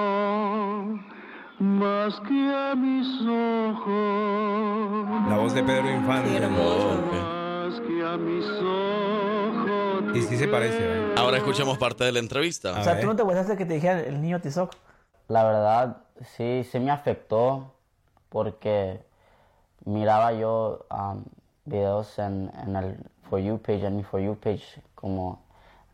más 1.59 2.20
que 2.20 2.55
a 2.55 2.74
mis 2.74 3.06
ojos. 3.28 5.06
La 5.28 5.36
voz 5.36 5.55
de 5.55 5.62
Pedro 5.62 5.90
Infante. 5.90 6.44
Ojos. 6.47 7.44
Y 10.15 10.23
sí 10.23 10.37
se 10.37 10.49
parece, 10.49 10.79
¿eh? 10.81 11.15
Ahora 11.17 11.39
escuchemos 11.39 11.79
parte 11.79 12.05
de 12.05 12.13
la 12.13 12.19
entrevista. 12.19 12.79
O 12.79 12.85
sea, 12.85 13.01
tú 13.01 13.07
no 13.07 13.17
te 13.17 13.23
gustaste 13.23 13.57
que 13.57 13.67
te 13.67 13.75
dijera 13.75 14.01
el 14.01 14.21
niño 14.21 14.41
Tizoc. 14.41 14.75
La 15.29 15.45
verdad, 15.45 15.99
sí, 16.37 16.67
sí 16.71 16.79
me 16.79 16.91
afectó 16.91 17.73
porque 18.29 19.01
miraba 19.85 20.33
yo 20.33 20.87
um, 20.91 21.25
videos 21.65 22.19
en, 22.19 22.51
en 22.67 22.77
el 22.77 22.97
For 23.29 23.41
You 23.41 23.59
page, 23.59 23.87
en 23.87 23.97
mi 23.97 24.03
For 24.03 24.21
You 24.21 24.37
page, 24.37 24.83
como 24.95 25.44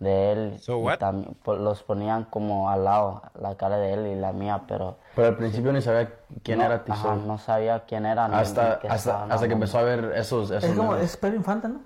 de 0.00 0.32
él. 0.32 0.54
y 0.58 0.70
tam- 0.98 1.34
po- 1.44 1.54
los 1.56 1.82
ponían 1.84 2.24
como 2.24 2.68
al 2.70 2.84
lado, 2.84 3.22
la 3.40 3.56
cara 3.56 3.76
de 3.76 3.92
él 3.92 4.06
y 4.08 4.14
la 4.16 4.32
mía, 4.32 4.62
pero... 4.66 4.96
Pero 5.14 5.28
al 5.28 5.36
principio 5.36 5.72
ni 5.72 5.80
sabía 5.82 6.12
quién 6.42 6.58
No, 6.58 6.64
era 6.64 6.74
ajá, 6.76 6.84
Tizoc. 6.84 7.16
no 7.26 7.38
sabía 7.38 7.84
quién 7.86 8.06
era. 8.06 8.24
Hasta, 8.26 8.74
ni 8.76 8.80
qué 8.80 8.88
hasta, 8.88 9.24
hasta 9.24 9.46
que 9.46 9.52
empezó 9.54 9.78
a 9.78 9.82
ver 9.82 10.12
esos... 10.16 10.50
esos 10.50 10.64
Es 10.64 10.76
como, 10.76 10.96
es 10.96 11.16
Pedro 11.16 11.36
Infante, 11.36 11.68
¿no? 11.68 11.80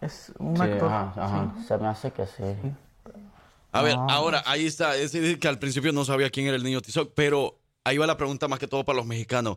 Es 0.00 0.32
un 0.38 0.56
Sí, 0.56 0.62
actor. 0.62 0.88
ajá, 0.88 1.12
ajá. 1.16 1.52
Sí. 1.58 1.64
Se 1.64 1.78
me 1.78 1.88
hace 1.88 2.10
que 2.12 2.26
sí. 2.26 2.42
A 3.72 3.82
ver, 3.82 3.96
Ah. 3.98 4.06
ahora, 4.10 4.42
ahí 4.46 4.64
está. 4.66 4.94
Es 4.96 5.12
decir, 5.12 5.38
que 5.38 5.48
al 5.48 5.58
principio 5.58 5.92
no 5.92 6.04
sabía 6.04 6.30
quién 6.30 6.46
era 6.46 6.56
el 6.56 6.62
niño 6.62 6.80
Tizoc, 6.80 7.12
pero 7.14 7.56
ahí 7.84 7.98
va 7.98 8.06
la 8.06 8.16
pregunta 8.16 8.48
más 8.48 8.58
que 8.58 8.66
todo 8.68 8.84
para 8.84 8.96
los 8.96 9.06
mexicanos. 9.06 9.56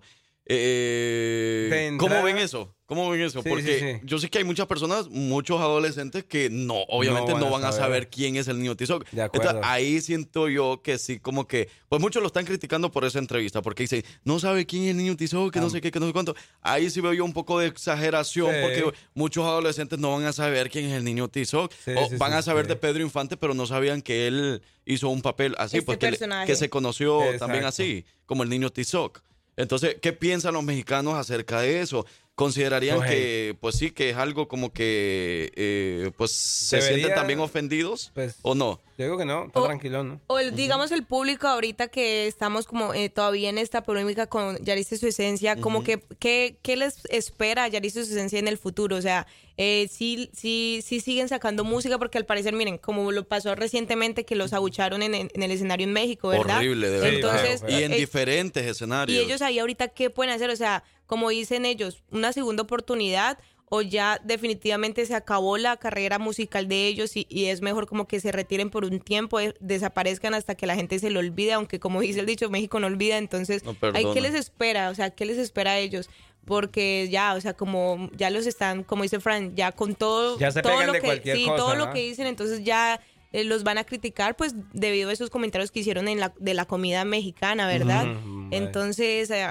Eh, 0.51 1.95
¿Cómo 1.99 2.23
ven 2.23 2.39
eso? 2.39 2.75
¿Cómo 2.87 3.07
ven 3.11 3.21
eso? 3.21 3.43
Sí, 3.43 3.49
Porque 3.49 3.63
sí, 3.79 3.79
sí. 3.79 4.01
yo 4.03 4.17
sé 4.17 4.29
que 4.31 4.39
hay 4.39 4.43
muchas 4.43 4.65
personas, 4.65 5.07
muchos 5.09 5.61
adolescentes 5.61 6.23
que 6.23 6.49
no, 6.49 6.73
obviamente 6.87 7.35
no 7.35 7.51
van, 7.51 7.63
a, 7.63 7.71
saber. 7.71 8.09
quién 8.09 8.35
es 8.35 8.47
el 8.47 8.57
niño 8.57 8.75
Tizoc. 8.75 9.05
Entonces, 9.13 9.53
ahí 9.61 10.01
siento 10.01 10.49
yo 10.49 10.81
que 10.83 10.97
sí, 10.97 11.19
como 11.19 11.47
que, 11.47 11.69
pues 11.87 12.01
muchos 12.01 12.23
lo 12.23 12.27
están 12.27 12.45
criticando 12.45 12.91
por 12.91 13.05
esa 13.05 13.19
entrevista, 13.19 13.61
porque 13.61 13.83
dicen, 13.83 14.03
no 14.23 14.39
sabe 14.39 14.65
quién 14.65 14.85
es 14.85 14.89
el 14.89 14.97
niño 14.97 15.15
Tizoc, 15.15 15.53
que 15.53 15.59
no 15.59 15.69
sé 15.69 15.81
qué, 15.81 15.91
que 15.91 15.99
no 15.99 16.07
sé 16.07 16.13
cuánto. 16.13 16.35
Ahí 16.61 16.89
sí 16.89 16.99
veo 16.99 17.13
yo 17.13 17.23
un 17.25 17.33
poco 17.33 17.59
de 17.59 17.67
exageración, 17.67 18.49
Sí. 18.51 18.57
porque 18.63 18.97
muchos 19.13 19.45
adolescentes 19.45 19.99
no 19.99 20.11
van 20.13 20.25
a 20.25 20.33
saber 20.33 20.71
quién 20.71 20.85
es 20.85 20.93
el 20.93 21.03
niño 21.03 21.27
Tizoc. 21.27 21.71
o 21.71 22.09
sí, 22.09 22.15
van 22.17 22.31
sí, 22.31 22.37
a 22.39 22.41
saber 22.41 22.65
sí. 22.65 22.69
de 22.69 22.75
Pedro 22.75 23.03
Infante, 23.03 23.37
pero 23.37 23.53
no 23.53 23.67
sabían 23.67 24.01
que 24.01 24.25
él 24.25 24.63
hizo 24.85 25.09
un 25.09 25.21
papel 25.21 25.53
así, 25.59 25.77
Este 25.77 25.85
pues 25.85 25.97
que, 25.99 26.07
le- 26.07 26.11
personaje. 26.13 26.47
que 26.47 26.55
se 26.55 26.71
conoció 26.71 27.21
Exacto. 27.21 27.45
también 27.45 27.65
así, 27.65 28.03
como 28.25 28.41
el 28.41 28.49
niño 28.49 28.71
Tizoc. 28.71 29.21
Entonces, 29.59 29.97
¿qué 30.01 30.13
piensan 30.13 30.53
los 30.53 30.63
mexicanos 30.63 31.15
acerca 31.15 31.59
de 31.59 31.81
eso? 31.81 32.05
¿Considerarían 32.39 33.01
que, 33.01 33.53
pues 33.59 33.75
sí, 33.75 33.91
que 33.91 34.11
es 34.11 34.15
algo 34.15 34.47
como 34.47 34.71
que, 34.71 35.51
eh, 35.57 36.11
pues, 36.17 36.31
se 36.31 36.77
Debería- 36.77 36.95
sienten 36.97 37.15
también 37.15 37.39
ofendidos 37.41 38.13
o 38.43 38.55
no? 38.55 38.79
Yo 38.97 39.05
digo 39.05 39.17
que 39.17 39.25
no, 39.25 39.45
está 39.47 39.59
O- 39.59 39.65
tranquilo, 39.65 40.03
¿no? 40.05 40.21
O 40.27 40.39
el- 40.39 40.55
digamos 40.55 40.91
el 40.93 41.03
público 41.05 41.47
ahorita 41.47 41.89
que 41.89 42.27
estamos 42.27 42.65
como 42.65 42.93
eh, 42.93 43.09
todavía 43.09 43.49
en 43.49 43.57
esta 43.57 43.83
polémica 43.83 44.27
con 44.27 44.57
Yaris 44.63 44.91
y 44.93 44.97
su 44.97 45.07
esencia, 45.07 45.57
como 45.57 45.83
que 45.83 46.01
¿qué, 46.19 46.57
qué 46.61 46.77
les 46.77 47.03
espera 47.09 47.65
a 47.65 47.67
Yaris 47.67 47.97
y 47.97 48.05
su 48.05 48.11
esencia 48.13 48.39
en 48.39 48.47
el 48.47 48.57
futuro? 48.57 48.95
O 48.95 49.01
sea, 49.01 49.27
eh, 49.57 49.89
sí, 49.91 50.29
sí, 50.33 50.81
sí 50.85 51.01
siguen 51.01 51.27
sacando 51.27 51.65
música 51.65 51.97
porque 51.97 52.17
al 52.17 52.25
parecer, 52.25 52.53
miren, 52.53 52.77
como 52.77 53.11
lo 53.11 53.25
pasó 53.27 53.53
recientemente 53.55 54.23
que 54.25 54.35
los 54.35 54.53
abucharon 54.53 55.01
en, 55.03 55.13
en- 55.13 55.29
en 55.33 55.43
el 55.43 55.51
escenario 55.51 55.85
en 55.85 55.91
México, 55.93 56.29
¿verdad? 56.29 56.57
Horrible, 56.57 56.89
de 56.89 56.99
verdad. 56.99 57.13
Entonces, 57.15 57.63
y 57.69 57.83
en 57.83 57.91
eh, 57.93 57.97
diferentes 57.97 58.65
escenarios. 58.65 59.17
y 59.17 59.21
ellos 59.25 59.41
ahí 59.41 59.59
ahorita, 59.59 59.89
¿qué 59.89 60.09
pueden 60.09 60.33
hacer? 60.33 60.49
O 60.49 60.55
sea, 60.55 60.83
como 61.09 61.29
dicen 61.29 61.65
ellos, 61.65 62.03
una 62.11 62.31
segunda 62.33 62.61
oportunidad 62.61 63.39
o 63.71 63.81
ya 63.81 64.21
definitivamente 64.23 65.05
se 65.07 65.15
acabó 65.15 65.57
la 65.57 65.75
carrera 65.77 66.19
musical 66.19 66.67
de 66.67 66.85
ellos 66.85 67.17
y, 67.17 67.25
y 67.29 67.45
es 67.45 67.61
mejor 67.61 67.87
como 67.87 68.07
que 68.07 68.19
se 68.19 68.31
retiren 68.31 68.69
por 68.69 68.85
un 68.85 68.99
tiempo, 68.99 69.39
eh, 69.39 69.55
desaparezcan 69.59 70.35
hasta 70.35 70.53
que 70.53 70.67
la 70.67 70.75
gente 70.75 70.99
se 70.99 71.09
lo 71.09 71.19
olvide, 71.19 71.53
aunque 71.53 71.79
como 71.79 71.99
dice 72.01 72.19
el 72.19 72.27
dicho, 72.27 72.47
México 72.51 72.79
no 72.79 72.85
olvida, 72.85 73.17
entonces, 73.17 73.63
No 73.63 73.71
¿hay 73.71 73.75
perdona. 73.77 74.13
qué 74.13 74.21
les 74.21 74.35
espera? 74.35 74.91
O 74.91 74.95
sea, 74.95 75.09
¿qué 75.09 75.25
les 75.25 75.39
espera 75.39 75.71
a 75.71 75.79
ellos? 75.79 76.11
Porque 76.45 77.07
ya, 77.11 77.33
o 77.33 77.41
sea, 77.41 77.53
como 77.55 78.09
ya 78.15 78.29
los 78.29 78.45
están, 78.45 78.83
como 78.83 79.01
dice 79.01 79.19
Fran, 79.19 79.55
ya 79.55 79.71
con 79.71 79.95
todo, 79.95 80.37
Ya 80.37 80.51
se 80.51 80.61
todo 80.61 80.83
lo 80.83 80.93
de 80.93 80.99
que, 81.01 81.05
cualquier 81.07 81.37
sí, 81.37 81.45
cosa, 81.45 81.57
todo 81.57 81.75
lo 81.75 81.91
que 81.91 82.01
dicen, 82.03 82.27
entonces 82.27 82.63
ya 82.63 82.99
eh, 83.33 83.43
los 83.43 83.63
van 83.63 83.79
a 83.79 83.83
criticar, 83.83 84.35
pues 84.35 84.53
debido 84.73 85.09
a 85.09 85.13
esos 85.13 85.31
comentarios 85.31 85.71
que 85.71 85.79
hicieron 85.81 86.07
en 86.07 86.19
la, 86.19 86.33
de 86.39 86.53
la 86.53 86.65
comida 86.65 87.03
mexicana, 87.03 87.67
¿verdad? 87.67 88.07
Entonces, 88.51 89.29
eh, 89.31 89.45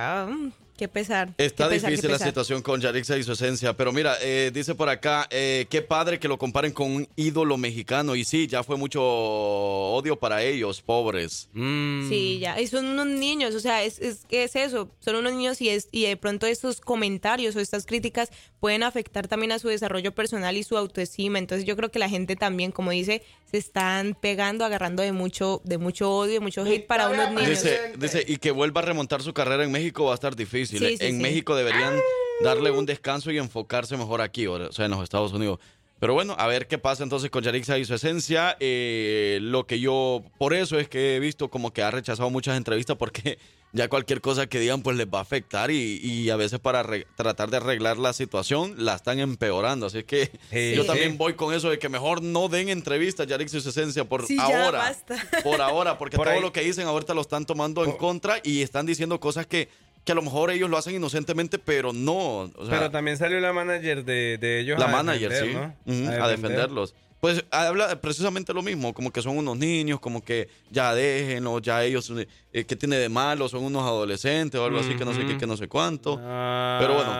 qué 0.78 0.88
pesar. 0.88 1.34
Está 1.36 1.64
qué 1.64 1.74
pesar, 1.74 1.90
qué 1.90 1.96
difícil 1.96 2.10
la 2.12 2.18
situación 2.18 2.62
con 2.62 2.80
Yarixa 2.80 3.18
y 3.18 3.24
su 3.24 3.32
esencia, 3.32 3.76
pero 3.76 3.92
mira, 3.92 4.16
eh, 4.22 4.50
dice 4.54 4.76
por 4.76 4.88
acá, 4.88 5.26
eh, 5.30 5.66
qué 5.68 5.82
padre 5.82 6.20
que 6.20 6.28
lo 6.28 6.38
comparen 6.38 6.72
con 6.72 6.90
un 6.90 7.08
ídolo 7.16 7.58
mexicano 7.58 8.14
y 8.14 8.24
sí, 8.24 8.46
ya 8.46 8.62
fue 8.62 8.76
mucho 8.76 9.02
odio 9.02 10.16
para 10.16 10.42
ellos, 10.42 10.80
pobres. 10.80 11.48
Mm. 11.52 12.08
Sí, 12.08 12.38
ya. 12.38 12.60
Y 12.60 12.68
son 12.68 12.86
unos 12.86 13.06
niños, 13.06 13.54
o 13.56 13.60
sea, 13.60 13.82
es, 13.82 13.98
es, 13.98 14.20
¿qué 14.28 14.44
es 14.44 14.54
eso? 14.54 14.88
Son 15.00 15.16
unos 15.16 15.32
niños 15.32 15.60
y, 15.60 15.68
es, 15.68 15.88
y 15.90 16.06
de 16.06 16.16
pronto 16.16 16.46
estos 16.46 16.80
comentarios 16.80 17.56
o 17.56 17.60
estas 17.60 17.84
críticas 17.84 18.30
pueden 18.60 18.84
afectar 18.84 19.26
también 19.26 19.52
a 19.52 19.58
su 19.58 19.68
desarrollo 19.68 20.14
personal 20.14 20.56
y 20.56 20.62
su 20.62 20.76
autoestima. 20.76 21.40
Entonces 21.40 21.66
yo 21.66 21.76
creo 21.76 21.90
que 21.90 21.98
la 21.98 22.08
gente 22.08 22.36
también, 22.36 22.70
como 22.70 22.92
dice, 22.92 23.22
se 23.50 23.58
están 23.58 24.14
pegando, 24.14 24.64
agarrando 24.64 25.02
de 25.02 25.12
mucho, 25.12 25.60
de 25.64 25.78
mucho 25.78 26.12
odio, 26.12 26.40
mucho 26.40 26.64
hate 26.64 26.86
para 26.86 27.08
unos 27.08 27.30
niños. 27.30 27.48
Dice, 27.48 27.92
dice, 27.96 28.24
y 28.26 28.36
que 28.36 28.50
vuelva 28.50 28.80
a 28.80 28.84
remontar 28.84 29.22
su 29.22 29.32
carrera 29.32 29.64
en 29.64 29.72
México 29.72 30.04
va 30.04 30.12
a 30.12 30.14
estar 30.14 30.36
difícil. 30.36 30.67
Sí, 30.68 30.78
sí, 30.78 30.96
en 31.00 31.16
sí. 31.16 31.22
México 31.22 31.54
deberían 31.56 31.98
darle 32.42 32.70
un 32.70 32.86
descanso 32.86 33.30
y 33.30 33.38
enfocarse 33.38 33.96
mejor 33.96 34.20
aquí, 34.20 34.46
o 34.46 34.70
sea, 34.72 34.84
en 34.84 34.90
los 34.92 35.02
Estados 35.02 35.32
Unidos. 35.32 35.58
Pero 36.00 36.14
bueno, 36.14 36.36
a 36.38 36.46
ver 36.46 36.68
qué 36.68 36.78
pasa 36.78 37.02
entonces 37.02 37.28
con 37.28 37.42
Yarixa 37.42 37.76
y 37.76 37.84
su 37.84 37.92
esencia. 37.92 38.56
Eh, 38.60 39.40
lo 39.42 39.66
que 39.66 39.80
yo, 39.80 40.22
por 40.38 40.54
eso 40.54 40.78
es 40.78 40.88
que 40.88 41.16
he 41.16 41.18
visto 41.18 41.48
como 41.50 41.72
que 41.72 41.82
ha 41.82 41.90
rechazado 41.90 42.30
muchas 42.30 42.56
entrevistas 42.56 42.96
porque 42.96 43.36
ya 43.72 43.88
cualquier 43.88 44.20
cosa 44.20 44.46
que 44.46 44.60
digan 44.60 44.82
pues 44.82 44.96
les 44.96 45.08
va 45.08 45.18
a 45.18 45.22
afectar 45.22 45.72
y, 45.72 45.96
y 46.00 46.30
a 46.30 46.36
veces 46.36 46.60
para 46.60 46.86
tratar 47.16 47.50
de 47.50 47.56
arreglar 47.56 47.98
la 47.98 48.12
situación 48.12 48.74
la 48.78 48.94
están 48.94 49.18
empeorando. 49.18 49.86
Así 49.86 50.04
que 50.04 50.30
Sí. 50.52 50.74
yo 50.76 50.82
Sí. 50.82 50.86
también 50.86 51.18
voy 51.18 51.34
con 51.34 51.52
eso 51.52 51.68
de 51.68 51.80
que 51.80 51.88
mejor 51.88 52.22
no 52.22 52.48
den 52.48 52.68
entrevistas 52.68 53.26
Yarixa 53.26 53.56
y 53.56 53.60
su 53.60 53.70
esencia 53.70 54.04
por 54.04 54.24
Sí, 54.24 54.36
ya 54.36 54.44
ahora. 54.66 54.78
basta. 54.78 55.16
Por 55.42 55.60
ahora, 55.60 55.98
porque 55.98 56.16
Por 56.16 56.26
todo 56.26 56.36
ahí- 56.36 56.40
lo 56.42 56.52
que 56.52 56.60
dicen 56.60 56.86
ahorita 56.86 57.12
lo 57.12 57.22
están 57.22 57.44
tomando 57.44 57.84
en 57.84 57.90
contra 57.96 58.36
y 58.44 58.62
están 58.62 58.86
diciendo 58.86 59.18
cosas 59.18 59.48
que, 59.48 59.68
que 60.04 60.12
a 60.12 60.14
lo 60.14 60.22
mejor 60.22 60.50
ellos 60.50 60.70
lo 60.70 60.76
hacen 60.78 60.94
inocentemente, 60.94 61.58
pero 61.58 61.92
no. 61.92 62.16
o 62.54 62.66
sea, 62.66 62.70
Pero 62.78 62.90
también 62.90 63.16
salió 63.16 63.40
la 63.40 63.52
manager 63.52 64.04
de, 64.04 64.38
de 64.38 64.60
ellos. 64.60 64.78
la 64.78 64.86
a 64.86 64.88
manager, 64.88 65.30
defender, 65.30 65.72
sí, 65.86 66.06
a, 66.06 66.28
defenderlos. 66.28 66.94
Pues 67.20 67.44
habla 67.50 68.00
precisamente 68.00 68.54
lo 68.54 68.62
mismo, 68.62 68.94
como 68.94 69.10
que 69.10 69.20
son 69.22 69.36
unos 69.36 69.58
niños, 69.58 69.98
como 69.98 70.22
que 70.22 70.48
ya 70.70 70.94
déjenlo, 70.94 71.58
ya 71.58 71.82
ellos, 71.82 72.12
eh, 72.52 72.64
¿qué 72.64 72.76
tiene 72.76 72.96
de 72.96 73.08
malo? 73.08 73.48
Son 73.48 73.64
unos 73.64 73.82
adolescentes 73.82 74.60
o 74.60 74.64
algo 74.64 74.78
así, 74.78 74.94
que 74.94 75.04
no 75.04 75.12
sé 75.12 75.26
qué, 75.26 75.36
que 75.36 75.46
no 75.46 75.56
sé 75.56 75.66
cuánto. 75.66 76.14
Pero 76.16 76.94
bueno, 76.94 77.10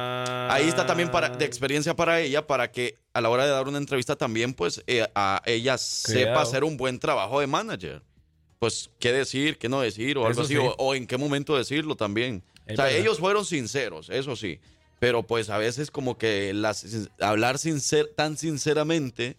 ahí 0.48 0.68
está 0.68 0.86
también 0.86 1.10
para, 1.10 1.30
de 1.30 1.44
experiencia 1.44 1.96
para 1.96 2.20
ella, 2.20 2.46
para 2.46 2.70
que 2.70 2.96
a 3.12 3.20
la 3.20 3.28
hora 3.28 3.44
de 3.44 3.50
dar 3.50 3.66
una 3.66 3.78
entrevista 3.78 4.14
también, 4.14 4.54
pues 4.54 4.84
eh, 4.86 5.04
a 5.16 5.42
ella 5.46 5.76
sepa 5.76 6.12
Cuidado. 6.20 6.40
hacer 6.40 6.62
un 6.62 6.76
buen 6.76 7.00
trabajo 7.00 7.40
de 7.40 7.48
manager. 7.48 8.00
Pues 8.58 8.90
qué 8.98 9.12
decir, 9.12 9.56
qué 9.58 9.68
no 9.68 9.80
decir, 9.80 10.18
o 10.18 10.26
algo 10.26 10.32
Eso 10.32 10.42
así, 10.42 10.54
sí. 10.54 10.58
o, 10.60 10.74
o 10.78 10.94
en 10.94 11.06
qué 11.06 11.16
momento 11.16 11.56
decirlo 11.56 11.94
también. 11.96 12.42
Es 12.66 12.74
o 12.74 12.76
sea, 12.76 12.84
verdad. 12.86 13.00
ellos 13.00 13.18
fueron 13.18 13.44
sinceros, 13.44 14.08
eso 14.10 14.34
sí. 14.36 14.58
Pero 14.98 15.22
pues 15.22 15.48
a 15.48 15.58
veces 15.58 15.90
como 15.92 16.18
que 16.18 16.52
las, 16.54 16.84
hablar 17.20 17.58
sincer, 17.58 18.10
tan 18.16 18.36
sinceramente 18.36 19.36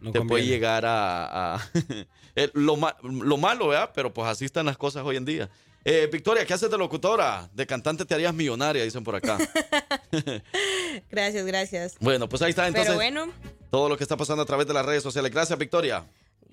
No 0.00 0.10
te 0.10 0.22
puede 0.22 0.46
llegar 0.46 0.86
a... 0.86 1.54
a- 1.56 1.70
el- 2.34 2.50
lo, 2.54 2.76
ma- 2.76 2.96
lo 3.02 3.36
malo, 3.36 3.68
¿verdad? 3.68 3.90
Pero 3.94 4.12
pues 4.14 4.26
así 4.26 4.46
están 4.46 4.64
las 4.66 4.78
cosas 4.78 5.04
hoy 5.04 5.16
en 5.16 5.26
día. 5.26 5.50
Eh, 5.84 6.08
Victoria, 6.10 6.46
¿qué 6.46 6.54
haces 6.54 6.70
de 6.70 6.78
locutora? 6.78 7.50
De 7.52 7.66
cantante 7.66 8.04
te 8.06 8.14
harías 8.14 8.32
millonaria, 8.32 8.84
dicen 8.84 9.04
por 9.04 9.16
acá. 9.16 9.36
Gracias, 11.10 11.44
gracias. 11.46 11.94
bueno, 12.00 12.28
pues 12.28 12.42
ahí 12.42 12.50
está 12.50 12.66
entonces 12.68 12.88
Pero 12.88 12.96
bueno, 12.96 13.32
todo 13.70 13.88
lo 13.88 13.96
que 13.96 14.04
está 14.04 14.16
pasando 14.16 14.42
a 14.42 14.46
través 14.46 14.66
de 14.66 14.74
las 14.74 14.84
redes 14.86 15.02
sociales. 15.02 15.30
Gracias, 15.32 15.58
Victoria. 15.58 16.04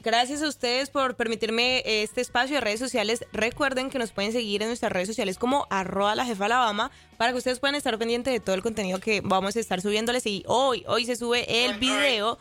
Gracias 0.01 0.41
a 0.41 0.47
ustedes 0.47 0.89
por 0.89 1.15
permitirme 1.15 1.79
eh, 1.79 2.03
este 2.03 2.21
espacio 2.21 2.55
de 2.55 2.61
redes 2.61 2.79
sociales. 2.79 3.25
Recuerden 3.33 3.89
que 3.89 3.99
nos 3.99 4.13
pueden 4.13 4.31
seguir 4.31 4.61
en 4.61 4.69
nuestras 4.69 4.93
redes 4.93 5.09
sociales 5.09 5.37
como 5.37 5.67
arroba 5.69 6.15
la 6.15 6.23
jefa 6.23 6.45
Alabama 6.45 6.89
para 7.17 7.33
que 7.33 7.37
ustedes 7.37 7.59
puedan 7.59 7.75
estar 7.75 7.97
pendientes 7.97 8.31
de 8.31 8.39
todo 8.39 8.55
el 8.55 8.61
contenido 8.61 8.99
que 8.99 9.19
vamos 9.21 9.57
a 9.57 9.59
estar 9.59 9.81
subiéndoles. 9.81 10.25
Y 10.25 10.45
hoy, 10.47 10.85
hoy 10.87 11.05
se 11.05 11.17
sube 11.17 11.65
el 11.65 11.79
video 11.79 12.37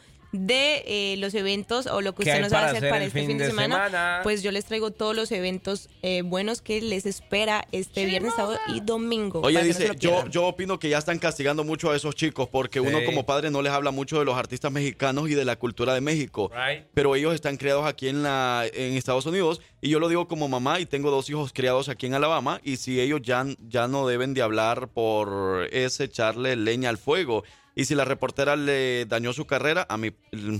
de 0.46 0.84
eh, 0.86 1.16
los 1.18 1.34
eventos 1.34 1.86
o 1.86 2.00
lo 2.00 2.14
que 2.14 2.24
¿Qué 2.24 2.30
usted 2.30 2.42
nos 2.42 2.52
va 2.52 2.60
a 2.60 2.64
hacer 2.66 2.78
hacer 2.78 2.90
para 2.90 3.04
este 3.04 3.20
fin 3.26 3.38
de, 3.38 3.44
de 3.44 3.50
semana. 3.50 3.86
semana? 3.86 4.20
Pues 4.22 4.42
yo 4.42 4.50
les 4.52 4.64
traigo 4.64 4.90
todos 4.90 5.14
los 5.14 5.32
eventos 5.32 5.88
eh, 6.02 6.22
buenos 6.22 6.62
que 6.62 6.80
les 6.80 7.06
espera 7.06 7.66
este 7.72 8.04
viernes, 8.04 8.34
sábado 8.34 8.58
y 8.74 8.80
domingo. 8.80 9.40
Oye, 9.42 9.58
no 9.58 9.64
dice, 9.64 9.90
yo, 9.98 10.26
yo 10.28 10.46
opino 10.46 10.78
que 10.78 10.88
ya 10.88 10.98
están 10.98 11.18
castigando 11.18 11.64
mucho 11.64 11.90
a 11.90 11.96
esos 11.96 12.14
chicos 12.14 12.48
porque 12.48 12.80
uno 12.80 12.98
como 13.04 13.26
padre 13.26 13.50
no 13.50 13.62
les 13.62 13.72
habla 13.72 13.90
mucho 13.90 14.18
de 14.18 14.24
los 14.24 14.36
artistas 14.36 14.70
mexicanos 14.72 15.28
y 15.28 15.34
de 15.34 15.44
la 15.44 15.56
cultura 15.56 15.94
de 15.94 16.00
México. 16.00 16.50
Right. 16.54 16.86
Pero 16.94 17.14
ellos 17.14 17.34
están 17.34 17.56
criados 17.56 17.86
aquí 17.86 18.08
en, 18.08 18.22
la, 18.22 18.64
en 18.72 18.94
Estados 18.94 19.26
Unidos 19.26 19.60
y 19.80 19.90
yo 19.90 20.00
lo 20.00 20.08
digo 20.08 20.28
como 20.28 20.48
mamá 20.48 20.80
y 20.80 20.86
tengo 20.86 21.10
dos 21.10 21.28
hijos 21.30 21.52
criados 21.52 21.88
aquí 21.88 22.06
en 22.06 22.14
Alabama 22.14 22.60
y 22.62 22.76
si 22.76 23.00
ellos 23.00 23.20
ya, 23.22 23.44
ya 23.68 23.88
no 23.88 24.06
deben 24.06 24.34
de 24.34 24.42
hablar 24.42 24.88
por 24.88 25.68
ese 25.72 26.04
echarle 26.04 26.56
leña 26.56 26.90
al 26.90 26.98
fuego. 26.98 27.44
Y 27.78 27.84
si 27.84 27.94
la 27.94 28.04
reportera 28.04 28.56
le 28.56 29.06
dañó 29.06 29.32
su 29.32 29.46
carrera, 29.46 29.86
a 29.88 29.96
mí, 29.98 30.10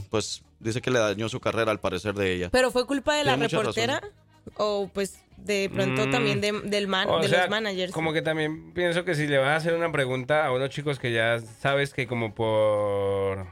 pues 0.08 0.44
dice 0.60 0.80
que 0.80 0.92
le 0.92 1.00
dañó 1.00 1.28
su 1.28 1.40
carrera 1.40 1.72
al 1.72 1.80
parecer 1.80 2.14
de 2.14 2.32
ella. 2.32 2.48
Pero 2.52 2.70
fue 2.70 2.86
culpa 2.86 3.16
de 3.16 3.24
la 3.24 3.32
Tiene 3.34 3.48
reportera 3.48 4.00
o 4.56 4.88
pues 4.94 5.18
de 5.36 5.68
pronto 5.74 6.06
Mm. 6.06 6.10
también 6.12 6.40
de, 6.40 6.52
del 6.62 6.86
man, 6.86 7.08
O 7.10 7.18
de 7.20 7.28
sea, 7.28 7.40
los 7.40 7.50
managers. 7.50 7.92
Como 7.92 8.12
que 8.12 8.22
también 8.22 8.72
pienso 8.72 9.04
que 9.04 9.16
si 9.16 9.26
le 9.26 9.38
vas 9.38 9.48
a 9.48 9.56
hacer 9.56 9.74
una 9.74 9.90
pregunta 9.90 10.46
a 10.46 10.52
unos 10.52 10.70
chicos 10.70 11.00
que 11.00 11.10
ya 11.10 11.40
sabes 11.40 11.92
que 11.92 12.06
como 12.06 12.36
por 12.36 13.46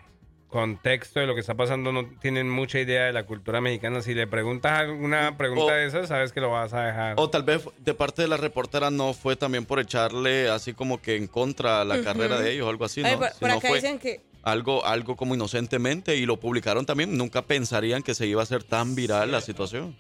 contexto 0.49 1.21
de 1.21 1.27
lo 1.27 1.35
que 1.35 1.41
está 1.41 1.55
pasando 1.55 1.93
no 1.93 2.07
tienen 2.21 2.49
mucha 2.49 2.79
idea 2.79 3.05
de 3.07 3.13
la 3.13 3.25
cultura 3.25 3.61
mexicana, 3.61 4.01
si 4.01 4.15
le 4.15 4.27
preguntas 4.27 4.73
alguna 4.81 5.37
pregunta 5.37 5.65
O- 5.73 5.77
de 5.77 5.87
esas, 5.87 6.09
sabes 6.09 6.33
que 6.33 6.41
lo 6.41 6.51
vas 6.51 6.73
a 6.73 6.85
dejar. 6.87 7.15
O 7.19 7.29
tal 7.29 7.43
vez 7.43 7.69
de 7.79 7.95
parte 7.95 8.23
de 8.23 8.29
la 8.29 8.37
reportera 8.37 8.91
no 8.91 9.13
fue 9.13 9.37
también 9.37 9.65
por 9.67 9.81
echarle 9.81 10.49
así 10.49 10.73
como 10.73 11.01
que 11.03 11.17
en 11.17 11.27
contra 11.27 11.85
la 11.85 11.97
Ujú. 11.97 12.05
carrera 12.05 12.39
de 12.39 12.53
ellos 12.53 12.67
o 12.67 12.71
algo 12.71 12.85
así, 12.85 13.03
¿no? 13.03 13.09
Ay, 13.09 13.17
por, 13.17 13.29
por 13.29 13.35
Sino 13.39 13.53
acá 13.55 13.69
fue 13.69 13.77
dicen 13.81 13.99
que 13.99 14.21
algo, 14.47 14.87
algo 14.87 15.17
como 15.17 15.35
inocentemente 15.35 16.15
y 16.17 16.25
lo 16.25 16.39
publicaron 16.39 16.87
también. 16.87 17.19
Nunca 17.19 17.43
pensarían 17.43 18.03
que 18.05 18.15
se 18.15 18.27
iba 18.29 18.41
a 18.41 18.45
hacer 18.45 18.63
tan 18.63 18.95
viral 18.95 19.33
la 19.33 19.41
situación. 19.41 19.97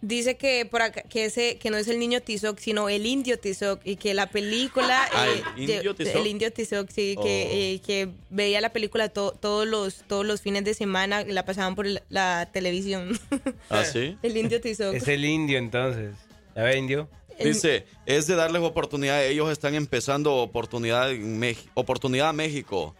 dice 0.00 0.36
que 0.36 0.64
por 0.64 0.80
acá 0.82 1.02
que 1.02 1.24
ese 1.24 1.58
que 1.58 1.70
no 1.70 1.76
es 1.76 1.88
el 1.88 1.98
niño 1.98 2.20
Tizoc, 2.20 2.58
sino 2.60 2.88
el 2.88 3.04
indio 3.04 3.38
Tizoc 3.38 3.80
y 3.84 3.96
que 3.96 4.14
la 4.14 4.28
película 4.28 5.08
Ah, 5.12 5.26
eh, 5.28 5.42
¿el 5.56 5.62
indio 5.70 5.94
Tizoc? 5.96 6.14
el 6.16 6.26
indio 6.28 6.52
Tizoc, 6.52 6.88
sí, 6.90 7.14
Oh. 7.18 7.22
que, 7.24 7.74
eh, 7.74 7.80
que 7.80 8.08
veía 8.30 8.60
la 8.60 8.72
película 8.72 9.08
to- 9.08 9.32
todos 9.40 9.66
los 9.66 10.04
todos 10.06 10.24
los 10.24 10.40
fines 10.40 10.64
de 10.64 10.72
semana 10.74 11.22
y 11.22 11.32
la 11.32 11.44
pasaban 11.44 11.74
por 11.74 11.86
la, 11.86 12.00
la 12.08 12.48
televisión. 12.52 13.18
¿Ah, 13.70 13.84
sí? 13.84 14.16
el 14.22 14.36
indio 14.36 14.60
Tizoc. 14.60 14.94
Es 14.94 15.08
el 15.08 15.24
indio 15.24 15.58
entonces. 15.58 16.14
¿Ya 16.54 16.62
ve 16.62 16.78
indio? 16.78 17.08
Dice, 17.42 17.86
es 18.04 18.26
de 18.26 18.34
darles 18.34 18.60
oportunidad. 18.60 19.24
Ellos 19.24 19.50
están 19.50 19.74
empezando 19.74 20.34
oportunidad, 20.36 21.10
en 21.10 21.40
Mex- 21.40 21.68
oportunidad 21.74 22.28
a 22.28 22.32
México. 22.34 22.94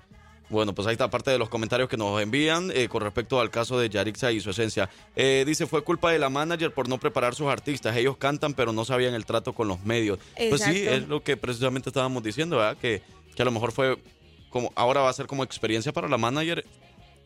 Bueno, 0.51 0.75
pues 0.75 0.87
ahí 0.89 0.93
está 0.93 1.09
parte 1.09 1.31
de 1.31 1.39
los 1.39 1.49
comentarios 1.49 1.89
que 1.89 1.97
nos 1.97 2.21
envían 2.21 2.71
eh, 2.75 2.89
con 2.89 3.03
respecto 3.03 3.41
al 3.41 3.51
caso 3.51 3.79
de 3.79 3.89
Yarixa 3.89 4.33
y 4.33 4.41
su 4.41 4.51
esencia. 4.51 4.91
Eh, 5.17 5.45
dice, 5.47 5.67
fue 5.67 5.83
culpa 5.83 6.11
de 6.11 6.19
la 6.19 6.29
manager 6.29 6.75
por 6.75 6.89
no 6.89 6.99
preparar 6.99 7.35
sus 7.35 7.47
artistas. 7.49 7.97
Ellos 7.97 8.17
cantan, 8.17 8.55
pero 8.55 8.73
no 8.73 8.85
sabían 8.85 9.15
el 9.15 9.25
trato 9.25 9.53
con 9.53 9.69
los 9.69 9.83
medios. 9.85 10.19
Pues 10.49 10.63
sí, 10.63 10.87
es 10.87 11.07
lo 11.09 11.23
que 11.23 11.37
precisamente 11.37 11.89
estábamos 11.89 12.23
diciendo, 12.23 12.57
¿verdad? 12.59 12.77
Que, 12.77 13.03
que 13.35 13.43
a 13.43 13.45
lo 13.45 13.53
mejor 13.53 13.73
fue 13.73 13.97
como, 14.51 14.73
ahora 14.75 15.01
va 15.01 15.09
a 15.09 15.13
ser 15.13 15.27
como 15.27 15.45
experiencia 15.45 15.93
para 15.93 16.09
la 16.09 16.19
manager 16.19 16.67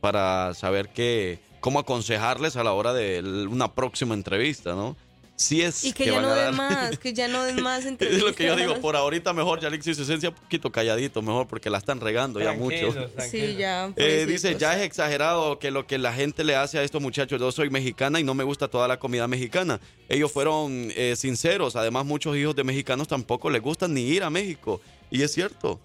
para 0.00 0.52
saber 0.52 0.90
que, 0.90 1.40
cómo 1.60 1.78
aconsejarles 1.78 2.56
a 2.56 2.62
la 2.62 2.74
hora 2.74 2.92
de 2.92 3.46
una 3.50 3.72
próxima 3.72 4.12
entrevista, 4.12 4.74
¿no? 4.74 4.98
Si 5.36 5.62
es 5.62 5.82
y 5.84 5.92
que, 5.92 6.06
ya 6.06 6.12
van 6.12 6.22
no 6.22 6.28
a 6.30 6.34
den 6.36 6.44
dar- 6.44 6.54
más, 6.54 6.98
que 6.98 7.12
ya 7.12 7.26
no 7.26 7.42
den 7.42 7.60
más 7.60 7.80
es 7.84 7.86
entrevistas. 7.86 8.24
lo 8.24 8.34
que 8.36 8.46
yo 8.46 8.54
digo, 8.54 8.80
por 8.80 8.94
ahorita 8.94 9.32
mejor 9.32 9.58
Yalix 9.60 9.84
y 9.88 9.94
su 9.94 10.02
esencia 10.02 10.28
un 10.28 10.34
poquito 10.36 10.70
calladito, 10.70 11.22
mejor 11.22 11.48
porque 11.48 11.70
la 11.70 11.78
están 11.78 12.00
regando 12.00 12.38
ya 12.40 12.52
mucho. 12.52 12.94
Sí, 13.30 13.56
ya. 13.56 13.92
Eh, 13.96 14.26
dice, 14.28 14.56
ya 14.56 14.76
es 14.78 14.82
exagerado 14.84 15.58
que 15.58 15.72
lo 15.72 15.88
que 15.88 15.98
la 15.98 16.12
gente 16.12 16.44
le 16.44 16.54
hace 16.54 16.78
a 16.78 16.84
estos 16.84 17.02
muchachos. 17.02 17.40
Yo 17.40 17.50
soy 17.50 17.68
mexicana 17.68 18.20
y 18.20 18.24
no 18.24 18.34
me 18.34 18.44
gusta 18.44 18.68
toda 18.68 18.86
la 18.86 18.98
comida 19.00 19.26
mexicana. 19.26 19.80
Ellos 20.08 20.30
fueron 20.30 20.92
eh, 20.94 21.14
sinceros. 21.16 21.74
Además, 21.74 22.04
muchos 22.06 22.36
hijos 22.36 22.54
de 22.54 22.62
mexicanos 22.62 23.08
tampoco 23.08 23.50
les 23.50 23.60
gusta 23.60 23.88
ni 23.88 24.02
ir 24.02 24.22
a 24.22 24.30
México. 24.30 24.80
Y 25.10 25.22
es 25.22 25.32
cierto. 25.32 25.80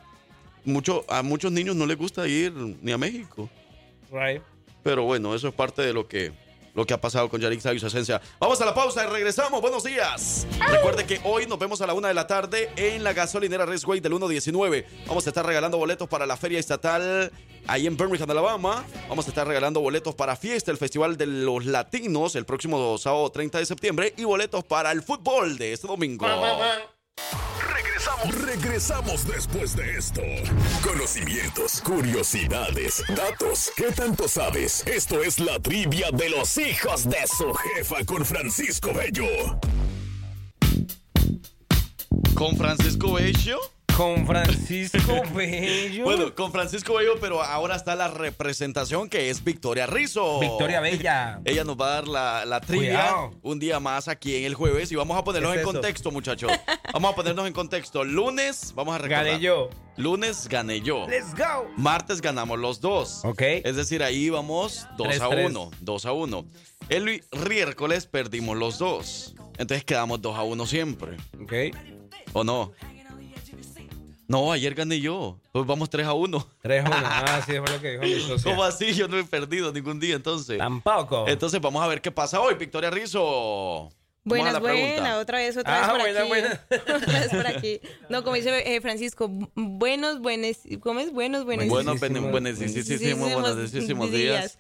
Mucho, 0.64 1.06
a 1.10 1.24
muchos 1.24 1.52
niños 1.52 1.76
no 1.76 1.88
les 1.88 1.98
gusta 1.98 2.28
ir 2.28 2.54
ni 2.54 2.92
a 2.92 2.98
México. 3.00 3.50
Right. 4.12 4.44
Pero 4.84 5.04
bueno, 5.06 5.34
eso 5.34 5.48
es 5.48 5.54
parte 5.56 5.82
de 5.82 5.94
lo 5.94 6.08
que 6.08 6.32
lo 6.80 6.86
que 6.86 6.94
ha 6.94 7.02
pasado 7.02 7.28
con 7.30 7.42
Yarixa 7.42 7.74
y 7.74 7.80
su 7.80 7.88
esencia. 7.88 8.22
Vamos 8.40 8.62
a 8.62 8.66
la 8.66 8.74
pausa 8.74 9.04
y 9.04 9.08
regresamos. 9.08 9.60
Buenos 9.60 9.84
días. 9.84 10.48
Recuerde 10.72 11.06
que 11.06 11.20
hoy 11.26 11.46
nos 11.46 11.60
vemos 11.60 11.82
a 11.82 11.88
la 11.88 11.94
una 11.94 12.08
de 12.08 12.14
la 12.14 12.26
tarde 12.26 12.70
en 12.78 13.04
la 13.04 13.12
gasolinera 13.12 13.66
Raceway 13.66 14.00
del 14.00 14.14
119. 14.14 14.88
Vamos 15.06 15.28
a 15.28 15.30
estar 15.30 15.46
regalando 15.46 15.78
boletos 15.78 16.08
para 16.08 16.26
la 16.26 16.38
feria 16.38 16.58
estatal 16.58 17.34
ahí 17.68 17.86
en 17.86 17.98
Birmingham, 17.98 18.32
Alabama. 18.32 18.86
Vamos 19.10 19.26
a 19.26 19.30
estar 19.30 19.46
regalando 19.46 19.82
boletos 19.82 20.16
para 20.16 20.38
Fiesta, 20.38 20.72
el 20.72 20.78
Festival 20.78 21.18
de 21.18 21.26
los 21.26 21.66
Latinos, 21.66 22.36
el 22.36 22.46
próximo 22.46 22.98
sábado 22.98 23.30
30 23.30 23.60
de 23.60 23.66
septiembre, 23.66 24.14
y 24.16 24.24
boletos 24.24 24.64
para 24.64 24.94
el 24.94 25.04
fútbol 25.04 25.58
de 25.58 25.74
este 25.74 25.86
domingo. 25.86 26.26
Regresamos, 27.74 28.42
regresamos 28.46 29.28
después 29.28 29.76
de 29.76 29.98
esto. 29.98 30.22
Conocimientos, 30.84 31.82
curiosidades, 31.82 33.04
datos. 33.10 33.72
¿Qué 33.76 33.92
tanto 33.92 34.28
sabes? 34.28 34.86
Esto 34.88 35.22
es 35.22 35.40
la 35.40 35.60
trivia 35.60 36.10
de 36.12 36.30
los 36.30 36.58
hijos 36.58 37.10
de 37.10 37.28
su 37.28 37.54
jefa 37.54 38.04
con 38.06 38.26
Francisco 38.26 38.94
Bello. 38.94 39.60
¿Con 42.34 42.56
Francisco 42.58 43.14
Bello? 43.14 43.60
Con 44.00 44.26
Francisco 44.26 45.24
Bello. 45.36 46.06
Bueno, 46.06 46.34
con 46.34 46.54
Francisco 46.54 46.94
Bello, 46.94 47.16
pero 47.20 47.44
ahora 47.44 47.76
está 47.76 47.98
la 47.98 48.08
representación 48.08 49.10
que 49.10 49.30
es 49.30 49.44
Victoria 49.44 49.88
Rizzo. 49.88 50.40
Victoria 50.40 50.80
Bella. 50.80 51.42
Ella 51.46 51.66
nos 51.66 51.76
va 51.78 51.88
a 51.88 51.94
dar 51.96 52.08
la, 52.08 52.46
la 52.46 52.62
trivia 52.62 52.92
Cuidado. 52.92 53.32
un 53.42 53.60
día 53.60 53.82
más 53.82 54.08
aquí 54.08 54.38
en 54.38 54.46
el 54.46 54.54
jueves 54.56 54.90
y 54.94 54.96
vamos 54.96 55.18
a 55.18 55.24
ponernos 55.26 55.52
¿Qué 55.52 55.58
en 55.58 55.64
eso? 55.64 55.74
contexto, 55.74 56.12
muchachos. 56.12 56.50
Vamos 56.94 57.12
a 57.12 57.16
ponernos 57.18 57.46
en 57.46 57.52
contexto. 57.52 58.06
Lunes, 58.06 58.72
vamos 58.74 58.96
a 58.96 59.00
recordar. 59.00 59.26
Gané 59.26 59.42
yo. 59.42 59.70
Lunes 59.98 60.48
gané 60.48 60.80
yo. 60.80 61.06
Let's 61.06 61.36
go. 61.36 61.68
Martes 61.76 62.22
ganamos 62.22 62.58
los 62.58 62.80
dos. 62.80 63.26
Ok. 63.26 63.42
Es 63.42 63.76
decir, 63.76 64.02
ahí 64.02 64.30
vamos 64.30 64.88
2 64.96 65.08
Tres, 65.10 65.22
a 65.22 65.28
tres. 65.28 65.50
1. 65.50 65.72
2 65.82 66.06
a 66.06 66.14
1. 66.14 66.46
El 66.88 67.22
miércoles 67.50 68.06
perdimos 68.06 68.56
los 68.56 68.80
dos. 68.80 69.36
Entonces 69.58 69.84
quedamos 69.84 70.22
2 70.22 70.38
a 70.38 70.44
1 70.44 70.66
siempre. 70.68 71.18
Ok. 71.44 71.54
¿O 72.32 72.46
no? 72.46 72.72
No, 74.30 74.52
ayer 74.52 74.76
gané 74.76 75.00
yo. 75.02 75.40
Pues 75.52 75.66
vamos 75.66 75.90
3 75.90 76.06
a 76.06 76.14
1. 76.14 76.48
3 76.62 76.86
a 76.86 76.88
1. 76.88 76.96
Ah, 77.04 77.42
sí, 77.46 77.54
fue 77.54 77.68
lo 77.68 77.82
que 77.82 77.90
dijo 77.98 78.04
mi 78.04 78.20
socio. 78.22 78.52
¿Cómo 78.52 78.64
así? 78.64 78.94
Yo 78.94 79.08
no 79.08 79.18
he 79.18 79.24
perdido 79.24 79.74
ningún 79.74 80.00
día 80.00 80.16
entonces. 80.16 80.60
Tampoco. 80.60 81.28
Entonces 81.28 81.60
vamos 81.60 81.84
a 81.84 81.88
ver 81.88 82.00
qué 82.00 82.12
pasa 82.12 82.40
hoy, 82.40 82.54
Victoria 82.54 82.92
Rizzo. 82.92 83.92
Buenas, 84.24 84.60
buenas, 84.60 85.18
otra 85.18 85.40
vez, 85.40 85.58
otra 85.58 85.76
Ah, 85.76 85.80
vez 85.82 85.90
por 85.90 86.00
buena, 86.02 86.20
aquí. 86.20 86.28
buena. 86.30 86.62
Otra 86.96 87.20
vez 87.20 87.30
por 87.30 87.48
aquí. 87.48 87.82
No, 88.10 88.24
como 88.24 88.36
dice 88.36 88.76
eh, 88.76 88.80
Francisco, 88.82 89.28
buenos, 89.56 90.20
buenos, 90.22 90.58
¿cómo 90.82 91.00
es? 91.00 91.12
Buenos, 91.12 91.46
buenos. 91.46 91.68
Buenos, 91.68 92.00
buenos, 92.00 92.30
buenísimos, 92.30 93.56
buenísimos 93.56 94.12
días. 94.12 94.60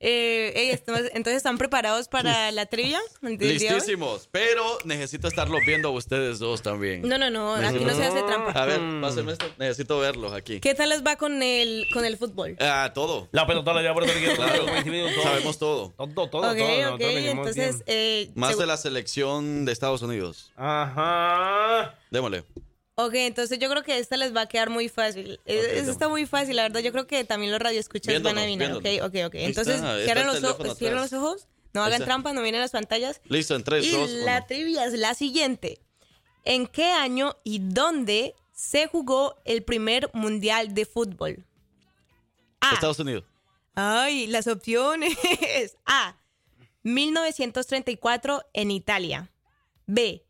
Eh, 0.00 0.52
ey, 0.54 0.70
estamos- 0.70 1.02
entonces, 1.12 1.38
¿están 1.38 1.58
preparados 1.58 2.06
para 2.08 2.52
la 2.52 2.66
trivia? 2.66 3.00
Listísimos, 3.22 4.28
pero 4.30 4.62
necesito 4.84 5.26
estarlos 5.28 5.60
viendo 5.66 5.88
a 5.88 5.92
ustedes 5.92 6.38
dos 6.38 6.62
también. 6.62 7.02
No, 7.02 7.18
no, 7.18 7.30
no, 7.30 7.54
aquí 7.54 7.84
no 7.84 7.94
se 7.94 8.04
hace 8.04 8.22
trampa. 8.22 8.52
A 8.52 8.64
ver, 8.66 8.80
pásenme 9.00 9.32
esto. 9.32 9.46
Necesito 9.58 9.98
verlos 9.98 10.32
aquí. 10.32 10.60
¿Qué 10.60 10.74
tal 10.74 10.90
les 10.90 11.04
va 11.04 11.16
con 11.16 11.42
el, 11.42 11.86
con 11.92 12.04
el 12.04 12.16
fútbol? 12.16 12.56
Ah, 12.60 12.92
todo. 12.94 13.28
La 13.32 13.46
pelota 13.46 13.72
la 13.74 13.82
lleva 13.82 13.94
por 13.94 14.04
otro 14.04 14.14
Claro, 14.36 14.66
sabemos 15.22 15.58
todo. 15.58 15.92
Todo, 15.96 16.08
todo, 16.14 16.28
todo. 16.28 16.50
ok, 16.52 16.58
ok, 16.94 17.00
entonces... 17.00 17.82
Eh, 17.86 18.30
Más 18.34 18.56
de 18.56 18.66
la 18.66 18.76
selección 18.76 19.64
de 19.64 19.72
Estados 19.72 20.02
Unidos. 20.02 20.52
Ajá. 20.56 21.94
Démosle. 22.10 22.44
Ok, 23.00 23.14
entonces 23.14 23.60
yo 23.60 23.70
creo 23.70 23.84
que 23.84 23.96
esta 23.96 24.16
les 24.16 24.34
va 24.34 24.40
a 24.40 24.46
quedar 24.46 24.70
muy 24.70 24.88
fácil. 24.88 25.38
Eh, 25.46 25.60
Esta 25.60 25.76
dame. 25.76 25.90
está 25.92 26.08
muy 26.08 26.26
fácil, 26.26 26.56
la 26.56 26.62
verdad. 26.62 26.80
Yo 26.80 26.90
creo 26.90 27.06
que 27.06 27.22
también 27.22 27.52
los 27.52 27.60
radioescuchas 27.60 28.20
van 28.24 28.36
a 28.38 28.44
Viéndonos, 28.44 28.82
adivinar. 28.82 29.02
Ok, 29.04 29.08
ok, 29.08 29.26
ok. 29.28 29.34
Entonces, 29.36 29.76
está, 29.76 29.92
está 30.00 30.04
cierren 30.04 30.28
el 30.28 30.42
los, 30.42 30.50
ojos, 30.50 30.76
cierren 30.76 31.00
los 31.00 31.12
ojos. 31.12 31.46
No 31.74 31.82
hagan 31.84 31.92
está. 31.92 32.06
trampa, 32.06 32.32
no 32.32 32.40
miren 32.42 32.60
las 32.60 32.72
pantallas. 32.72 33.20
Listo, 33.26 33.54
en 33.54 33.62
3, 33.62 33.86
y 33.86 33.90
2, 33.92 34.10
la 34.10 34.46
trivia 34.48 34.84
es 34.84 34.94
la 34.94 35.14
siguiente. 35.14 35.78
¿En 36.44 36.66
qué 36.66 36.86
año 36.86 37.36
y 37.44 37.60
dónde 37.60 38.34
se 38.52 38.88
jugó 38.88 39.36
el 39.44 39.62
primer 39.62 40.10
mundial 40.12 40.74
de 40.74 40.84
fútbol? 40.84 41.46
A. 42.60 42.74
Estados 42.74 42.98
Unidos. 42.98 43.22
Ay, 43.76 44.26
las 44.26 44.48
opciones. 44.48 45.16
A. 45.86 46.16
1934 46.82 48.42
en 48.54 48.72
Italia. 48.72 49.30
B. 49.86 50.24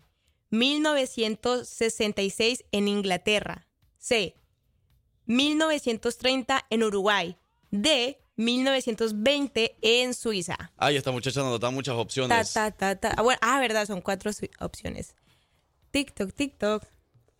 1966 0.50 2.64
en 2.72 2.88
Inglaterra. 2.88 3.66
C. 3.98 4.34
1930 5.26 6.66
en 6.70 6.82
Uruguay. 6.82 7.36
D. 7.70 8.18
1920 8.36 9.76
en 9.82 10.14
Suiza. 10.14 10.72
Ay, 10.76 10.96
esta 10.96 11.10
muchacha 11.10 11.40
nos 11.40 11.58
da 11.58 11.70
muchas 11.70 11.96
opciones. 11.96 12.52
ta, 12.52 12.70
ta, 12.70 12.94
ta. 12.94 13.14
Ah, 13.16 13.22
bueno, 13.22 13.38
ah, 13.42 13.58
verdad, 13.60 13.84
son 13.84 14.00
cuatro 14.00 14.30
opciones. 14.60 15.16
TikTok, 15.90 16.32
TikTok. 16.32 16.84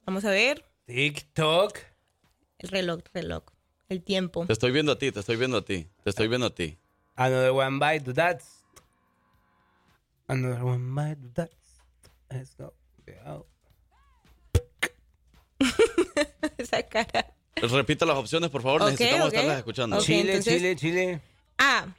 Vamos 0.05 0.25
a 0.25 0.31
ver. 0.31 0.65
TikTok. 0.87 1.79
El 2.59 2.69
reloj, 2.71 3.03
reloj. 3.15 3.45
El 3.89 4.03
tiempo. 4.03 4.45
Te 4.47 4.53
estoy 4.53 4.73
viendo 4.73 4.93
a 4.93 4.99
ti, 4.99 5.13
te 5.13 5.21
estoy 5.21 5.37
viendo 5.37 5.59
a 5.59 5.65
ti. 5.65 5.89
Te 6.03 6.11
estoy 6.11 6.27
viendo 6.27 6.49
a 6.49 6.55
ti. 6.55 6.77
Another 7.15 7.53
one 7.53 7.79
bite 7.79 8.05
to 8.05 8.13
that. 8.15 8.43
Another 10.27 10.65
one 10.65 10.95
bite 10.95 11.23
to 11.23 11.29
that. 11.35 11.51
Let's 12.31 12.57
go. 12.57 12.75
Cuidado. 13.15 13.47
Esa 16.59 16.83
cara. 16.85 17.35
Repita 17.57 18.07
las 18.07 18.17
opciones, 18.17 18.51
por 18.51 18.63
favor. 18.63 18.83
Ok, 18.83 18.91
Necesitamos 18.91 19.29
ok. 19.29 19.35
estarlas 19.35 19.59
escuchando. 19.59 19.97
Ok, 19.97 20.05
Chile, 20.05 20.21
entonces- 20.35 20.55
Chile, 20.57 20.77
Chile. 20.77 21.21
A. 21.59 21.95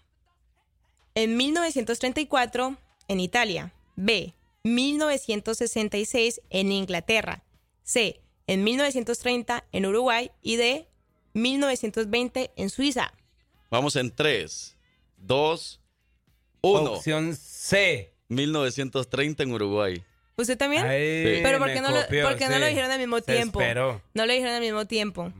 En 1.15 1.35
1934 1.35 2.77
en 3.07 3.19
Italia. 3.19 3.73
B. 3.95 4.33
1966 4.63 6.41
en 6.49 6.71
Inglaterra. 6.71 7.43
C. 7.83 8.21
En 8.47 8.63
1930 8.63 9.65
en 9.71 9.85
Uruguay. 9.85 10.31
Y 10.41 10.55
D. 10.55 10.87
1920 11.33 12.51
en 12.55 12.69
Suiza. 12.69 13.13
Vamos 13.69 13.95
en 13.97 14.13
3, 14.15 14.75
2, 15.17 15.79
1. 16.61 16.91
Opción 16.93 17.35
C. 17.35 18.13
1930 18.29 19.43
en 19.43 19.51
Uruguay. 19.53 20.03
¿Usted 20.39 20.57
también? 20.57 20.83
Sí. 20.83 21.41
Pero 21.43 21.59
¿por 21.59 21.67
qué, 21.73 21.81
no 21.81 21.91
lo, 21.91 22.01
copió, 22.01 22.25
por 22.25 22.37
qué 22.37 22.47
no 22.47 22.53
sí. 22.53 22.59
lo 22.59 22.65
dijeron 22.67 22.91
al 22.91 22.99
mismo 22.99 23.17
Se 23.17 23.33
tiempo? 23.33 23.59
esperó. 23.61 24.01
No 24.13 24.25
lo 24.25 24.31
dijeron 24.31 24.55
al 24.55 24.61
mismo 24.61 24.85
tiempo. 24.85 25.33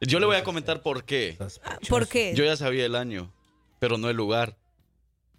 Yo 0.00 0.18
le 0.18 0.26
voy 0.26 0.36
a 0.36 0.42
comentar 0.44 0.82
por 0.82 1.04
qué. 1.04 1.36
¿Por 1.88 2.08
qué? 2.08 2.34
Yo 2.34 2.44
ya 2.44 2.56
sabía 2.56 2.84
el 2.84 2.96
año, 2.96 3.32
pero 3.78 3.96
no 3.96 4.10
el 4.10 4.16
lugar. 4.16 4.56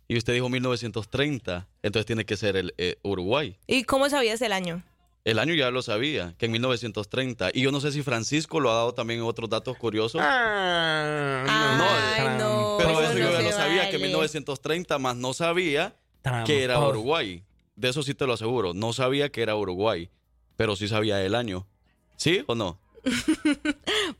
Y 0.07 0.17
usted 0.17 0.33
dijo 0.33 0.49
1930, 0.49 1.67
entonces 1.83 2.05
tiene 2.05 2.25
que 2.25 2.37
ser 2.37 2.55
el 2.55 2.73
eh, 2.77 2.95
Uruguay. 3.03 3.57
¿Y 3.67 3.83
cómo 3.83 4.09
sabías 4.09 4.41
el 4.41 4.53
año? 4.53 4.81
El 5.25 5.37
año 5.37 5.53
ya 5.53 5.69
lo 5.69 5.81
sabía, 5.81 6.33
que 6.37 6.45
en 6.45 6.53
1930. 6.53 7.51
Y 7.53 7.61
yo 7.61 7.71
no 7.71 7.81
sé 7.81 7.91
si 7.91 8.01
Francisco 8.01 8.59
lo 8.59 8.71
ha 8.71 8.75
dado 8.75 8.93
también 8.93 9.19
en 9.19 9.25
otros 9.25 9.49
datos 9.49 9.77
curiosos. 9.77 10.21
Ah, 10.23 11.43
Ay, 12.17 12.37
no. 12.39 12.77
Pero 12.79 12.91
eso 12.91 13.11
eso 13.11 13.19
yo 13.19 13.25
no 13.25 13.31
ya 13.33 13.41
lo 13.41 13.51
sabía, 13.51 13.89
que 13.89 13.97
vale. 13.97 14.07
1930, 14.07 14.97
más 14.97 15.15
no 15.17 15.33
sabía 15.33 15.93
que 16.45 16.63
era 16.63 16.75
Tramposo. 16.75 16.89
Uruguay. 16.91 17.43
De 17.79 17.89
eso 17.89 18.03
sí 18.03 18.13
te 18.13 18.27
lo 18.27 18.33
aseguro. 18.33 18.73
No 18.73 18.91
sabía 18.91 19.29
que 19.29 19.41
era 19.41 19.55
Uruguay, 19.55 20.09
pero 20.57 20.75
sí 20.75 20.87
sabía 20.89 21.23
el 21.23 21.33
año. 21.33 21.65
¿Sí 22.17 22.43
o 22.47 22.55
no? 22.55 22.77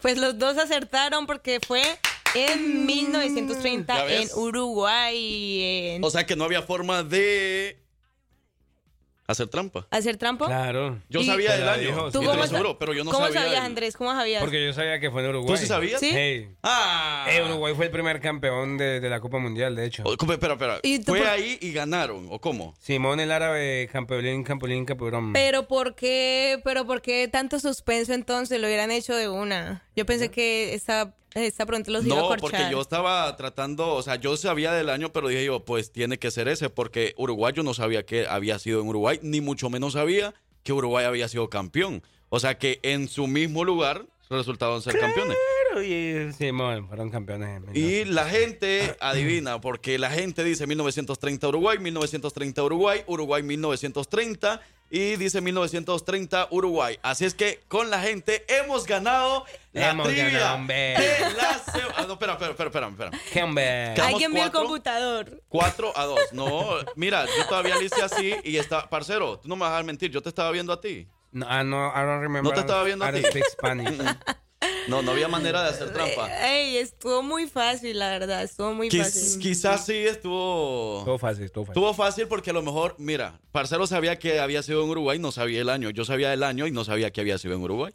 Pues 0.02 0.18
los 0.18 0.40
dos 0.40 0.58
acertaron 0.58 1.26
porque 1.28 1.60
fue 1.60 1.82
en 2.36 2.86
1930 2.86 4.08
¿Ya 4.08 4.22
en? 4.22 4.30
Uruguay. 4.36 5.96
en- 5.96 6.04
O 6.06 6.10
sea 6.10 6.26
que 6.26 6.36
no 6.38 6.46
había 6.46 6.62
forma 6.62 7.04
de 7.04 7.78
hacer 9.32 9.48
trampa. 9.48 9.88
¿Hacer 9.92 10.18
trampa? 10.18 10.46
Claro. 10.48 11.02
Yo 11.10 11.24
sabía 11.24 11.54
el 11.56 11.60
Te 11.60 11.66
la 11.66 11.74
año. 11.74 12.12
¿Tú 12.12 12.20
te 12.20 12.26
cómo, 12.28 12.44
aseguro, 12.44 12.80
pero 12.80 12.94
yo 12.94 13.04
no 13.04 13.12
¿Cómo 13.12 13.26
sabía. 13.28 13.42
sabías, 13.42 13.60
el- 13.60 13.66
Andrés? 13.66 13.96
¿Cómo 13.98 14.12
sabías? 14.12 14.42
Porque 14.42 14.66
yo 14.66 14.74
sabía 14.74 15.00
que 15.00 15.12
fue 15.12 15.22
en 15.24 15.30
Uruguay. 15.30 15.54
¿Tú 15.56 15.58
sí 15.62 15.68
sabías? 15.68 16.00
¿Sí? 16.00 16.10
Hey. 16.14 16.50
Ah. 16.64 17.26
Eh, 17.30 17.42
Uruguay 17.44 17.74
fue 17.76 17.86
el 17.86 17.92
primer 17.92 18.20
campeón 18.22 18.78
de, 18.78 19.00
de 19.00 19.10
la 19.10 19.20
Copa 19.20 19.38
Mundial, 19.40 19.76
de 19.76 19.86
hecho. 19.86 20.04
O- 20.06 20.18
¿cómo? 20.18 20.34
Espera, 20.34 20.54
espera. 20.54 20.80
¿Y 20.84 21.00
tú 21.00 21.12
Fue 21.12 21.20
por- 21.20 21.28
ahí 21.28 21.58
y 21.62 21.72
ganaron, 21.72 22.28
¿o 22.30 22.40
cómo? 22.40 22.74
Simón 22.80 23.20
el 23.20 23.32
árabe, 23.32 23.88
Campolín, 23.92 24.44
Campolín, 24.44 24.86
Campurón. 24.86 25.34
Pero 25.34 25.68
¿por 25.68 25.96
qué, 25.96 26.60
pero 26.64 26.86
por 26.86 27.02
qué 27.02 27.28
tanto 27.28 27.60
suspenso 27.60 28.14
entonces? 28.14 28.60
Lo 28.60 28.68
hubieran 28.68 28.92
hecho 28.92 29.16
de 29.16 29.30
una. 29.30 29.84
Yo 29.96 30.06
pensé 30.06 30.30
que 30.32 30.74
esta, 30.74 31.14
los 31.92 32.06
iba 32.06 32.18
a 32.18 32.22
No, 32.22 32.36
porque 32.38 32.68
yo 32.72 32.82
estaba 32.82 33.36
tratando, 33.36 33.94
o 33.94 34.02
sea, 34.02 34.16
yo 34.16 34.36
sabía 34.38 34.72
del 34.74 34.90
año, 34.90 35.12
pero 35.12 35.28
dije 35.28 35.46
yo, 35.46 35.64
pues 35.64 35.92
tiene 35.92 36.18
que 36.18 36.32
ser 36.32 36.48
ese, 36.48 36.70
porque 36.70 37.14
Uruguay 37.18 37.54
yo 37.56 37.64
no 37.64 37.74
sabía 37.74 38.06
que 38.06 38.28
había 38.28 38.58
sido 38.60 38.82
en 38.82 38.88
Uruguay, 38.88 39.20
ni 39.22 39.42
mucho 39.42 39.70
menos 39.70 39.94
sabía 39.94 40.34
que 40.64 40.74
Uruguay 40.74 41.06
había 41.06 41.28
sido 41.28 41.50
campeón. 41.50 42.04
O 42.30 42.40
sea 42.40 42.58
que 42.58 42.80
en 42.84 43.08
su 43.08 43.28
mismo 43.28 43.64
lugar 43.64 44.06
resultaron 44.30 44.82
ser 44.82 45.00
campeones. 45.00 45.38
Y 45.82 46.32
Simón, 46.34 46.88
fueron 46.88 47.10
campeones. 47.10 47.62
en 47.68 47.76
Y 47.76 48.06
la 48.06 48.26
gente 48.30 48.96
adivina, 49.00 49.60
porque 49.62 49.98
la 50.00 50.10
gente 50.12 50.44
dice 50.44 50.68
1930 50.68 51.48
Uruguay, 51.48 51.78
1930 51.80 52.64
Uruguay, 52.64 53.04
Uruguay 53.08 53.44
1930. 53.44 54.62
y 54.92 55.18
dice 55.18 55.40
1930 55.42 56.48
Uruguay. 56.50 56.98
Así 57.04 57.24
es 57.24 57.36
que 57.36 57.60
con 57.68 57.92
la 57.92 58.02
gente 58.02 58.44
hemos 58.48 58.88
ganado 58.88 59.46
la 59.72 59.92
Hemos 59.92 60.08
trivia 60.08 60.30
ganado, 60.32 60.56
hombre. 60.56 60.76
de 60.98 61.20
la 61.38 61.54
se- 61.60 61.80
Ah, 61.96 62.06
no, 62.08 62.14
espera, 62.14 62.34
espera, 62.34 62.52
espera, 62.52 62.70
espera, 62.70 62.88
espera. 62.88 63.12
¿Qué, 63.32 63.44
hombre? 63.44 63.92
Quedamos 63.94 64.14
Alguien 64.14 64.34
vio 64.34 64.44
el 64.46 64.52
computador. 64.52 65.44
4 65.50 65.94
a 65.96 66.06
2. 66.06 66.20
No, 66.32 66.70
mira, 66.96 67.26
yo 67.38 67.46
todavía 67.48 67.76
le 67.78 67.86
hice 67.86 68.02
así 68.02 68.34
y 68.44 68.58
está, 68.58 68.90
parcero, 68.90 69.38
tú 69.40 69.48
no 69.48 69.56
me 69.56 69.62
vas 69.62 69.70
a 69.70 69.74
dejar 69.74 69.86
mentir, 69.86 70.10
yo 70.10 70.22
te 70.24 70.30
estaba 70.30 70.50
viendo 70.52 70.74
a 70.74 70.82
ti. 70.82 71.08
No, 71.32 71.46
ah, 71.48 71.64
no, 71.64 71.90
I 71.90 72.00
don't 72.00 72.22
remember. 72.24 72.44
No 72.44 72.52
te 72.52 72.62
estaba 72.62 72.84
viendo 72.84 73.06
a 73.06 73.10
I 73.16 73.22
ti. 73.22 73.30
No, 74.90 75.02
no 75.02 75.12
había 75.12 75.28
manera 75.28 75.64
de 75.64 75.70
hacer 75.70 75.94
trampa. 75.94 76.30
Ey, 76.48 76.78
estuvo 76.78 77.22
muy 77.22 77.48
fácil, 77.48 78.00
la 78.00 78.10
verdad. 78.10 78.44
Estuvo 78.44 78.74
muy 78.74 78.90
fácil. 78.90 79.40
quizás 79.40 79.86
sí 79.86 79.94
estuvo. 79.96 81.00
Estuvo 81.00 81.18
fácil, 81.18 81.44
estuvo 81.46 81.66
fácil. 81.66 81.80
Estuvo 81.80 81.94
fácil 81.94 82.28
porque 82.28 82.50
a 82.50 82.54
lo 82.54 82.62
mejor, 82.64 82.96
mira, 82.98 83.40
Parcero 83.52 83.86
sabía 83.88 84.18
que 84.18 84.40
había 84.40 84.64
sido 84.64 84.84
en 84.84 84.90
Uruguay, 84.90 85.20
no 85.20 85.32
sabía 85.32 85.62
el 85.62 85.70
año. 85.70 85.90
Yo 85.92 86.06
sabía 86.06 86.34
el 86.34 86.44
año 86.44 86.68
y 86.68 86.72
no 86.72 86.84
sabía 86.84 87.12
que 87.12 87.22
había 87.22 87.38
sido 87.38 87.56
en 87.56 87.62
Uruguay. 87.62 87.94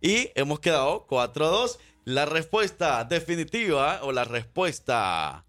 Y 0.00 0.30
hemos 0.34 0.60
quedado 0.60 1.06
4 1.08 1.46
a 1.46 1.48
2. 1.48 1.78
La 2.04 2.24
respuesta 2.24 3.04
definitiva 3.04 4.00
o 4.02 4.12
la 4.12 4.24
respuesta 4.24 5.44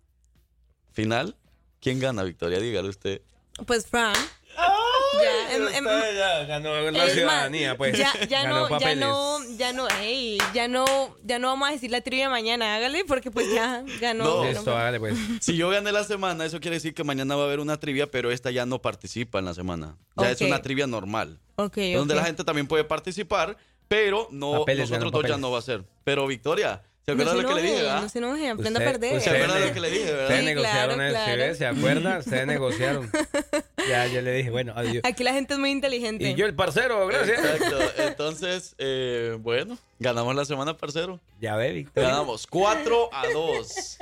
final. 0.91 1.37
¿Quién 1.79 1.99
gana, 1.99 2.23
Victoria? 2.23 2.59
Dígale 2.59 2.89
usted. 2.89 3.21
Pues 3.65 3.87
Fran. 3.87 4.15
Ya, 5.21 5.55
em- 5.55 5.67
em- 5.67 5.85
Usted 5.87 6.17
ya 6.17 6.43
ganó 6.45 6.79
la 6.81 6.91
más, 6.91 7.11
ciudadanía, 7.11 7.77
pues. 7.77 7.97
Ya, 7.97 8.13
ya 8.27 8.43
Ganó 8.43 8.55
no, 8.61 8.63
ya 8.69 8.69
papeles. 8.69 8.97
no, 8.99 9.39
ya 9.57 9.73
no, 9.73 9.87
ya 10.53 10.67
no, 10.67 11.15
ya 11.23 11.39
no 11.39 11.47
vamos 11.47 11.69
a 11.69 11.71
decir 11.71 11.89
la 11.91 12.01
trivia 12.01 12.29
mañana, 12.29 12.75
hágale, 12.75 13.03
porque 13.05 13.31
pues 13.31 13.51
ya 13.53 13.83
ganó. 13.99 14.43
No. 14.45 14.71
Hágale 14.71 14.99
pues. 14.99 15.15
Si 15.41 15.55
yo 15.57 15.69
gané 15.69 15.91
la 15.91 16.03
semana, 16.03 16.45
eso 16.45 16.59
quiere 16.59 16.75
decir 16.77 16.93
que 16.93 17.03
mañana 17.03 17.35
va 17.35 17.43
a 17.43 17.45
haber 17.45 17.59
una 17.59 17.79
trivia, 17.79 18.07
pero 18.09 18.31
esta 18.31 18.51
ya 18.51 18.65
no 18.65 18.81
participa 18.81 19.39
en 19.39 19.45
la 19.45 19.53
semana. 19.53 19.97
Ya 20.17 20.31
es 20.31 20.41
una 20.41 20.61
trivia 20.61 20.85
normal. 20.87 21.39
Ok, 21.55 21.77
Donde 21.95 22.15
la 22.15 22.23
gente 22.23 22.43
también 22.43 22.67
puede 22.67 22.83
participar, 22.83 23.57
pero 23.87 24.27
no 24.31 24.59
Papeles, 24.59 24.89
nosotros 24.89 25.11
dos 25.11 25.25
ya 25.27 25.37
no 25.37 25.51
va 25.51 25.59
a 25.59 25.63
ser. 25.63 25.83
Pero 26.03 26.27
Victoria, 26.27 26.83
¿se 27.05 27.15
No 27.15 27.23
acuerda 27.23 27.31
se 27.31 27.41
lo 27.41 27.47
que 27.49 27.55
le 27.55 27.61
dije? 27.61 27.75
verdad? 27.81 28.01
no 28.01 28.09
se 28.09 28.17
enoje, 28.19 28.49
aprenda 28.49 28.79
a 28.79 28.83
perder. 28.83 29.21
¿Se 29.21 29.29
acuerda 29.29 29.59
ne- 29.59 29.67
lo 29.67 29.73
que 29.73 29.79
le 29.79 29.89
dije, 29.89 30.05
verdad? 30.05 30.21
Ustedes 30.23 30.39
Sí, 30.39 30.45
negociaron 30.45 30.95
claro, 30.95 31.09
eso, 31.09 31.17
¿sí 31.19 31.23
claro. 31.25 31.41
ves? 31.41 31.57
¿Se 31.57 31.65
acuerda? 31.67 32.17
Ustedes 32.19 32.47
negociaron. 32.47 33.11
Ya, 33.89 34.07
yo 34.07 34.21
le 34.21 34.33
dije, 34.33 34.49
bueno, 34.51 34.73
adiós. 34.75 35.03
Aquí 35.03 35.23
la 35.23 35.33
gente 35.33 35.53
es 35.53 35.59
muy 35.59 35.71
inteligente. 35.71 36.29
Y 36.29 36.35
yo 36.35 36.45
el 36.45 36.53
parcero, 36.53 37.07
gracias. 37.07 37.39
Exacto. 37.39 37.79
Entonces, 37.97 38.75
eh, 38.77 39.35
bueno, 39.39 39.79
ganamos 39.97 40.35
la 40.35 40.45
semana, 40.45 40.77
parcero. 40.77 41.19
Ya 41.41 41.55
ve, 41.55 41.71
Victoria. 41.71 42.09
Ganamos 42.09 42.45
4 42.45 43.09
a 43.11 43.23
2. 43.33 43.97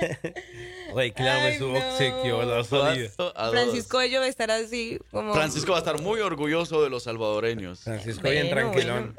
Reclame 0.94 1.40
Ay, 1.46 1.58
su 1.58 1.68
no. 1.72 1.78
obsequio 1.78 2.42
la 2.42 2.62
salida. 2.64 3.08
4 3.16 3.32
a 3.40 3.46
2. 3.46 3.54
Francisco 3.54 4.00
ello 4.02 4.20
va 4.20 4.26
a 4.26 4.28
estar 4.28 4.50
así 4.50 4.98
como. 5.10 5.32
Francisco 5.32 5.70
va 5.72 5.78
a 5.78 5.80
estar 5.80 6.00
muy 6.02 6.20
orgulloso 6.20 6.82
de 6.82 6.90
los 6.90 7.04
salvadoreños. 7.04 7.80
Francisco 7.80 8.20
Bueno, 8.22 8.40
bien 8.42 8.50
tranquilón. 8.50 9.16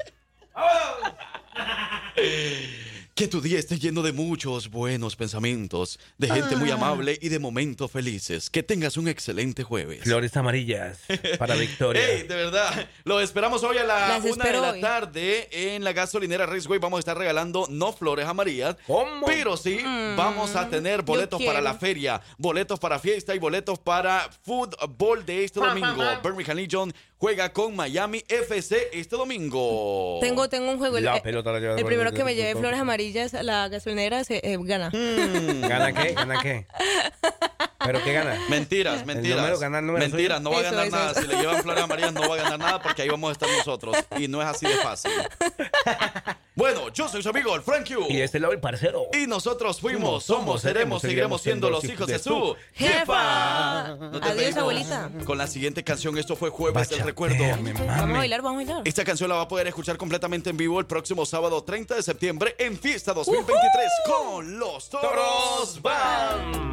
Que 3.20 3.28
tu 3.28 3.42
día 3.42 3.58
esté 3.58 3.78
lleno 3.78 4.00
de 4.00 4.12
muchos 4.12 4.70
buenos 4.70 5.14
pensamientos, 5.14 5.98
de 6.16 6.26
gente 6.30 6.56
muy 6.56 6.70
Ah. 6.70 6.76
amable 6.76 7.18
y 7.20 7.28
de 7.28 7.38
momentos 7.38 7.90
felices. 7.90 8.48
Que 8.48 8.62
tengas 8.62 8.96
un 8.96 9.08
excelente 9.08 9.62
jueves. 9.62 10.00
Flores 10.04 10.34
amarillas 10.38 11.00
para 11.38 11.54
Victoria. 11.56 12.00
Ey, 12.02 12.22
de 12.22 12.34
verdad, 12.34 12.88
lo 13.04 13.20
esperamos 13.20 13.62
hoy 13.62 13.76
a 13.76 13.84
la 13.84 14.08
Las 14.08 14.24
una 14.24 14.42
de 14.46 14.52
la 14.54 14.70
hoy. 14.70 14.80
tarde 14.80 15.48
en 15.52 15.84
la 15.84 15.92
gasolinera 15.92 16.46
Raceway. 16.46 16.78
Vamos 16.78 16.96
a 16.96 17.00
estar 17.00 17.18
regalando 17.18 17.66
no 17.68 17.92
flores 17.92 18.24
amarillas, 18.26 18.76
pero 19.26 19.58
sí 19.58 19.80
vamos 20.16 20.56
a 20.56 20.70
tener 20.70 21.02
boletos 21.02 21.42
para 21.42 21.60
la 21.60 21.74
feria, 21.74 22.22
boletos 22.38 22.80
para 22.80 22.98
fiesta 22.98 23.34
y 23.34 23.38
boletos 23.38 23.78
para 23.78 24.30
fútbol 24.42 25.26
de 25.26 25.44
este 25.44 25.60
domingo. 25.60 26.02
Birmingham 26.24 26.56
Legion 26.56 26.94
juega 27.20 27.52
con 27.52 27.76
Miami 27.76 28.24
FC 28.28 28.88
este 28.94 29.14
domingo. 29.14 30.18
Tengo, 30.22 30.48
tengo 30.48 30.70
un 30.72 30.78
juego. 30.78 30.96
El, 30.96 31.04
La 31.04 31.22
pelota 31.22 31.52
la 31.52 31.60
lleva 31.60 31.76
el 31.78 31.84
primero 31.84 32.08
el- 32.08 32.16
que 32.16 32.24
me 32.24 32.34
lleve 32.34 32.58
flores 32.58 32.80
amarillas 32.80 33.34
a 33.34 33.42
la 33.42 33.68
gasolinera 33.68 34.24
se 34.24 34.38
eh, 34.42 34.56
gana. 34.58 34.88
Mm. 34.88 35.60
¿Gana 35.68 35.92
qué? 35.92 36.14
¿Gana 36.14 36.42
qué? 36.42 36.66
¿Pero 37.84 38.02
qué 38.02 38.12
gana? 38.12 38.38
Mentiras, 38.48 39.04
mentiras. 39.06 39.38
número, 39.38 39.58
gana 39.58 39.78
el 39.80 39.86
número 39.86 40.06
mentiras, 40.06 40.38
suyo. 40.38 40.50
no 40.50 40.54
va 40.54 40.58
a 40.60 40.62
ganar 40.62 40.86
eso, 40.86 40.96
nada. 40.96 41.10
eso. 41.12 41.20
Si 41.22 41.26
le 41.28 41.36
llevan 41.36 41.62
flores 41.62 41.82
amarillas, 41.84 42.12
no 42.12 42.28
va 42.28 42.34
a 42.34 42.38
ganar 42.38 42.58
nada 42.58 42.82
porque 42.82 43.02
ahí 43.02 43.08
vamos 43.08 43.28
a 43.30 43.32
estar 43.32 43.48
nosotros. 43.50 43.96
Y 44.18 44.28
no 44.28 44.40
es 44.42 44.48
así 44.48 44.66
de 44.66 44.74
fácil. 44.76 45.12
Bueno, 46.54 46.90
yo 46.92 47.08
soy 47.08 47.22
su 47.22 47.28
amigo, 47.30 47.54
el 47.56 47.62
Frank 47.62 47.88
Q. 47.88 48.06
Y 48.10 48.20
este 48.20 48.38
lado 48.38 48.52
el 48.52 48.60
parcero. 48.60 49.06
Y 49.14 49.26
nosotros 49.26 49.80
fuimos, 49.80 50.24
somos, 50.24 50.60
seremos, 50.60 51.00
seguiremos 51.00 51.40
siendo 51.40 51.70
los 51.70 51.82
hijos 51.84 52.06
de 52.06 52.18
su 52.18 52.54
¡Jefa! 52.74 53.96
No 53.96 54.18
Adiós, 54.18 54.34
pedimos. 54.34 54.56
abuelita. 54.58 55.10
Con 55.24 55.38
la 55.38 55.46
siguiente 55.46 55.82
canción, 55.82 56.18
esto 56.18 56.36
fue 56.36 56.50
Jueves 56.50 56.90
del 56.90 57.09
Recuerdo. 57.10 57.44
Vamos 57.88 58.14
a 58.14 58.18
bailar, 58.18 58.40
vamos 58.40 58.62
a 58.62 58.64
bailar. 58.64 58.82
Esta 58.84 59.04
canción 59.04 59.28
la 59.28 59.34
va 59.34 59.42
a 59.42 59.48
poder 59.48 59.66
escuchar 59.66 59.96
completamente 59.96 60.48
en 60.50 60.56
vivo 60.56 60.78
el 60.78 60.86
próximo 60.86 61.26
sábado 61.26 61.60
30 61.64 61.96
de 61.96 62.04
septiembre 62.04 62.54
en 62.56 62.78
Fiesta 62.78 63.12
2023 63.12 63.88
con 64.06 64.60
los 64.60 64.88
Toros 64.88 65.82
Band. 65.82 66.70